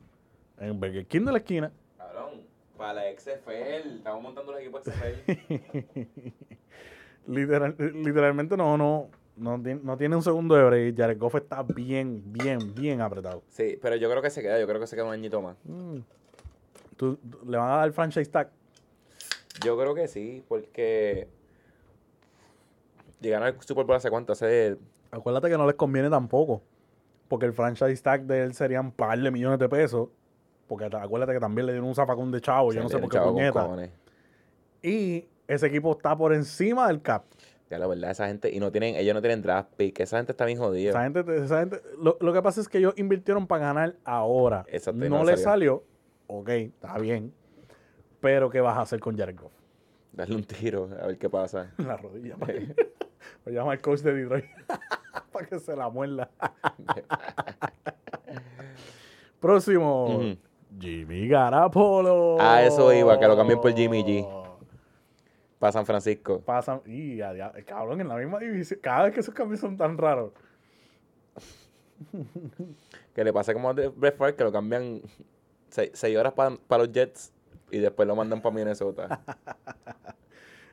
En 0.59 0.79
Burger 0.81 1.05
King 1.07 1.27
de 1.27 1.33
la 1.33 1.39
esquina. 1.39 1.73
Cabrón, 1.99 2.41
para 2.79 2.95
la 2.95 3.03
XFL. 3.19 3.97
Estamos 3.99 4.23
montando 4.23 4.53
los 4.53 4.61
equipos 4.61 4.83
XFL. 4.85 6.01
Literal- 7.29 7.77
literalmente 8.03 8.57
no, 8.57 8.77
no, 8.77 9.09
no, 9.37 9.63
tiene, 9.63 9.81
no 9.85 9.97
tiene 9.97 10.17
un 10.17 10.23
segundo 10.23 10.55
de 10.57 10.65
break. 10.65 10.97
Jared 10.97 11.19
Goff 11.19 11.37
está 11.37 11.63
bien, 11.63 12.23
bien, 12.33 12.75
bien 12.75 13.01
apretado. 13.01 13.43
sí, 13.49 13.79
pero 13.81 13.97
yo 13.97 14.11
creo 14.11 14.23
que 14.23 14.31
se 14.31 14.43
queda. 14.43 14.59
Yo 14.59 14.67
creo 14.67 14.81
que 14.81 14.87
se 14.87 14.97
queda 14.97 15.05
un 15.07 15.13
añito 15.13 15.41
más. 15.41 15.57
Mm. 15.65 15.99
¿Tú- 16.97 17.19
¿Le 17.47 17.57
van 17.57 17.71
a 17.71 17.77
dar 17.77 17.93
franchise 17.93 18.31
tag? 18.31 18.51
Yo 19.65 19.79
creo 19.79 19.95
que 19.95 20.09
sí, 20.09 20.43
porque... 20.49 21.29
Llegaron 23.23 23.47
al 23.47 23.63
Super 23.63 23.85
Bowl 23.85 23.97
hace 23.97 24.11
cuánto, 24.11 24.33
hace... 24.33 24.77
Acuérdate 25.11 25.49
que 25.49 25.57
no 25.57 25.67
les 25.67 25.77
conviene 25.77 26.11
tampoco. 26.11 26.63
Porque 27.29 27.47
el 27.47 27.53
franchise 27.53 28.03
tag 28.03 28.25
de 28.25 28.43
él 28.43 28.55
serían 28.55 28.87
un 28.87 28.93
par 28.93 29.19
de 29.19 29.31
millones 29.31 29.59
de 29.59 29.69
pesos. 29.69 30.09
Porque 30.67 30.85
acuérdate 30.85 31.33
que 31.35 31.41
también 31.41 31.67
le 31.67 31.73
dieron 31.73 31.89
un 31.89 31.95
zafacón 31.95 32.31
de 32.31 32.41
chavo. 32.41 32.73
Yo 32.73 32.83
no 32.83 32.89
sé 32.89 32.99
por 32.99 33.09
qué 33.09 33.21
puñeta. 33.21 33.69
Y 34.83 35.27
ese 35.47 35.67
equipo 35.67 35.93
está 35.93 36.17
por 36.17 36.35
encima 36.35 36.89
del 36.89 37.01
cap. 37.01 37.25
Ya 37.71 37.79
la 37.79 37.87
verdad, 37.87 38.11
esa 38.11 38.27
gente... 38.27 38.51
Y 38.51 38.59
no 38.59 38.71
tienen... 38.73 38.97
Ellos 38.97 39.15
no 39.15 39.23
tienen 39.23 39.41
draft 39.41 39.71
pick. 39.77 40.01
Esa 40.01 40.17
gente 40.19 40.33
está 40.33 40.45
bien 40.45 40.59
jodida. 40.59 40.91
Esa 40.91 41.03
gente, 41.05 41.45
esa 41.45 41.61
gente, 41.61 41.81
lo, 41.99 42.19
lo 42.21 42.33
que 42.33 42.43
pasa 42.43 42.61
es 42.61 42.69
que 42.69 42.79
ellos 42.79 42.95
invirtieron 42.97 43.47
para 43.47 43.67
ganar 43.67 43.97
ahora. 44.05 44.65
Exacto, 44.69 44.99
no 44.99 45.19
no 45.19 45.25
le 45.25 45.37
salió. 45.37 45.45
salió. 45.45 45.85
Ok, 46.27 46.49
está 46.49 46.99
bien. 46.99 47.33
Pero 48.21 48.51
¿qué 48.51 48.61
vas 48.61 48.79
a 48.79 48.83
hacer 48.83 49.01
con 49.01 49.17
Jared 49.17 49.39
Goff? 49.39 49.53
Darle 50.13 50.37
un 50.37 50.45
tiro, 50.45 50.89
a 51.01 51.07
ver 51.07 51.19
qué 51.19 51.29
pasa. 51.29 51.73
La 51.79 51.97
rodilla. 51.97 52.37
Lo 53.45 53.53
llama 53.53 53.75
el 53.75 53.81
coach 53.81 54.01
de 54.01 54.15
Detroit. 54.15 54.45
para 55.33 55.47
que 55.47 55.59
se 55.59 55.75
la 55.77 55.89
muerda. 55.89 56.31
Próximo. 59.41 60.37
Jimmy 60.79 61.29
Garapolo. 61.29 62.41
A 62.41 62.63
eso 62.63 62.93
iba, 62.93 63.19
que 63.19 63.27
lo 63.27 63.37
cambien 63.37 63.61
por 63.61 63.73
Jimmy 63.75 64.03
G. 64.05 64.43
Para 65.59 65.73
San 65.73 65.87
Francisco. 65.87 66.41
Pasan. 66.41 66.81
Y 66.87 67.21
a 67.21 67.33
dia- 67.33 67.53
cabrón, 67.67 68.01
en 68.01 68.09
la 68.09 68.17
misma 68.17 68.39
división. 68.39 68.81
Cada 68.83 69.05
vez 69.05 69.15
que 69.15 69.21
esos 69.21 69.35
cambios 69.35 69.61
son 69.61 69.77
tan 69.77 69.99
raros. 69.99 70.33
Que 73.15 73.23
le 73.23 73.33
pasa 73.33 73.53
como 73.53 73.69
a 73.69 73.75
Brett 73.75 74.17
Favre, 74.17 74.35
que 74.35 74.43
lo 74.43 74.51
cambian 74.51 75.03
se- 75.69 75.91
seis 75.95 76.17
horas 76.17 76.33
para 76.33 76.57
los 76.79 76.91
Jets 76.91 77.31
y 77.71 77.79
después 77.79 78.09
lo 78.09 78.17
mandan 78.17 78.41
para 78.41 78.55
Minnesota. 78.55 79.21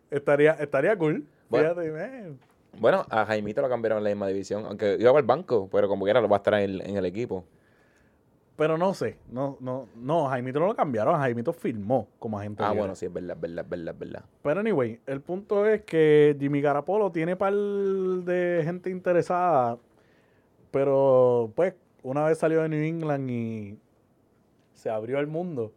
Estaría, 0.10 0.54
estaría 0.54 0.98
cool. 0.98 1.28
Bueno. 1.50 1.76
Fíjate. 1.76 2.50
Bueno, 2.78 3.06
a 3.10 3.26
Jaimito 3.26 3.62
lo 3.62 3.70
cambiaron 3.70 3.98
en 3.98 4.04
la 4.04 4.10
misma 4.12 4.28
división, 4.28 4.66
aunque 4.66 4.98
iba 5.00 5.18
el 5.18 5.26
banco, 5.26 5.68
pero 5.72 5.88
como 5.88 6.06
quiera 6.06 6.22
lo 6.22 6.30
va 6.30 6.38
a 6.38 6.40
estar 6.40 6.54
en 6.54 6.70
el, 6.70 6.82
en 6.82 6.98
el 6.98 7.06
equipo. 7.06 7.46
Pero 8.60 8.78
no 8.78 8.94
sé. 8.94 9.18
No, 9.32 9.58
no, 9.62 9.88
no, 9.96 10.28
Jaimito 10.28 10.60
no 10.60 10.68
lo 10.68 10.76
cambiaron. 10.76 11.18
Jaimito 11.18 11.54
firmó 11.54 12.10
como 12.20 12.38
agente. 12.38 12.62
Ah, 12.62 12.68
libre. 12.68 12.80
bueno, 12.82 12.96
sí, 12.96 13.06
es 13.06 13.14
verdad, 13.14 13.38
es 13.38 13.42
verdad, 13.42 13.64
es 13.64 13.70
verdad, 13.70 13.94
es 13.94 14.00
verdad. 14.00 14.26
Pero 14.44 14.60
anyway, 14.60 15.00
el 15.06 15.22
punto 15.22 15.66
es 15.66 15.84
que 15.84 16.36
Jimmy 16.38 16.60
Garapolo 16.60 17.10
tiene 17.10 17.38
par 17.38 17.54
de 17.54 18.62
gente 18.66 18.90
interesada, 18.90 19.78
pero 20.72 21.54
pues 21.56 21.74
una 22.04 22.26
vez 22.26 22.38
salió 22.38 22.62
de 22.62 22.70
New 22.70 22.84
England 22.84 23.30
y 23.30 23.80
se 24.74 24.90
abrió 24.90 25.20
al 25.20 25.28
mundo, 25.28 25.72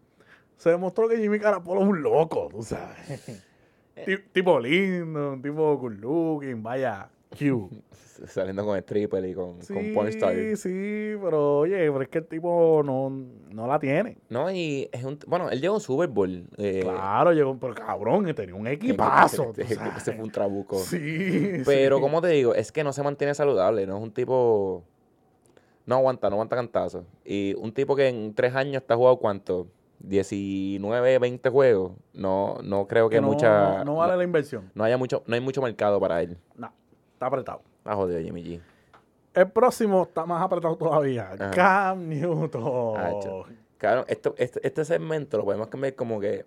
se 0.57 0.70
demostró 0.70 1.09
que 1.09 1.19
Jimmy 1.19 1.39
Garapolo 1.39 1.82
es 1.82 1.86
un 1.86 2.03
loco, 2.03 2.49
tú 2.51 2.62
sabes. 2.65 3.44
Ti- 3.94 4.19
tipo 4.32 4.59
lindo, 4.59 5.32
un 5.32 5.43
tipo 5.43 5.77
good 5.77 5.93
looking, 6.01 6.62
vaya, 6.62 7.09
Q. 7.39 7.70
Saliendo 8.27 8.64
con 8.64 8.77
stripper 8.78 9.24
y 9.24 9.35
con, 9.35 9.60
Sí, 9.62 9.74
con 9.74 9.93
pornstar. 9.93 10.35
sí, 10.56 11.14
pero 11.20 11.59
oye, 11.60 11.77
pero 11.90 12.02
es 12.02 12.09
que 12.09 12.19
el 12.19 12.27
tipo 12.27 12.82
no, 12.85 13.10
no 13.10 13.66
la 13.66 13.78
tiene. 13.81 14.16
No, 14.28 14.51
y 14.51 14.89
es 14.93 15.02
un... 15.02 15.19
Bueno, 15.27 15.51
él 15.51 15.60
llegó 15.60 15.74
a 15.74 15.77
un 15.78 15.81
Super 15.81 16.09
Bowl. 16.09 16.44
eh, 16.59 16.81
Claro, 16.82 17.32
llegó, 17.32 17.56
pero 17.59 17.74
cabrón, 17.74 18.32
tenía 18.35 18.55
un 18.55 18.66
equipazo. 18.69 19.52
sabes. 19.55 19.73
Ese 19.97 20.12
fue 20.12 20.23
un 20.24 20.31
trabuco. 20.31 20.78
Sí, 20.78 21.62
Pero, 21.64 21.97
sí. 21.97 22.02
como 22.02 22.20
te 22.20 22.28
digo, 22.28 22.55
es 22.55 22.70
que 22.70 22.85
no 22.85 22.93
se 22.93 23.02
mantiene 23.02 23.35
saludable, 23.35 23.86
no 23.86 23.97
es 23.97 24.02
un 24.02 24.12
tipo. 24.12 24.85
No 25.85 25.97
aguanta, 25.97 26.28
no 26.31 26.36
aguanta 26.36 26.55
cantazo. 26.55 27.05
Y 27.24 27.55
un 27.55 27.73
tipo 27.73 27.97
que 27.97 28.09
en 28.09 28.35
tres 28.35 28.55
años 28.55 28.82
está 28.82 28.94
jugado 28.94 29.16
cuánto? 29.16 29.66
19, 30.03 31.19
20 31.19 31.49
juegos. 31.51 31.93
No, 32.12 32.59
no 32.62 32.87
creo 32.87 33.09
que, 33.09 33.16
Que 33.16 33.20
no, 33.20 33.29
mucha. 33.29 33.85
no 33.85 33.97
vale 33.97 34.12
no, 34.12 34.19
la 34.19 34.24
inversión. 34.24 34.70
no 34.74 34.85
haya 34.85 34.97
mucho, 34.97 35.23
no 35.27 35.35
hay 35.35 35.41
mucho 35.41 35.62
mercado 35.62 35.99
para 36.01 36.20
él. 36.23 36.37
No, 36.57 36.73
está 37.12 37.27
apretado. 37.27 37.62
Ah, 37.85 37.95
jodido, 37.97 38.20
Jimmy 38.20 38.43
G. 38.45 38.61
El 39.35 39.51
próximo 39.51 40.03
está 40.03 40.27
más 40.27 40.43
apretado 40.43 40.77
todavía. 40.77 41.31
Ajá. 41.33 41.51
Cam 41.53 42.09
Newton. 42.09 42.97
Acho. 43.01 43.47
Claro, 43.79 44.05
esto, 44.07 44.35
este, 44.39 44.61
este 44.66 44.85
segmento 44.85 45.39
lo 45.39 45.45
podemos 45.45 45.69
cambiar 45.69 45.95
como 45.95 46.20
que 46.20 46.45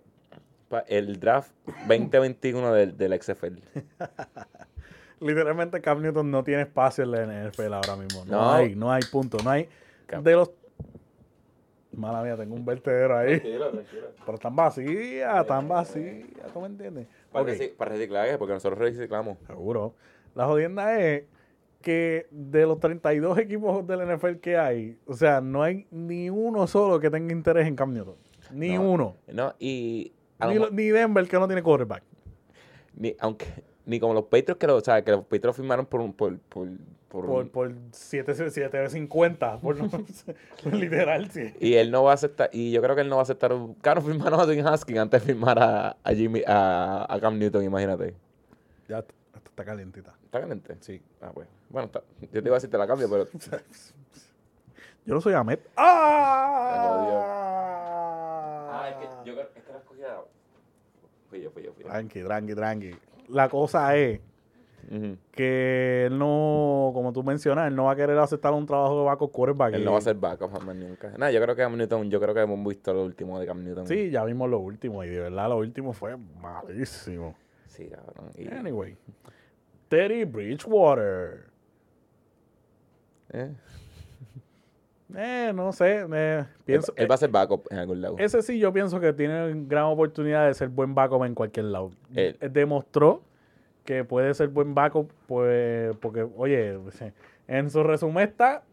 el 0.88 1.19
draft 1.19 1.52
2021 1.88 2.73
del, 2.73 2.98
del 2.98 3.22
XFL. 3.22 3.57
Literalmente 5.19 5.82
Cam 5.82 6.02
Newton 6.02 6.30
no 6.30 6.44
tiene 6.44 6.64
espacio 6.64 7.03
en 7.06 7.11
la 7.11 7.49
NFL 7.49 7.73
ahora 7.73 7.95
mismo. 7.95 8.26
No, 8.26 8.32
No. 8.41 8.52
hay, 8.53 8.76
no 8.76 8.91
hay 8.91 9.02
punto. 9.11 9.38
No 9.44 9.49
hay. 9.49 9.68
Cam- 10.07 10.22
De 10.23 10.34
los. 10.34 10.52
Mala 11.95 12.22
mía, 12.23 12.35
tengo 12.38 12.55
un 12.55 12.65
vertedero 12.65 13.17
ahí. 13.17 13.39
Pero 13.39 14.35
están 14.35 14.55
vacías, 14.55 15.41
están 15.41 15.67
vacías. 15.67 16.27
¿Tú 16.53 16.59
me 16.61 16.67
entiendes? 16.67 17.07
Para, 17.31 17.43
Ok, 17.43 17.49
reci- 17.51 17.73
para 17.76 17.91
reciclaje, 17.91 18.38
porque 18.38 18.53
nosotros 18.53 18.80
reciclamos. 18.80 19.38
Seguro. 19.47 19.93
La 20.34 20.45
jodienda 20.45 20.99
es 21.01 21.23
que 21.81 22.27
de 22.31 22.65
los 22.65 22.80
32 22.80 23.38
equipos 23.38 23.85
del 23.88 24.01
NFL 24.01 24.39
que 24.41 24.57
hay, 24.57 24.97
o 25.05 25.13
sea, 25.13 25.39
no 25.41 25.61
hay 25.63 25.85
ni 25.91 26.30
uno 26.30 26.65
solo 26.67 26.99
que 26.99 27.09
tenga 27.09 27.31
interés 27.31 27.67
en 27.67 27.76
Cam 27.76 27.93
Newton. 27.93 28.15
Ni 28.51 28.73
No. 28.76 28.91
uno. 28.91 29.15
No, 29.31 29.53
y. 29.59 30.11
Ni, 30.47 30.55
lo- 30.55 30.69
ni 30.72 30.89
Denver 30.89 31.27
que 31.27 31.38
no 31.39 31.47
tiene 31.47 31.63
quarterback. 31.63 32.03
ni, 32.95 33.15
aunque, 33.19 33.45
ni 33.86 33.99
como 33.99 34.14
los 34.14 34.24
Patriots 34.26 34.57
que 34.60 34.68
lo, 34.68 34.76
o 34.78 34.82
sea, 34.82 35.03
que 35.03 35.12
los 35.12 35.22
Patriots 35.26 35.57
firmaron 35.57 35.86
por 35.86 36.02
un, 36.02 36.14
por, 36.14 36.38
por, 36.40 36.68
por 37.10 37.26
Por, 37.26 37.44
un- 37.44 37.49
por 37.49 37.72
7.50. 37.91 39.60
Por, 39.60 39.78
literal, 40.74 41.30
sí. 41.32 41.53
y 41.60 41.74
él 41.76 41.91
no 41.91 42.03
va 42.03 42.12
a 42.12 42.16
aceptar, 42.16 42.49
y 42.52 42.72
yo 42.72 42.82
creo 42.82 42.95
que 42.95 43.02
él 43.02 43.10
no 43.10 43.16
va 43.16 43.22
a 43.22 43.24
aceptar 43.24 43.53
un 43.53 43.74
Claro, 43.76 44.02
firmaron 44.02 44.40
a 44.40 44.45
Dwayne 44.45 44.68
Haskins 44.68 44.99
antes 44.99 45.22
de 45.22 45.26
firmar 45.34 45.60
a, 45.60 45.95
a 46.03 46.14
Jimmy, 46.14 46.41
a, 46.48 47.06
a 47.07 47.20
Cam 47.20 47.38
Newton, 47.38 47.64
imagínate. 47.64 48.16
Ya, 48.90 48.99
esto 48.99 49.14
está 49.49 49.64
calientita. 49.66 50.14
¿Está 50.26 50.40
caliente? 50.41 50.76
Sí. 50.82 51.02
Ah, 51.22 51.32
pues. 51.34 51.48
Bueno, 51.70 51.86
está- 51.88 52.03
yo 52.22 52.28
te 52.44 52.49
iba 52.49 52.56
a 52.56 52.60
decir 52.60 52.70
te 52.70 52.78
la 52.78 52.88
cambio, 52.88 53.10
pero 53.10 53.28
Yo 55.06 55.14
no 55.14 55.22
soy 55.22 55.34
Ahmed. 55.34 55.60
¡Ah! 55.76 57.12
Ah, 58.72 58.90
es 58.90 58.95
que 58.98 59.06
yo 59.30 59.36
creo 59.36 59.49
es 59.56 59.64
que 59.64 59.72
la 59.72 59.78
escogida. 59.78 60.22
Fui 61.30 61.41
yo, 61.41 61.52
fui 61.52 61.64
yo, 61.64 61.74
fui 61.74 61.84
yo. 61.84 61.90
Tranqui, 61.90 62.24
tranqui, 62.24 62.56
tranqui. 62.56 62.91
La 63.30 63.49
cosa 63.49 63.95
es 63.95 64.19
que 65.31 66.06
él 66.06 66.18
no, 66.19 66.91
como 66.93 67.11
tú 67.11 67.23
mencionas, 67.23 67.68
él 67.68 67.76
no 67.76 67.85
va 67.85 67.93
a 67.93 67.95
querer 67.95 68.18
aceptar 68.19 68.53
un 68.53 68.65
trabajo 68.68 68.99
de 68.99 69.06
backup 69.06 69.31
quarterback. 69.31 69.73
Él 69.73 69.84
no 69.84 69.93
va 69.93 69.97
a 69.97 70.02
ser 70.02 70.15
backup 70.15 70.52
jamás 70.52 70.76
nunca. 70.76 71.10
Nada, 71.18 71.31
yo 71.31 71.41
creo 71.41 71.56
que 71.56 71.61
Cam 71.64 71.76
Newton, 71.76 72.10
yo 72.11 72.19
creo 72.19 72.34
que 72.35 72.41
hemos 72.41 72.64
visto 72.68 72.93
lo 72.93 73.03
último 73.03 73.39
de 73.39 73.47
Cam 73.47 73.64
Newton. 73.64 73.88
Sí, 73.88 74.11
ya 74.11 74.23
vimos 74.23 74.49
lo 74.49 74.60
último 74.60 75.03
y 75.03 75.10
de 75.10 75.22
verdad 75.22 75.49
lo 75.49 75.57
último 75.57 75.93
fue 75.93 76.15
malísimo. 76.18 77.35
Sí, 77.68 77.88
cabrón. 77.88 78.30
Y, 78.38 78.47
Anyway, 78.47 78.95
Teddy 79.89 80.23
Bridgewater. 80.23 81.45
eh, 83.30 83.52
Eh, 85.17 85.51
no 85.55 85.71
sé, 85.71 86.05
eh, 86.13 86.45
pienso, 86.65 86.93
él 86.97 87.09
va 87.09 87.15
a 87.15 87.17
ser 87.17 87.29
backup 87.29 87.67
en 87.71 87.77
algún 87.77 88.01
lado. 88.01 88.15
ese 88.19 88.41
sí 88.41 88.59
yo 88.59 88.73
pienso 88.73 88.99
que 88.99 89.13
tiene 89.13 89.53
gran 89.67 89.85
oportunidad 89.85 90.47
de 90.47 90.53
ser 90.53 90.67
buen 90.69 90.93
backup 90.93 91.23
en 91.23 91.33
cualquier 91.35 91.65
lado. 91.67 91.91
Él- 92.13 92.37
Él 92.41 92.51
demostró 92.53 93.21
que 93.85 94.03
puede 94.03 94.33
ser 94.33 94.49
buen 94.49 94.73
backup, 94.75 95.09
pues, 95.27 95.95
porque, 95.97 96.27
oye, 96.37 96.77
en 97.47 97.69
su 97.69 97.83
resumen 97.83 98.27
está, 98.27 98.63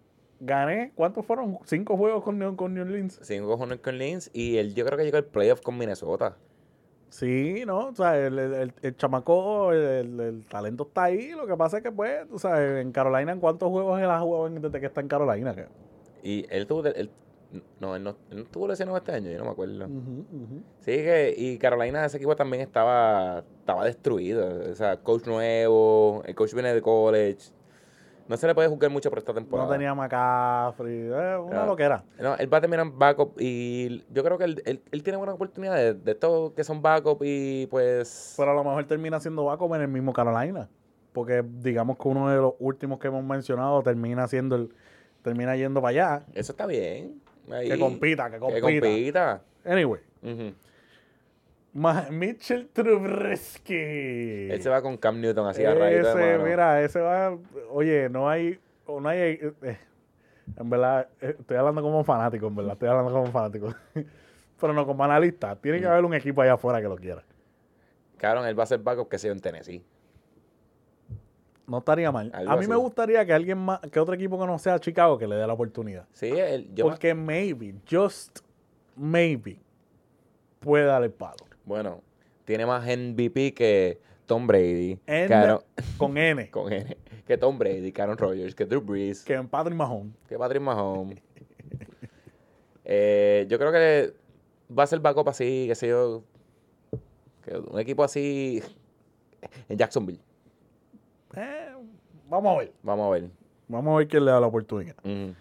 gané, 0.40 0.90
¿cuántos 0.96 1.24
fueron? 1.26 1.58
Cinco 1.64 1.96
juegos 1.96 2.24
con, 2.24 2.38
New- 2.38 2.56
con 2.56 2.74
New 2.74 2.82
Orleans. 2.82 3.20
Cinco 3.22 3.46
cojones 3.46 3.78
con 3.78 3.96
Lins 3.98 4.30
y 4.32 4.56
él, 4.56 4.74
yo 4.74 4.84
creo 4.84 4.98
que 4.98 5.04
llegó 5.04 5.18
al 5.18 5.24
playoff 5.26 5.60
con 5.60 5.76
Minnesota. 5.78 6.36
Sí, 7.10 7.64
¿no? 7.66 7.88
O 7.88 7.94
sea, 7.94 8.18
el, 8.18 8.38
el, 8.38 8.72
el- 8.80 8.96
chamaco, 8.96 9.70
el, 9.72 10.18
el- 10.18 10.44
talento 10.48 10.84
está 10.84 11.04
ahí. 11.04 11.32
Lo 11.32 11.46
que 11.46 11.54
pasa 11.58 11.76
es 11.76 11.82
que, 11.82 11.92
pues, 11.92 12.26
tú 12.26 12.38
sabes, 12.38 12.80
en 12.82 12.90
Carolina, 12.90 13.32
¿en 13.32 13.38
cuántos 13.38 13.68
juegos 13.68 14.00
él 14.00 14.10
ha 14.10 14.18
jugado 14.18 14.48
desde 14.48 14.80
que 14.80 14.86
está 14.86 15.02
en 15.02 15.08
Carolina? 15.08 15.54
Que- 15.54 15.66
Y 16.22 16.46
él 16.50 16.66
tuvo. 16.66 16.84
Él, 16.86 17.10
no, 17.80 17.96
él 17.96 18.02
no, 18.02 18.16
él 18.30 18.38
no 18.38 18.44
tuvo 18.44 18.68
lesionado 18.68 18.96
este 18.96 19.12
año, 19.12 19.30
yo 19.30 19.38
no 19.38 19.44
me 19.44 19.50
acuerdo. 19.50 19.86
Sí, 20.80 20.92
que, 20.92 21.34
y 21.36 21.58
Carolina, 21.58 22.04
ese 22.04 22.16
equipo 22.16 22.34
también 22.34 22.62
estaba, 22.62 23.44
estaba 23.60 23.84
destruido. 23.84 24.70
O 24.70 24.74
sea, 24.74 24.96
coach 24.98 25.26
nuevo, 25.26 26.22
el 26.24 26.34
coach 26.34 26.54
viene 26.54 26.72
de 26.72 26.80
college. 26.80 27.50
No 28.28 28.36
se 28.36 28.46
le 28.46 28.54
puede 28.54 28.68
jugar 28.68 28.90
mucho 28.90 29.10
por 29.10 29.18
esta 29.18 29.34
temporada. 29.34 29.68
No 29.68 29.72
tenía 29.74 29.94
McCaffrey, 29.94 30.94
eh, 30.94 31.10
una 31.38 31.50
Claro. 31.50 31.66
loquera. 31.66 32.04
No, 32.18 32.36
él 32.36 32.50
va 32.50 32.58
a 32.58 32.60
terminar 32.60 32.86
en 32.86 32.98
backup 32.98 33.34
y 33.38 34.02
yo 34.10 34.22
creo 34.24 34.38
que 34.38 34.44
él, 34.44 34.62
él, 34.64 34.80
él 34.90 35.02
tiene 35.02 35.16
buenas 35.18 35.34
oportunidades 35.34 36.02
de 36.02 36.12
estos 36.12 36.52
que 36.52 36.64
son 36.64 36.80
backup 36.80 37.18
y 37.24 37.66
pues... 37.66 38.34
Pero 38.38 38.52
a 38.52 38.54
lo 38.54 38.64
mejor 38.64 38.84
termina 38.86 39.18
siendo 39.20 39.44
backup 39.44 39.74
en 39.74 39.82
el 39.82 39.88
mismo 39.88 40.12
Carolina. 40.12 40.70
Porque 41.12 41.44
digamos 41.58 41.98
que 41.98 42.08
uno 42.08 42.30
de 42.30 42.36
los 42.36 42.54
últimos 42.60 42.98
que 43.00 43.08
hemos 43.08 43.24
mencionado 43.24 43.82
termina 43.82 44.26
siendo 44.28 44.54
el, 44.56 44.74
termina 45.22 45.56
yendo 45.56 45.80
para 45.80 45.90
allá. 45.90 46.26
Eso 46.34 46.52
está 46.52 46.66
bien. 46.66 47.20
Ahí. 47.50 47.68
Que 47.68 47.78
compita, 47.78 48.26
que 48.26 48.34
Que 48.36 48.40
compita. 48.40 48.60
compita. 48.60 49.42
Anyway. 49.64 50.00
Ma- 51.74 52.08
Mitchell 52.10 52.68
Trubisky. 52.72 54.50
Él 54.50 54.62
se 54.62 54.68
va 54.68 54.82
con 54.82 54.96
Cam 54.98 55.20
Newton 55.20 55.46
así 55.46 55.64
a 55.64 55.74
rayito 55.74 56.14
de 56.14 56.22
Ese, 56.24 56.32
mano. 56.38 56.44
mira, 56.50 56.82
ese 56.82 57.00
va. 57.00 57.36
Oye, 57.70 58.08
no 58.10 58.28
hay. 58.28 58.58
no 58.86 59.08
hay 59.08 59.18
eh, 59.20 59.52
eh, 59.62 59.78
en 60.58 60.68
verdad, 60.68 61.08
eh, 61.20 61.36
estoy 61.38 61.56
hablando 61.56 61.80
como 61.82 62.04
fanático, 62.04 62.48
en 62.48 62.56
verdad, 62.56 62.72
estoy 62.74 62.88
hablando 62.88 63.12
como 63.12 63.26
fanático. 63.32 63.74
Pero 64.60 64.72
no 64.74 64.86
como 64.86 65.02
analista. 65.04 65.56
Tiene 65.56 65.80
que 65.80 65.86
haber 65.86 66.04
un 66.04 66.14
equipo 66.14 66.42
allá 66.42 66.54
afuera 66.54 66.80
que 66.80 66.88
lo 66.88 66.96
quiera. 66.96 67.22
Cabrón, 68.18 68.46
él 68.46 68.58
va 68.58 68.62
a 68.64 68.66
ser 68.66 68.78
backup 68.80 69.08
que 69.08 69.18
sea 69.18 69.32
en 69.32 69.40
Tennessee. 69.40 69.82
No 71.66 71.78
estaría 71.78 72.10
mal. 72.10 72.30
Algo 72.34 72.50
A 72.50 72.54
mí 72.56 72.60
así. 72.60 72.68
me 72.68 72.76
gustaría 72.76 73.24
que 73.24 73.32
alguien 73.32 73.58
más, 73.58 73.80
que 73.80 74.00
otro 74.00 74.14
equipo 74.14 74.38
que 74.38 74.46
no 74.46 74.58
sea 74.58 74.78
Chicago, 74.78 75.16
que 75.18 75.26
le 75.26 75.36
dé 75.36 75.46
la 75.46 75.52
oportunidad. 75.52 76.06
Sí, 76.12 76.32
yo... 76.74 76.84
Porque 76.84 77.14
maybe, 77.14 77.74
just 77.88 78.40
maybe, 78.96 79.58
puede 80.60 80.84
dar 80.84 81.02
el 81.02 81.12
palo. 81.12 81.46
Bueno, 81.64 82.02
tiene 82.44 82.66
más 82.66 82.84
MVP 82.84 83.54
que 83.54 84.00
Tom 84.26 84.46
Brady. 84.46 84.98
N 85.06 85.58
con 85.98 86.16
N, 86.16 86.50
con 86.50 86.72
N, 86.72 86.96
que 87.26 87.38
Tom 87.38 87.58
Brady, 87.58 87.92
que 87.92 88.02
Aaron 88.02 88.18
Rodgers, 88.18 88.54
que 88.54 88.64
Drew 88.64 88.80
Brees, 88.80 89.24
que 89.24 89.40
Patrick 89.44 89.76
Mahomes. 89.76 90.14
que 90.28 90.38
Patrick 90.38 90.62
Mahomes. 90.62 91.20
Eh, 92.84 93.46
yo 93.48 93.60
creo 93.60 93.70
que 93.70 94.12
va 94.76 94.82
a 94.82 94.86
ser 94.88 94.98
backup 94.98 95.28
así, 95.28 95.66
qué 95.68 95.74
sé 95.76 95.86
yo. 95.86 96.24
que 97.44 97.56
un 97.56 97.78
equipo 97.78 98.02
así 98.02 98.60
en 99.68 99.78
Jacksonville. 99.78 100.20
Vamos 102.32 102.56
a 102.56 102.58
ver. 102.60 102.72
Vamos 102.82 103.06
a 103.06 103.10
ver. 103.10 103.30
Vamos 103.68 103.92
a 103.92 103.98
ver 103.98 104.08
quién 104.08 104.24
le 104.24 104.30
da 104.30 104.40
la 104.40 104.46
oportunidad. 104.46 104.96
Ujú. 105.04 105.34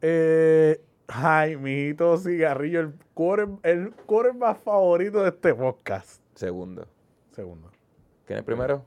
Eh, 0.00 0.80
Jaimito 1.08 2.16
Cigarrillo, 2.18 2.78
el 2.82 2.94
quarter, 3.14 3.48
el 3.64 3.90
quarterback 4.06 4.62
favorito 4.62 5.24
de 5.24 5.30
este 5.30 5.52
podcast. 5.52 6.22
Segundo. 6.36 6.86
Segundo. 7.32 7.72
¿Quién 8.26 8.38
es 8.38 8.44
primero? 8.44 8.86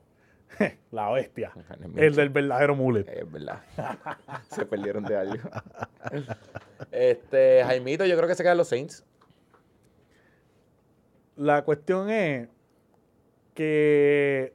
La 0.92 1.12
bestia. 1.12 1.52
El 1.98 2.16
del 2.16 2.30
verdadero 2.30 2.78
mullet. 2.78 3.06
Es 3.10 3.30
verdad. 3.30 3.62
se 4.50 4.66
perdieron 4.66 5.04
de 5.04 5.18
algo. 5.18 5.50
este, 6.94 7.62
Jaimito, 7.66 8.06
yo 8.06 8.16
creo 8.16 8.30
que 8.30 8.36
se 8.36 8.44
quedan 8.44 8.56
los 8.56 8.70
Saints. 8.70 9.04
La 11.36 11.66
cuestión 11.66 12.10
es 12.10 12.48
que 13.54 14.54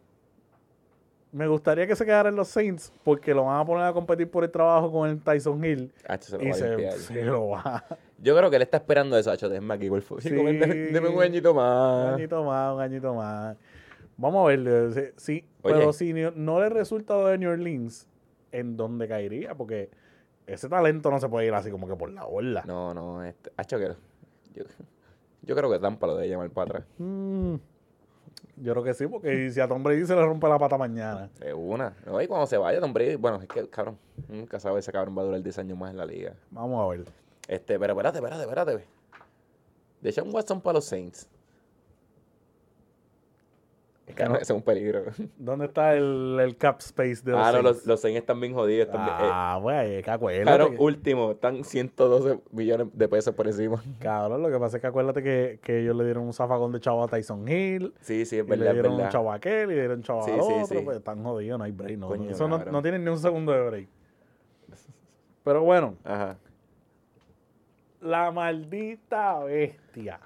me 1.35 1.49
gustaría 1.49 1.85
que 1.87 1.97
se 1.97 2.05
quedaran 2.05 2.37
los 2.37 2.47
Saints 2.47 2.93
porque 3.03 3.35
lo 3.35 3.45
van 3.45 3.61
a 3.61 3.65
poner 3.65 3.85
a 3.87 3.93
competir 3.93 4.31
por 4.31 4.45
el 4.45 4.51
trabajo 4.53 4.93
con 4.93 5.11
el 5.11 5.21
Tyson 5.21 5.65
Hill 5.65 5.93
Ah, 6.07 6.17
se 6.21 6.39
lo 6.39 6.45
y 6.45 6.49
va 6.49 6.55
se, 6.55 6.91
se 6.99 7.25
lo 7.25 7.49
va. 7.49 7.85
Yo 8.19 8.37
creo 8.37 8.51
que 8.51 8.57
él 8.57 8.63
está 8.63 8.77
esperando 8.77 9.19
eso, 9.19 9.33
Hacho. 9.33 9.49
Déjame 9.49 9.75
aquí, 9.75 9.89
por 9.91 10.01
favor. 10.01 10.23
Sí. 10.23 10.31
Deme 10.31 11.09
un 11.09 11.21
añito 11.21 11.51
Un 11.51 11.57
más. 11.57 12.15
añito 12.15 12.45
más, 12.45 12.75
un 12.77 12.81
añito 12.81 13.15
más. 13.15 13.57
Vamos 14.17 14.45
a 14.45 14.49
ver. 14.57 15.13
Oye. 15.19 15.45
pero 15.63 15.93
si 15.93 16.13
no, 16.13 16.61
le 16.61 16.69
resulta 16.69 17.15
lo 17.15 17.27
de 17.27 17.37
New 17.37 17.51
Orleans, 17.51 18.07
¿en 18.53 18.77
dónde 18.77 19.09
caería? 19.09 19.57
Porque 19.57 19.91
ese 20.47 20.69
talento 20.69 21.11
no 21.11 21.19
se 21.19 21.29
puede 21.29 21.49
ir 21.49 21.55
así 21.55 21.69
como 21.73 21.89
que 21.89 21.97
por 21.97 22.11
la 22.11 22.25
borda. 22.25 22.63
No, 22.65 22.95
no, 22.95 23.25
este. 23.25 23.51
Hacho, 23.57 23.77
que. 23.79 23.89
Yo, 24.55 24.63
yo 25.43 25.57
creo 25.57 25.69
que 25.69 25.81
Tampa 25.81 26.07
lo 26.07 26.15
debe 26.15 26.29
llamar 26.29 26.51
para 26.51 26.65
atrás. 26.67 26.85
Mm, 26.99 27.57
Yo 28.57 28.73
creo 28.73 28.85
que 28.85 28.95
sí, 28.95 29.07
porque 29.07 29.51
si 29.51 29.61
a 29.61 29.67
Tom 29.67 29.83
Brady 29.83 30.07
se 30.07 30.15
le 30.15 30.23
rompe 30.23 30.49
la 30.49 30.59
pata 30.59 30.79
mañana. 30.79 31.29
De 31.41 31.53
una. 31.53 31.97
No, 32.07 32.21
y 32.23 32.27
cuando 32.29 32.47
se 32.47 32.57
vaya 32.57 32.81
Tom 32.81 32.93
Brady, 32.93 33.17
bueno, 33.17 33.41
es 33.43 33.49
que, 33.49 33.69
cabrón, 33.69 33.99
nunca 34.29 34.61
sabe 34.61 34.79
ese 34.81 34.93
cabrón 34.93 35.17
va 35.17 35.23
a 35.23 35.25
durar 35.25 35.43
10 35.43 35.59
años 35.59 35.79
más 35.79 35.91
en 35.91 35.97
la 35.97 36.07
liga. 36.07 36.35
Vamos 36.51 36.85
a 36.85 36.89
ver. 36.89 37.05
Este, 37.49 37.79
pero 37.79 37.93
espérate, 37.93 38.19
espérate, 38.19 38.43
espérate. 38.43 38.85
De 40.01 40.13
Sean 40.13 40.33
Watson 40.33 40.61
para 40.61 40.75
los 40.75 40.85
Saints. 40.85 41.29
Es 44.07 44.15
que 44.15 44.25
No. 44.25 44.35
ese 44.35 44.43
es 44.43 44.51
un 44.51 44.61
peligro. 44.63 45.03
¿Dónde 45.39 45.65
está 45.65 45.95
el, 45.95 46.39
el 46.39 46.57
cap 46.59 46.79
space 46.81 47.23
de 47.25 47.33
los 47.33 47.41
Ah, 47.41 47.53
no, 47.53 47.63
los, 47.63 47.87
los 47.87 47.99
Saints 48.03 48.21
están 48.21 48.39
bien 48.39 48.53
jodidos. 48.53 48.87
Están 48.89 49.01
eh, 49.09 49.11
Ah, 49.33 49.59
güey, 49.63 50.03
que 50.03 50.11
acuérdate. 50.11 50.45
Claro, 50.45 50.71
que- 50.73 50.77
último, 50.77 51.31
están 51.31 51.65
112 51.65 52.39
millones 52.53 52.89
de 52.93 53.09
pesos 53.09 53.35
por 53.35 53.47
encima. 53.47 53.83
Cabrón, 54.01 54.43
lo 54.43 54.51
que 54.51 54.59
pasa 54.59 54.77
es 54.77 54.81
que 54.83 54.87
acuérdate 54.89 55.23
que, 55.23 55.59
que 55.63 55.81
ellos 55.81 55.97
le 55.97 56.05
dieron 56.05 56.25
un 56.25 56.35
zafagón 56.35 56.71
de 56.73 56.81
chavo 56.81 57.03
a 57.03 57.09
Tyson 57.09 57.49
Hill. 57.49 57.95
Sí, 58.01 58.27
sí, 58.27 58.39
es 58.39 58.45
Y 58.47 58.51
le 58.51 58.57
verdad, 58.57 58.67
es 58.69 58.73
dieron 58.75 59.01
un 59.01 59.09
chavo 59.09 59.33
a 59.33 59.37
aquel 59.37 59.71
y 59.71 59.75
le 59.75 59.81
dieron 59.81 59.97
un 59.99 60.03
chavo 60.03 60.23
Sí, 60.23 60.33
al 60.33 60.43
sí, 60.43 60.53
otro. 60.53 60.67
sí. 60.67 60.85
Pues 60.85 60.97
están 60.99 61.23
jodidos, 61.25 61.59
no 61.59 61.65
hay 61.65 61.73
break. 61.73 61.97
No, 61.99 62.09
Coño, 62.09 62.31
eso 62.31 62.47
no, 62.47 62.59
no 62.59 62.83
tienen 62.83 63.05
ni 63.05 63.11
un 63.11 63.19
segundo 63.19 63.53
de 63.53 63.63
break. 63.71 63.89
Pero 65.45 65.63
bueno, 65.63 65.95
Ajá. 66.05 66.37
la 68.03 68.31
maldita 68.31 69.39
bestia. 69.45 70.21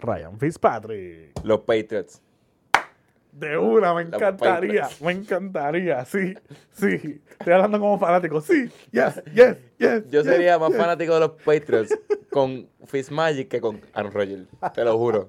Ryan 0.00 0.38
Fitzpatrick. 0.38 1.32
Los 1.42 1.60
Patriots. 1.60 2.22
De 3.38 3.56
una, 3.56 3.94
me 3.94 4.02
encantaría. 4.02 4.88
Me 5.00 5.12
encantaría, 5.12 6.04
sí, 6.04 6.34
sí. 6.72 7.22
Estoy 7.38 7.52
hablando 7.52 7.78
como 7.78 7.96
fanático. 7.98 8.40
Sí, 8.40 8.68
yes, 8.90 9.22
yes, 9.32 9.56
yes. 9.78 10.10
Yo 10.10 10.22
yes, 10.22 10.24
sería 10.24 10.58
más 10.58 10.70
yes. 10.70 10.78
fanático 10.78 11.14
de 11.14 11.20
los 11.20 11.30
Patriots 11.44 11.96
con 12.30 12.68
Fitzmagic 12.86 13.48
que 13.48 13.60
con 13.60 13.80
Aaron 13.94 14.12
Rodgers. 14.12 14.48
Te 14.74 14.84
lo 14.84 14.98
juro. 14.98 15.28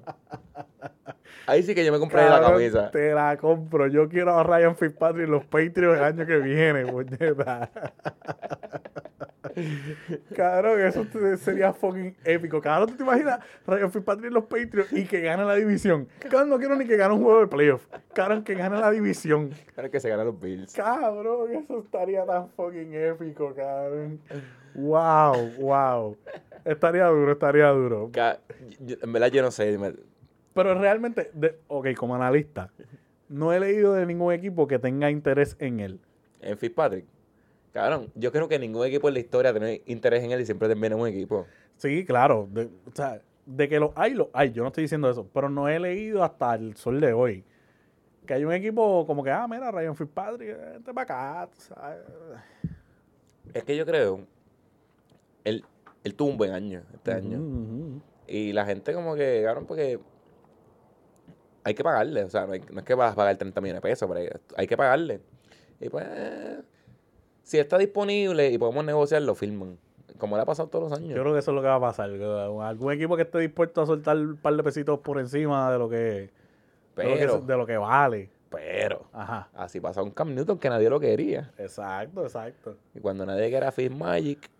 Ahí 1.46 1.62
sí 1.62 1.72
que 1.74 1.84
yo 1.84 1.92
me 1.92 2.00
compré 2.00 2.28
la 2.28 2.40
camisa. 2.40 2.90
Te 2.90 3.14
la 3.14 3.36
compro. 3.36 3.86
Yo 3.86 4.08
quiero 4.08 4.36
a 4.36 4.42
Ryan 4.42 4.76
Fitzpatrick 4.76 5.26
en 5.26 5.30
los 5.30 5.44
Patriots 5.44 5.98
el 5.98 6.04
año 6.04 6.26
que 6.26 6.38
viene, 6.38 6.86
puñeta. 6.86 7.70
Cabrón, 10.36 10.80
eso 10.80 11.06
sería 11.38 11.72
fucking 11.72 12.16
épico. 12.24 12.60
Cabrón, 12.60 12.90
¿tú 12.90 12.96
te 12.96 13.02
imaginas 13.02 13.40
Ryan 13.66 13.90
Fitzpatrick 13.90 14.26
en 14.26 14.34
los 14.34 14.44
Patriots 14.44 14.92
y 14.92 15.04
que 15.04 15.20
gane 15.20 15.44
la 15.44 15.54
división? 15.54 16.08
Cabrón, 16.18 16.48
no 16.48 16.58
quiero 16.58 16.76
ni 16.76 16.86
que 16.86 16.96
gane 16.96 17.14
un 17.14 17.22
juego 17.22 17.40
de 17.40 17.46
playoff. 17.46 17.86
Cabrón, 18.12 18.44
que 18.44 18.54
gane 18.54 18.78
la 18.78 18.90
división. 18.90 19.50
Claro 19.74 19.90
que 19.90 20.00
se 20.00 20.08
ganan 20.08 20.26
los 20.26 20.40
Bills. 20.40 20.72
Cabrón, 20.72 21.52
eso 21.52 21.80
estaría 21.80 22.24
tan 22.24 22.48
fucking 22.50 22.94
épico, 22.94 23.54
cabrón. 23.54 24.20
Wow, 24.74 25.50
wow. 25.58 26.16
Estaría 26.64 27.06
duro, 27.06 27.32
estaría 27.32 27.68
duro. 27.68 28.10
En 28.14 29.12
verdad 29.12 29.28
yo 29.28 29.42
no 29.42 29.50
sé. 29.50 29.78
Pero 30.54 30.74
realmente, 30.78 31.30
de, 31.32 31.58
ok, 31.68 31.88
como 31.96 32.14
analista, 32.14 32.70
no 33.28 33.52
he 33.52 33.60
leído 33.60 33.94
de 33.94 34.06
ningún 34.06 34.32
equipo 34.32 34.66
que 34.66 34.78
tenga 34.78 35.10
interés 35.10 35.56
en 35.58 35.80
él. 35.80 36.00
En 36.40 36.58
Fitzpatrick. 36.58 37.06
Cabrón, 37.72 38.10
yo 38.14 38.32
creo 38.32 38.48
que 38.48 38.58
ningún 38.58 38.86
equipo 38.86 39.08
en 39.08 39.14
la 39.14 39.20
historia 39.20 39.52
tiene 39.52 39.82
interés 39.86 40.24
en 40.24 40.32
él 40.32 40.40
y 40.40 40.44
siempre 40.46 40.66
termina 40.68 40.94
en 40.94 41.00
un 41.00 41.08
equipo. 41.08 41.46
Sí, 41.76 42.04
claro. 42.04 42.48
De, 42.50 42.64
o 42.64 42.92
sea, 42.94 43.20
de 43.46 43.68
que 43.68 43.78
los 43.78 43.92
hay, 43.94 44.14
los 44.14 44.28
hay. 44.32 44.50
Yo 44.52 44.62
no 44.62 44.68
estoy 44.68 44.82
diciendo 44.82 45.08
eso. 45.10 45.28
Pero 45.32 45.48
no 45.48 45.68
he 45.68 45.78
leído 45.78 46.24
hasta 46.24 46.54
el 46.54 46.76
sol 46.76 47.00
de 47.00 47.12
hoy 47.12 47.44
que 48.26 48.34
hay 48.34 48.44
un 48.44 48.52
equipo 48.52 49.04
como 49.08 49.24
que, 49.24 49.30
ah, 49.30 49.48
mira, 49.48 49.72
Ryan 49.72 49.96
Fitzpatrick, 49.96 50.56
vente 50.56 50.94
para 50.94 51.42
acá. 51.44 51.50
sabes. 51.56 51.98
Es 53.54 53.64
que 53.64 53.76
yo 53.76 53.84
creo. 53.84 54.20
Él, 55.42 55.64
él 56.04 56.14
tuvo 56.14 56.28
un 56.30 56.36
buen 56.36 56.52
año 56.52 56.82
este 56.94 57.12
año. 57.12 57.40
Y 58.28 58.52
la 58.52 58.64
gente 58.66 58.92
como 58.94 59.16
que, 59.16 59.42
cabrón, 59.44 59.66
porque 59.66 59.98
hay 61.64 61.74
que 61.74 61.82
pagarle. 61.82 62.22
O 62.24 62.30
sea, 62.30 62.46
no, 62.46 62.52
hay- 62.52 62.62
no 62.72 62.78
es 62.80 62.84
que 62.84 62.94
vas 62.94 63.12
a 63.12 63.16
pagar 63.16 63.36
30 63.36 63.60
millones 63.60 63.82
de 63.82 63.88
pesos, 63.88 64.08
pero 64.08 64.20
hay, 64.20 64.28
hay 64.56 64.66
que 64.66 64.76
pagarle. 64.76 65.20
Y 65.80 65.88
pues, 65.88 66.06
si 67.50 67.58
está 67.58 67.78
disponible 67.78 68.48
y 68.48 68.58
podemos 68.58 68.84
negociar, 68.84 69.22
lo 69.22 69.34
firman. 69.34 69.76
Como 70.18 70.36
le 70.36 70.42
ha 70.42 70.44
pasado 70.44 70.68
todos 70.68 70.88
los 70.88 70.96
años. 70.96 71.16
Yo 71.16 71.22
creo 71.22 71.32
que 71.32 71.40
eso 71.40 71.50
es 71.50 71.54
lo 71.56 71.60
que 71.60 71.66
va 71.66 71.74
a 71.74 71.80
pasar. 71.80 72.08
Algún 72.08 72.92
equipo 72.92 73.16
que 73.16 73.22
esté 73.22 73.40
dispuesto 73.40 73.82
a 73.82 73.86
soltar 73.86 74.16
un 74.16 74.36
par 74.36 74.54
de 74.54 74.62
pesitos 74.62 75.00
por 75.00 75.18
encima 75.18 75.72
de 75.72 75.78
lo 75.78 75.88
que, 75.88 76.30
de 76.94 77.04
lo 77.04 77.14
que, 77.14 77.18
pero, 77.18 77.40
de 77.40 77.56
lo 77.56 77.66
que 77.66 77.76
vale. 77.76 78.30
pero, 78.50 79.02
Ajá. 79.12 79.48
así 79.56 79.80
pasó 79.80 80.04
un 80.04 80.12
Cam 80.12 80.32
Newton 80.32 80.60
que 80.60 80.68
nadie 80.68 80.88
lo 80.88 81.00
quería. 81.00 81.50
Exacto, 81.58 82.22
exacto. 82.22 82.76
Y 82.94 83.00
cuando 83.00 83.26
nadie 83.26 83.50
quería 83.50 83.72
Magic 83.90 84.48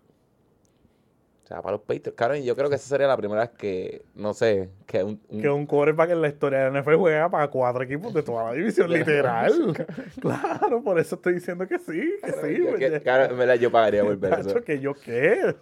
sea, 1.53 1.61
para 1.61 1.73
los 1.73 1.81
Patriots. 1.81 2.13
Claro, 2.15 2.35
yo 2.35 2.55
creo 2.55 2.69
que 2.69 2.75
esa 2.75 2.87
sería 2.87 3.07
la 3.07 3.17
primera 3.17 3.41
vez 3.41 3.49
que, 3.51 4.03
no 4.15 4.33
sé, 4.33 4.69
que 4.85 5.03
un, 5.03 5.21
un- 5.29 5.41
Que 5.41 5.49
un 5.49 5.65
quarterback 5.65 6.11
en 6.11 6.21
la 6.21 6.27
historia 6.27 6.59
de 6.59 6.71
la 6.71 6.81
NFL 6.81 6.95
juega 6.95 7.29
para 7.29 7.47
cuatro 7.49 7.83
equipos 7.83 8.13
de 8.13 8.23
toda 8.23 8.45
la 8.45 8.53
división, 8.53 8.89
literal. 8.91 9.51
claro, 10.21 10.81
por 10.83 10.99
eso 10.99 11.15
estoy 11.15 11.33
diciendo 11.35 11.67
que 11.67 11.79
sí, 11.79 12.13
que 12.23 12.31
sí. 12.31 12.63
yo 12.65 12.75
que- 12.75 12.99
claro, 13.01 13.31
en 13.31 13.37
verdad, 13.39 13.55
yo 13.55 13.71
pagaría 13.71 14.03
por 14.03 14.17
ver 14.17 14.39
eso. 14.39 14.63
Que 14.63 14.79
yo 14.79 14.93
qué, 14.93 15.55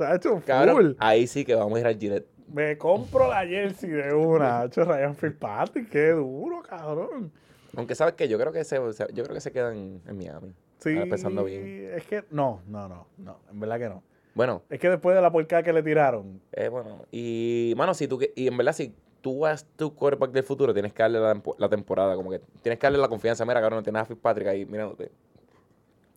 Cabrón, 0.46 0.76
full. 0.76 0.92
ahí 1.00 1.28
sí 1.28 1.46
que 1.46 1.56
vamos 1.56 1.78
a 1.78 1.80
ir 1.82 1.88
al 1.88 1.98
Gillette. 1.98 2.28
Me 2.54 2.78
compro 2.78 3.28
la 3.30 3.46
jersey 3.46 3.90
de 3.92 4.14
una, 4.14 4.62
Tacho, 4.62 4.84
Ryan 4.84 5.16
Fitzpatrick, 5.16 5.90
qué 5.90 6.10
duro, 6.10 6.62
cabrón. 6.64 7.32
Aunque 7.76 7.94
sabes 7.94 8.16
que 8.16 8.28
yo 8.28 8.40
creo 8.40 8.52
que 8.52 8.64
se, 8.64 8.78
se- 8.94 9.08
yo 9.14 9.24
creo 9.24 9.36
que 9.36 9.42
se 9.42 9.52
quedan 9.52 10.02
en 10.08 10.18
Miami. 10.18 10.54
Sí, 10.80 10.96
Ahora 10.98 11.10
pensando 11.12 11.44
bien. 11.44 11.92
es 11.96 12.06
que 12.08 12.24
no, 12.32 12.62
no, 12.68 12.88
no, 12.88 13.06
no, 13.18 13.40
en 13.52 13.60
verdad 13.60 13.78
que 13.80 13.90
no. 13.90 14.02
Bueno, 14.40 14.62
Es 14.70 14.80
que 14.80 14.90
después 14.90 15.14
de 15.18 15.22
la 15.22 15.34
porcada 15.34 15.64
que 15.64 15.74
le 15.74 15.84
tiraron, 15.84 16.40
eh, 16.54 16.70
bueno. 16.70 17.02
Y, 17.12 17.74
mano, 17.76 17.94
si 17.94 18.08
tú, 18.08 18.18
que- 18.18 18.32
y 18.38 18.48
en 18.48 18.56
verdad, 18.56 18.72
si 18.72 18.96
tú 19.20 19.40
vas 19.40 19.68
tu 19.76 19.94
quarterback 19.94 20.32
del 20.32 20.46
futuro, 20.46 20.74
tienes 20.74 20.94
que 20.94 21.04
darle 21.04 21.20
la, 21.20 21.34
tempo- 21.34 21.56
la 21.58 21.68
temporada, 21.68 22.16
como 22.16 22.32
que 22.32 22.40
tienes 22.62 22.80
que 22.80 22.86
darle 22.88 23.00
la 23.00 23.10
confianza. 23.10 23.44
Mira, 23.44 23.60
cabrón, 23.60 23.80
no 23.80 23.84
tienes 23.84 24.02
a 24.02 24.06
Fitzpatrick 24.06 24.48
ahí 24.48 24.66
mirándote. 24.66 25.12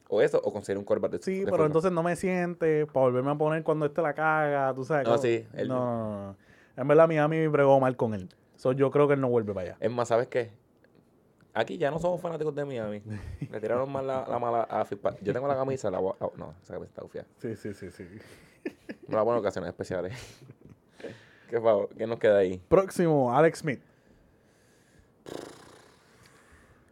O 0.08 0.22
eso, 0.22 0.40
o 0.40 0.52
conseguir 0.52 0.78
un 0.78 0.84
quarterback 0.84 1.10
de 1.10 1.18
sí, 1.20 1.32
de 1.40 1.44
pero 1.46 1.50
futuro. 1.50 1.66
entonces 1.66 1.90
no 1.90 2.04
me 2.04 2.14
siente 2.14 2.86
para 2.86 3.06
volverme 3.06 3.32
a 3.32 3.34
poner 3.34 3.64
cuando 3.64 3.86
este 3.86 4.00
la 4.02 4.14
caga, 4.14 4.72
tú 4.72 4.84
sabes. 4.84 5.04
No, 5.04 5.18
sí, 5.18 5.44
él- 5.54 5.66
No, 5.66 5.74
no, 5.84 6.08
no, 6.08 6.26
no. 6.28 6.36
En 6.76 6.86
verdad, 6.86 7.08
Miami 7.08 7.48
bregó 7.48 7.80
mal 7.80 7.96
con 7.96 8.14
él. 8.14 8.28
So, 8.54 8.70
yo 8.70 8.92
creo 8.92 9.08
que 9.08 9.14
él 9.14 9.20
no 9.20 9.30
vuelve 9.30 9.52
para 9.52 9.66
allá. 9.70 9.76
Es 9.80 9.90
más, 9.90 10.06
¿sabes 10.06 10.28
qué? 10.28 10.52
Aquí 11.54 11.76
ya 11.76 11.90
no 11.90 11.98
somos 11.98 12.20
fanáticos 12.20 12.54
de 12.54 12.64
Miami. 12.64 13.02
Le 13.50 13.60
tiraron 13.60 13.90
más 13.92 14.04
la, 14.04 14.26
la 14.28 14.38
mala 14.38 14.62
a 14.62 14.84
Fitzpatrick. 14.84 15.22
Yo 15.22 15.32
tengo 15.32 15.46
la 15.48 15.54
camisa, 15.56 15.90
la 15.90 15.98
voy 15.98 16.14
a- 16.18 16.24
oh, 16.24 16.32
no, 16.36 16.54
esa 16.62 16.74
camisa 16.74 16.90
está 16.90 17.04
ufia. 17.04 17.26
Sí, 17.38 17.54
sí, 17.56 17.74
sí, 17.74 17.90
sí. 17.90 18.04
Me 19.08 19.14
la 19.16 19.20
pongo 19.20 19.34
en 19.34 19.38
ocasiones 19.40 19.68
especiales. 19.68 20.14
¿Qué, 21.50 21.60
favor? 21.60 21.90
¿Qué 21.96 22.06
nos 22.06 22.18
queda 22.18 22.38
ahí? 22.38 22.60
Próximo, 22.68 23.36
Alex 23.36 23.58
Smith. 23.58 23.80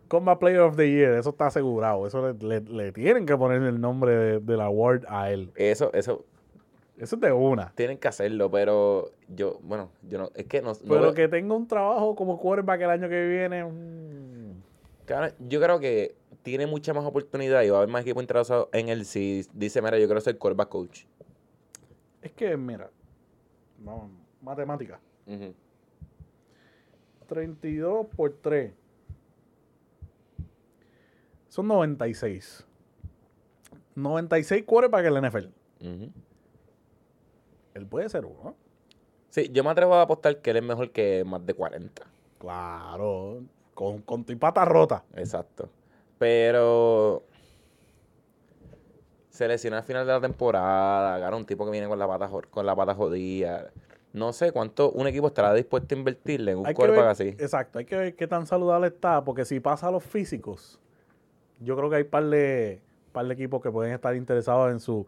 Combat 0.08 0.38
Player 0.38 0.60
of 0.60 0.76
the 0.76 0.90
Year, 0.90 1.12
eso 1.14 1.30
está 1.30 1.46
asegurado. 1.46 2.06
Eso 2.06 2.32
le, 2.32 2.34
le- 2.46 2.60
le 2.60 2.92
tienen 2.92 3.26
que 3.26 3.36
poner 3.36 3.62
el 3.62 3.80
nombre 3.80 4.14
de, 4.14 4.40
del 4.40 4.60
award 4.60 5.04
a 5.08 5.30
él. 5.30 5.52
Eso, 5.54 5.92
eso, 5.94 6.24
Eso 6.98 7.14
es 7.16 7.20
de 7.22 7.30
una. 7.32 7.72
tienen 7.76 7.96
que 7.96 8.08
hacerlo, 8.08 8.50
pero 8.50 9.12
yo, 9.28 9.60
bueno, 9.62 9.90
yo 10.02 10.18
no, 10.18 10.30
es 10.34 10.46
que 10.46 10.60
no, 10.62 10.72
Pero 10.88 11.14
que 11.14 11.28
tenga 11.28 11.54
un 11.54 11.68
trabajo 11.68 12.16
como 12.16 12.38
quarterback 12.40 12.80
el 12.80 12.90
año 12.90 13.08
que 13.08 13.24
viene. 13.28 13.62
Cabrón, 15.10 15.34
yo 15.40 15.60
creo 15.60 15.80
que 15.80 16.14
tiene 16.44 16.68
mucha 16.68 16.94
más 16.94 17.04
oportunidad 17.04 17.62
y 17.62 17.70
va 17.70 17.78
a 17.78 17.80
haber 17.80 17.90
más 17.90 18.02
equipo 18.02 18.20
interesado 18.20 18.70
en 18.72 18.88
él 18.88 19.04
si 19.04 19.44
dice, 19.54 19.82
mira, 19.82 19.98
yo 19.98 20.06
quiero 20.06 20.20
ser 20.20 20.38
quarterback 20.38 20.68
coach. 20.68 21.04
Es 22.22 22.30
que, 22.30 22.56
mira, 22.56 22.88
vamos, 23.78 24.12
matemática. 24.40 25.00
Ujú. 25.26 25.52
32 27.26 28.06
por 28.14 28.34
3. 28.40 28.72
Son 31.48 31.66
96. 31.66 32.64
96 33.96 34.62
quarterbacks 34.64 35.08
en 35.08 35.14
la 35.14 35.28
NFL. 35.28 35.46
Ujú. 35.80 36.12
Él 37.74 37.86
puede 37.86 38.08
ser 38.08 38.26
uno. 38.26 38.54
Sí, 39.28 39.50
yo 39.52 39.64
me 39.64 39.70
atrevo 39.70 39.94
a 39.94 40.02
apostar 40.02 40.40
que 40.40 40.50
él 40.50 40.58
es 40.58 40.62
mejor 40.62 40.92
que 40.92 41.24
más 41.24 41.44
de 41.44 41.54
40. 41.54 42.06
Claro. 42.38 43.42
Con, 43.80 44.02
con 44.02 44.24
tu 44.24 44.38
pata 44.38 44.62
rota. 44.66 45.04
Exacto. 45.16 45.70
Pero 46.18 47.22
se 49.30 49.48
lesiona 49.48 49.78
al 49.78 49.84
final 49.84 50.06
de 50.06 50.12
la 50.12 50.20
temporada, 50.20 51.16
gana 51.16 51.34
un 51.34 51.46
tipo 51.46 51.64
que 51.64 51.70
viene 51.70 51.88
con 51.88 51.98
la 51.98 52.06
pata 52.06 52.28
con 52.50 52.66
la 52.66 52.76
pata 52.76 52.94
jodida. 52.94 53.70
No 54.12 54.34
sé 54.34 54.52
cuánto 54.52 54.90
un 54.90 55.06
equipo 55.06 55.28
estará 55.28 55.54
dispuesto 55.54 55.94
a 55.94 55.98
invertirle 55.98 56.52
en 56.52 56.58
un 56.58 56.64
quarterback 56.64 57.06
así. 57.06 57.28
Exacto, 57.38 57.78
hay 57.78 57.86
que 57.86 57.96
ver 57.96 58.16
qué 58.16 58.26
tan 58.26 58.46
saludable 58.46 58.88
está, 58.88 59.24
porque 59.24 59.46
si 59.46 59.60
pasa 59.60 59.88
a 59.88 59.90
los 59.90 60.04
físicos, 60.04 60.78
yo 61.58 61.74
creo 61.74 61.88
que 61.88 61.96
hay 61.96 62.04
par 62.04 62.24
de, 62.24 62.82
par 63.12 63.24
de 63.28 63.32
equipos 63.32 63.62
que 63.62 63.70
pueden 63.70 63.94
estar 63.94 64.14
interesados 64.14 64.70
en 64.72 64.80
su 64.80 65.06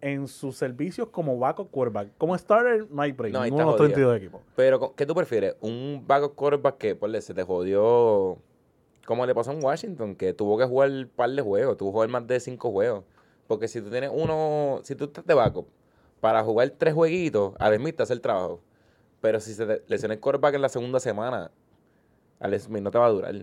en 0.00 0.28
sus 0.28 0.56
servicios 0.56 1.08
como 1.08 1.38
backup 1.38 1.70
quarterback. 1.70 2.10
Como 2.18 2.36
starter, 2.36 2.86
no 2.90 3.02
hay 3.02 3.12
break. 3.12 3.32
No, 3.32 3.42
ninguno 3.42 3.64
de 3.64 3.70
está 3.70 3.82
los 3.84 3.92
jodido. 3.92 3.94
32 4.10 4.16
equipos. 4.16 4.40
Pero, 4.54 4.94
¿qué 4.94 5.06
tú 5.06 5.14
prefieres? 5.14 5.56
¿Un 5.60 6.04
backup 6.06 6.34
quarterback 6.34 6.78
que, 6.78 6.94
ponle, 6.94 7.20
se 7.20 7.34
te 7.34 7.42
jodió 7.42 8.38
como 9.06 9.24
le 9.24 9.34
pasó 9.34 9.52
en 9.52 9.64
Washington, 9.64 10.16
que 10.16 10.32
tuvo 10.32 10.58
que 10.58 10.64
jugar 10.64 10.90
un 10.90 11.08
par 11.14 11.30
de 11.30 11.40
juegos, 11.40 11.76
tuvo 11.76 11.90
que 11.90 11.94
jugar 11.94 12.08
más 12.08 12.26
de 12.26 12.40
cinco 12.40 12.70
juegos? 12.70 13.04
Porque 13.46 13.68
si 13.68 13.80
tú 13.80 13.88
tienes 13.88 14.10
uno, 14.12 14.80
si 14.82 14.94
tú 14.94 15.04
estás 15.04 15.24
de 15.24 15.34
backup 15.34 15.66
para 16.20 16.42
jugar 16.42 16.70
tres 16.70 16.92
jueguitos, 16.94 17.54
además 17.58 17.94
te 17.94 18.02
hace 18.02 18.12
el 18.12 18.20
trabajo. 18.20 18.60
Pero 19.20 19.40
si 19.40 19.54
se 19.54 19.82
lesiona 19.86 20.14
el 20.14 20.20
quarterback 20.20 20.54
en 20.56 20.62
la 20.62 20.68
segunda 20.68 21.00
semana, 21.00 21.50
Alex 22.40 22.64
Smith 22.64 22.82
no 22.82 22.90
te 22.90 22.98
va 22.98 23.06
a 23.06 23.10
durar. 23.10 23.34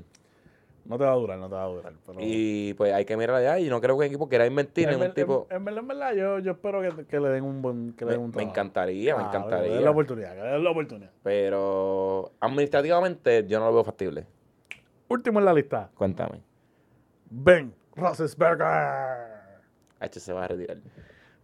No 0.85 0.97
te 0.97 1.05
va 1.05 1.13
a 1.13 1.15
durar, 1.15 1.39
no 1.39 1.47
te 1.47 1.55
va 1.55 1.63
a 1.63 1.67
durar. 1.67 1.93
Pero... 2.05 2.19
Y 2.21 2.73
pues 2.73 2.91
hay 2.93 3.05
que 3.05 3.15
mirar 3.15 3.37
allá. 3.37 3.57
Y 3.59 3.69
no 3.69 3.79
creo 3.79 3.97
que 3.97 4.05
el 4.05 4.11
equipo 4.11 4.27
quiera 4.27 4.45
invertir 4.45 4.89
en, 4.89 5.01
un 5.01 5.13
tipo. 5.13 5.47
En, 5.49 5.63
verdad, 5.63 5.79
en 5.81 5.87
verdad, 5.87 6.13
yo, 6.13 6.39
yo 6.39 6.51
espero 6.51 6.81
que, 6.81 7.05
que 7.05 7.19
le 7.21 7.29
den 7.29 7.45
un 7.45 7.61
buen, 7.61 7.93
que 7.93 8.03
le 8.03 8.09
Me, 8.11 8.11
den 8.13 8.21
un 8.21 8.27
me 8.27 8.33
trabajo. 8.33 8.49
encantaría, 8.51 9.15
me 9.15 9.23
Ah, 9.23 9.31
Que 9.31 9.37
le 9.37 9.43
den 9.43 9.47
encantaría. 9.55 9.81
la 9.81 9.91
oportunidad, 9.91 10.35
que 10.35 10.41
le 10.41 10.47
den 10.49 10.63
la 10.63 10.69
oportunidad. 10.71 11.11
Pero 11.23 12.31
administrativamente 12.41 13.45
yo 13.47 13.59
no 13.59 13.65
lo 13.67 13.73
veo 13.75 13.83
factible. 13.85 14.25
Último 15.07 15.39
en 15.39 15.45
la 15.45 15.53
lista. 15.53 15.89
Cuéntame. 15.95 16.41
Ben 17.29 17.73
Roethlisberger. 17.95 19.33
H 19.99 20.19
se 20.19 20.33
va 20.33 20.43
a 20.45 20.47
retirar. 20.47 20.77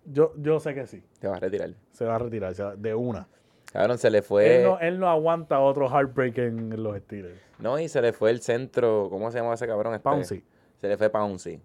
Yo, 0.05 0.33
yo 0.37 0.59
sé 0.59 0.73
que 0.73 0.85
sí. 0.87 1.03
Se 1.21 1.27
va 1.27 1.37
a 1.37 1.39
retirar. 1.39 1.73
Se 1.91 2.05
va 2.05 2.15
a 2.15 2.19
retirar 2.19 2.53
se 2.55 2.63
va- 2.63 2.75
de 2.75 2.93
una. 2.95 3.27
Cabrón, 3.71 3.97
se 3.97 4.09
le 4.09 4.21
fue. 4.21 4.57
Él, 4.57 4.63
no, 4.63 4.79
él 4.79 4.99
no 4.99 5.09
aguanta 5.09 5.59
otro 5.59 5.87
heartbreak 5.87 6.37
en 6.39 6.81
los 6.81 6.97
Steelers. 6.97 7.39
No, 7.59 7.79
y 7.79 7.87
se 7.87 8.01
le 8.01 8.13
fue 8.13 8.31
el 8.31 8.41
centro. 8.41 9.07
¿Cómo 9.09 9.29
se 9.31 9.39
llama 9.39 9.53
ese 9.53 9.67
cabrón? 9.67 9.93
Este? 9.93 10.03
Pouncy. 10.03 10.43
Se 10.77 10.87
le 10.87 10.97
fue 10.97 11.09
Pouncy. 11.09 11.61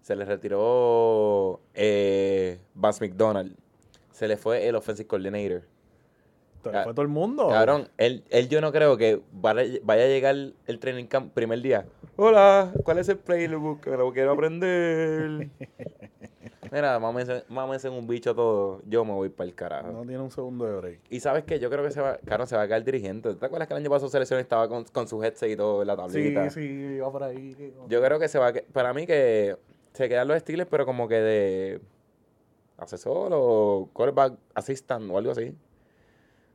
Se 0.00 0.16
le 0.16 0.24
retiró 0.24 1.60
eh, 1.74 2.58
Vance 2.74 3.06
McDonald. 3.06 3.54
Se 4.10 4.26
le 4.26 4.36
fue 4.36 4.66
el 4.66 4.74
offensive 4.74 5.06
coordinator. 5.06 5.62
Se 6.70 6.76
le 6.78 6.84
fue 6.84 6.92
todo 6.94 7.02
el 7.02 7.08
mundo. 7.08 7.48
Cabrón, 7.48 7.88
él, 7.98 8.24
él 8.30 8.48
yo 8.48 8.60
no 8.60 8.72
creo 8.72 8.96
que 8.96 9.20
vaya, 9.32 9.62
a 9.62 9.96
llegar 9.96 10.34
el 10.34 10.78
training 10.78 11.06
camp 11.06 11.32
primer 11.32 11.60
día. 11.60 11.86
Hola, 12.16 12.72
¿cuál 12.84 12.98
es 12.98 13.08
el 13.08 13.18
playbook? 13.18 13.80
Que 13.80 13.90
lo 13.90 14.12
quiero 14.12 14.32
aprender. 14.32 15.48
Mira, 16.70 16.98
mámense, 16.98 17.88
en 17.88 17.94
un 17.94 18.06
bicho 18.06 18.34
todo. 18.34 18.82
Yo 18.86 19.04
me 19.04 19.12
voy 19.12 19.28
para 19.30 19.48
el 19.48 19.54
carajo. 19.54 19.88
No 19.90 20.02
tiene 20.02 20.18
un 20.18 20.30
segundo 20.30 20.66
de 20.66 20.76
break. 20.76 21.00
Y 21.08 21.20
sabes 21.20 21.44
que 21.44 21.58
yo 21.58 21.70
creo 21.70 21.82
que 21.82 21.90
se 21.90 22.00
va, 22.00 22.18
cabrón, 22.18 22.46
se 22.46 22.56
va 22.56 22.62
a 22.62 22.68
caer 22.68 22.84
dirigente. 22.84 23.34
¿Te 23.34 23.46
acuerdas 23.46 23.68
que 23.68 23.74
el 23.74 23.80
año 23.80 23.88
pasado 23.90 24.10
selección 24.10 24.38
estaba 24.40 24.68
con, 24.68 24.84
con 24.84 25.08
su 25.08 25.22
headset 25.22 25.50
y 25.50 25.56
todo 25.56 25.80
en 25.80 25.86
la 25.86 25.94
Sí, 25.94 26.00
tablita? 26.34 26.50
sí, 26.50 26.98
va 26.98 27.10
por 27.10 27.22
ahí. 27.22 27.72
Yo 27.88 28.02
creo 28.02 28.18
que 28.18 28.28
se 28.28 28.38
va 28.38 28.48
a 28.48 28.52
para 28.72 28.92
mí 28.92 29.06
que 29.06 29.56
se 29.94 30.08
quedan 30.08 30.28
los 30.28 30.38
Steelers, 30.40 30.68
pero 30.70 30.84
como 30.84 31.08
que 31.08 31.14
de 31.20 31.80
asesor 32.76 33.30
o 33.34 33.88
quarterback 33.92 34.34
assistant 34.54 35.10
o 35.10 35.18
algo 35.18 35.32
así. 35.32 35.54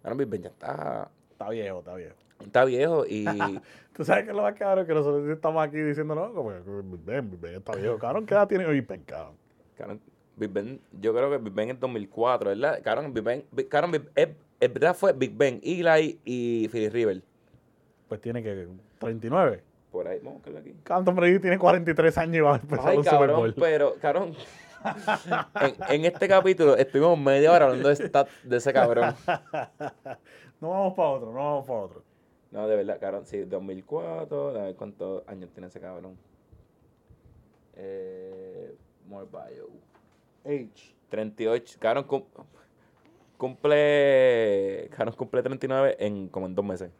Ahora 0.03 0.15
Big 0.15 0.27
Ben 0.27 0.41
ya 0.43 0.49
está, 0.49 1.09
Está 1.31 1.49
viejo, 1.49 1.79
está 1.79 1.95
viejo. 1.95 2.15
está 2.45 2.65
viejo 2.65 3.05
y 3.07 3.25
Tú 3.93 4.03
sabes 4.03 4.25
que 4.25 4.33
lo 4.33 4.41
más 4.41 4.55
cabrón 4.55 4.85
que 4.87 4.93
nosotros 4.93 5.27
estamos 5.29 5.63
aquí 5.65 5.77
diciendo, 5.77 6.15
no, 6.15 6.33
como 6.33 6.49
Big 6.51 6.99
Ben, 7.05 7.29
Big 7.31 7.39
Ben 7.39 7.55
está 7.55 7.73
viejo. 7.75 7.97
Cabrón, 7.97 8.25
¿qué 8.25 8.33
edad 8.33 8.47
tiene 8.47 8.65
Big 8.65 8.87
Ben, 8.87 9.03
cabrón? 9.03 9.35
cabrón, 9.77 10.01
Big 10.35 10.49
Ben, 10.51 10.79
yo 10.99 11.13
creo 11.13 11.29
que 11.29 11.37
Big 11.37 11.53
Ben 11.53 11.69
en 11.69 11.79
2004, 11.79 12.49
¿verdad? 12.49 12.81
Cabrón, 12.83 13.13
Big 13.13 13.23
Ben, 13.23 13.43
Big- 13.51 13.67
cabrón, 13.69 13.91
Big- 13.91 14.09
verdad 14.59 14.95
fue 14.95 15.13
Big 15.13 15.35
Ben, 15.37 15.59
Eli 15.63 16.19
y 16.25 16.67
Philly 16.69 16.89
River. 16.89 17.21
Pues 18.07 18.19
tiene 18.21 18.41
que 18.41 18.67
39. 18.99 19.61
Por 19.91 20.07
ahí, 20.07 20.17
vamos 20.17 20.33
a 20.33 20.35
buscarlo 20.37 20.59
aquí. 20.59 20.73
Canton 20.83 21.15
Brady 21.15 21.37
tiene 21.39 21.59
43 21.59 22.17
años 22.17 22.35
y 22.35 22.39
va 22.39 22.55
a 22.55 22.59
empezar 22.59 22.87
Ay, 22.89 22.97
un 22.97 23.03
Super 23.03 23.19
cabrón, 23.19 23.35
Bowl. 23.37 23.53
pero, 23.59 23.95
cabrón. 24.01 24.33
En, 25.61 25.75
en 25.89 26.05
este 26.05 26.27
capítulo 26.27 26.75
estuvimos 26.75 27.17
media 27.17 27.51
hora 27.51 27.65
hablando 27.65 27.89
de, 27.89 27.95
stat 27.95 28.29
de 28.43 28.57
ese 28.57 28.73
cabrón. 28.73 29.15
No 30.61 30.69
vamos 30.69 30.93
para 30.93 31.09
otro, 31.09 31.27
no 31.33 31.39
vamos 31.39 31.65
para 31.67 31.79
otro. 31.79 32.03
No, 32.51 32.67
de 32.69 32.77
verdad, 32.77 32.97
cabrón, 32.97 33.25
sí, 33.25 33.39
2004, 33.39 34.49
a 34.49 34.63
ver 34.63 34.75
cuántos 34.77 35.27
años 35.27 35.49
tiene 35.51 35.67
ese 35.67 35.81
cabrón. 35.81 36.17
Eh, 37.75 38.73
more 39.05 39.25
bio. 39.25 39.67
Age. 40.45 40.95
38, 41.09 41.77
cabrón, 41.79 42.05
cum- 42.05 42.23
cumple, 43.37 44.89
cabrón, 44.95 45.15
cumple 45.15 45.43
39 45.43 45.97
en 45.99 46.29
como 46.29 46.45
en 46.45 46.55
dos 46.55 46.63
meses. 46.63 46.91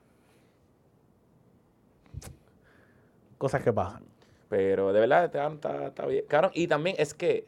Cosas 3.37 3.63
que 3.63 3.71
pasan. 3.71 4.03
Pero 4.49 4.93
de 4.93 4.99
verdad, 4.99 5.25
este 5.25 5.37
cabrón 5.37 5.55
está, 5.55 5.87
está 5.87 6.05
bien. 6.05 6.25
Cabrón, 6.27 6.51
y 6.53 6.67
también 6.67 6.95
es 6.99 7.13
que, 7.13 7.47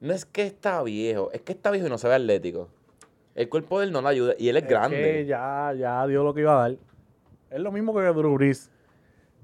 no 0.00 0.12
es 0.12 0.24
que 0.24 0.42
está 0.46 0.82
viejo, 0.82 1.30
es 1.32 1.42
que 1.42 1.52
está 1.52 1.70
viejo 1.70 1.86
y 1.86 1.90
no 1.90 1.98
se 1.98 2.08
ve 2.08 2.14
atlético. 2.14 2.68
El 3.34 3.48
cuerpo 3.48 3.78
de 3.80 3.86
él 3.86 3.92
no 3.92 4.02
le 4.02 4.08
ayuda 4.08 4.34
y 4.38 4.48
él 4.48 4.56
es, 4.56 4.64
Es 4.64 4.68
grande. 4.68 4.96
que 4.96 5.26
ya, 5.26 5.72
ya 5.78 6.06
dio 6.06 6.24
lo 6.24 6.34
que 6.34 6.40
iba 6.40 6.52
a 6.64 6.68
dar. 6.68 6.78
Es 7.50 7.60
lo 7.60 7.70
mismo 7.72 7.94
que 7.94 8.00
Drew 8.02 8.34
Brees. 8.34 8.70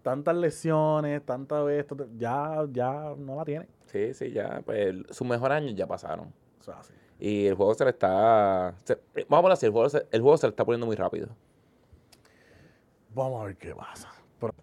Tantas 0.02 0.36
lesiones, 0.36 1.24
tantas 1.24 1.68
esto, 1.70 1.96
ya, 2.16 2.66
ya 2.70 3.14
no 3.16 3.36
la 3.36 3.44
tiene. 3.44 3.66
Sí, 3.86 4.12
sí, 4.12 4.32
ya, 4.32 4.60
pues 4.64 4.94
sus 5.10 5.26
mejores 5.26 5.56
años 5.56 5.74
ya 5.74 5.86
pasaron. 5.86 6.32
O 6.60 6.62
sea, 6.62 6.78
así. 6.80 6.92
Y 7.18 7.46
el 7.46 7.54
juego 7.54 7.72
se 7.74 7.84
le 7.84 7.90
está. 7.90 8.74
se- 8.84 8.98
vamos 9.14 9.30
a 9.30 9.36
hablar 9.36 9.52
así, 9.52 9.66
el 9.66 9.72
juego, 9.72 9.88
se, 9.88 10.06
el 10.10 10.20
juego 10.20 10.36
se 10.36 10.46
le 10.46 10.50
está 10.50 10.64
poniendo 10.64 10.86
muy 10.86 10.96
rápido. 10.96 11.28
Vamos 13.14 13.40
a 13.42 13.46
ver 13.46 13.56
qué 13.56 13.74
pasa. 13.74 14.10
Pero- 14.40 14.54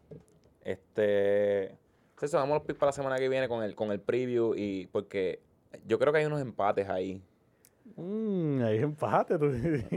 Este. 0.63 1.77
Eso, 2.21 2.37
vamos 2.37 2.51
a 2.51 2.57
los 2.59 2.63
picks 2.67 2.77
para 2.77 2.89
la 2.89 2.93
semana 2.93 3.17
que 3.17 3.27
viene 3.29 3.47
con 3.47 3.63
el, 3.63 3.73
con 3.73 3.91
el 3.91 3.99
preview. 3.99 4.53
y 4.55 4.85
Porque 4.91 5.39
yo 5.87 5.99
creo 5.99 6.11
que 6.13 6.19
hay 6.19 6.25
unos 6.25 6.41
empates 6.41 6.87
ahí. 6.89 7.21
Mm, 7.95 8.61
hay 8.63 8.77
empate. 8.79 9.37
Tú. 9.37 9.51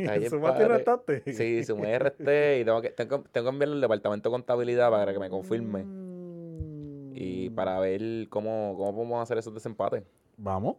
Hay 0.08 0.28
Sumaste 0.30 0.62
y 0.64 0.66
restaste. 0.66 1.32
Sí, 1.32 1.64
sumé 1.64 1.94
y 1.94 1.98
resté 1.98 2.60
y 2.60 2.64
tengo 2.64 2.80
que, 2.80 2.90
tengo, 2.90 3.22
tengo 3.30 3.46
que 3.46 3.52
enviarle 3.52 3.74
al 3.76 3.80
departamento 3.80 4.28
de 4.28 4.32
contabilidad 4.32 4.90
para 4.90 5.12
que 5.12 5.18
me 5.18 5.30
confirme. 5.30 5.84
Mm. 5.84 7.12
Y 7.14 7.50
para 7.50 7.78
ver 7.78 8.28
cómo, 8.28 8.74
cómo 8.76 8.94
podemos 8.94 9.22
hacer 9.22 9.38
esos 9.38 9.54
desempates. 9.54 10.02
Vamos, 10.36 10.76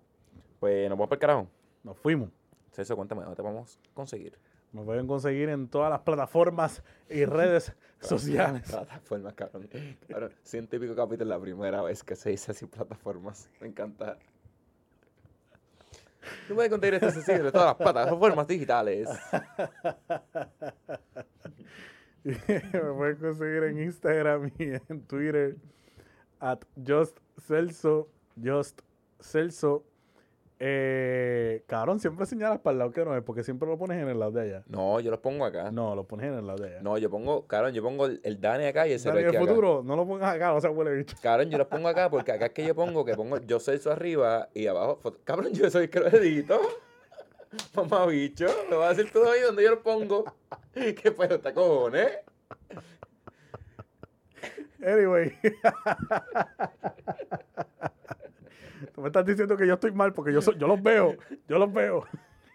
Pues 0.60 0.90
nos 0.90 0.98
vamos 0.98 1.10
para 1.10 1.16
el 1.18 1.22
carajo. 1.22 1.48
nos 1.84 1.98
fuimos. 1.98 2.30
Eso, 2.76 2.96
cuéntame, 2.98 3.22
¿dónde 3.22 3.38
te 3.38 3.42
vamos 3.42 3.78
a 3.78 3.94
conseguir? 3.94 4.38
Me 4.74 4.84
pueden 4.84 5.08
conseguir 5.08 5.48
en 5.48 5.70
todas 5.70 5.90
las 5.90 6.02
plataformas 6.02 6.84
y 7.10 7.24
redes 7.24 7.74
sociales. 8.02 8.64
Plataformas, 8.70 9.34
cabrón. 9.34 9.70
cabrón. 10.10 10.32
Pico 10.70 10.96
capítulos 10.96 11.28
la 11.30 11.40
primera 11.40 11.82
vez 11.82 12.04
que 12.04 12.18
se 12.18 12.32
dice 12.32 12.52
así 12.52 12.66
plataformas. 12.66 13.50
Me 13.62 13.68
encanta. 13.68 14.18
Tú 16.48 16.56
puedes 16.56 16.70
conseguir 16.70 16.94
este 16.96 17.12
sencillo 17.12 17.44
de 17.44 17.52
todas 17.52 17.68
las 17.68 17.76
plataformas 17.76 18.48
digitales. 18.48 19.08
me 22.24 22.94
pueden 22.98 23.18
conseguir 23.18 23.64
en 23.64 23.84
Instagram 23.84 24.52
y 24.58 24.70
en 24.90 25.02
Twitter 25.08 25.56
at 26.40 26.60
Just. 26.86 27.20
Eh, 30.58 31.64
cabrón, 31.68 32.00
siempre 32.00 32.26
señalas 32.26 32.60
para 32.60 32.72
el 32.74 32.80
lado 32.80 32.92
que 32.92 33.04
no 33.04 33.16
es, 33.16 33.22
porque 33.24 33.44
siempre 33.44 33.68
lo 33.68 33.78
pones 33.78 34.02
en 34.02 34.08
el 34.08 34.18
lado 34.18 34.32
de 34.32 34.42
allá. 34.42 34.64
No, 34.68 35.00
yo 35.02 35.12
los 35.12 35.20
pongo 35.20 35.46
acá. 35.46 35.64
No, 35.72 35.90
No, 35.90 35.96
lo 35.96 36.04
pones 36.06 36.28
en 36.28 36.36
el 36.40 36.48
lado 36.48 36.64
de 36.64 36.78
allá. 36.78 37.00
yo 37.00 37.10
pongo, 37.10 37.46
cabrón, 37.46 37.74
yo 37.74 37.84
pongo 37.84 38.06
el, 38.06 38.22
el 38.24 38.40
Dani 38.40 38.66
acá 38.66 38.88
y 38.88 38.94
el 38.94 39.04
Dani, 39.04 39.20
el 39.20 39.30
acá. 39.30 39.40
futuro, 39.40 39.84
no 39.84 39.96
lo 39.96 40.08
pongas 40.08 40.34
acá, 40.34 40.54
o 40.54 40.62
sea, 40.62 40.72
huele 40.72 40.96
bicho. 40.96 41.16
Cabrón, 41.22 41.50
yo 41.50 41.58
los 41.58 41.68
pongo 41.68 41.90
acá 41.90 42.10
porque 42.10 42.32
acá 42.32 42.46
es 42.48 42.52
que 42.54 42.66
yo 42.66 42.74
pongo 42.74 43.04
que 43.04 43.16
pongo 43.16 43.38
yo 43.40 43.60
soy 43.60 43.78
su 43.80 43.92
arriba 43.92 44.48
y 44.54 44.68
abajo. 44.68 45.00
Cabrón, 45.26 45.52
yo 45.54 45.70
soy 45.70 45.90
que 45.90 46.00
lo 46.00 46.08
edito. 46.08 46.60
Mamá 47.76 48.06
bicho, 48.06 48.48
me 48.70 48.78
vas 48.78 48.92
a 48.92 48.94
decir 48.96 49.12
todo 49.12 49.30
ahí 49.32 49.42
donde 49.42 49.64
yo 49.64 49.72
lo 49.72 49.84
pongo. 49.84 50.24
¿Qué 50.74 51.12
pedo, 51.12 51.40
te 51.40 51.54
cojones? 51.54 52.20
Anyway. 54.86 55.34
Tú 58.94 59.02
me 59.02 59.08
estás 59.08 59.26
diciendo 59.26 59.56
que 59.58 59.68
yo 59.68 59.74
estoy 59.76 59.92
mal 59.92 60.14
porque 60.14 60.34
yo, 60.34 60.40
yo 60.40 60.68
los 60.68 60.82
veo. 60.82 61.16
Yo 61.48 61.58
los 61.60 61.72
veo. 61.72 62.06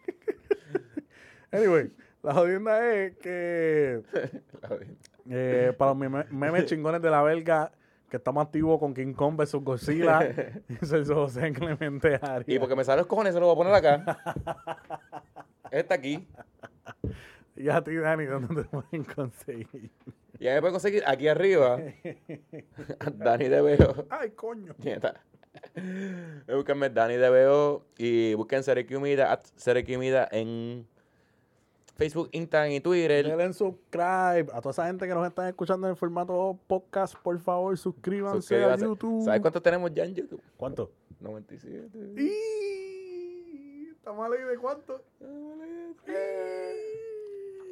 anyway, 1.53 1.91
la 2.23 2.35
jodienda 2.35 2.93
es 2.95 3.17
que 3.19 4.03
eh, 5.31 5.73
para 5.77 5.91
los 5.93 5.99
meme- 6.01 6.27
memes 6.31 6.67
chingones 6.67 7.01
de 7.03 7.11
la 7.11 7.23
belga, 7.23 7.73
que 8.09 8.17
estamos 8.17 8.45
activos 8.45 8.79
con 8.81 8.93
King 8.95 9.13
Kong 9.13 9.37
vs 9.37 9.55
Godzilla, 9.63 10.29
y 10.69 10.85
Celso 10.85 11.15
José 11.15 11.53
Clemente 11.53 12.19
Arias. 12.21 12.49
Y 12.49 12.59
porque 12.59 12.75
me 12.77 12.85
salen 12.85 12.99
los 12.99 13.07
cojones, 13.07 13.35
se 13.35 13.41
lo 13.41 13.47
voy 13.47 13.55
a 13.55 13.57
poner 13.57 13.75
acá. 13.75 14.19
Este 15.71 15.95
aquí. 15.95 16.27
Y 17.57 17.69
a 17.69 17.83
ti, 17.83 17.95
Dani, 17.95 18.25
¿dónde 18.25 18.63
te 18.63 18.69
pueden 18.69 19.05
conseguir? 19.05 19.91
Y 20.41 20.49
ahí 20.49 20.55
me 20.55 20.61
pueden 20.61 20.75
conseguir 20.75 21.03
aquí 21.07 21.29
arriba. 21.29 21.79
Dani 23.15 23.49
de 23.49 23.61
Veo. 23.63 24.07
Ay, 24.09 24.31
coño. 24.31 24.75
Nieta. 24.79 25.21
Búsquenme 26.49 26.91
Dani 26.91 27.17
de 27.17 27.31
Veo 27.31 27.85
y 27.99 28.35
busquen 28.35 28.63
Sereki 28.63 28.95
Humida, 28.95 29.33
at 29.33 29.45
Sereki 29.57 29.97
Humida 29.97 30.29
en 30.31 30.87
Facebook, 31.97 32.29
Instagram 32.33 32.73
y 32.73 32.81
Twitter. 32.81 33.27
Denle 33.27 33.53
subscribe. 33.53 34.47
A 34.53 34.61
toda 34.61 34.71
esa 34.71 34.87
gente 34.87 35.07
que 35.07 35.15
nos 35.15 35.27
están 35.27 35.49
escuchando 35.49 35.87
en 35.87 35.91
el 35.91 35.97
formato 35.97 36.59
podcast, 36.67 37.15
por 37.17 37.39
favor, 37.39 37.77
suscríbanse 37.77 38.65
a. 38.65 38.77
YouTube. 38.77 39.25
¿Sabes 39.25 39.41
cuántos 39.41 39.63
tenemos 39.63 39.93
ya 39.93 40.05
en 40.05 40.15
YouTube? 40.15 40.43
¿Cuánto? 40.57 40.91
97. 41.21 41.91
Y... 42.17 43.89
¿Estamos 43.91 44.33
ahí 44.33 44.43
de 44.43 44.57
cuánto? 44.57 45.03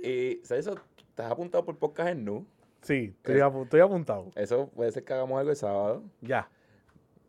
Y, 0.02 0.40
¿sabes 0.44 0.66
eso? 0.66 0.78
¿Estás 0.98 1.32
apuntado 1.32 1.64
por 1.64 1.76
podcast 1.78 2.10
en 2.10 2.24
Nu? 2.24 2.46
Sí, 2.82 3.14
estoy 3.24 3.80
apuntado. 3.80 4.30
Eso 4.34 4.68
puede 4.68 4.92
ser 4.92 5.04
que 5.04 5.12
hagamos 5.14 5.38
algo 5.38 5.50
el 5.50 5.56
sábado. 5.56 6.02
Ya. 6.20 6.50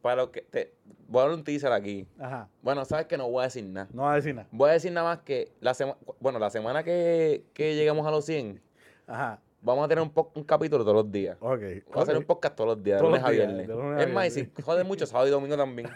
Para 0.02 0.16
lo 0.18 0.32
que 0.32 0.42
te... 0.42 0.74
Voy 1.08 1.22
a 1.22 1.26
dar 1.28 1.36
un 1.36 1.44
teaser 1.44 1.72
aquí. 1.72 2.08
Ajá. 2.20 2.48
Bueno, 2.62 2.86
sabes 2.86 3.08
que 3.08 3.18
no 3.18 3.30
voy 3.30 3.42
a 3.42 3.46
decir 3.46 3.66
nada. 3.66 3.88
No 3.92 4.04
va 4.04 4.14
a 4.14 4.16
decir 4.16 4.34
nada. 4.36 4.48
Voy 4.52 4.70
a 4.70 4.74
decir 4.74 4.92
nada 4.92 5.08
más 5.16 5.20
que 5.24 5.52
la 5.60 5.74
semana... 5.74 5.98
Bueno, 6.20 6.40
la 6.40 6.50
semana 6.50 6.84
que, 6.84 7.44
que 7.54 7.76
llegamos 7.76 8.06
a 8.08 8.12
los 8.12 8.26
100, 8.26 8.62
Ajá. 9.08 9.42
vamos 9.62 9.84
a 9.86 9.88
tener 9.88 10.04
un, 10.04 10.12
un 10.36 10.44
capítulo 10.44 10.84
todos 10.84 10.96
los 11.04 11.12
días. 11.12 11.36
Ok. 11.42 11.62
Vamos 11.88 11.98
a 11.98 12.02
hacer 12.04 12.18
un 12.18 12.24
podcast 12.24 12.56
todos 12.56 12.76
los 12.76 12.84
días, 12.84 12.98
de 13.02 13.08
Todos 13.08 13.12
lunes 13.12 13.22
los 13.22 13.30
a 13.30 13.32
viernes. 13.32 13.68
lunes 13.68 14.08
es 14.08 14.14
más, 14.14 14.28
y 14.28 14.32
si 14.32 14.42
viernes. 14.44 14.66
jode 14.66 14.84
mucho, 14.84 15.06
sábado 15.06 15.28
y 15.28 15.32
domingo 15.32 15.58
también. 15.58 15.90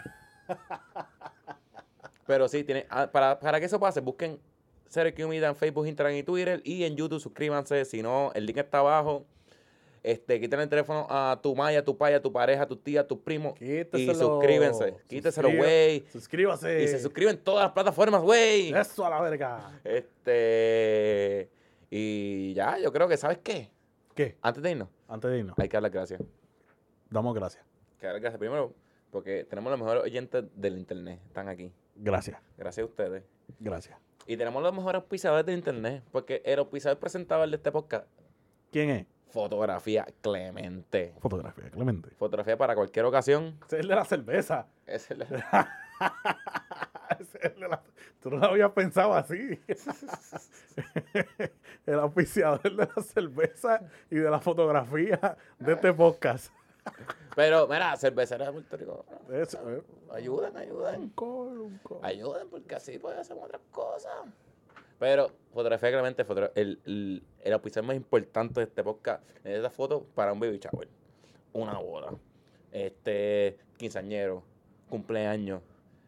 Pero 2.26 2.48
sí, 2.48 2.64
tiene, 2.64 2.86
ah, 2.90 3.08
para, 3.10 3.38
para 3.38 3.60
que 3.60 3.66
eso 3.66 3.78
pase, 3.78 4.00
busquen 4.00 4.38
Sergio 4.88 5.28
Media 5.28 5.48
en 5.48 5.56
Facebook, 5.56 5.86
Instagram 5.86 6.14
y 6.16 6.22
Twitter. 6.22 6.60
Y 6.64 6.84
en 6.84 6.96
YouTube, 6.96 7.20
suscríbanse. 7.20 7.84
Si 7.84 8.02
no, 8.02 8.32
el 8.34 8.46
link 8.46 8.56
está 8.58 8.78
abajo. 8.78 9.26
Este, 10.04 10.38
quiten 10.38 10.60
el 10.60 10.68
teléfono 10.68 11.06
a 11.08 11.40
tu 11.42 11.56
maya, 11.56 11.78
a 11.78 11.82
tu 11.84 11.96
paya, 11.96 12.18
a 12.18 12.20
tu 12.20 12.30
pareja, 12.30 12.64
a 12.64 12.66
tu 12.68 12.76
tía, 12.76 13.00
a 13.00 13.06
tus 13.08 13.18
primos. 13.20 13.54
Y 13.58 13.84
Quíteselo. 13.84 14.14
suscríbanse. 14.14 14.96
Quíteselo, 15.08 15.48
güey. 15.56 16.04
Suscríbase. 16.12 16.82
Y 16.82 16.88
se 16.88 17.00
suscriben 17.00 17.36
en 17.36 17.42
todas 17.42 17.64
las 17.64 17.72
plataformas, 17.72 18.20
güey. 18.20 18.70
Eso 18.74 19.06
a 19.06 19.08
la 19.08 19.22
verga. 19.22 19.80
Este. 19.82 21.50
Y 21.90 22.52
ya, 22.52 22.78
yo 22.78 22.92
creo 22.92 23.08
que, 23.08 23.16
¿sabes 23.16 23.38
qué? 23.42 23.70
¿Qué? 24.14 24.36
Antes 24.42 24.62
de 24.62 24.72
irnos, 24.72 24.88
Antes 25.08 25.30
de 25.30 25.38
irnos, 25.38 25.58
hay 25.58 25.68
que 25.70 25.76
dar 25.76 25.82
las 25.82 25.92
gracias. 25.92 26.20
damos 27.08 27.34
gracias. 27.34 27.64
Que 27.98 28.04
dar 28.06 28.14
las 28.14 28.22
gracias 28.22 28.38
primero 28.38 28.74
porque 29.10 29.44
tenemos 29.44 29.70
los 29.70 29.80
mejores 29.80 30.02
oyentes 30.04 30.44
del 30.54 30.76
internet. 30.76 31.18
Están 31.28 31.48
aquí. 31.48 31.72
Gracias. 31.96 32.38
Gracias 32.58 32.82
a 32.82 32.86
ustedes. 32.90 33.24
Gracias. 33.58 33.96
Y 34.26 34.36
tenemos 34.36 34.62
los 34.62 34.74
mejores 34.74 35.00
auspiciadores 35.00 35.46
del 35.46 35.56
internet. 35.56 36.02
Porque 36.12 36.42
el 36.44 36.58
auspiciador 36.58 36.98
presentador 36.98 37.48
de 37.48 37.56
este 37.56 37.72
podcast, 37.72 38.06
¿Quién 38.70 38.90
es? 38.90 39.06
Fotografía 39.34 40.06
Clemente. 40.20 41.12
Fotografía, 41.20 41.68
Clemente. 41.70 42.10
Fotografía 42.10 42.56
para 42.56 42.76
cualquier 42.76 43.04
ocasión. 43.04 43.58
Ese 43.66 43.76
es 43.78 43.82
el 43.82 43.88
de 43.88 43.94
la 43.96 44.04
cerveza. 44.04 44.68
Es 44.86 45.10
el- 45.10 45.22
Ese 47.20 47.38
es 47.38 47.44
el 47.52 47.60
de 47.60 47.68
la- 47.68 47.82
Tú 48.22 48.30
no 48.30 48.36
lo 48.38 48.46
habías 48.46 48.70
pensado 48.70 49.12
así. 49.14 49.60
el 51.86 51.98
auspiciador 51.98 52.62
de 52.62 52.70
la 52.86 53.02
cerveza 53.02 53.80
y 54.08 54.16
de 54.16 54.30
la 54.30 54.38
fotografía 54.40 55.36
de 55.58 55.72
este 55.72 55.92
podcast. 55.92 56.52
Pero, 57.34 57.66
mira, 57.66 57.96
cerveceros 57.96 58.46
de 58.46 58.52
Puerto 58.52 58.76
Rico. 58.76 59.04
Eso, 59.32 59.68
eh. 59.70 59.82
Ayuden, 60.12 60.56
ayuden. 60.56 61.00
Un 61.00 61.08
call, 61.10 61.58
un 61.60 61.78
call. 61.78 61.98
Ayuden, 62.02 62.48
porque 62.50 62.76
así 62.76 62.98
pues 63.00 63.18
hacemos 63.18 63.44
otras 63.46 63.62
cosas. 63.72 64.12
Pero, 64.98 65.30
fotografía 65.52 65.90
fotogra- 66.24 66.52
el, 66.54 66.80
el, 66.84 67.22
el 67.42 67.52
más 67.84 67.96
importante 67.96 68.60
de 68.60 68.66
este 68.66 68.82
podcast 68.82 69.22
es 69.44 69.56
esta 69.56 69.70
foto 69.70 70.04
para 70.14 70.32
un 70.32 70.40
baby 70.40 70.58
shower. 70.58 70.88
Una 71.52 71.78
boda. 71.78 72.12
Este, 72.72 73.58
quinceañero, 73.76 74.42
cumpleaños, 74.88 75.62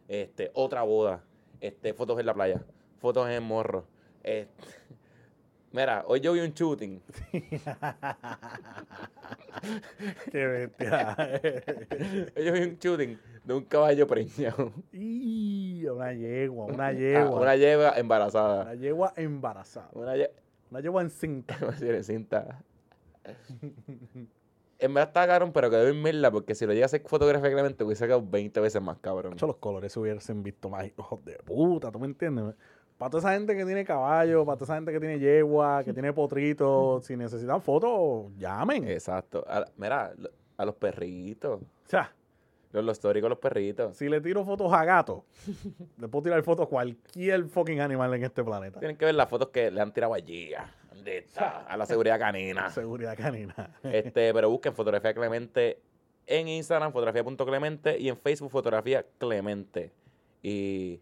este, 0.08 0.50
otra 0.54 0.82
boda, 0.82 1.22
este, 1.60 1.94
fotos 1.94 2.18
en 2.18 2.26
la 2.26 2.34
playa, 2.34 2.64
fotos 2.98 3.26
en 3.26 3.32
el 3.34 3.40
morro. 3.42 3.86
este. 4.22 4.48
Mira, 5.76 6.04
hoy 6.06 6.20
yo 6.20 6.32
vi 6.32 6.40
un 6.40 6.52
shooting. 6.54 7.00
Qué 10.30 10.46
bestia. 10.46 11.16
Hoy 12.36 12.44
yo 12.44 12.52
vi 12.52 12.60
un 12.62 12.78
shooting 12.78 13.18
de 13.44 13.54
un 13.54 13.64
caballo 13.64 14.06
preñado. 14.06 14.72
y 14.92 15.84
una 15.86 16.12
yegua, 16.12 16.66
una 16.66 16.86
Ah, 16.88 16.92
yegua. 16.92 17.40
una 17.40 17.56
yegua 17.56 17.92
embarazada. 17.98 18.62
Una 18.62 18.74
yegua 18.74 19.12
embarazada. 19.16 19.88
Una 19.92 20.16
ye- 20.16 20.30
Una 20.70 20.80
yegua 20.80 21.02
encinta. 21.02 21.56
cinta. 22.02 22.62
En 24.78 24.92
verdad 24.94 25.08
está 25.08 25.26
cabrón, 25.26 25.52
pero 25.52 25.70
quedó 25.70 25.88
en 25.88 26.02
mierda 26.02 26.30
porque 26.30 26.54
si 26.54 26.66
lo 26.66 26.72
llega 26.72 26.84
a 26.84 26.86
hacer 26.86 27.02
fotográficamente 27.06 27.82
hubiese 27.84 28.04
quedado 28.04 28.22
20 28.26 28.60
veces 28.60 28.82
más 28.82 28.98
cabrón. 28.98 29.32
Hecho, 29.34 29.46
los 29.46 29.56
colores 29.56 29.92
se 29.92 30.00
hubiesen 30.00 30.42
visto 30.42 30.68
más 30.68 30.86
hijos 30.86 31.24
de 31.24 31.36
puta, 31.38 31.90
¿tú 31.90 31.98
me 31.98 32.06
entiendes? 32.06 32.54
Para 32.98 33.10
toda 33.10 33.20
esa 33.20 33.32
gente 33.34 33.54
que 33.56 33.64
tiene 33.66 33.84
caballo, 33.84 34.44
para 34.46 34.56
toda 34.56 34.66
esa 34.66 34.74
gente 34.76 34.90
que 34.92 35.00
tiene 35.00 35.18
yegua, 35.18 35.82
que 35.84 35.92
tiene 35.92 36.12
potrito, 36.12 37.00
si 37.04 37.16
necesitan 37.16 37.60
fotos, 37.60 38.32
llamen. 38.38 38.88
Exacto. 38.88 39.44
A, 39.48 39.64
mira, 39.76 40.12
a 40.56 40.64
los 40.64 40.74
perritos. 40.76 41.60
O 41.60 41.88
sea, 41.88 42.10
Los, 42.72 42.84
los 42.84 42.96
históricos, 42.96 43.28
los 43.28 43.38
perritos. 43.38 43.96
si 43.96 44.08
le 44.08 44.20
tiro 44.20 44.44
fotos 44.44 44.72
a 44.72 44.84
gato, 44.84 45.24
le 45.98 46.08
puedo 46.08 46.22
tirar 46.24 46.42
fotos 46.42 46.66
a 46.66 46.68
cualquier 46.68 47.44
fucking 47.48 47.80
animal 47.80 48.12
en 48.14 48.24
este 48.24 48.42
planeta. 48.42 48.78
Tienen 48.80 48.96
que 48.96 49.04
ver 49.04 49.14
las 49.14 49.28
fotos 49.28 49.48
que 49.50 49.70
le 49.70 49.80
han 49.80 49.92
tirado 49.92 50.14
allí. 50.14 50.54
a- 50.54 50.72
¿Dónde 50.94 51.18
está? 51.18 51.60
A 51.68 51.76
la 51.76 51.84
seguridad 51.84 52.18
canina. 52.18 52.70
Seguridad 52.70 53.14
canina. 53.16 53.70
Este, 53.82 54.32
pero 54.32 54.48
busquen 54.48 54.74
fotografía 54.74 55.12
Clemente 55.12 55.80
en 56.26 56.48
Instagram, 56.48 56.90
fotografía.clemente 56.92 57.98
y 57.98 58.08
en 58.08 58.16
Facebook, 58.16 58.50
fotografía 58.50 59.04
Clemente. 59.18 59.92
Y. 60.42 60.98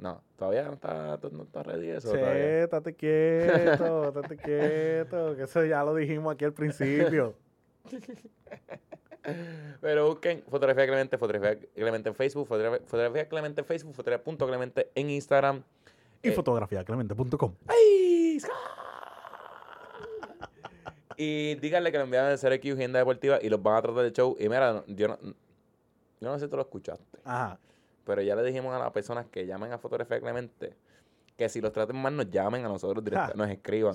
No, 0.00 0.22
todavía 0.38 0.62
no 0.64 0.72
está, 0.72 1.18
no 1.30 1.42
está 1.42 1.62
ready 1.62 1.90
eso. 1.90 2.10
Sí, 2.10 2.18
todavía. 2.18 2.64
estate 2.64 2.94
quieto, 2.94 4.08
estate 4.08 4.36
quieto, 4.38 5.36
que 5.36 5.42
eso 5.42 5.62
ya 5.66 5.84
lo 5.84 5.94
dijimos 5.94 6.32
aquí 6.34 6.46
al 6.46 6.54
principio. 6.54 7.34
Pero 9.82 10.08
busquen 10.08 10.42
fotografía 10.48 10.86
Clemente, 10.86 11.18
fotografía 11.18 11.58
Clemente 11.74 12.08
en 12.08 12.14
Facebook, 12.14 12.48
fotografía, 12.48 12.80
fotografía 12.86 13.28
Clemente 13.28 13.60
en 13.60 13.66
Facebook, 13.66 13.94
fotografía.clemente 13.94 14.90
en 14.94 15.10
Instagram. 15.10 15.62
Y 16.22 16.30
Eh, 16.30 16.32
fotografiaclemente.com. 16.32 17.54
¡Ay! 17.66 18.38
Y 21.18 21.56
díganle 21.56 21.92
que 21.92 21.98
lo 21.98 22.04
enviaron 22.04 22.30
de 22.30 22.38
CRQ 22.38 22.72
Agenda 22.72 22.98
Deportiva 22.98 23.38
y 23.42 23.50
los 23.50 23.62
van 23.62 23.76
a 23.76 23.82
tratar 23.82 24.04
de 24.04 24.12
show. 24.12 24.34
Y 24.40 24.48
mira, 24.48 24.82
yo 24.86 25.08
no, 25.08 25.18
yo 25.22 25.34
no 26.28 26.38
sé 26.38 26.46
si 26.46 26.50
tú 26.50 26.56
lo 26.56 26.62
escuchaste, 26.62 27.04
Ajá. 27.24 27.58
Pero 28.10 28.22
ya 28.22 28.34
le 28.34 28.42
dijimos 28.42 28.74
a 28.74 28.78
las 28.80 28.90
personas 28.90 29.26
que 29.30 29.46
llamen 29.46 29.70
a 29.72 29.78
Fotografía 29.78 30.18
Clemente 30.18 30.74
que 31.36 31.48
si 31.48 31.60
los 31.60 31.70
traten 31.72 31.94
mal 31.96 32.16
nos 32.16 32.28
llamen 32.28 32.64
a 32.64 32.68
nosotros 32.68 33.04
directamente, 33.04 33.38
nos 33.38 33.48
escriban. 33.50 33.94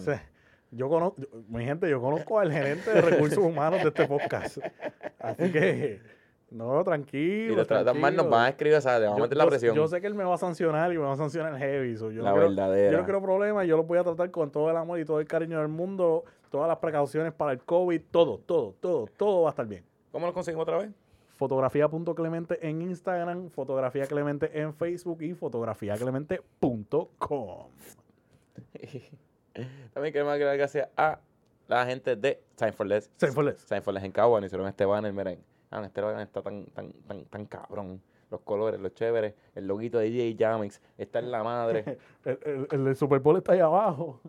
Yo 0.71 0.87
conozco, 0.87 1.21
mi 1.49 1.65
gente, 1.65 1.89
yo 1.89 1.99
conozco 1.99 2.39
al 2.39 2.49
gerente 2.49 2.91
de 2.91 3.01
recursos 3.01 3.37
humanos 3.43 3.81
de 3.83 3.89
este 3.89 4.07
podcast. 4.07 4.57
Así 5.19 5.51
que, 5.51 6.01
no, 6.49 6.81
tranquilo. 6.85 7.51
y 7.51 7.55
los 7.57 7.67
tratan 7.67 7.99
mal 7.99 8.15
nos 8.15 8.29
van 8.29 8.45
a 8.45 8.49
escribir, 8.49 8.77
o 8.77 8.81
sea, 8.81 8.97
le 8.99 9.05
vamos 9.07 9.19
a 9.19 9.23
meter 9.23 9.37
la 9.37 9.45
presión. 9.47 9.75
Yo 9.75 9.85
sé 9.89 9.99
que 9.99 10.07
él 10.07 10.15
me 10.15 10.23
va 10.23 10.35
a 10.35 10.37
sancionar 10.37 10.93
y 10.93 10.97
me 10.97 11.03
va 11.03 11.11
a 11.11 11.17
sancionar 11.17 11.57
heavy. 11.57 11.97
so 11.97 12.09
yo 12.09 12.23
La 12.23 12.29
no 12.29 12.35
quiero- 12.37 12.49
verdadera. 12.49 12.91
Yo 12.93 12.97
no 12.99 13.03
quiero 13.03 13.21
problemas, 13.21 13.67
yo 13.67 13.75
los 13.75 13.85
voy 13.85 13.97
a 13.99 14.03
tratar 14.03 14.31
con 14.31 14.49
todo 14.49 14.71
el 14.71 14.77
amor 14.77 14.97
y 14.99 15.03
todo 15.05 15.19
el 15.19 15.27
cariño 15.27 15.59
del 15.59 15.67
mundo, 15.67 16.23
todas 16.49 16.69
las 16.69 16.77
precauciones 16.77 17.33
para 17.33 17.51
el 17.51 17.59
COVID, 17.59 18.01
todo, 18.11 18.39
todo, 18.39 18.73
todo, 18.79 19.07
todo 19.17 19.41
va 19.43 19.49
a 19.49 19.51
estar 19.51 19.67
bien. 19.67 19.83
¿Cómo 20.11 20.25
lo 20.25 20.33
conseguimos 20.33 20.63
otra 20.63 20.77
vez? 20.77 20.89
Fotografía.clemente 21.35 22.67
en 22.67 22.81
Instagram, 22.81 23.49
fotografía 23.49 24.07
clemente 24.07 24.59
en 24.59 24.73
Facebook 24.73 25.21
y 25.21 25.33
fotografiaclemente.com. 25.33 27.67
También 29.93 30.13
queremos 30.13 30.39
dar 30.39 30.57
gracias 30.57 30.89
a 30.95 31.19
la 31.67 31.85
gente 31.85 32.15
de 32.15 32.41
Time 32.55 32.71
for 32.71 32.87
Less. 32.87 33.09
Time 33.17 33.33
for 33.33 33.43
Less. 33.43 33.65
Time 33.65 33.81
for 33.81 33.93
Less 33.93 34.03
en 34.03 34.13
nos 34.13 34.45
hicieron 34.45 34.67
este 34.67 34.85
banner, 34.85 35.11
miren. 35.11 35.43
Ah, 35.71 35.83
este 35.85 36.01
banner 36.01 36.21
está 36.21 36.41
tan, 36.41 36.65
tan, 36.67 36.93
tan, 37.07 37.25
tan 37.25 37.45
cabrón. 37.45 38.01
Los 38.31 38.41
colores, 38.41 38.79
los 38.79 38.93
chéveres, 38.93 39.35
el 39.53 39.67
loguito 39.67 39.99
de 39.99 40.09
DJ 40.09 40.35
Jamix, 40.37 40.81
está 40.97 41.19
en 41.19 41.31
la 41.31 41.43
madre. 41.43 41.99
El, 42.25 42.67
el, 42.71 42.87
el 42.87 42.95
Super 42.95 43.19
Bowl 43.19 43.37
está 43.37 43.53
ahí 43.53 43.59
abajo 43.59 44.19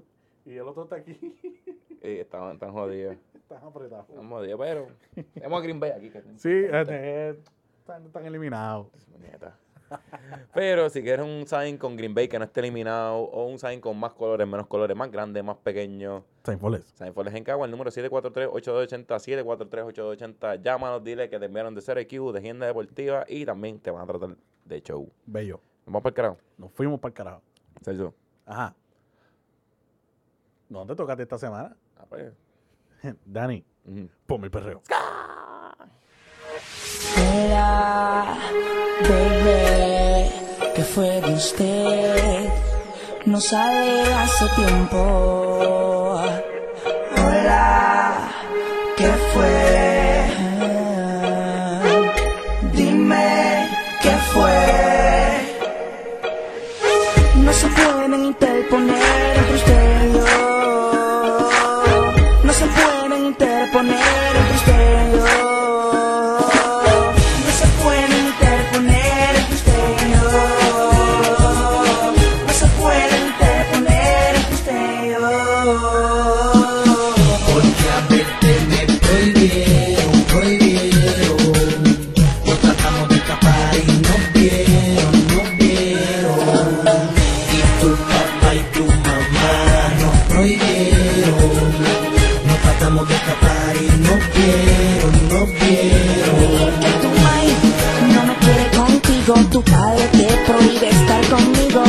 y 0.46 0.56
el 0.56 0.68
otro 0.68 0.84
está 0.84 0.96
aquí. 0.96 1.18
y 2.02 2.18
están 2.18 2.58
tan 2.58 2.72
jodidos. 2.72 3.16
Están 3.48 3.62
apretados. 3.62 4.08
Están 4.08 4.28
jodidos, 4.28 4.58
pero 4.58 4.88
tenemos 5.34 5.60
a 5.60 5.62
Green 5.62 5.78
Bay 5.78 5.90
aquí. 5.92 6.10
Que 6.10 6.20
Sí, 6.36 6.50
eh, 6.50 7.40
están, 7.78 8.04
están 8.04 8.26
eliminados. 8.26 8.88
Pero 10.52 10.90
si 10.90 11.00
quieres 11.00 11.24
un 11.24 11.46
sign 11.46 11.78
con 11.78 11.96
Green 11.96 12.12
Bay 12.12 12.26
que 12.26 12.40
no 12.40 12.44
esté 12.44 12.58
eliminado, 12.58 13.18
o 13.18 13.46
un 13.46 13.60
sign 13.60 13.80
con 13.80 13.96
más 14.00 14.14
colores, 14.14 14.48
menos 14.48 14.66
colores, 14.66 14.96
más 14.96 15.12
grande, 15.12 15.44
más 15.44 15.58
pequeño, 15.58 16.24
Time 16.42 16.58
for 16.58 16.72
Less. 16.72 16.86
Sign 16.98 17.14
for 17.14 17.24
Less 17.24 17.36
en 17.36 17.44
Cagua, 17.44 17.66
el 17.66 17.70
número 17.70 17.92
743-8280, 17.92 19.06
743-8280. 19.06 20.60
Llámanos, 20.60 21.04
dile 21.04 21.30
que 21.30 21.38
te 21.38 21.44
enviaron 21.44 21.72
de 21.72 21.82
CRQ, 21.82 22.32
de 22.32 22.38
Agenda 22.40 22.66
Deportiva 22.66 23.24
y 23.28 23.46
también 23.46 23.78
te 23.78 23.92
van 23.92 24.02
a 24.02 24.06
tratar 24.06 24.36
de 24.64 24.82
show. 24.82 25.08
Bello. 25.24 25.60
Vamos 25.84 26.02
para 26.02 26.10
el 26.10 26.14
carajo. 26.14 26.38
Nos 26.58 26.72
fuimos 26.72 26.98
para 26.98 27.10
el 27.10 27.14
carajo. 27.14 27.42
Sergio. 27.80 28.12
Ajá. 28.44 28.74
¿Dónde 30.68 30.96
tocaste 30.96 31.22
esta 31.22 31.38
semana? 31.38 31.76
Ah, 31.96 32.06
pues. 32.08 32.32
Dani, 33.24 33.64
Ujú. 33.84 34.08
ponme 34.26 34.46
el 34.46 34.50
perreo. 34.50 34.82
Hola, 37.16 38.36
bebé, 39.02 40.30
¿qué 40.74 40.82
fue 40.82 41.20
de 41.20 41.34
usted? 41.34 42.48
No 43.26 43.40
sale 43.40 44.02
hace 44.14 44.46
tiempo. 44.56 46.20
Hola, 47.16 48.28
¿qué 48.96 49.06
fue? 49.32 49.65
quiero. 91.26 92.46
Nos 92.46 92.58
tratamos 92.58 93.08
de 93.08 93.14
escapar 93.14 93.76
y 93.76 93.86
no 94.00 94.14
quiero, 94.34 95.06
no 95.30 95.46
quiero. 95.58 96.32
Que 96.80 96.90
tu 97.02 97.10
maíz 97.26 97.56
no 98.14 98.24
me 98.24 98.34
quiere 98.36 98.66
contigo, 98.76 99.34
tu 99.50 99.62
padre 99.62 100.08
te 100.12 100.26
prohíbe 100.46 100.88
estar 100.88 101.26
conmigo. 101.28 101.84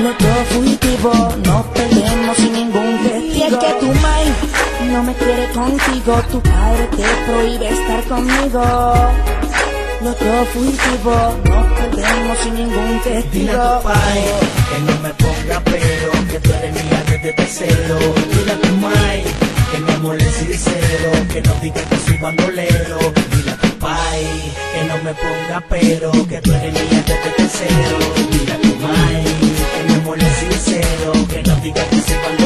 Los 0.00 0.18
dos 0.18 0.48
fugitivos 0.50 1.38
nos 1.38 1.66
perdemos 1.66 2.36
sin 2.36 2.52
ningún 2.52 2.98
testigo. 3.02 3.34
Y 3.34 3.42
es 3.42 3.56
que 3.56 3.72
tu 3.80 3.86
maíz 4.00 4.34
no 4.92 5.02
me 5.02 5.14
quiere 5.14 5.48
contigo, 5.52 6.22
tu 6.30 6.40
padre 6.42 6.88
te 6.96 7.04
prohíbe 7.26 7.68
estar 7.68 8.04
conmigo. 8.04 8.62
Los 10.02 10.18
dos 10.18 10.48
fugitivos 10.48 11.34
nos 11.44 11.78
perdemos 11.78 12.38
sin 12.42 12.54
ningún 12.54 13.00
testigo. 13.02 13.52
Tu 13.52 13.88
pai, 13.88 14.24
que 14.70 14.80
no 14.80 15.00
me 15.00 15.14
ponga 15.14 15.60
pero 15.64 16.13
tú 16.44 16.52
eres 16.52 16.72
mía 16.84 17.02
desde 17.10 17.30
el 17.42 17.48
cero 17.48 17.98
Dile 18.32 18.52
a 18.52 18.58
tu 18.60 18.72
mai 18.76 19.22
que 19.70 19.78
mi 19.80 19.92
amor 19.92 20.16
es 20.22 20.34
sincero 20.34 21.10
Que 21.32 21.40
no 21.42 21.54
diga 21.62 21.82
que 21.90 21.96
soy 21.96 22.16
bandolero. 22.18 22.98
Mira 23.34 23.56
tu 23.56 23.70
pai 23.78 24.22
que 24.72 24.84
no 24.88 24.96
me 25.02 25.12
ponga 25.14 25.58
pero 25.68 26.12
Que 26.28 26.40
tú 26.40 26.52
eres 26.52 26.72
mía 26.72 27.02
desde 27.10 27.42
el 27.42 27.48
cero 27.58 27.96
Dile 28.30 28.52
a 28.52 28.58
tu 28.64 28.74
mai 28.86 29.24
que 29.74 29.80
mi 29.88 29.94
amor 29.94 30.18
sincero 30.20 31.12
Que 31.28 31.42
no 31.42 31.56
diga 31.56 31.82
que 31.90 32.00
soy 32.00 32.16
bandolero. 32.16 32.43